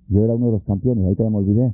Yo 0.10 0.24
era 0.24 0.36
uno 0.36 0.48
de 0.48 0.52
los 0.54 0.64
campeones, 0.64 1.06
ahí 1.08 1.16
te 1.16 1.28
me 1.28 1.38
olvidé. 1.38 1.74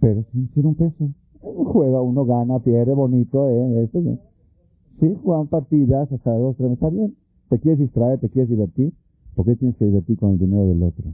Pero 0.00 0.24
sin, 0.32 0.66
un 0.66 0.74
peso. 0.74 1.10
Juega, 1.40 2.00
uno 2.00 2.24
gana, 2.24 2.58
pierde, 2.60 2.94
bonito, 2.94 3.48
¿eh? 3.50 3.84
Eso, 3.84 4.18
Sí, 5.00 5.16
juegan 5.22 5.48
partidas 5.48 6.10
hasta 6.10 6.30
las 6.30 6.40
2, 6.40 6.56
3, 6.56 6.72
está 6.72 6.88
bien. 6.88 7.14
Te 7.48 7.58
quieres 7.58 7.80
distraer, 7.80 8.18
te 8.18 8.28
quieres 8.28 8.48
divertir. 8.48 8.92
¿Por 9.34 9.44
qué 9.44 9.56
tienes 9.56 9.76
que 9.76 9.84
divertir 9.84 10.18
con 10.18 10.32
el 10.32 10.38
dinero 10.38 10.66
del 10.66 10.82
otro? 10.82 11.04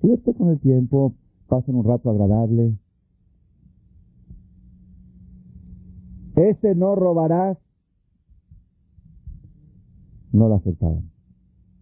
Fíjate 0.00 0.34
con 0.34 0.48
el 0.48 0.58
tiempo, 0.60 1.14
pasen 1.48 1.74
un 1.74 1.84
rato 1.84 2.10
agradable. 2.10 2.76
Ese 6.36 6.74
no 6.74 6.94
robarás. 6.94 7.58
No 10.32 10.48
lo 10.48 10.56
aceptaban. 10.56 11.10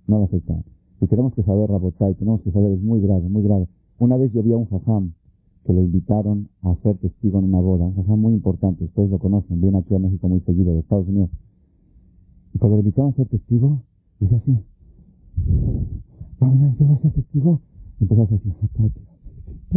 No 0.07 0.19
lo 0.19 0.25
aceptaban. 0.25 0.65
Y 1.01 1.07
tenemos 1.09 1.35
que 1.35 1.43
saber, 1.43 1.69
Rabotay, 1.69 2.15
tenemos 2.15 2.41
que 2.41 2.53
saber, 2.53 2.73
es 2.73 2.83
muy 2.83 3.01
grave, 3.01 3.29
muy 3.29 3.43
grave. 3.43 3.69
Una 3.99 4.17
vez 4.17 4.33
yo 4.33 4.43
vi 4.43 4.53
a 4.53 4.57
un 4.57 4.67
jajam 4.67 5.13
que 5.65 5.73
le 5.73 5.83
invitaron 5.83 6.49
a 6.63 6.75
ser 6.77 6.97
testigo 6.99 7.41
en 7.41 7.47
una 7.47 7.61
boda, 7.61 7.85
un 7.85 7.97
jajam 7.97 8.21
muy 8.21 8.33
importante, 8.33 8.85
ustedes 8.85 9.11
lo 9.11 9.19
conocen, 9.19 9.61
viene 9.61 9.79
aquí 9.79 9.95
a 9.95 9.99
México 9.99 10.29
muy 10.29 10.41
seguido, 10.41 10.73
de 10.73 10.81
Estados 10.81 11.09
Unidos. 11.09 11.31
Y 12.55 12.59
cuando 12.59 12.77
le 12.77 12.83
invitaron 12.83 13.11
a 13.11 13.17
ser 13.17 13.27
testigo, 13.29 13.83
dijo 14.21 14.37
así, 14.37 14.59
yo 16.41 16.87
voy 16.87 16.97
a 16.97 17.03
ser 17.03 17.13
testigo. 17.13 17.61
Empezó 18.01 18.23
a 18.23 19.16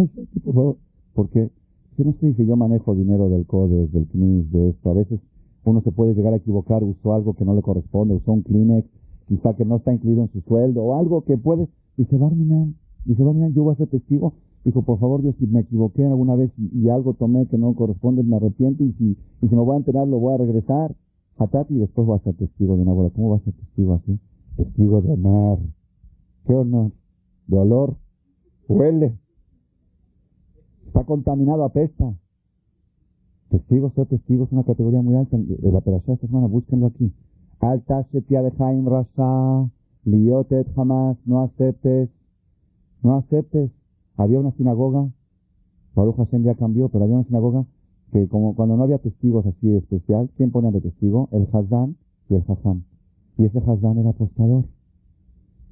decir, 0.04 0.28
por 0.44 0.54
favor, 0.54 0.78
porque 1.14 1.52
yo 1.98 2.06
no 2.06 2.14
sé 2.14 2.34
si 2.34 2.46
yo 2.46 2.56
manejo 2.56 2.96
dinero 2.96 3.30
del 3.30 3.46
CODES, 3.46 3.92
del 3.92 4.08
CNIS, 4.08 4.52
de 4.52 4.70
esto. 4.70 4.92
A 4.92 4.94
veces 4.94 5.20
uno 5.66 5.82
se 5.82 5.92
puede 5.92 6.14
llegar 6.14 6.34
a 6.34 6.38
equivocar, 6.38 6.84
usó 6.84 7.14
algo 7.14 7.34
que 7.34 7.46
no 7.46 7.54
le 7.54 7.62
corresponde, 7.62 8.14
usó 8.16 8.32
un 8.32 8.44
Kleenex, 8.44 8.88
quizá 9.28 9.54
que 9.56 9.66
no 9.66 9.78
está 9.78 9.94
incluido 9.94 10.24
en 10.24 10.32
su 10.32 10.42
sueldo, 10.42 10.82
o 10.82 10.98
algo 10.98 11.24
que 11.24 11.38
puede. 11.38 11.68
Dice, 11.98 12.18
Barminan, 12.18 12.76
dice, 13.06 13.22
Barminan, 13.22 13.54
yo 13.54 13.64
voy 13.64 13.74
a 13.74 13.78
ser 13.78 13.88
testigo. 13.88 14.34
Dijo, 14.64 14.82
por 14.82 15.00
favor, 15.00 15.22
Dios, 15.22 15.36
si 15.40 15.48
me 15.48 15.62
equivoqué 15.62 16.06
alguna 16.06 16.36
vez 16.36 16.52
y, 16.58 16.90
algo 16.90 17.14
tomé 17.14 17.46
que 17.48 17.58
no 17.58 17.74
corresponde, 17.74 18.24
me 18.24 18.38
arrepiento 18.38 18.84
y 18.84 18.94
si, 18.94 19.18
y 19.42 19.48
si 19.48 19.56
me 19.56 19.62
voy 19.62 19.76
a 19.76 19.78
enterar, 19.78 20.08
lo 20.08 20.20
voy 20.20 20.34
a 20.34 20.38
regresar 20.38 20.96
a 21.38 21.48
Tati 21.48 21.74
y 21.74 21.80
después 21.80 22.06
voy 22.06 22.18
a 22.18 22.24
ser 22.24 22.36
testigo 22.36 22.76
de 22.76 22.84
una 22.84 22.94
boda. 22.94 23.10
¿Cómo 23.12 23.32
va 23.32 23.38
a 23.38 23.40
ser 23.40 23.54
testigo 23.54 23.94
así? 23.94 24.20
Testigo 24.58 25.02
de 25.02 25.14
honor. 25.14 25.60
¿Qué 26.46 26.54
honor? 26.54 26.92
De 27.48 27.58
olor. 27.58 27.96
Huele. 28.68 29.18
Está 30.90 31.04
contaminado, 31.04 31.66
apesta. 31.66 32.16
Testigos, 33.52 33.94
ser 33.94 34.08
testigos 34.08 34.48
es 34.48 34.54
una 34.54 34.64
categoría 34.64 35.04
muy 35.04 35.14
alta 35.14 35.38
de 35.38 35.72
la 35.72 35.78
esta 35.78 36.18
semana, 36.18 36.48
búsquenlo 36.48 36.88
aquí. 36.88 37.14
Alta 37.60 38.08
Shetia 38.12 38.42
de 38.42 38.50
Jaim 38.50 38.88
Rasha, 38.88 39.70
Liotet 40.06 40.68
jamás, 40.74 41.16
no 41.26 41.44
aceptes, 41.44 42.10
no 43.04 43.18
aceptes. 43.18 43.70
había 44.18 44.40
una 44.40 44.52
sinagoga, 44.54 45.08
Baruch 45.94 46.16
Hashem 46.16 46.44
ya 46.44 46.56
cambió, 46.56 46.90
pero 46.90 47.04
había 47.04 47.18
una 47.18 47.28
sinagoga 47.28 47.66
que 48.12 48.28
como 48.28 48.56
cuando 48.56 48.76
no 48.76 48.82
había 48.82 48.98
testigos 48.98 49.46
así 49.46 49.70
especial, 49.76 50.32
¿quién 50.38 50.50
ponía 50.50 50.72
de 50.72 50.82
testigo? 50.82 51.30
El 51.32 51.48
Hazán 51.54 51.98
y 52.30 52.34
el 52.34 52.44
Hazam. 52.48 52.84
Y 53.38 53.46
ese 53.46 53.60
Hazán 53.60 54.00
era 54.00 54.10
apostador. 54.10 54.66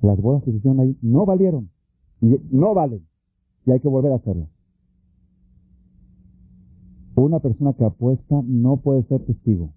Las 0.04 0.22
bodas 0.22 0.44
que 0.44 0.52
se 0.52 0.58
hicieron 0.58 0.80
ahí 0.80 0.96
no 1.02 1.26
valieron. 1.26 1.72
Y 2.22 2.40
no 2.52 2.76
valen. 2.76 3.02
Y 3.66 3.72
hay 3.72 3.80
que 3.80 3.88
volver 3.88 4.12
a 4.12 4.18
hacerlas. 4.18 4.50
Una 7.18 7.40
persona 7.40 7.74
que 7.74 7.84
apuesta 7.84 8.44
no 8.46 8.78
puede 8.78 9.02
ser 9.06 9.26
testigo. 9.26 9.72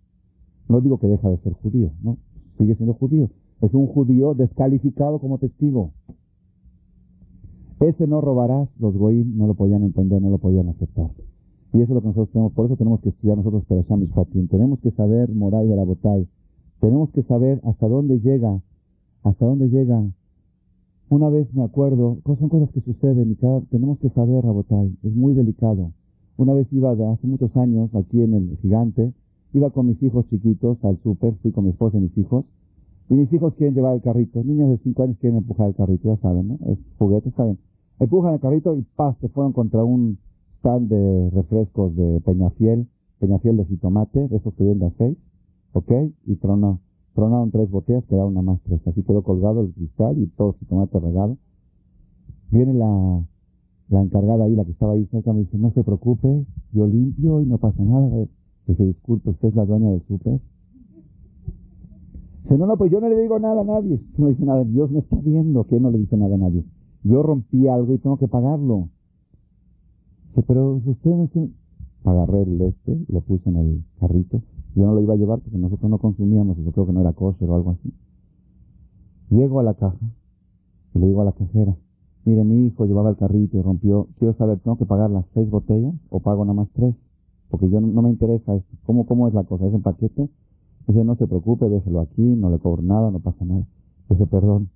No 0.69 0.83
digo 0.83 0.99
que 0.99 1.07
deja 1.07 1.31
de 1.31 1.39
ser 1.39 1.55
judío, 1.55 1.91
no. 2.03 2.19
Sigue 2.59 2.75
siendo 2.75 2.93
judío. 2.93 3.31
Es 3.63 3.73
un 3.73 3.87
judío 3.87 4.35
descalificado 4.35 5.19
como 5.21 5.39
testigo. 5.39 5.93
Ese 7.81 8.07
no 8.07 8.21
robarás, 8.21 8.69
los 8.79 8.95
goyim 8.95 9.39
no 9.39 9.47
lo 9.47 9.55
podían 9.55 9.85
entender, 9.85 10.21
no 10.21 10.29
lo 10.29 10.37
podían 10.37 10.69
aceptar. 10.69 11.11
Y 11.73 11.81
eso 11.81 11.85
es 11.85 11.95
lo 11.95 12.01
que 12.03 12.09
nosotros 12.09 12.31
tenemos, 12.31 12.53
por 12.53 12.67
eso 12.67 12.77
tenemos 12.77 13.01
que 13.01 13.09
estudiar 13.09 13.39
nosotros 13.39 13.65
Perasham 13.65 14.07
Fatim. 14.09 14.47
Tenemos 14.49 14.79
que 14.81 14.91
saber 14.91 15.35
Moray 15.35 15.67
de 15.67 15.77
la 15.77 15.85
Botay. 15.85 16.29
Tenemos 16.81 17.09
que 17.13 17.23
saber 17.23 17.63
hasta 17.65 17.89
dónde 17.89 18.21
llega, 18.21 18.61
hasta 19.23 19.47
dónde 19.47 19.71
llega. 19.71 20.05
Una 21.09 21.31
vez 21.31 21.53
me 21.55 21.65
acuerdo, 21.65 22.19
son 22.27 22.51
cosas 22.51 22.71
que 22.73 22.83
suceden 22.83 23.31
y 23.31 23.37
cada, 23.37 23.63
tenemos 23.63 23.99
que 23.99 24.11
saber, 24.11 24.45
Rabotay. 24.45 24.95
Es 25.03 25.15
muy 25.15 25.33
delicado. 25.33 25.93
Una 26.41 26.55
vez 26.55 26.73
iba 26.73 26.95
de 26.95 27.07
hace 27.07 27.27
muchos 27.27 27.55
años 27.55 27.95
aquí 27.95 28.23
en 28.23 28.33
el 28.33 28.57
gigante, 28.63 29.13
iba 29.53 29.69
con 29.69 29.89
mis 29.89 30.03
hijos 30.03 30.25
chiquitos 30.31 30.83
al 30.87 30.99
súper, 31.03 31.35
fui 31.43 31.53
con 31.53 31.65
mi 31.65 31.71
esposa 31.71 31.99
y 31.99 32.01
mis 32.01 32.17
hijos, 32.17 32.47
y 33.11 33.15
mis 33.15 33.31
hijos 33.31 33.53
quieren 33.57 33.75
llevar 33.75 33.95
el 33.95 34.01
carrito. 34.01 34.43
Niños 34.43 34.71
de 34.71 34.79
5 34.79 35.03
años 35.03 35.19
quieren 35.21 35.37
empujar 35.37 35.69
el 35.69 35.75
carrito, 35.75 36.09
ya 36.09 36.17
saben, 36.23 36.49
¿no? 36.49 36.59
Es 36.73 36.79
juguete, 36.99 37.31
saben 37.33 37.59
empujan 37.99 38.33
el 38.33 38.41
carrito 38.41 38.75
y 38.75 38.81
paz, 38.97 39.19
se 39.21 39.29
fueron 39.29 39.53
contra 39.53 39.85
un 39.85 40.19
stand 40.61 40.89
de 40.89 41.31
refrescos 41.31 41.95
de 41.95 42.23
Peñafiel, 42.23 42.89
Peñafiel 43.19 43.59
de 43.59 43.67
jitomate, 43.67 44.27
de 44.27 44.37
esos 44.39 44.55
que 44.55 44.65
vienen 44.65 44.85
a 44.85 44.91
seis, 44.97 45.19
¿ok? 45.75 45.93
Y 46.25 46.37
tronó, 46.37 46.81
tronaron 47.15 47.51
tres 47.51 47.71
botellas, 47.71 48.03
quedaron 48.07 48.33
una 48.33 48.43
más 48.43 48.61
tres. 48.63 48.81
Así 48.87 49.03
quedó 49.03 49.23
colgado 49.23 49.61
el 49.61 49.75
cristal 49.75 50.19
y 50.19 50.27
todo 50.29 50.55
jitomate 50.55 50.99
regado. 50.99 51.37
Viene 52.51 52.73
la, 52.73 53.23
la 53.91 54.03
encargada 54.03 54.45
ahí, 54.45 54.55
la 54.55 54.65
que 54.65 54.71
estaba 54.71 54.93
ahí 54.93 55.05
cerca, 55.07 55.33
me 55.33 55.41
dice, 55.41 55.59
no 55.59 55.73
se 55.73 55.83
preocupe, 55.83 56.47
yo 56.73 56.87
limpio 56.87 57.41
y 57.43 57.47
no 57.47 57.59
pasa 57.59 57.83
nada. 57.83 58.27
Dice, 58.67 58.85
disculpe, 58.85 59.31
¿usted 59.31 59.49
es 59.49 59.55
la 59.57 59.67
dueña 59.67 59.91
del 59.91 60.03
súper? 60.07 60.41
Dice, 62.45 62.57
no, 62.57 62.67
no, 62.67 62.77
pues 62.77 62.93
yo 62.93 63.01
no 63.01 63.09
le 63.09 63.21
digo 63.21 63.39
nada 63.41 63.63
a 63.63 63.65
nadie. 63.65 64.01
No 64.17 64.29
dice 64.29 64.45
nada, 64.45 64.63
Dios 64.65 64.91
me 64.93 65.01
está 65.01 65.17
viendo, 65.17 65.65
que 65.65 65.81
no 65.81 65.91
le 65.91 65.99
dice 65.99 66.17
nada 66.17 66.37
a 66.37 66.39
nadie. 66.39 66.65
Yo 67.03 67.23
rompí 67.23 67.67
algo 67.67 67.93
y 67.95 67.99
tengo 67.99 68.17
que 68.17 68.29
pagarlo. 68.29 68.89
pero 70.47 70.81
usted 70.85 71.11
no 71.11 71.29
se... 71.33 71.51
Agarré 72.03 72.43
el 72.43 72.61
este, 72.63 72.99
lo 73.09 73.21
puse 73.21 73.51
en 73.51 73.57
el 73.57 73.85
carrito. 73.99 74.41
Yo 74.75 74.87
no 74.87 74.95
lo 74.95 75.03
iba 75.03 75.13
a 75.15 75.17
llevar 75.19 75.41
porque 75.41 75.59
nosotros 75.59 75.91
no 75.91 75.99
consumíamos 75.99 76.57
eso, 76.57 76.73
creo 76.73 76.87
que 76.87 76.93
no 76.93 77.01
era 77.01 77.13
kosher 77.13 77.51
o 77.51 77.57
algo 77.57 77.73
así. 77.73 77.93
Llego 79.29 79.61
a 79.61 79.63
la 79.63 79.75
caja 79.75 79.99
y 80.95 80.99
le 80.99 81.09
digo 81.09 81.21
a 81.21 81.27
la 81.27 81.33
cajera, 81.33 81.77
mire, 82.25 82.45
mi 82.45 82.67
hijo 82.67 82.87
llevaba 82.87 83.11
el 83.11 83.17
carrito 83.17 83.59
y 83.59 83.63
rompió, 83.63 84.09
quiero 84.19 84.35
saber, 84.35 84.59
¿tengo 84.61 84.77
que 84.77 84.87
pagar 84.87 85.11
las 85.11 85.25
seis 85.35 85.49
botellas 85.49 85.95
o 86.11 86.21
pago 86.21 86.45
nada 86.45 86.55
más 86.55 86.69
tres? 86.75 86.95
Porque 87.51 87.69
yo 87.69 87.81
no, 87.81 88.03
me 88.03 88.11
interesa 88.11 88.55
esto. 88.55 88.77
¿Cómo, 88.85 89.07
¿Cómo 89.07 89.29
es 89.29 89.35
la 89.35 89.45
cosa? 89.45 89.67
¿Es 89.67 89.75
en 89.75 89.83
paquete? 89.83 90.29
Dice, 90.87 91.05
no 91.05 91.17
se 91.17 91.27
preocupe, 91.27 91.69
déjelo 91.69 92.01
aquí, 92.01 92.23
no 92.23 92.51
le 92.51 92.59
cobro 92.59 92.83
nada, 92.83 93.11
no 93.11 93.21
pasa 93.21 93.45
nada. 93.45 93.67
Dice, 94.09 94.27
perdón, 94.27 94.71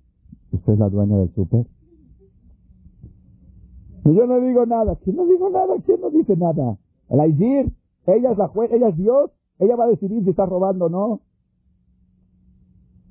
¿usted 0.51 0.73
es 0.73 0.79
la 0.79 0.89
dueña 0.89 1.17
del 1.17 1.33
súper? 1.33 1.65
Yo 4.05 4.27
no 4.27 4.39
digo 4.39 4.65
nada. 4.65 4.95
¿Quién 4.97 5.15
no 5.15 5.25
digo 5.25 5.49
nada? 5.49 5.73
¿Quién 5.85 5.99
no 5.99 6.11
dice 6.11 6.37
nada? 6.37 6.77
El 7.09 7.19
Aizir, 7.19 7.73
ella 8.05 8.31
es 8.31 8.37
la 8.37 8.47
juez, 8.47 8.71
ella 8.71 8.89
es 8.89 8.97
Dios. 8.97 9.31
Ella 9.57 9.75
va 9.75 9.85
a 9.85 9.89
decidir 9.89 10.23
si 10.23 10.29
está 10.29 10.45
robando 10.45 10.85
o 10.85 10.89
no. 10.89 11.21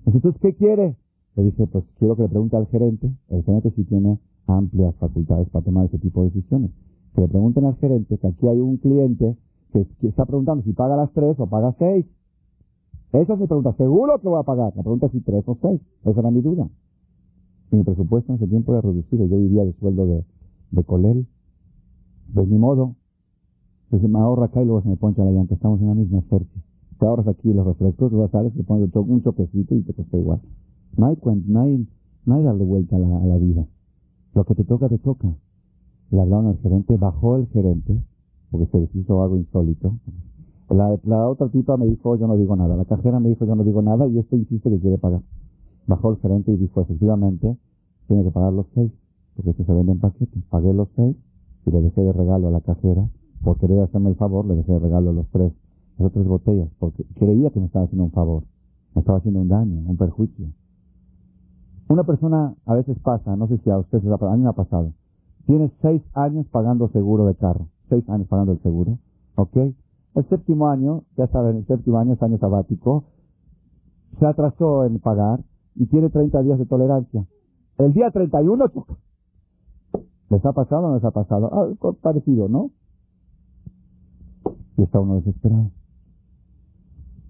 Entonces, 0.06 0.40
¿qué 0.40 0.55
quiere? 0.55 0.97
Le 1.36 1.44
dice, 1.44 1.66
pues 1.66 1.85
quiero 1.98 2.16
que 2.16 2.23
le 2.23 2.28
pregunte 2.28 2.56
al 2.56 2.66
gerente. 2.66 3.11
El 3.28 3.43
gerente 3.44 3.73
sí 3.74 3.85
tiene 3.85 4.19
amplias 4.47 4.94
facultades 4.97 5.48
para 5.51 5.65
tomar 5.65 5.86
ese 5.86 5.98
tipo 5.98 6.23
de 6.23 6.31
decisiones. 6.31 6.70
Que 7.15 7.23
le 7.23 7.28
pregunten 7.28 7.65
al 7.65 7.77
gerente 7.77 8.19
que 8.19 8.27
aquí 8.27 8.47
hay 8.47 8.61
un 8.61 8.77
cliente 8.77 9.36
que, 9.73 9.86
está 10.06 10.24
preguntando 10.27 10.62
si 10.65 10.73
paga 10.73 10.97
las 10.97 11.12
tres 11.12 11.39
o 11.39 11.47
paga 11.47 11.74
seis. 11.78 12.06
Esa 13.12 13.35
es 13.35 13.39
mi 13.40 13.47
pregunta. 13.47 13.74
¿Seguro 13.77 14.20
que 14.20 14.28
voy 14.28 14.40
a 14.40 14.44
pagar? 14.44 14.73
La 14.77 14.82
pregunta 14.82 15.06
es 15.06 15.12
si 15.12 15.20
tres 15.20 15.44
o 15.47 15.56
seis. 15.61 15.81
Esa 16.05 16.20
era 16.20 16.31
mi 16.31 16.40
duda. 16.40 16.69
Mi 17.70 17.82
presupuesto 17.82 18.32
en 18.32 18.36
ese 18.36 18.47
tiempo 18.47 18.73
era 18.73 18.82
reducido. 18.82 19.27
Yo 19.27 19.36
vivía 19.36 19.65
de 19.65 19.73
sueldo 19.74 20.06
de 20.06 20.24
de 20.70 20.85
colel. 20.85 21.27
Pues 22.32 22.48
ni 22.48 22.59
modo. 22.59 22.94
Entonces 23.85 24.11
me 24.11 24.19
ahorra 24.19 24.47
acá 24.47 24.62
y 24.62 24.66
luego 24.66 24.82
se 24.82 24.89
me 24.89 24.97
poncha 24.97 25.24
la 25.24 25.31
llanta. 25.31 25.55
Estamos 25.55 25.81
en 25.81 25.89
la 25.89 25.94
misma 25.94 26.23
suerte. 26.28 26.51
Te 26.98 27.06
ahorras 27.06 27.28
aquí 27.28 27.52
los 27.52 27.66
refrescos, 27.66 28.12
vas 28.12 28.31
sales, 28.31 28.52
te 28.55 28.62
pones 28.62 28.89
un 28.94 29.23
choquecito 29.23 29.74
y 29.74 29.82
te 29.82 29.93
cuesta 29.93 30.16
igual. 30.16 30.40
Hay, 31.03 31.87
no 32.27 32.35
hay 32.35 32.43
darle 32.43 32.65
vuelta 32.65 32.97
a 32.97 32.99
la, 32.99 33.37
vida. 33.39 33.66
Lo 34.35 34.45
que 34.45 34.55
te 34.55 34.65
toca, 34.65 34.89
te 34.89 34.99
toca. 34.99 35.29
Le 36.11 36.21
hablaron 36.21 36.47
al 36.47 36.59
gerente, 36.59 36.97
bajó 36.97 37.37
el 37.37 37.47
gerente, 37.49 38.01
porque 38.51 38.66
se 38.66 38.81
les 38.81 38.95
hizo 38.95 39.23
algo 39.23 39.37
insólito. 39.37 39.95
La, 40.71 40.99
la 41.05 41.29
otra 41.29 41.49
tipa 41.49 41.77
me 41.77 41.87
dijo, 41.87 42.16
yo 42.16 42.27
no 42.27 42.37
digo 42.37 42.57
nada. 42.57 42.77
La 42.77 42.85
cajera 42.85 43.21
me 43.21 43.29
dijo, 43.29 43.45
yo 43.45 43.55
no 43.55 43.65
digo 43.65 43.83
nada, 43.83 44.07
y 44.07 44.19
este 44.19 44.37
insiste 44.37 44.71
que 44.71 44.81
quiere 44.81 44.99
pagar. 44.99 45.23
Bajó 45.87 46.12
el 46.12 46.19
gerente 46.19 46.53
y 46.53 46.57
dijo, 46.57 46.81
efectivamente, 46.81 47.57
tiene 48.09 48.25
que 48.25 48.31
pagar 48.31 48.53
los 48.53 48.66
seis 48.75 48.91
porque 49.35 49.51
esto 49.51 49.65
se 49.65 49.73
vende 49.73 49.93
en 49.93 50.01
paquete. 50.01 50.41
Pagué 50.51 50.73
los 50.73 50.89
seis 50.97 51.16
y 51.66 51.71
le 51.71 51.83
dejé 51.83 52.03
de 52.03 52.12
regalo 52.12 52.49
a 52.49 52.51
la 52.51 52.61
cajera. 52.61 53.09
Por 53.43 53.59
querer 53.59 53.81
hacerme 53.81 54.11
el 54.11 54.16
favor, 54.16 54.47
le 54.47 54.57
dejé 54.57 54.73
de 54.73 54.79
regalo 54.79 55.12
los 55.12 55.27
tres, 55.29 55.53
las 55.99 56.12
tres 56.12 56.27
botellas, 56.27 56.69
porque 56.79 57.05
creía 57.15 57.51
que 57.51 57.61
me 57.61 57.66
estaba 57.66 57.85
haciendo 57.85 58.05
un 58.05 58.12
favor. 58.12 58.45
Me 58.95 59.01
estaba 59.01 59.19
haciendo 59.19 59.41
un 59.41 59.49
daño, 59.49 59.83
un 59.87 59.97
perjuicio. 59.97 60.47
Una 61.89 62.05
persona 62.05 62.55
a 62.65 62.74
veces 62.74 62.98
pasa, 63.01 63.36
no 63.36 63.47
sé 63.47 63.59
si 63.59 63.70
a 63.70 63.78
usted 63.78 64.01
se 64.01 64.09
ha 64.09 64.16
pasado, 64.16 64.32
a 64.32 64.36
mí 64.36 64.43
me 64.43 64.48
ha 64.48 64.55
pasado. 64.55 64.93
Tiene 65.47 65.70
seis 65.82 66.02
años 66.15 66.47
pagando 66.51 66.89
seguro 66.89 67.27
de 67.27 67.35
carro. 67.35 67.69
Seis 67.89 68.09
años 68.09 68.27
pagando 68.28 68.52
el 68.52 68.62
seguro. 68.62 68.98
¿Ok? 69.36 69.56
El 69.56 70.28
séptimo 70.28 70.69
año, 70.69 71.02
ya 71.16 71.27
saben, 71.27 71.56
el 71.56 71.66
séptimo 71.66 71.98
año 71.98 72.15
es 72.15 72.23
año 72.23 72.39
sabático, 72.39 73.05
se 74.19 74.27
atrasó 74.27 74.85
en 74.85 74.98
pagar 75.01 75.40
y 75.74 75.86
tiene 75.86 76.09
30 76.09 76.43
días 76.43 76.59
de 76.59 76.66
tolerancia. 76.66 77.27
El 77.78 77.93
día 77.93 78.11
31 78.11 78.69
choca. 78.69 78.94
¿Les 80.31 80.44
ha 80.44 80.52
pasado 80.52 80.86
o 80.86 80.89
no 80.89 80.94
les 80.94 81.05
ha 81.05 81.11
pasado? 81.11 81.51
Ah, 81.52 81.93
parecido, 82.01 82.48
¿no? 82.48 82.70
Y 84.77 84.82
está 84.82 85.01
uno 85.01 85.16
desesperado. 85.16 85.70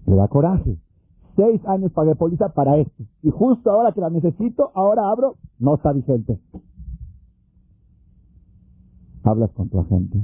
Le 0.07 0.15
da 0.15 0.29
coraje. 0.29 0.79
Seis 1.37 1.61
años 1.67 1.93
pagué 1.93 2.15
póliza 2.15 2.51
para 2.51 2.77
esto. 2.77 3.05
Y 3.23 3.31
justo 3.31 3.71
ahora 3.71 3.93
que 3.93 4.01
la 4.01 4.11
necesito, 4.11 4.71
ahora 4.75 5.11
abro, 5.11 5.37
no 5.59 5.75
está 5.75 5.93
vigente. 5.93 6.39
Hablas 9.25 9.51
con 9.53 9.69
tu 9.69 9.81
agente. 9.81 10.19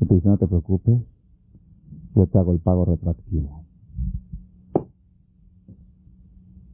Y 0.00 0.06
te 0.06 0.14
dice, 0.14 0.28
no 0.28 0.36
te 0.36 0.46
preocupes, 0.46 1.00
yo 2.14 2.26
te 2.26 2.38
hago 2.38 2.52
el 2.52 2.58
pago 2.58 2.84
retroactivo. 2.84 3.62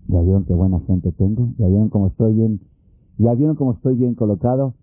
¿Ya 0.08 0.20
vieron 0.20 0.44
qué 0.44 0.54
buena 0.54 0.80
gente 0.80 1.12
tengo? 1.12 1.48
¿Ya 1.58 1.68
vieron 1.68 1.88
cómo 1.88 2.08
estoy 2.08 2.34
bien? 2.34 2.60
¿Ya 3.18 3.34
vieron 3.34 3.56
cómo 3.56 3.72
estoy 3.72 3.94
bien 3.94 4.14
colocado? 4.14 4.74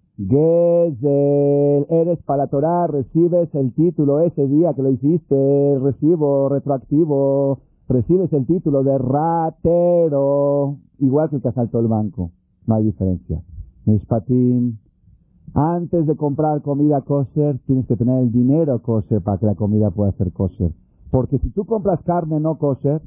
Eres 1.90 2.22
para 2.24 2.48
Torah, 2.48 2.88
recibes 2.88 3.54
el 3.56 3.74
título 3.74 4.20
ese 4.20 4.48
día 4.48 4.74
que 4.74 4.82
lo 4.82 4.92
hiciste, 4.92 5.80
recibo 5.80 6.50
retroactivo, 6.50 7.60
recibes 7.90 8.32
el 8.34 8.46
título 8.46 8.84
de 8.84 8.98
ratero, 8.98 10.78
igual 11.00 11.30
que 11.30 11.38
el 11.38 11.42
que 11.42 11.50
asaltó 11.50 11.80
el 11.80 11.88
banco, 11.88 12.32
no 12.68 12.76
hay 12.76 12.86
diferencia. 12.86 13.42
Mishpatim, 13.86 14.78
antes 15.54 16.06
de 16.06 16.16
comprar 16.16 16.62
comida 16.62 17.02
kosher, 17.02 17.60
tienes 17.66 17.88
que 17.88 17.98
tener 17.98 18.20
el 18.20 18.32
dinero 18.32 18.82
kosher 18.82 19.22
para 19.22 19.40
que 19.40 19.48
la 19.48 19.56
comida 19.56 19.90
pueda 19.90 20.12
ser 20.14 20.32
kosher. 20.32 20.72
Porque 21.10 21.40
si 21.40 21.50
tú 21.50 21.66
compras 21.66 22.00
carne 22.04 22.40
no 22.40 22.58
kosher, 22.58 23.02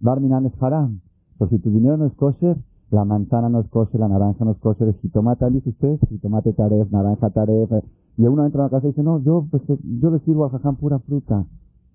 Barminan 0.00 0.46
es 0.46 0.52
haram. 0.62 1.00
Pero 1.38 1.50
si 1.50 1.58
tu 1.58 1.70
dinero 1.70 1.96
no 1.96 2.06
es 2.06 2.14
kosher, 2.14 2.56
la 2.90 3.04
manzana 3.04 3.48
no 3.48 3.60
es 3.60 3.68
kosher, 3.68 3.98
la 3.98 4.08
naranja 4.08 4.44
no 4.44 4.52
es 4.52 4.58
kosher, 4.58 4.88
el 4.88 4.94
jitomate, 4.94 5.50
dice 5.50 5.70
usted, 5.70 5.98
jitomate 6.08 6.52
taref, 6.52 6.90
naranja 6.92 7.30
taref. 7.30 7.70
Y 8.16 8.26
uno 8.26 8.44
entra 8.44 8.62
a 8.62 8.64
la 8.64 8.70
casa 8.70 8.86
y 8.86 8.90
dice, 8.90 9.02
no, 9.02 9.18
yo, 9.20 9.46
pues, 9.50 9.62
yo 9.66 10.10
le 10.10 10.20
sirvo 10.20 10.44
a 10.44 10.50
jajam 10.50 10.76
pura 10.76 10.98
fruta. 11.00 11.44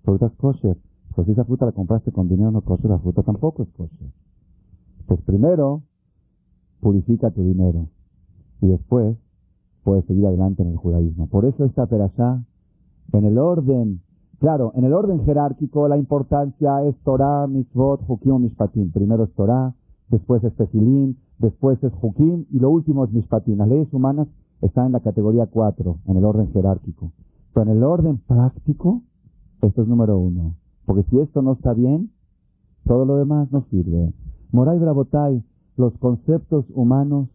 Fruta 0.02 0.26
es 0.26 0.32
kosher. 0.32 0.76
Pues 1.14 1.26
si 1.26 1.32
esa 1.32 1.44
fruta 1.44 1.66
la 1.66 1.72
compraste 1.72 2.12
con 2.12 2.28
dinero 2.28 2.50
no 2.50 2.60
kosher, 2.62 2.90
la 2.90 2.98
fruta 2.98 3.22
tampoco 3.22 3.62
es 3.62 3.68
kosher. 3.70 4.10
Pues 5.06 5.20
primero, 5.22 5.82
purifica 6.80 7.30
tu 7.30 7.42
dinero. 7.42 7.88
Y 8.60 8.68
después, 8.68 9.16
puedes 9.82 10.04
seguir 10.04 10.26
adelante 10.26 10.62
en 10.62 10.70
el 10.70 10.76
judaísmo. 10.76 11.26
Por 11.28 11.44
eso 11.44 11.64
esta 11.64 11.86
perashá, 11.86 12.44
en 13.12 13.24
el 13.24 13.38
orden, 13.38 14.02
claro, 14.38 14.72
en 14.74 14.84
el 14.84 14.92
orden 14.92 15.24
jerárquico, 15.24 15.88
la 15.88 15.96
importancia 15.96 16.84
es 16.84 16.96
Torah, 17.02 17.46
Mitzvot, 17.46 18.02
Hukim, 18.06 18.42
Mishpatim. 18.42 18.92
Primero 18.92 19.24
es 19.24 19.32
Torah, 19.34 19.74
después 20.08 20.44
es 20.44 20.54
Tefilín, 20.54 21.18
después 21.38 21.82
es 21.82 21.92
Jukim 21.94 22.46
y 22.50 22.58
lo 22.58 22.70
último 22.70 23.04
es 23.04 23.12
Mishpatim. 23.12 23.58
Las 23.58 23.68
leyes 23.68 23.92
humanas 23.92 24.28
está 24.60 24.86
en 24.86 24.92
la 24.92 25.00
categoría 25.00 25.46
4, 25.46 25.98
en 26.06 26.16
el 26.16 26.24
orden 26.24 26.52
jerárquico. 26.52 27.12
Pero 27.52 27.70
en 27.70 27.76
el 27.76 27.82
orden 27.82 28.18
práctico, 28.18 29.02
esto 29.62 29.82
es 29.82 29.88
número 29.88 30.18
uno. 30.18 30.54
Porque 30.90 31.08
si 31.08 31.20
esto 31.20 31.40
no 31.40 31.52
está 31.52 31.72
bien, 31.72 32.10
todo 32.84 33.04
lo 33.04 33.14
demás 33.14 33.48
no 33.52 33.64
sirve. 33.70 34.12
Moray 34.50 34.76
Brabotay, 34.76 35.40
los 35.76 35.96
conceptos 35.98 36.64
humanos 36.74 37.28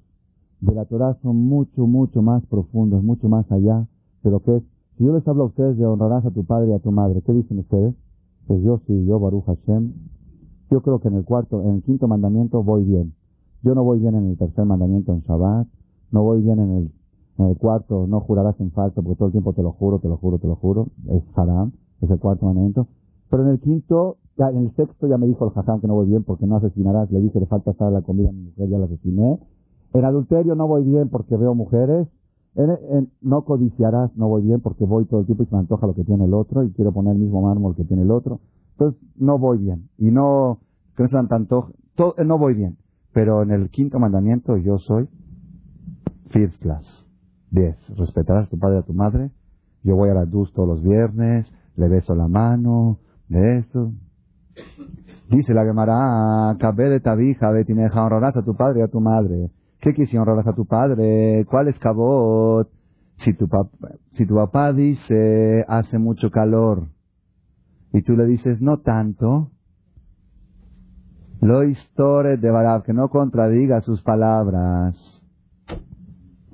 de 0.60 0.76
la 0.76 0.84
Torah 0.84 1.18
son 1.22 1.38
mucho, 1.38 1.88
mucho 1.88 2.22
más 2.22 2.46
profundos, 2.48 3.02
mucho 3.02 3.30
más 3.30 3.50
allá 3.54 3.88
de 4.24 4.30
lo 4.30 4.42
que 4.42 4.58
es. 4.58 4.64
Si 4.98 5.06
yo 5.06 5.14
les 5.14 5.26
hablo 5.26 5.44
a 5.44 5.46
ustedes 5.46 5.78
de 5.78 5.86
honrarás 5.86 6.26
a 6.26 6.32
tu 6.32 6.44
padre 6.44 6.72
y 6.72 6.74
a 6.74 6.80
tu 6.80 6.92
madre, 6.92 7.22
¿qué 7.22 7.32
dicen 7.32 7.60
ustedes? 7.60 7.96
Pues 8.46 8.62
yo 8.62 8.82
sí, 8.88 9.06
yo 9.06 9.22
Baruch 9.22 9.46
Hashem. 9.46 9.94
Yo 10.70 10.82
creo 10.82 11.00
que 11.00 11.08
en 11.08 11.14
el 11.14 11.24
cuarto, 11.24 11.62
en 11.62 11.76
el 11.76 11.84
quinto 11.84 12.10
mandamiento 12.10 12.62
voy 12.62 12.84
bien. 12.84 13.14
Yo 13.64 13.74
no 13.74 13.86
voy 13.86 14.00
bien 14.00 14.16
en 14.16 14.32
el 14.32 14.38
tercer 14.38 14.66
mandamiento 14.66 15.14
en 15.14 15.22
Shabbat, 15.22 15.66
no 16.12 16.24
voy 16.24 16.42
bien 16.42 16.60
en 16.60 16.72
el, 16.72 16.92
en 17.38 17.46
el 17.46 17.58
cuarto, 17.58 18.06
no 18.06 18.20
jurarás 18.20 18.60
en 18.60 18.72
falso, 18.72 19.02
porque 19.02 19.16
todo 19.16 19.28
el 19.28 19.32
tiempo 19.32 19.54
te 19.54 19.64
lo 19.64 19.72
juro, 19.72 20.00
te 20.00 20.10
lo 20.10 20.18
juro, 20.18 20.40
te 20.40 20.48
lo 20.48 20.58
juro, 20.58 20.88
es 21.08 21.24
haram, 21.38 21.72
es 22.02 22.12
el 22.12 22.20
cuarto 22.20 22.48
mandamiento. 22.48 22.90
Pero 23.30 23.44
en 23.44 23.50
el 23.50 23.60
quinto, 23.60 24.18
en 24.38 24.58
el 24.58 24.76
sexto 24.76 25.08
ya 25.08 25.18
me 25.18 25.28
dijo 25.28 25.46
el 25.46 25.52
jajam 25.52 25.82
que 25.82 25.88
no 25.88 25.96
voy 25.96 26.08
bien 26.08 26.24
porque 26.24 26.46
no 26.46 26.58
asesinarás, 26.58 27.12
le 27.12 27.22
dije 27.22 27.40
le 27.40 27.46
falta 27.46 27.72
estar 27.72 27.92
la 27.92 28.02
comida 28.02 28.30
a 28.30 28.32
mi 28.32 28.44
mujer, 28.44 28.70
ya 28.70 28.78
la 28.78 28.86
asesiné. 28.86 29.40
En 29.94 30.06
adulterio 30.06 30.56
no 30.56 30.68
voy 30.68 30.84
bien 30.84 31.10
porque 31.10 31.38
veo 31.38 31.56
mujeres. 31.56 32.08
En, 32.56 33.10
no 33.22 33.44
codiciarás, 33.44 34.16
no 34.16 34.28
voy 34.28 34.44
bien 34.44 34.62
porque 34.62 34.86
voy 34.86 35.06
todo 35.06 35.22
el 35.22 35.26
tiempo 35.26 35.44
y 35.44 35.46
se 35.48 35.56
me 35.56 35.60
antoja 35.60 35.88
lo 35.88 35.94
que 35.94 36.04
tiene 36.04 36.26
el 36.26 36.34
otro 36.34 36.64
y 36.64 36.72
quiero 36.72 36.94
poner 36.94 37.14
el 37.14 37.20
mismo 37.20 37.42
mármol 37.42 37.76
que 37.76 37.84
tiene 37.84 38.04
el 38.04 38.12
otro. 38.12 38.40
Entonces 38.74 39.02
no 39.18 39.38
voy 39.38 39.58
bien. 39.58 39.90
Y 39.98 40.12
no, 40.12 40.60
que 40.96 41.04
no 41.04 41.10
sean 41.10 41.28
tanto, 41.28 41.72
todo, 41.96 42.16
no 42.24 42.38
voy 42.38 42.54
bien. 42.54 42.78
Pero 43.14 43.42
en 43.42 43.52
el 43.52 43.70
quinto 43.70 44.00
mandamiento 44.00 44.58
yo 44.58 44.78
soy 44.80 45.08
first 46.30 46.62
class. 46.62 46.86
Diez. 47.52 47.78
Respetarás 47.98 48.48
a 48.48 48.50
tu 48.50 48.60
padre 48.60 48.78
y 48.78 48.80
a 48.80 48.84
tu 48.84 48.94
madre. 48.94 49.32
Yo 49.84 49.96
voy 49.96 50.10
a 50.10 50.14
la 50.14 50.26
luz 50.26 50.52
todos 50.54 50.68
los 50.68 50.84
viernes, 50.84 51.46
le 51.78 51.88
beso 51.88 52.16
la 52.16 52.28
mano, 52.28 52.98
de 53.28 53.60
esto. 53.60 53.92
Dice 55.30 55.54
la 55.54 55.66
Gemara, 55.66 56.56
cabé 56.60 56.90
de 56.90 57.00
tabija, 57.00 57.50
betineja, 57.50 58.04
honrarás 58.04 58.38
a 58.38 58.44
tu 58.44 58.56
padre 58.56 58.82
y 58.82 58.84
a 58.84 58.88
tu 58.88 59.00
madre. 59.00 59.50
¿Qué 59.80 59.94
quisieron 59.94 60.28
honrarás 60.28 60.48
a 60.48 60.56
tu 60.56 60.66
padre? 60.66 61.46
¿Cuál 61.50 61.68
es 61.68 61.80
cabot? 61.80 62.70
Si 63.18 63.34
tu, 63.34 63.48
papá, 63.48 63.90
si 64.14 64.26
tu 64.26 64.36
papá 64.36 64.74
dice, 64.74 65.64
hace 65.68 65.98
mucho 65.98 66.30
calor, 66.30 66.88
y 67.94 68.02
tú 68.02 68.16
le 68.18 68.26
dices, 68.26 68.62
no 68.62 68.80
tanto, 68.80 69.52
lo 71.42 71.64
histore 71.64 72.38
de 72.38 72.52
Barab, 72.52 72.84
que 72.84 72.94
no 72.94 73.10
contradiga 73.10 73.82
sus 73.82 74.02
palabras. 74.02 74.96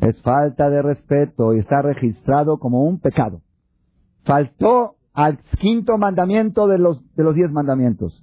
Es 0.01 0.21
falta 0.21 0.69
de 0.69 0.81
respeto 0.81 1.53
y 1.53 1.59
está 1.59 1.81
registrado 1.81 2.59
como 2.59 2.83
un 2.83 2.99
pecado. 2.99 3.41
Faltó 4.23 4.97
al 5.13 5.39
quinto 5.59 5.97
mandamiento 5.97 6.67
de 6.67 6.79
los, 6.79 7.03
de 7.15 7.23
los 7.23 7.35
diez 7.35 7.51
mandamientos. 7.51 8.19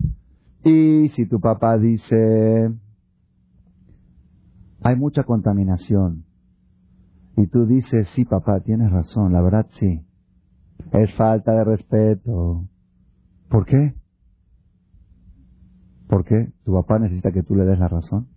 Y 0.65 1.11
si 1.11 1.27
tu 1.27 1.41
papá 1.41 1.79
dice, 1.79 2.71
hay 4.83 4.97
mucha 4.97 5.25
contaminación. 5.25 6.25
Y 7.37 7.47
tú 7.47 7.67
dices, 7.67 8.09
sí, 8.15 8.25
papá, 8.25 8.61
tienes 8.61 8.91
razón, 8.91 9.33
la 9.33 9.41
verdad 9.41 9.67
sí. 9.79 10.05
Es 10.93 11.15
falta 11.15 11.53
de 11.53 11.65
respeto. 11.65 12.65
¿Por 13.49 13.65
qué? 13.67 13.95
¿Por 16.09 16.25
qué? 16.25 16.53
¿Tu 16.65 16.73
papá 16.73 16.99
necesita 16.99 17.31
que 17.31 17.43
tú 17.43 17.55
le 17.55 17.65
des 17.65 17.79
la 17.79 17.89
razón? 17.89 18.29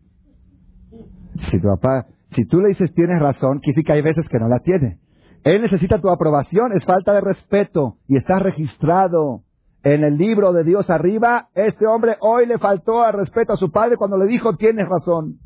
Si 1.49 1.59
tu 1.59 1.67
papá, 1.67 2.07
si 2.35 2.45
tú 2.45 2.59
le 2.59 2.69
dices 2.69 2.93
tienes 2.93 3.19
razón, 3.19 3.59
quiere 3.59 3.83
que 3.83 3.93
hay 3.93 4.01
veces 4.01 4.27
que 4.29 4.39
no 4.39 4.47
la 4.47 4.59
tiene. 4.59 4.99
Él 5.43 5.61
necesita 5.61 5.99
tu 5.99 6.09
aprobación, 6.09 6.71
es 6.71 6.85
falta 6.85 7.13
de 7.13 7.21
respeto 7.21 7.97
y 8.07 8.17
está 8.17 8.39
registrado 8.39 9.41
en 9.83 10.03
el 10.03 10.17
libro 10.17 10.53
de 10.53 10.63
Dios 10.63 10.89
arriba. 10.89 11.49
Este 11.55 11.87
hombre 11.87 12.17
hoy 12.19 12.45
le 12.45 12.59
faltó 12.59 13.01
al 13.01 13.13
respeto 13.13 13.53
a 13.53 13.57
su 13.57 13.71
padre 13.71 13.97
cuando 13.97 14.17
le 14.17 14.25
dijo 14.25 14.55
tienes 14.55 14.87
razón. 14.87 15.39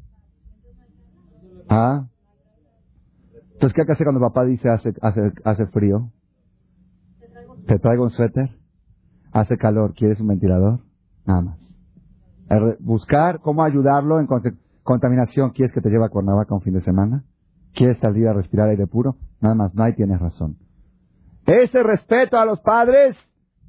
¿Ah? 1.70 2.08
Entonces, 3.54 3.74
¿qué 3.74 3.82
hay 3.82 3.88
que 3.88 3.94
hacer 3.94 4.06
cuando 4.06 4.20
papá 4.20 4.44
dice 4.44 4.70
hace, 4.70 4.94
hace, 5.02 5.32
hace 5.46 5.66
frío? 5.68 6.12
¿Te 7.66 7.80
traigo 7.80 8.04
un 8.04 8.10
suéter? 8.10 8.50
¿Hace 9.32 9.58
calor? 9.58 9.94
¿Quieres 9.94 10.20
un 10.20 10.28
ventilador? 10.28 10.82
Nada 11.26 11.42
más. 11.42 11.60
Buscar 12.80 13.40
cómo 13.40 13.64
ayudarlo 13.64 14.20
en 14.20 14.28
contaminación. 14.84 15.52
¿Quieres 15.52 15.74
que 15.74 15.82
te 15.82 15.90
lleve 15.90 16.06
a 16.06 16.10
Cuernavaca 16.10 16.54
un 16.54 16.62
fin 16.62 16.74
de 16.74 16.82
semana? 16.82 17.24
¿Quieres 17.76 18.00
salir 18.00 18.28
a 18.28 18.34
respirar 18.34 18.70
aire 18.70 18.88
puro? 18.88 19.18
Nada 19.42 19.56
más, 19.56 19.76
no 19.76 19.84
hay, 19.84 19.94
tienes 19.94 20.20
razón. 20.20 20.58
Ese 21.46 21.84
respeto 21.84 22.38
a 22.38 22.46
los 22.46 22.60
padres 22.62 23.16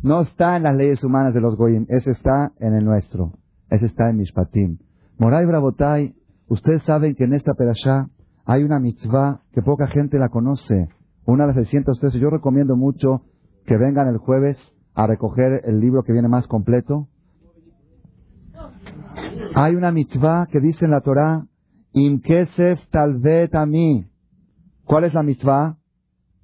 no 0.03 0.23
está 0.23 0.57
en 0.57 0.63
las 0.63 0.77
leyes 0.77 1.03
humanas 1.05 1.35
de 1.35 1.41
los 1.41 1.57
Goyim, 1.57 1.87
ese 1.89 2.13
está 2.13 2.53
en 2.61 2.75
el 2.75 2.85
nuestro. 2.85 3.33
Ese 3.69 3.87
está 3.87 4.09
en 4.09 4.17
Mishpatim. 4.17 4.79
Moray 5.19 5.45
Brabotay 5.45 6.15
Ustedes 6.49 6.83
saben 6.85 7.17
que 7.17 7.25
en 7.25 7.35
esta 7.35 7.55
perashá 7.55 8.09
hay 8.45 8.63
una 8.63 8.79
mitzvah 8.79 9.41
que 9.53 9.63
poca 9.63 9.89
gente 9.89 10.19
la 10.19 10.29
conoce. 10.29 10.89
Una 11.25 11.45
de 11.45 11.49
las 11.49 11.57
613. 11.57 12.21
Yo 12.21 12.31
recomiendo 12.31 12.77
mucho 12.77 13.23
que 13.67 13.77
vengan 13.77 14.07
el 14.07 14.19
jueves 14.19 14.57
a 14.95 15.09
recoger 15.09 15.63
el 15.65 15.81
libro 15.81 16.05
que 16.05 16.13
viene 16.13 16.29
más 16.29 16.47
completo. 16.47 17.09
Hay 19.57 19.75
una 19.75 19.91
mitzvah 19.91 20.47
que 20.47 20.61
dice 20.61 20.85
en 20.85 20.93
la 20.93 21.01
Torah, 21.01 21.47
Imkesef 21.97 22.79
talvet 22.91 23.55
a 23.55 23.65
mí. 23.65 24.05
¿Cuál 24.85 25.05
es 25.05 25.15
la 25.15 25.23
mitzvah? 25.23 25.79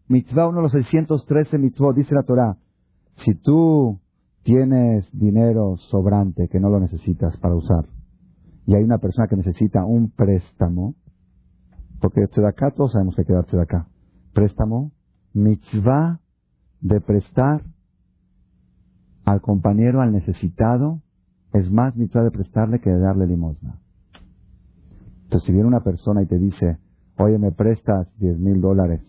Mitzvah, 0.09 0.49
uno 0.49 0.59
de 0.59 0.63
los 0.63 0.73
613 0.73 1.59
mitzvot, 1.59 1.95
dice 1.95 2.15
la 2.15 2.23
Torah. 2.23 2.57
Si 3.17 3.35
tú 3.35 4.01
tienes 4.45 5.07
dinero 5.13 5.77
sobrante 5.91 6.49
que 6.49 6.59
no 6.59 6.71
lo 6.71 6.81
necesitas 6.81 7.37
para 7.37 7.55
usar, 7.55 7.85
y 8.65 8.75
hay 8.75 8.83
una 8.83 8.97
persona 8.97 9.29
que 9.29 9.37
necesita 9.37 9.85
un 9.85 10.11
préstamo, 10.11 10.95
porque 12.01 12.23
de 12.35 12.49
acá 12.49 12.71
todos 12.71 12.93
sabemos 12.93 13.15
que 13.15 13.27
quedarse 13.27 13.55
de 13.55 13.63
acá. 13.63 13.89
Préstamo, 14.33 14.93
mitzvah 15.35 16.21
de 16.81 16.99
prestar 17.03 17.61
al 19.27 19.43
compañero, 19.43 20.01
al 20.01 20.13
necesitado, 20.13 21.03
es 21.53 21.71
más 21.71 21.95
mitzvah 21.95 22.23
de 22.23 22.31
prestarle 22.31 22.81
que 22.81 22.89
de 22.89 23.01
darle 23.01 23.27
limosna. 23.27 23.82
Entonces, 25.33 25.47
si 25.47 25.53
viene 25.53 25.67
una 25.67 25.83
persona 25.83 26.21
y 26.21 26.27
te 26.27 26.39
dice, 26.39 26.77
oye, 27.17 27.39
me 27.39 27.53
prestas 27.53 28.07
diez 28.19 28.39
mil 28.39 28.61
dólares 28.61 29.01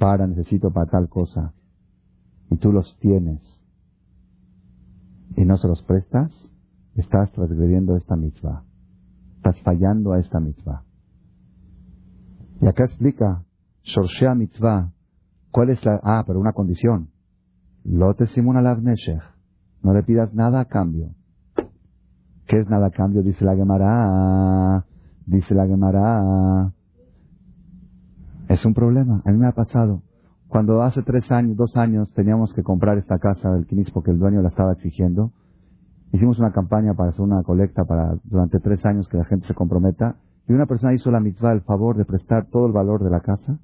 para, 0.00 0.26
necesito 0.26 0.72
para 0.72 0.90
tal 0.90 1.08
cosa, 1.08 1.54
y 2.50 2.56
tú 2.56 2.72
los 2.72 2.98
tienes, 2.98 3.40
y 5.36 5.44
no 5.44 5.58
se 5.58 5.68
los 5.68 5.80
prestas, 5.84 6.32
estás 6.96 7.30
transgrediendo 7.30 7.96
esta 7.96 8.16
mitzvah. 8.16 8.64
Estás 9.36 9.60
fallando 9.60 10.12
a 10.12 10.18
esta 10.18 10.40
mitzvah. 10.40 10.82
Y 12.60 12.66
acá 12.66 12.86
explica, 12.86 13.44
Shorshea 13.84 14.34
mitzvah, 14.34 14.92
¿cuál 15.52 15.70
es 15.70 15.84
la... 15.84 16.00
Ah, 16.02 16.24
pero 16.26 16.40
una 16.40 16.52
condición. 16.52 17.10
Lote 17.84 18.26
simuna 18.26 18.60
No 18.60 19.94
le 19.94 20.02
pidas 20.02 20.34
nada 20.34 20.62
a 20.62 20.64
cambio. 20.64 21.10
¿Qué 22.48 22.58
es 22.58 22.68
nada 22.68 22.88
a 22.88 22.90
cambio? 22.90 23.22
Dice 23.22 23.44
la 23.44 23.54
Gemara. 23.54 24.84
Dice 25.26 25.54
la 25.54 25.66
Gemara. 25.66 26.72
Es 28.48 28.64
un 28.64 28.74
problema. 28.74 29.22
A 29.24 29.30
mí 29.30 29.38
me 29.38 29.48
ha 29.48 29.52
pasado. 29.52 30.02
Cuando 30.48 30.82
hace 30.82 31.02
tres 31.02 31.30
años, 31.30 31.56
dos 31.56 31.76
años, 31.76 32.12
teníamos 32.14 32.54
que 32.54 32.62
comprar 32.62 32.96
esta 32.98 33.18
casa 33.18 33.50
del 33.52 33.66
Kinis 33.66 33.90
porque 33.90 34.12
el 34.12 34.18
dueño 34.18 34.40
la 34.40 34.48
estaba 34.48 34.72
exigiendo, 34.72 35.32
Hicimos 36.12 36.38
una 36.38 36.52
campaña 36.52 36.94
para 36.94 37.10
hacer 37.10 37.22
una 37.22 37.42
colecta 37.42 37.84
para 37.84 38.16
durante 38.24 38.60
tres 38.60 38.84
años 38.86 39.08
que 39.08 39.16
la 39.16 39.24
gente 39.24 39.46
se 39.46 39.54
comprometa 39.54 40.16
y 40.48 40.52
una 40.52 40.66
persona 40.66 40.94
hizo 40.94 41.10
la 41.10 41.20
mitzvah 41.20 41.52
el 41.52 41.62
favor 41.62 41.96
de 41.96 42.04
prestar 42.04 42.46
todo 42.46 42.66
el 42.66 42.72
valor 42.72 43.02
de 43.02 43.10
la 43.10 43.20
casa. 43.20 43.58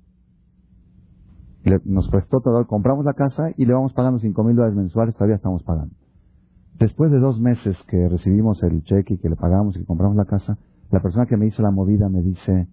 nos 1.85 2.09
prestó 2.09 2.41
todo, 2.41 2.67
compramos 2.67 3.05
la 3.05 3.15
casa 3.15 3.53
y 3.57 3.67
le 3.67 3.73
vamos 3.73 3.93
pagando 3.93 4.19
cinco 4.19 4.43
mil 4.43 4.57
dólares 4.57 4.77
mensuales, 4.77 5.15
todavía 5.15 5.37
estamos 5.37 5.63
pagando. 5.63 5.95
Después 6.79 7.13
de 7.13 7.21
dos 7.21 7.41
meses 7.41 7.77
que 7.87 8.09
recibimos 8.09 8.63
el 8.65 8.83
cheque 8.83 9.15
y 9.15 9.19
que 9.19 9.29
le 9.29 9.37
pagamos 9.37 9.77
y 9.77 9.85
compramos 9.85 10.17
la 10.17 10.25
casa, 10.25 10.59
la 10.93 11.01
persona 11.01 11.27
que 11.27 11.37
me 11.37 11.47
hizo 11.47 11.63
la 11.63 11.73
movida 11.73 12.09
me 12.09 12.23
dice, 12.23 12.69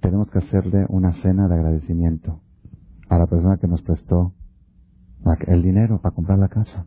tenemos 0.00 0.30
que 0.30 0.38
hacerle 0.38 0.86
una 0.88 1.12
cena 1.20 1.46
de 1.48 1.56
agradecimiento 1.56 2.40
a 3.10 3.18
la 3.18 3.26
persona 3.26 3.58
que 3.58 3.68
nos 3.68 3.82
prestó 3.82 4.32
el 5.46 5.62
dinero 5.62 6.00
para 6.00 6.14
comprar 6.14 6.38
la 6.38 6.48
casa 6.48 6.86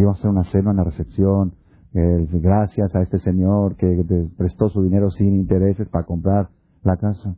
íbamos 0.00 0.18
a 0.18 0.20
hacer 0.20 0.30
una 0.30 0.44
cena, 0.44 0.70
una 0.70 0.84
recepción, 0.84 1.54
eh, 1.92 2.28
gracias 2.32 2.94
a 2.94 3.02
este 3.02 3.18
señor 3.18 3.76
que 3.76 4.04
prestó 4.36 4.68
su 4.68 4.82
dinero 4.82 5.10
sin 5.10 5.34
intereses 5.34 5.88
para 5.88 6.06
comprar 6.06 6.50
la 6.82 6.96
casa. 6.96 7.36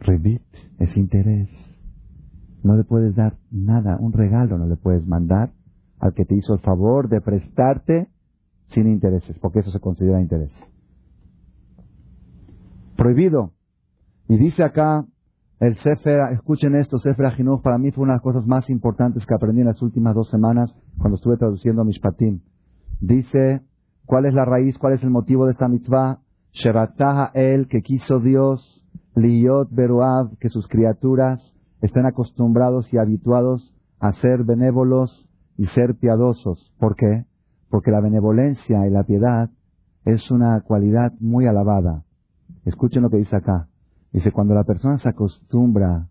Revit 0.00 0.42
es 0.78 0.96
interés. 0.96 1.48
No 2.62 2.76
le 2.76 2.84
puedes 2.84 3.14
dar 3.14 3.36
nada, 3.50 3.98
un 4.00 4.12
regalo 4.12 4.58
no 4.58 4.66
le 4.66 4.76
puedes 4.76 5.06
mandar 5.06 5.52
al 5.98 6.14
que 6.14 6.24
te 6.24 6.34
hizo 6.34 6.54
el 6.54 6.60
favor 6.60 7.08
de 7.08 7.20
prestarte 7.20 8.08
sin 8.74 8.88
intereses, 8.88 9.38
porque 9.38 9.60
eso 9.60 9.70
se 9.70 9.80
considera 9.80 10.20
interés. 10.20 10.52
Prohibido. 12.96 13.52
Y 14.28 14.36
dice 14.36 14.62
acá 14.62 15.06
el 15.60 15.76
Sefer, 15.78 16.32
escuchen 16.32 16.74
esto, 16.74 16.98
Sefer 16.98 17.32
para 17.62 17.78
mí 17.78 17.90
fue 17.92 18.02
una 18.02 18.14
de 18.14 18.16
las 18.16 18.22
cosas 18.22 18.46
más 18.46 18.68
importantes 18.68 19.24
que 19.24 19.34
aprendí 19.34 19.60
en 19.60 19.68
las 19.68 19.80
últimas 19.80 20.14
dos 20.14 20.28
semanas 20.28 20.74
cuando 20.98 21.16
estuve 21.16 21.36
traduciendo 21.36 21.84
Mishpatim. 21.84 22.40
Dice, 23.00 23.62
¿cuál 24.04 24.26
es 24.26 24.34
la 24.34 24.44
raíz, 24.44 24.76
cuál 24.78 24.94
es 24.94 25.02
el 25.02 25.10
motivo 25.10 25.46
de 25.46 25.52
esta 25.52 25.68
mitzvah? 25.68 26.20
Sherataha 26.52 27.30
el, 27.34 27.68
que 27.68 27.82
quiso 27.82 28.20
Dios, 28.20 28.82
Liyot 29.16 29.70
Beruav, 29.70 30.36
que 30.38 30.48
sus 30.48 30.68
criaturas 30.68 31.40
estén 31.80 32.06
acostumbrados 32.06 32.92
y 32.92 32.98
habituados 32.98 33.74
a 34.00 34.12
ser 34.20 34.44
benévolos 34.44 35.30
y 35.56 35.66
ser 35.66 35.96
piadosos. 35.96 36.72
¿Por 36.78 36.96
qué? 36.96 37.26
Porque 37.74 37.90
la 37.90 38.00
benevolencia 38.00 38.86
y 38.86 38.90
la 38.92 39.02
piedad 39.02 39.50
es 40.04 40.30
una 40.30 40.60
cualidad 40.60 41.12
muy 41.18 41.48
alabada. 41.48 42.04
Escuchen 42.64 43.02
lo 43.02 43.10
que 43.10 43.16
dice 43.16 43.34
acá. 43.34 43.66
Dice, 44.12 44.30
cuando 44.30 44.54
la 44.54 44.62
persona 44.62 45.00
se 45.00 45.08
acostumbra 45.08 46.06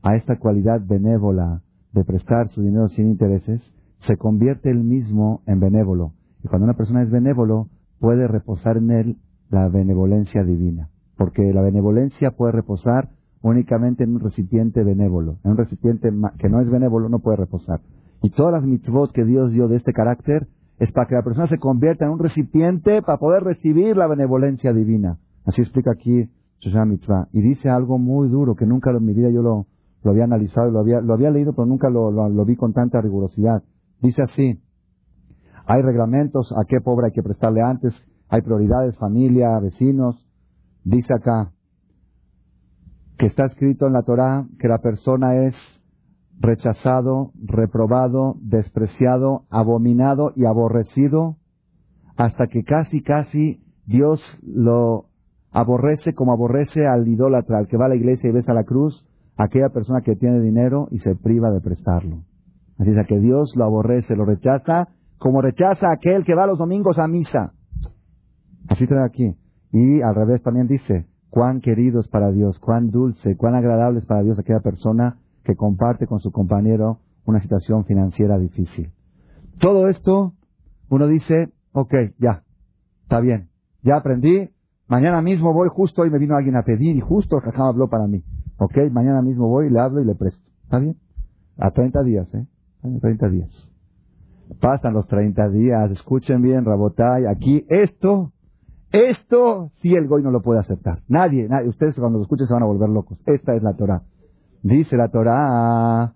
a 0.00 0.14
esta 0.14 0.38
cualidad 0.38 0.80
benévola 0.80 1.62
de 1.90 2.04
prestar 2.04 2.50
su 2.50 2.62
dinero 2.62 2.86
sin 2.86 3.08
intereses, 3.08 3.60
se 4.06 4.16
convierte 4.16 4.70
él 4.70 4.84
mismo 4.84 5.42
en 5.46 5.58
benévolo. 5.58 6.12
Y 6.44 6.46
cuando 6.46 6.66
una 6.66 6.76
persona 6.76 7.02
es 7.02 7.10
benévolo, 7.10 7.66
puede 7.98 8.28
reposar 8.28 8.76
en 8.76 8.92
él 8.92 9.16
la 9.50 9.68
benevolencia 9.68 10.44
divina. 10.44 10.88
Porque 11.16 11.52
la 11.52 11.62
benevolencia 11.62 12.30
puede 12.30 12.52
reposar 12.52 13.08
únicamente 13.42 14.04
en 14.04 14.14
un 14.14 14.20
recipiente 14.20 14.84
benévolo. 14.84 15.38
En 15.42 15.50
un 15.50 15.56
recipiente 15.56 16.12
que 16.38 16.48
no 16.48 16.60
es 16.60 16.70
benévolo 16.70 17.08
no 17.08 17.18
puede 17.18 17.38
reposar. 17.38 17.80
Y 18.22 18.30
todas 18.30 18.52
las 18.52 18.64
mitzvot 18.64 19.10
que 19.10 19.24
Dios 19.24 19.50
dio 19.50 19.66
de 19.66 19.78
este 19.78 19.92
carácter 19.92 20.46
es 20.78 20.90
para 20.92 21.06
que 21.06 21.14
la 21.14 21.22
persona 21.22 21.46
se 21.46 21.58
convierta 21.58 22.04
en 22.04 22.12
un 22.12 22.18
recipiente 22.18 23.02
para 23.02 23.18
poder 23.18 23.44
recibir 23.44 23.96
la 23.96 24.06
benevolencia 24.06 24.72
divina. 24.72 25.18
Así 25.44 25.60
explica 25.60 25.92
aquí 25.92 26.28
y 27.32 27.42
dice 27.42 27.68
algo 27.68 27.98
muy 27.98 28.28
duro 28.28 28.54
que 28.54 28.66
nunca 28.66 28.90
en 28.90 29.04
mi 29.04 29.14
vida 29.14 29.30
yo 29.30 29.42
lo, 29.42 29.66
lo 30.04 30.10
había 30.12 30.24
analizado, 30.24 30.70
lo 30.70 30.78
había, 30.78 31.00
lo 31.00 31.14
había 31.14 31.30
leído, 31.30 31.54
pero 31.54 31.66
nunca 31.66 31.90
lo, 31.90 32.10
lo, 32.10 32.44
vi 32.44 32.54
con 32.54 32.72
tanta 32.72 33.00
rigurosidad. 33.00 33.64
Dice 34.00 34.22
así, 34.22 34.60
hay 35.66 35.82
reglamentos, 35.82 36.52
a 36.52 36.64
qué 36.64 36.80
pobre 36.80 37.06
hay 37.06 37.12
que 37.12 37.22
prestarle 37.22 37.62
antes, 37.62 37.92
hay 38.28 38.42
prioridades, 38.42 38.96
familia, 38.96 39.58
vecinos. 39.58 40.24
Dice 40.84 41.12
acá 41.14 41.50
que 43.18 43.26
está 43.26 43.46
escrito 43.46 43.86
en 43.88 43.94
la 43.94 44.02
Torá 44.02 44.46
que 44.60 44.68
la 44.68 44.78
persona 44.78 45.34
es 45.46 45.54
rechazado, 46.40 47.32
reprobado, 47.42 48.36
despreciado, 48.40 49.44
abominado 49.50 50.32
y 50.34 50.44
aborrecido 50.44 51.36
hasta 52.16 52.46
que 52.46 52.62
casi, 52.64 53.02
casi 53.02 53.62
Dios 53.86 54.20
lo 54.42 55.06
aborrece 55.50 56.14
como 56.14 56.32
aborrece 56.32 56.86
al 56.86 57.06
idólatra, 57.06 57.58
al 57.58 57.68
que 57.68 57.76
va 57.76 57.86
a 57.86 57.88
la 57.88 57.96
iglesia 57.96 58.30
y 58.30 58.32
besa 58.32 58.54
la 58.54 58.64
cruz, 58.64 59.06
aquella 59.36 59.68
persona 59.70 60.00
que 60.02 60.16
tiene 60.16 60.40
dinero 60.40 60.88
y 60.90 60.98
se 60.98 61.14
priva 61.14 61.50
de 61.50 61.60
prestarlo. 61.60 62.22
Así 62.78 62.90
es 62.90 63.06
que 63.06 63.18
Dios 63.18 63.52
lo 63.56 63.64
aborrece, 63.64 64.16
lo 64.16 64.24
rechaza, 64.24 64.88
como 65.18 65.40
rechaza 65.40 65.88
a 65.88 65.94
aquel 65.94 66.24
que 66.24 66.34
va 66.34 66.46
los 66.46 66.58
domingos 66.58 66.98
a 66.98 67.06
misa. 67.06 67.52
Así 68.68 68.84
está 68.84 69.04
aquí. 69.04 69.36
Y 69.72 70.02
al 70.02 70.14
revés 70.14 70.42
también 70.42 70.66
dice, 70.66 71.06
cuán 71.30 71.60
queridos 71.60 72.08
para 72.08 72.30
Dios, 72.30 72.58
cuán 72.58 72.90
dulce, 72.90 73.36
cuán 73.36 73.54
agradable 73.54 74.00
es 74.00 74.06
para 74.06 74.22
Dios 74.22 74.38
aquella 74.38 74.60
persona 74.60 75.18
que 75.44 75.56
comparte 75.56 76.06
con 76.06 76.20
su 76.20 76.30
compañero 76.30 76.98
una 77.24 77.40
situación 77.40 77.84
financiera 77.84 78.38
difícil. 78.38 78.90
Todo 79.58 79.88
esto, 79.88 80.32
uno 80.88 81.06
dice, 81.06 81.52
ok, 81.72 81.94
ya, 82.18 82.42
está 83.04 83.20
bien, 83.20 83.48
ya 83.82 83.96
aprendí, 83.96 84.50
Mañana 84.92 85.22
mismo 85.22 85.54
voy, 85.54 85.70
justo 85.72 86.02
hoy 86.02 86.10
me 86.10 86.18
vino 86.18 86.36
alguien 86.36 86.54
a 86.54 86.64
pedir 86.64 86.94
y 86.94 87.00
justo 87.00 87.40
Jajam 87.40 87.68
habló 87.68 87.88
para 87.88 88.06
mí. 88.06 88.22
Ok, 88.58 88.76
mañana 88.90 89.22
mismo 89.22 89.48
voy, 89.48 89.70
le 89.70 89.80
hablo 89.80 90.02
y 90.02 90.04
le 90.04 90.14
presto. 90.14 90.42
¿Está 90.64 90.80
bien? 90.80 90.96
A 91.56 91.70
30 91.70 92.02
días, 92.02 92.28
¿eh? 92.34 92.46
A 92.82 93.00
30 93.00 93.28
días. 93.30 93.48
Pasan 94.60 94.92
los 94.92 95.06
30 95.06 95.48
días, 95.48 95.90
escuchen 95.92 96.42
bien, 96.42 96.66
Rabotay, 96.66 97.24
aquí 97.24 97.64
esto, 97.70 98.32
esto 98.90 99.70
sí 99.80 99.94
el 99.94 100.08
Goy 100.08 100.22
no 100.22 100.30
lo 100.30 100.42
puede 100.42 100.60
aceptar. 100.60 101.00
Nadie, 101.08 101.48
nadie, 101.48 101.70
ustedes 101.70 101.94
cuando 101.94 102.18
lo 102.18 102.24
escuchen 102.24 102.46
se 102.46 102.52
van 102.52 102.62
a 102.62 102.66
volver 102.66 102.90
locos. 102.90 103.18
Esta 103.24 103.54
es 103.54 103.62
la 103.62 103.72
Torah. 103.72 104.02
Dice 104.62 104.96
la 104.96 105.08
Torah, 105.08 106.14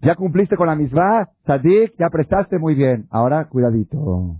ya 0.00 0.14
cumpliste 0.14 0.56
con 0.56 0.68
la 0.68 0.76
misma, 0.76 1.28
Sadik, 1.44 1.94
ya 1.98 2.08
prestaste 2.10 2.58
muy 2.58 2.74
bien. 2.74 3.06
Ahora, 3.10 3.48
cuidadito. 3.48 4.36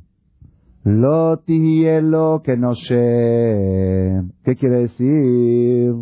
Lo 0.84 1.42
hielo 1.44 2.42
que 2.44 2.56
no 2.56 2.74
sé. 2.74 4.22
¿Qué 4.44 4.54
quiere 4.56 4.82
decir? 4.82 5.92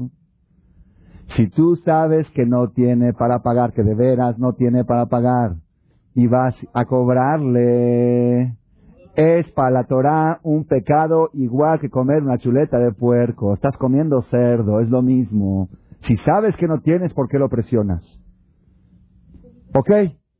Si 1.36 1.48
tú 1.48 1.76
sabes 1.76 2.30
que 2.30 2.44
no 2.44 2.68
tiene 2.68 3.12
para 3.14 3.40
pagar, 3.40 3.72
que 3.72 3.82
de 3.82 3.94
veras 3.94 4.38
no 4.38 4.52
tiene 4.52 4.84
para 4.84 5.06
pagar, 5.06 5.56
y 6.14 6.26
vas 6.28 6.54
a 6.72 6.84
cobrarle, 6.84 8.54
es 9.16 9.50
para 9.52 9.70
la 9.70 9.84
Torah 9.84 10.40
un 10.42 10.64
pecado 10.64 11.30
igual 11.32 11.80
que 11.80 11.90
comer 11.90 12.22
una 12.22 12.38
chuleta 12.38 12.78
de 12.78 12.92
puerco. 12.92 13.54
Estás 13.54 13.76
comiendo 13.78 14.20
cerdo, 14.22 14.80
es 14.80 14.90
lo 14.90 15.02
mismo. 15.02 15.68
Si 16.06 16.16
sabes 16.18 16.56
que 16.56 16.68
no 16.68 16.80
tienes, 16.80 17.12
¿por 17.14 17.28
qué 17.28 17.38
lo 17.38 17.48
presionas? 17.48 18.04
¿Ok? 19.74 19.90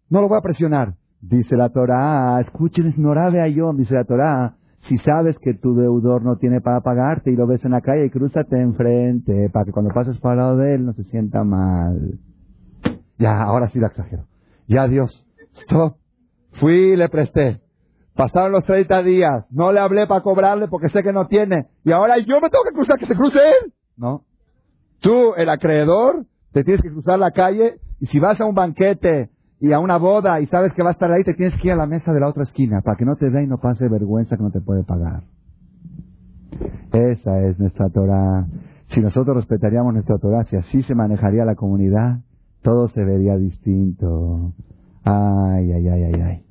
No 0.09 0.21
lo 0.21 0.29
voy 0.29 0.39
a 0.39 0.43
presionar. 0.43 0.95
Dice 1.21 1.57
la 1.57 1.71
Torah, 1.71 2.41
escuchen, 2.41 2.95
Norabe 2.97 3.41
Ayón, 3.41 3.77
dice 3.77 3.95
la 3.95 4.05
Torah, 4.05 4.57
si 4.89 4.99
sabes 4.99 5.37
que 5.41 5.55
tu 5.55 5.75
deudor 5.75 6.23
no 6.23 6.37
tiene 6.37 6.61
para 6.61 6.81
pagarte 6.83 7.33
y 7.33 7.37
lo 7.37 7.47
ves 7.47 7.65
en 7.65 7.73
la 7.73 7.81
calle, 7.81 8.11
cruzate 8.11 8.61
enfrente 8.61 9.51
para 9.51 9.65
que 9.65 9.73
cuando 9.73 9.93
pases 9.93 10.19
por 10.19 10.33
al 10.33 10.37
lado 10.37 10.57
de 10.59 10.75
él 10.75 10.87
no 10.87 10.93
se 10.93 11.05
sienta 11.05 11.43
mal. 11.43 12.19
Ya, 13.19 13.43
ahora 13.43 13.69
sí 13.71 13.81
la 13.81 13.89
exagero. 13.89 14.27
Ya, 14.69 14.87
Dios, 14.87 15.27
stop. 15.63 15.97
Fui 16.61 16.93
y 16.93 16.97
le 16.97 17.09
presté. 17.09 17.61
Pasaron 18.15 18.53
los 18.53 18.65
30 18.65 19.03
días. 19.03 19.47
No 19.51 19.73
le 19.73 19.81
hablé 19.81 20.07
para 20.07 20.23
cobrarle 20.23 20.69
porque 20.69 20.89
sé 20.89 21.03
que 21.03 21.13
no 21.13 21.27
tiene. 21.27 21.67
Y 21.85 21.93
ahora 21.93 22.19
yo 22.19 22.41
me 22.41 22.49
tengo 22.49 22.65
que 22.65 22.75
cruzar, 22.75 22.99
que 22.99 23.07
se 23.07 23.15
cruce 23.15 23.39
él. 23.39 23.73
No. 23.97 24.23
Tú, 25.01 25.35
el 25.37 25.49
acreedor, 25.49 26.25
te 26.53 26.65
tienes 26.65 26.83
que 26.83 26.91
cruzar 26.91 27.19
la 27.19 27.31
calle 27.31 27.77
y 28.01 28.07
si 28.07 28.19
vas 28.19 28.41
a 28.41 28.47
un 28.47 28.55
banquete 28.55 29.31
y 29.61 29.73
a 29.73 29.79
una 29.79 29.97
boda 29.97 30.41
y 30.41 30.47
sabes 30.47 30.73
que 30.75 30.83
va 30.83 30.91
a 30.91 30.93
estar 30.93 31.11
ahí, 31.13 31.23
te 31.25 31.35
tienes 31.35 31.59
que 31.61 31.69
ir 31.69 31.73
a 31.73 31.77
la 31.77 31.87
mesa 31.87 32.13
de 32.13 32.21
la 32.21 32.29
otra 32.29 32.45
esquina 32.45 32.81
para 32.83 32.97
que 32.97 33.05
no 33.05 33.17
te 33.17 33.31
dé 33.31 33.45
y 33.45 33.47
no 33.47 33.59
pase 33.59 33.89
vergüenza 33.89 34.37
que 34.37 34.43
no 34.43 34.51
te 34.51 34.61
puede 34.61 34.85
pagar. 34.85 35.23
Esa 36.93 37.41
es 37.43 37.59
nuestra 37.59 37.89
Torah. 37.91 38.47
Si 38.95 39.01
nosotros 39.01 39.37
respetaríamos 39.37 39.93
nuestra 39.93 40.19
Torah, 40.19 40.45
si 40.45 40.57
así 40.57 40.83
se 40.83 40.95
manejaría 40.95 41.45
la 41.45 41.55
comunidad, 41.55 42.21
todo 42.63 42.89
se 42.89 43.05
vería 43.05 43.37
distinto. 43.37 44.53
Ay, 45.05 45.73
ay, 45.73 45.89
ay, 45.89 46.03
ay, 46.03 46.21
ay. 46.21 46.43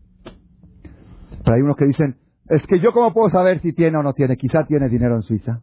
Pero 1.44 1.56
hay 1.56 1.62
unos 1.62 1.76
que 1.76 1.86
dicen, 1.86 2.16
es 2.50 2.62
que 2.68 2.80
yo 2.80 2.92
cómo 2.94 3.14
puedo 3.14 3.30
saber 3.30 3.60
si 3.62 3.74
tiene 3.74 3.98
o 3.98 4.04
no 4.04 4.14
tiene, 4.14 4.38
quizá 4.38 4.66
tiene 4.66 4.90
dinero 4.90 5.16
en 5.16 5.22
Suiza. 5.22 5.62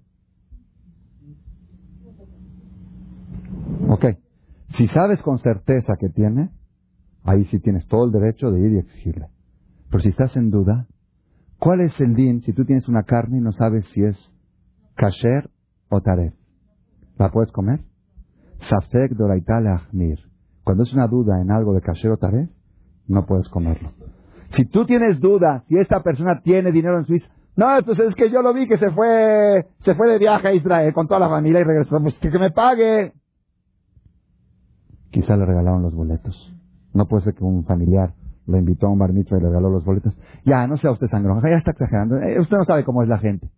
Ok, 3.92 4.06
si 4.76 4.88
sabes 4.88 5.22
con 5.22 5.38
certeza 5.38 5.94
que 6.00 6.08
tiene, 6.08 6.50
Ahí 7.24 7.44
sí 7.46 7.60
tienes 7.60 7.86
todo 7.86 8.04
el 8.04 8.12
derecho 8.12 8.50
de 8.50 8.60
ir 8.60 8.72
y 8.72 8.78
exigirle. 8.78 9.28
Pero 9.90 10.02
si 10.02 10.08
estás 10.08 10.36
en 10.36 10.50
duda, 10.50 10.86
¿cuál 11.58 11.80
es 11.80 11.98
el 12.00 12.14
din 12.14 12.42
si 12.42 12.52
tú 12.52 12.64
tienes 12.64 12.88
una 12.88 13.04
carne 13.04 13.38
y 13.38 13.40
no 13.40 13.52
sabes 13.52 13.86
si 13.92 14.02
es 14.02 14.16
kasher 14.96 15.50
o 15.88 16.00
taref? 16.00 16.34
¿La 17.18 17.30
puedes 17.30 17.52
comer? 17.52 17.80
Safek 18.68 19.12
doraitale 19.12 19.68
ahmir. 19.68 20.18
Cuando 20.64 20.82
es 20.84 20.92
una 20.92 21.06
duda 21.06 21.40
en 21.40 21.50
algo 21.50 21.74
de 21.74 21.80
kasher 21.80 22.10
o 22.10 22.16
taref, 22.16 22.50
no 23.06 23.26
puedes 23.26 23.48
comerlo. 23.48 23.92
Si 24.56 24.64
tú 24.66 24.84
tienes 24.84 25.20
duda 25.20 25.64
si 25.68 25.76
esta 25.76 26.02
persona 26.02 26.40
tiene 26.42 26.72
dinero 26.72 26.98
en 26.98 27.04
Suiza, 27.04 27.28
no, 27.54 27.78
entonces 27.78 28.08
es 28.08 28.14
que 28.14 28.30
yo 28.30 28.40
lo 28.40 28.54
vi 28.54 28.66
que 28.66 28.78
se 28.78 28.90
fue, 28.90 29.66
se 29.84 29.94
fue 29.94 30.08
de 30.08 30.18
viaje 30.18 30.48
a 30.48 30.54
Israel 30.54 30.92
con 30.94 31.06
toda 31.06 31.20
la 31.20 31.28
familia 31.28 31.60
y 31.60 31.64
regresó, 31.64 32.00
pues 32.00 32.18
que, 32.18 32.30
que 32.30 32.38
me 32.38 32.50
pague. 32.50 33.12
Quizá 35.12 35.36
le 35.36 35.44
regalaron 35.44 35.82
los 35.82 35.94
boletos. 35.94 36.56
No 36.94 37.06
puede 37.06 37.24
ser 37.24 37.34
que 37.34 37.44
un 37.44 37.64
familiar 37.64 38.14
lo 38.46 38.58
invitó 38.58 38.86
a 38.86 38.90
un 38.90 38.98
bar 38.98 39.10
y 39.10 39.22
le 39.22 39.38
regaló 39.38 39.70
los 39.70 39.84
boletos. 39.84 40.18
Ya, 40.44 40.66
no 40.66 40.76
sea 40.78 40.90
usted 40.90 41.06
sangrón, 41.08 41.42
ya 41.42 41.56
está 41.56 41.72
exagerando. 41.72 42.16
Eh, 42.16 42.40
usted 42.40 42.56
no 42.56 42.64
sabe 42.64 42.82
cómo 42.84 43.02
es 43.02 43.08
la 43.08 43.18
gente. 43.18 43.50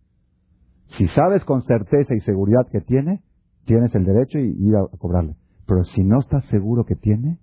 Si 0.97 1.07
sabes 1.07 1.43
con 1.45 1.63
certeza 1.63 2.13
y 2.13 2.19
seguridad 2.19 2.67
que 2.69 2.81
tiene, 2.81 3.23
tienes 3.63 3.95
el 3.95 4.03
derecho 4.03 4.37
y 4.37 4.51
ir 4.67 4.75
a, 4.75 4.85
cobrarle. 4.97 5.35
Pero 5.65 5.85
si 5.85 6.03
no 6.03 6.19
estás 6.19 6.45
seguro 6.45 6.85
que 6.85 6.95
tiene, 6.95 7.39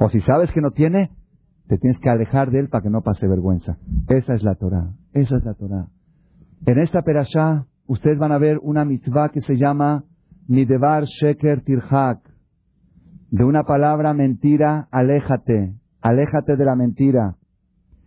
o 0.00 0.08
si 0.08 0.20
sabes 0.20 0.50
que 0.52 0.62
no 0.62 0.70
tiene, 0.70 1.10
te 1.68 1.76
tienes 1.76 2.00
que 2.00 2.08
alejar 2.08 2.50
de 2.50 2.60
él 2.60 2.68
para 2.68 2.82
que 2.82 2.90
no 2.90 3.02
pase 3.02 3.28
vergüenza. 3.28 3.76
Esa 4.08 4.34
es 4.34 4.42
la 4.42 4.54
Torah. 4.54 4.94
Esa 5.12 5.36
es 5.36 5.44
la 5.44 5.52
Torah. 5.52 5.88
En 6.64 6.78
esta 6.78 7.02
perashá, 7.02 7.66
ustedes 7.86 8.18
van 8.18 8.32
a 8.32 8.38
ver 8.38 8.58
una 8.62 8.86
mitzvah 8.86 9.28
que 9.28 9.42
se 9.42 9.56
llama 9.56 10.04
Nidevar 10.48 11.04
Sheker 11.04 11.62
Tirhak 11.62 12.20
de 13.30 13.44
una 13.44 13.64
palabra 13.64 14.14
mentira, 14.14 14.88
aléjate, 14.90 15.74
aléjate 16.00 16.56
de 16.56 16.64
la 16.64 16.74
mentira. 16.74 17.36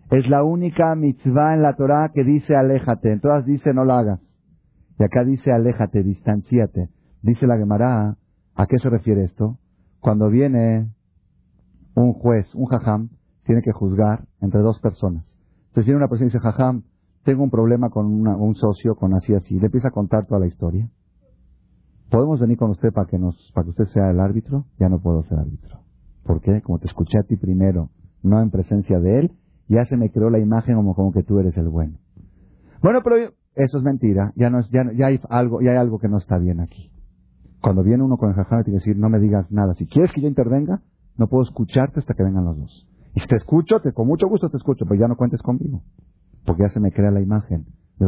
Es 0.09 0.27
la 0.27 0.43
única 0.43 0.95
mitzvah 0.95 1.53
en 1.53 1.61
la 1.61 1.75
Torah 1.75 2.09
que 2.11 2.23
dice 2.23 2.55
aléjate, 2.55 3.11
en 3.13 3.19
todas 3.19 3.45
dice 3.45 3.75
no 3.75 3.85
la 3.85 3.99
hagas. 3.99 4.19
Y 4.97 5.03
acá 5.03 5.23
dice 5.23 5.51
aléjate, 5.51 6.01
distanciate. 6.01 6.89
Dice 7.21 7.45
la 7.45 7.57
Gemara, 7.57 8.17
¿a 8.55 8.65
qué 8.65 8.79
se 8.79 8.89
refiere 8.89 9.23
esto? 9.23 9.59
Cuando 9.99 10.29
viene 10.29 10.89
un 11.93 12.13
juez, 12.13 12.53
un 12.55 12.65
jajam, 12.65 13.09
tiene 13.45 13.61
que 13.61 13.71
juzgar 13.71 14.25
entre 14.41 14.61
dos 14.61 14.79
personas. 14.81 15.25
Entonces 15.67 15.85
viene 15.85 15.97
una 15.97 16.07
persona 16.07 16.25
y 16.25 16.31
dice, 16.31 16.39
jajam, 16.39 16.83
tengo 17.23 17.43
un 17.43 17.51
problema 17.51 17.91
con 17.91 18.07
un 18.07 18.55
socio, 18.55 18.95
con 18.95 19.13
así 19.13 19.35
así. 19.35 19.59
Le 19.59 19.67
empieza 19.67 19.89
a 19.89 19.91
contar 19.91 20.25
toda 20.25 20.39
la 20.39 20.47
historia. 20.47 20.89
¿Podemos 22.11 22.41
venir 22.41 22.57
con 22.57 22.71
usted 22.71 22.91
para 22.91 23.07
que, 23.07 23.17
nos, 23.17 23.35
para 23.55 23.63
que 23.63 23.69
usted 23.69 23.85
sea 23.85 24.11
el 24.11 24.19
árbitro? 24.19 24.65
Ya 24.77 24.89
no 24.89 24.99
puedo 24.99 25.23
ser 25.23 25.39
árbitro. 25.39 25.79
¿Por 26.25 26.41
qué? 26.41 26.61
Como 26.61 26.77
te 26.77 26.87
escuché 26.87 27.17
a 27.17 27.23
ti 27.23 27.37
primero, 27.37 27.89
no 28.21 28.41
en 28.41 28.51
presencia 28.51 28.99
de 28.99 29.19
él, 29.19 29.31
ya 29.69 29.85
se 29.85 29.95
me 29.95 30.11
creó 30.11 30.29
la 30.29 30.39
imagen 30.39 30.75
como, 30.75 30.93
como 30.93 31.13
que 31.13 31.23
tú 31.23 31.39
eres 31.39 31.55
el 31.55 31.69
bueno. 31.69 31.97
Bueno, 32.83 32.99
pero 33.01 33.15
eso 33.55 33.77
es 33.77 33.83
mentira. 33.83 34.33
Ya, 34.35 34.49
no 34.49 34.59
es, 34.59 34.69
ya, 34.71 34.83
ya, 34.93 35.07
hay 35.07 35.21
algo, 35.29 35.61
ya 35.61 35.71
hay 35.71 35.77
algo 35.77 35.99
que 35.99 36.09
no 36.09 36.17
está 36.17 36.37
bien 36.37 36.59
aquí. 36.59 36.91
Cuando 37.61 37.81
viene 37.81 38.03
uno 38.03 38.17
con 38.17 38.29
el 38.29 38.35
jajam, 38.35 38.65
tiene 38.65 38.79
que 38.79 38.83
decir, 38.83 38.97
no 38.97 39.07
me 39.07 39.19
digas 39.19 39.49
nada. 39.49 39.73
Si 39.75 39.87
quieres 39.87 40.11
que 40.11 40.19
yo 40.19 40.27
intervenga, 40.27 40.81
no 41.17 41.27
puedo 41.27 41.43
escucharte 41.43 42.01
hasta 42.01 42.13
que 42.13 42.23
vengan 42.23 42.43
los 42.43 42.57
dos. 42.57 42.87
Y 43.15 43.21
si 43.21 43.27
te 43.27 43.37
escucho, 43.37 43.79
te, 43.79 43.93
con 43.93 44.07
mucho 44.07 44.27
gusto 44.27 44.49
te 44.49 44.57
escucho, 44.57 44.83
pero 44.85 44.99
ya 44.99 45.07
no 45.07 45.15
cuentes 45.15 45.41
conmigo. 45.41 45.81
Porque 46.45 46.63
ya 46.63 46.69
se 46.69 46.81
me 46.81 46.91
crea 46.91 47.11
la 47.11 47.21
imagen 47.21 47.67
de. 47.97 48.05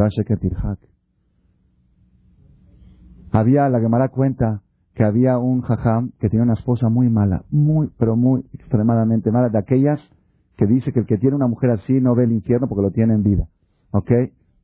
Había, 3.34 3.68
la 3.68 3.80
Gemara 3.80 4.10
cuenta 4.10 4.62
que 4.94 5.04
había 5.04 5.40
un 5.40 5.62
jajam 5.62 6.12
que 6.20 6.30
tenía 6.30 6.44
una 6.44 6.54
esposa 6.54 6.90
muy 6.90 7.10
mala, 7.10 7.44
muy, 7.50 7.90
pero 7.98 8.16
muy 8.16 8.46
extremadamente 8.54 9.32
mala, 9.32 9.50
de 9.50 9.58
aquellas 9.58 10.00
que 10.56 10.68
dice 10.68 10.94
que 10.94 11.00
el 11.00 11.08
que 11.08 11.18
tiene 11.18 11.36
una 11.36 11.48
mujer 11.48 11.72
así 11.72 11.94
no 11.94 12.14
ve 12.14 12.26
el 12.26 12.32
infierno 12.32 12.68
porque 12.68 12.84
lo 12.84 12.92
tiene 12.92 13.16
en 13.16 13.24
vida. 13.24 13.48
¿Ok? 13.90 14.12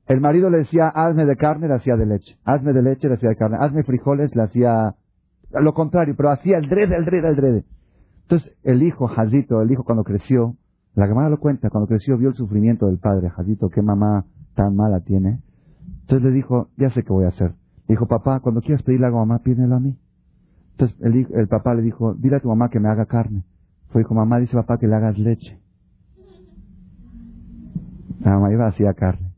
El 0.07 0.21
marido 0.21 0.51
le 0.51 0.59
decía, 0.59 0.87
hazme 0.87 1.25
de 1.25 1.35
carne, 1.35 1.67
le 1.67 1.75
hacía 1.75 1.97
de 1.97 2.05
leche. 2.05 2.37
Hazme 2.45 2.73
de 2.73 2.83
leche, 2.83 3.07
le 3.07 3.15
hacía 3.15 3.29
de 3.29 3.35
carne. 3.35 3.57
Hazme 3.59 3.83
frijoles, 3.83 4.35
le 4.35 4.43
hacía 4.43 4.95
lo 5.51 5.73
contrario, 5.73 6.13
pero 6.15 6.29
hacía 6.29 6.57
el 6.57 6.69
drede, 6.69 6.95
el 6.95 7.05
drede, 7.05 7.27
el 7.27 7.35
drede. 7.35 7.65
Entonces, 8.21 8.55
el 8.63 8.83
hijo, 8.83 9.07
Jazito, 9.07 9.61
el 9.63 9.71
hijo 9.71 9.83
cuando 9.83 10.03
creció, 10.03 10.55
la 10.93 11.07
Gemara 11.07 11.29
lo 11.29 11.39
cuenta, 11.39 11.71
cuando 11.71 11.87
creció 11.87 12.17
vio 12.17 12.29
el 12.29 12.35
sufrimiento 12.35 12.85
del 12.85 12.99
padre, 12.99 13.31
Jazito, 13.31 13.69
qué 13.69 13.81
mamá 13.81 14.25
tan 14.53 14.75
mala 14.75 14.99
tiene. 14.99 15.39
Entonces 16.01 16.27
le 16.27 16.31
dijo, 16.31 16.69
ya 16.77 16.91
sé 16.91 17.01
qué 17.01 17.11
voy 17.11 17.25
a 17.25 17.29
hacer. 17.29 17.53
Dijo, 17.93 18.07
papá, 18.07 18.39
cuando 18.39 18.61
quieras 18.61 18.83
pedirle 18.83 19.07
algo 19.07 19.19
a 19.19 19.25
mamá, 19.25 19.39
pídelo 19.39 19.75
a 19.75 19.79
mí. 19.79 19.97
Entonces 20.71 20.97
el, 21.01 21.27
el 21.33 21.47
papá 21.47 21.73
le 21.73 21.81
dijo, 21.81 22.13
dile 22.13 22.37
a 22.37 22.39
tu 22.39 22.47
mamá 22.47 22.69
que 22.69 22.79
me 22.79 22.89
haga 22.89 23.05
carne. 23.05 23.43
Fue 23.89 24.01
dijo, 24.01 24.13
mamá, 24.13 24.39
dice 24.39 24.55
papá 24.55 24.77
que 24.77 24.87
le 24.87 24.95
hagas 24.95 25.17
leche. 25.17 25.59
La 28.21 28.35
mamá 28.35 28.51
iba 28.51 28.67
hacía 28.67 28.93
carne. 28.93 29.33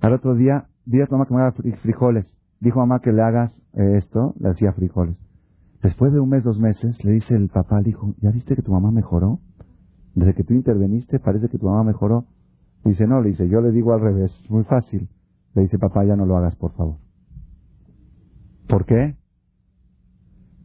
Al 0.00 0.12
otro 0.12 0.34
día, 0.34 0.68
dile 0.84 1.04
a 1.04 1.06
tu 1.06 1.12
mamá 1.12 1.26
que 1.26 1.34
me 1.34 1.40
haga 1.40 1.52
frijoles. 1.52 2.26
Dijo 2.60 2.80
mamá 2.80 3.00
que 3.00 3.12
le 3.12 3.22
hagas 3.22 3.56
eh, 3.74 3.96
esto, 3.96 4.34
le 4.38 4.50
hacía 4.50 4.72
frijoles. 4.72 5.18
Después 5.82 6.12
de 6.12 6.20
un 6.20 6.28
mes, 6.28 6.42
dos 6.42 6.58
meses, 6.58 7.02
le 7.04 7.12
dice 7.12 7.34
el 7.34 7.48
papá 7.48 7.78
al 7.78 7.86
hijo, 7.86 8.14
¿ya 8.20 8.30
viste 8.30 8.56
que 8.56 8.62
tu 8.62 8.72
mamá 8.72 8.90
mejoró? 8.90 9.38
Desde 10.14 10.34
que 10.34 10.42
tú 10.42 10.54
interveniste, 10.54 11.20
parece 11.20 11.48
que 11.48 11.58
tu 11.58 11.66
mamá 11.66 11.84
mejoró. 11.84 12.24
Dice, 12.84 13.06
no, 13.06 13.20
le 13.20 13.30
dice, 13.30 13.48
yo 13.48 13.60
le 13.60 13.70
digo 13.70 13.92
al 13.92 14.00
revés, 14.00 14.32
muy 14.48 14.64
fácil. 14.64 15.08
Le 15.54 15.62
dice, 15.62 15.78
papá, 15.78 16.04
ya 16.04 16.16
no 16.16 16.26
lo 16.26 16.36
hagas, 16.36 16.56
por 16.56 16.72
favor. 16.72 16.96
¿Por 18.68 18.84
qué? 18.84 19.16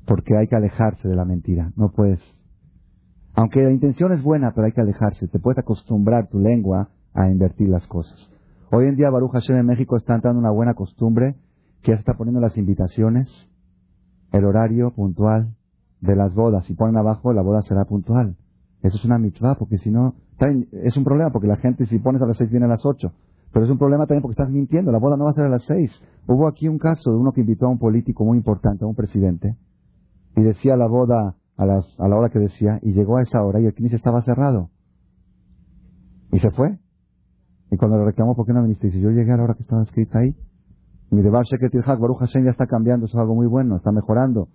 Porque 0.05 0.37
hay 0.37 0.47
que 0.47 0.55
alejarse 0.55 1.07
de 1.07 1.15
la 1.15 1.25
mentira. 1.25 1.71
No 1.75 1.89
puedes. 1.89 2.19
Aunque 3.33 3.63
la 3.63 3.71
intención 3.71 4.11
es 4.11 4.21
buena, 4.21 4.51
pero 4.53 4.65
hay 4.65 4.73
que 4.73 4.81
alejarse. 4.81 5.27
Te 5.27 5.39
puedes 5.39 5.57
acostumbrar 5.57 6.27
tu 6.27 6.39
lengua 6.39 6.89
a 7.13 7.27
invertir 7.27 7.69
las 7.69 7.87
cosas. 7.87 8.29
Hoy 8.71 8.87
en 8.87 8.95
día, 8.95 9.09
Baruch 9.09 9.31
Hashem 9.31 9.57
en 9.57 9.65
México 9.65 9.97
está 9.97 10.17
dando 10.17 10.39
una 10.39 10.51
buena 10.51 10.73
costumbre 10.73 11.35
que 11.81 11.91
ya 11.91 11.97
se 11.97 12.01
está 12.01 12.13
poniendo 12.15 12.41
las 12.41 12.57
invitaciones, 12.57 13.27
el 14.31 14.45
horario 14.45 14.91
puntual 14.91 15.55
de 16.01 16.15
las 16.15 16.33
bodas. 16.33 16.65
Si 16.65 16.73
ponen 16.73 16.97
abajo, 16.97 17.33
la 17.33 17.41
boda 17.41 17.61
será 17.61 17.85
puntual. 17.85 18.35
Eso 18.81 18.97
es 18.97 19.05
una 19.05 19.17
mitzvah, 19.17 19.55
porque 19.55 19.77
si 19.77 19.91
no, 19.91 20.15
es 20.71 20.97
un 20.97 21.03
problema, 21.03 21.31
porque 21.31 21.47
la 21.47 21.57
gente 21.57 21.85
si 21.85 21.99
pones 21.99 22.21
a 22.21 22.25
las 22.25 22.37
seis 22.37 22.49
viene 22.49 22.65
a 22.65 22.69
las 22.69 22.85
ocho. 22.85 23.13
Pero 23.53 23.65
es 23.65 23.71
un 23.71 23.77
problema 23.77 24.07
también 24.07 24.23
porque 24.23 24.33
estás 24.33 24.49
mintiendo, 24.49 24.91
la 24.91 24.97
boda 24.97 25.15
no 25.15 25.25
va 25.25 25.29
a 25.29 25.33
ser 25.33 25.45
a 25.45 25.49
las 25.49 25.63
seis. 25.65 25.91
Hubo 26.27 26.47
aquí 26.47 26.67
un 26.67 26.79
caso 26.79 27.11
de 27.11 27.17
uno 27.17 27.31
que 27.33 27.41
invitó 27.41 27.67
a 27.67 27.69
un 27.69 27.77
político 27.77 28.25
muy 28.25 28.37
importante, 28.37 28.83
a 28.83 28.87
un 28.87 28.95
presidente, 28.95 29.55
y 30.35 30.41
decía 30.41 30.75
la 30.75 30.87
boda 30.87 31.35
a, 31.55 31.65
las, 31.65 31.95
a 31.99 32.07
la 32.07 32.15
hora 32.15 32.29
que 32.29 32.39
decía, 32.39 32.79
y 32.81 32.93
llegó 32.93 33.17
a 33.17 33.21
esa 33.21 33.43
hora 33.43 33.61
y 33.61 33.65
el 33.65 33.75
knis 33.75 33.93
estaba 33.93 34.23
cerrado. 34.23 34.71
Y 36.31 36.39
se 36.39 36.49
fue. 36.49 36.79
Y 37.69 37.77
cuando 37.77 37.97
le 37.97 38.05
reclamó, 38.05 38.35
¿por 38.35 38.47
qué 38.47 38.53
no 38.53 38.63
viniste? 38.63 38.87
Dice, 38.87 38.99
yo 38.99 39.11
llegué 39.11 39.31
a 39.31 39.37
la 39.37 39.43
hora 39.43 39.53
que 39.53 39.61
estaba 39.61 39.83
escrita 39.83 40.19
ahí. 40.19 40.35
Mi 41.11 41.21
debar 41.21 41.45
Sheketir 41.45 41.83
Hak, 41.83 41.99
Baruch 41.99 42.17
Hashem 42.17 42.45
ya 42.45 42.51
está 42.51 42.65
cambiando, 42.65 43.05
eso 43.05 43.17
es 43.17 43.21
algo 43.21 43.35
muy 43.35 43.45
bueno, 43.45 43.75
está 43.75 43.91
mejorando. 43.91 44.47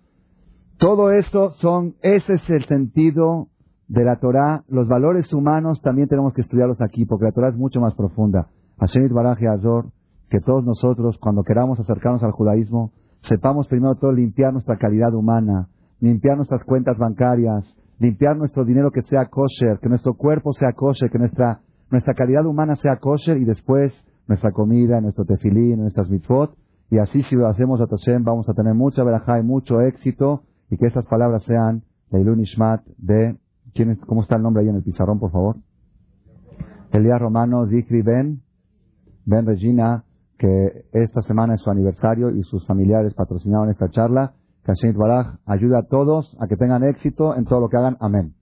Todo 0.78 1.12
esto 1.12 1.52
son, 1.52 1.94
ese 2.02 2.34
es 2.34 2.50
el 2.50 2.64
sentido 2.66 3.46
de 3.86 4.04
la 4.04 4.18
Torah, 4.18 4.64
los 4.68 4.88
valores 4.88 5.32
humanos 5.32 5.80
también 5.82 6.08
tenemos 6.08 6.34
que 6.34 6.40
estudiarlos 6.40 6.80
aquí, 6.80 7.06
porque 7.06 7.26
la 7.26 7.32
Torah 7.32 7.50
es 7.50 7.56
mucho 7.56 7.80
más 7.80 7.94
profunda. 7.94 8.48
Hashem 8.80 9.08
Baraj 9.12 9.42
Azor, 9.44 9.86
que 10.30 10.40
todos 10.40 10.64
nosotros, 10.64 11.18
cuando 11.18 11.42
queramos 11.42 11.80
acercarnos 11.80 12.22
al 12.22 12.32
judaísmo, 12.32 12.92
sepamos 13.22 13.66
primero 13.66 13.94
todo 13.96 14.12
limpiar 14.12 14.52
nuestra 14.52 14.76
calidad 14.76 15.14
humana, 15.14 15.68
limpiar 16.00 16.36
nuestras 16.36 16.64
cuentas 16.64 16.96
bancarias, 16.98 17.64
limpiar 17.98 18.36
nuestro 18.36 18.64
dinero 18.64 18.90
que 18.90 19.02
sea 19.02 19.26
kosher, 19.26 19.78
que 19.80 19.88
nuestro 19.88 20.14
cuerpo 20.14 20.52
sea 20.52 20.72
kosher, 20.72 21.10
que 21.10 21.18
nuestra, 21.18 21.60
nuestra 21.90 22.14
calidad 22.14 22.46
humana 22.46 22.76
sea 22.76 22.96
kosher 22.96 23.38
y 23.38 23.44
después 23.44 23.92
nuestra 24.28 24.52
comida, 24.52 25.00
nuestro 25.00 25.24
tefilín, 25.24 25.80
nuestras 25.80 26.08
mitzvot. 26.08 26.54
Y 26.90 26.98
así 26.98 27.22
si 27.22 27.36
lo 27.36 27.48
hacemos 27.48 27.80
a 27.80 27.86
Hashem 27.86 28.24
vamos 28.24 28.48
a 28.48 28.54
tener 28.54 28.74
mucha 28.74 29.02
verajá 29.02 29.40
y 29.40 29.42
mucho 29.42 29.80
éxito 29.80 30.42
y 30.70 30.76
que 30.76 30.86
estas 30.86 31.06
palabras 31.06 31.42
sean 31.44 31.82
la 32.10 32.20
Ilun 32.20 32.40
Ishmat 32.40 32.84
de 32.96 33.36
¿Cómo 34.06 34.22
está 34.22 34.36
el 34.36 34.42
nombre 34.42 34.62
ahí 34.62 34.68
en 34.68 34.76
el 34.76 34.82
pizarrón, 34.82 35.18
por 35.20 35.30
favor? 35.30 35.56
Elías 36.90 37.20
Romano 37.20 37.66
Zikri 37.68 38.02
Ben, 38.02 38.40
Ben 39.28 39.44
Regina, 39.44 40.04
que 40.38 40.86
esta 40.92 41.20
semana 41.20 41.54
es 41.54 41.60
su 41.60 41.68
aniversario 41.68 42.30
y 42.30 42.42
sus 42.44 42.66
familiares 42.66 43.12
patrocinaron 43.12 43.68
esta 43.68 43.90
charla. 43.90 44.32
Que 44.64 44.92
Baraj 44.92 45.36
ayuda 45.44 45.80
a 45.80 45.86
todos 45.86 46.34
a 46.40 46.46
que 46.46 46.56
tengan 46.56 46.82
éxito 46.82 47.36
en 47.36 47.44
todo 47.44 47.60
lo 47.60 47.68
que 47.68 47.76
hagan. 47.76 47.98
Amén. 48.00 48.37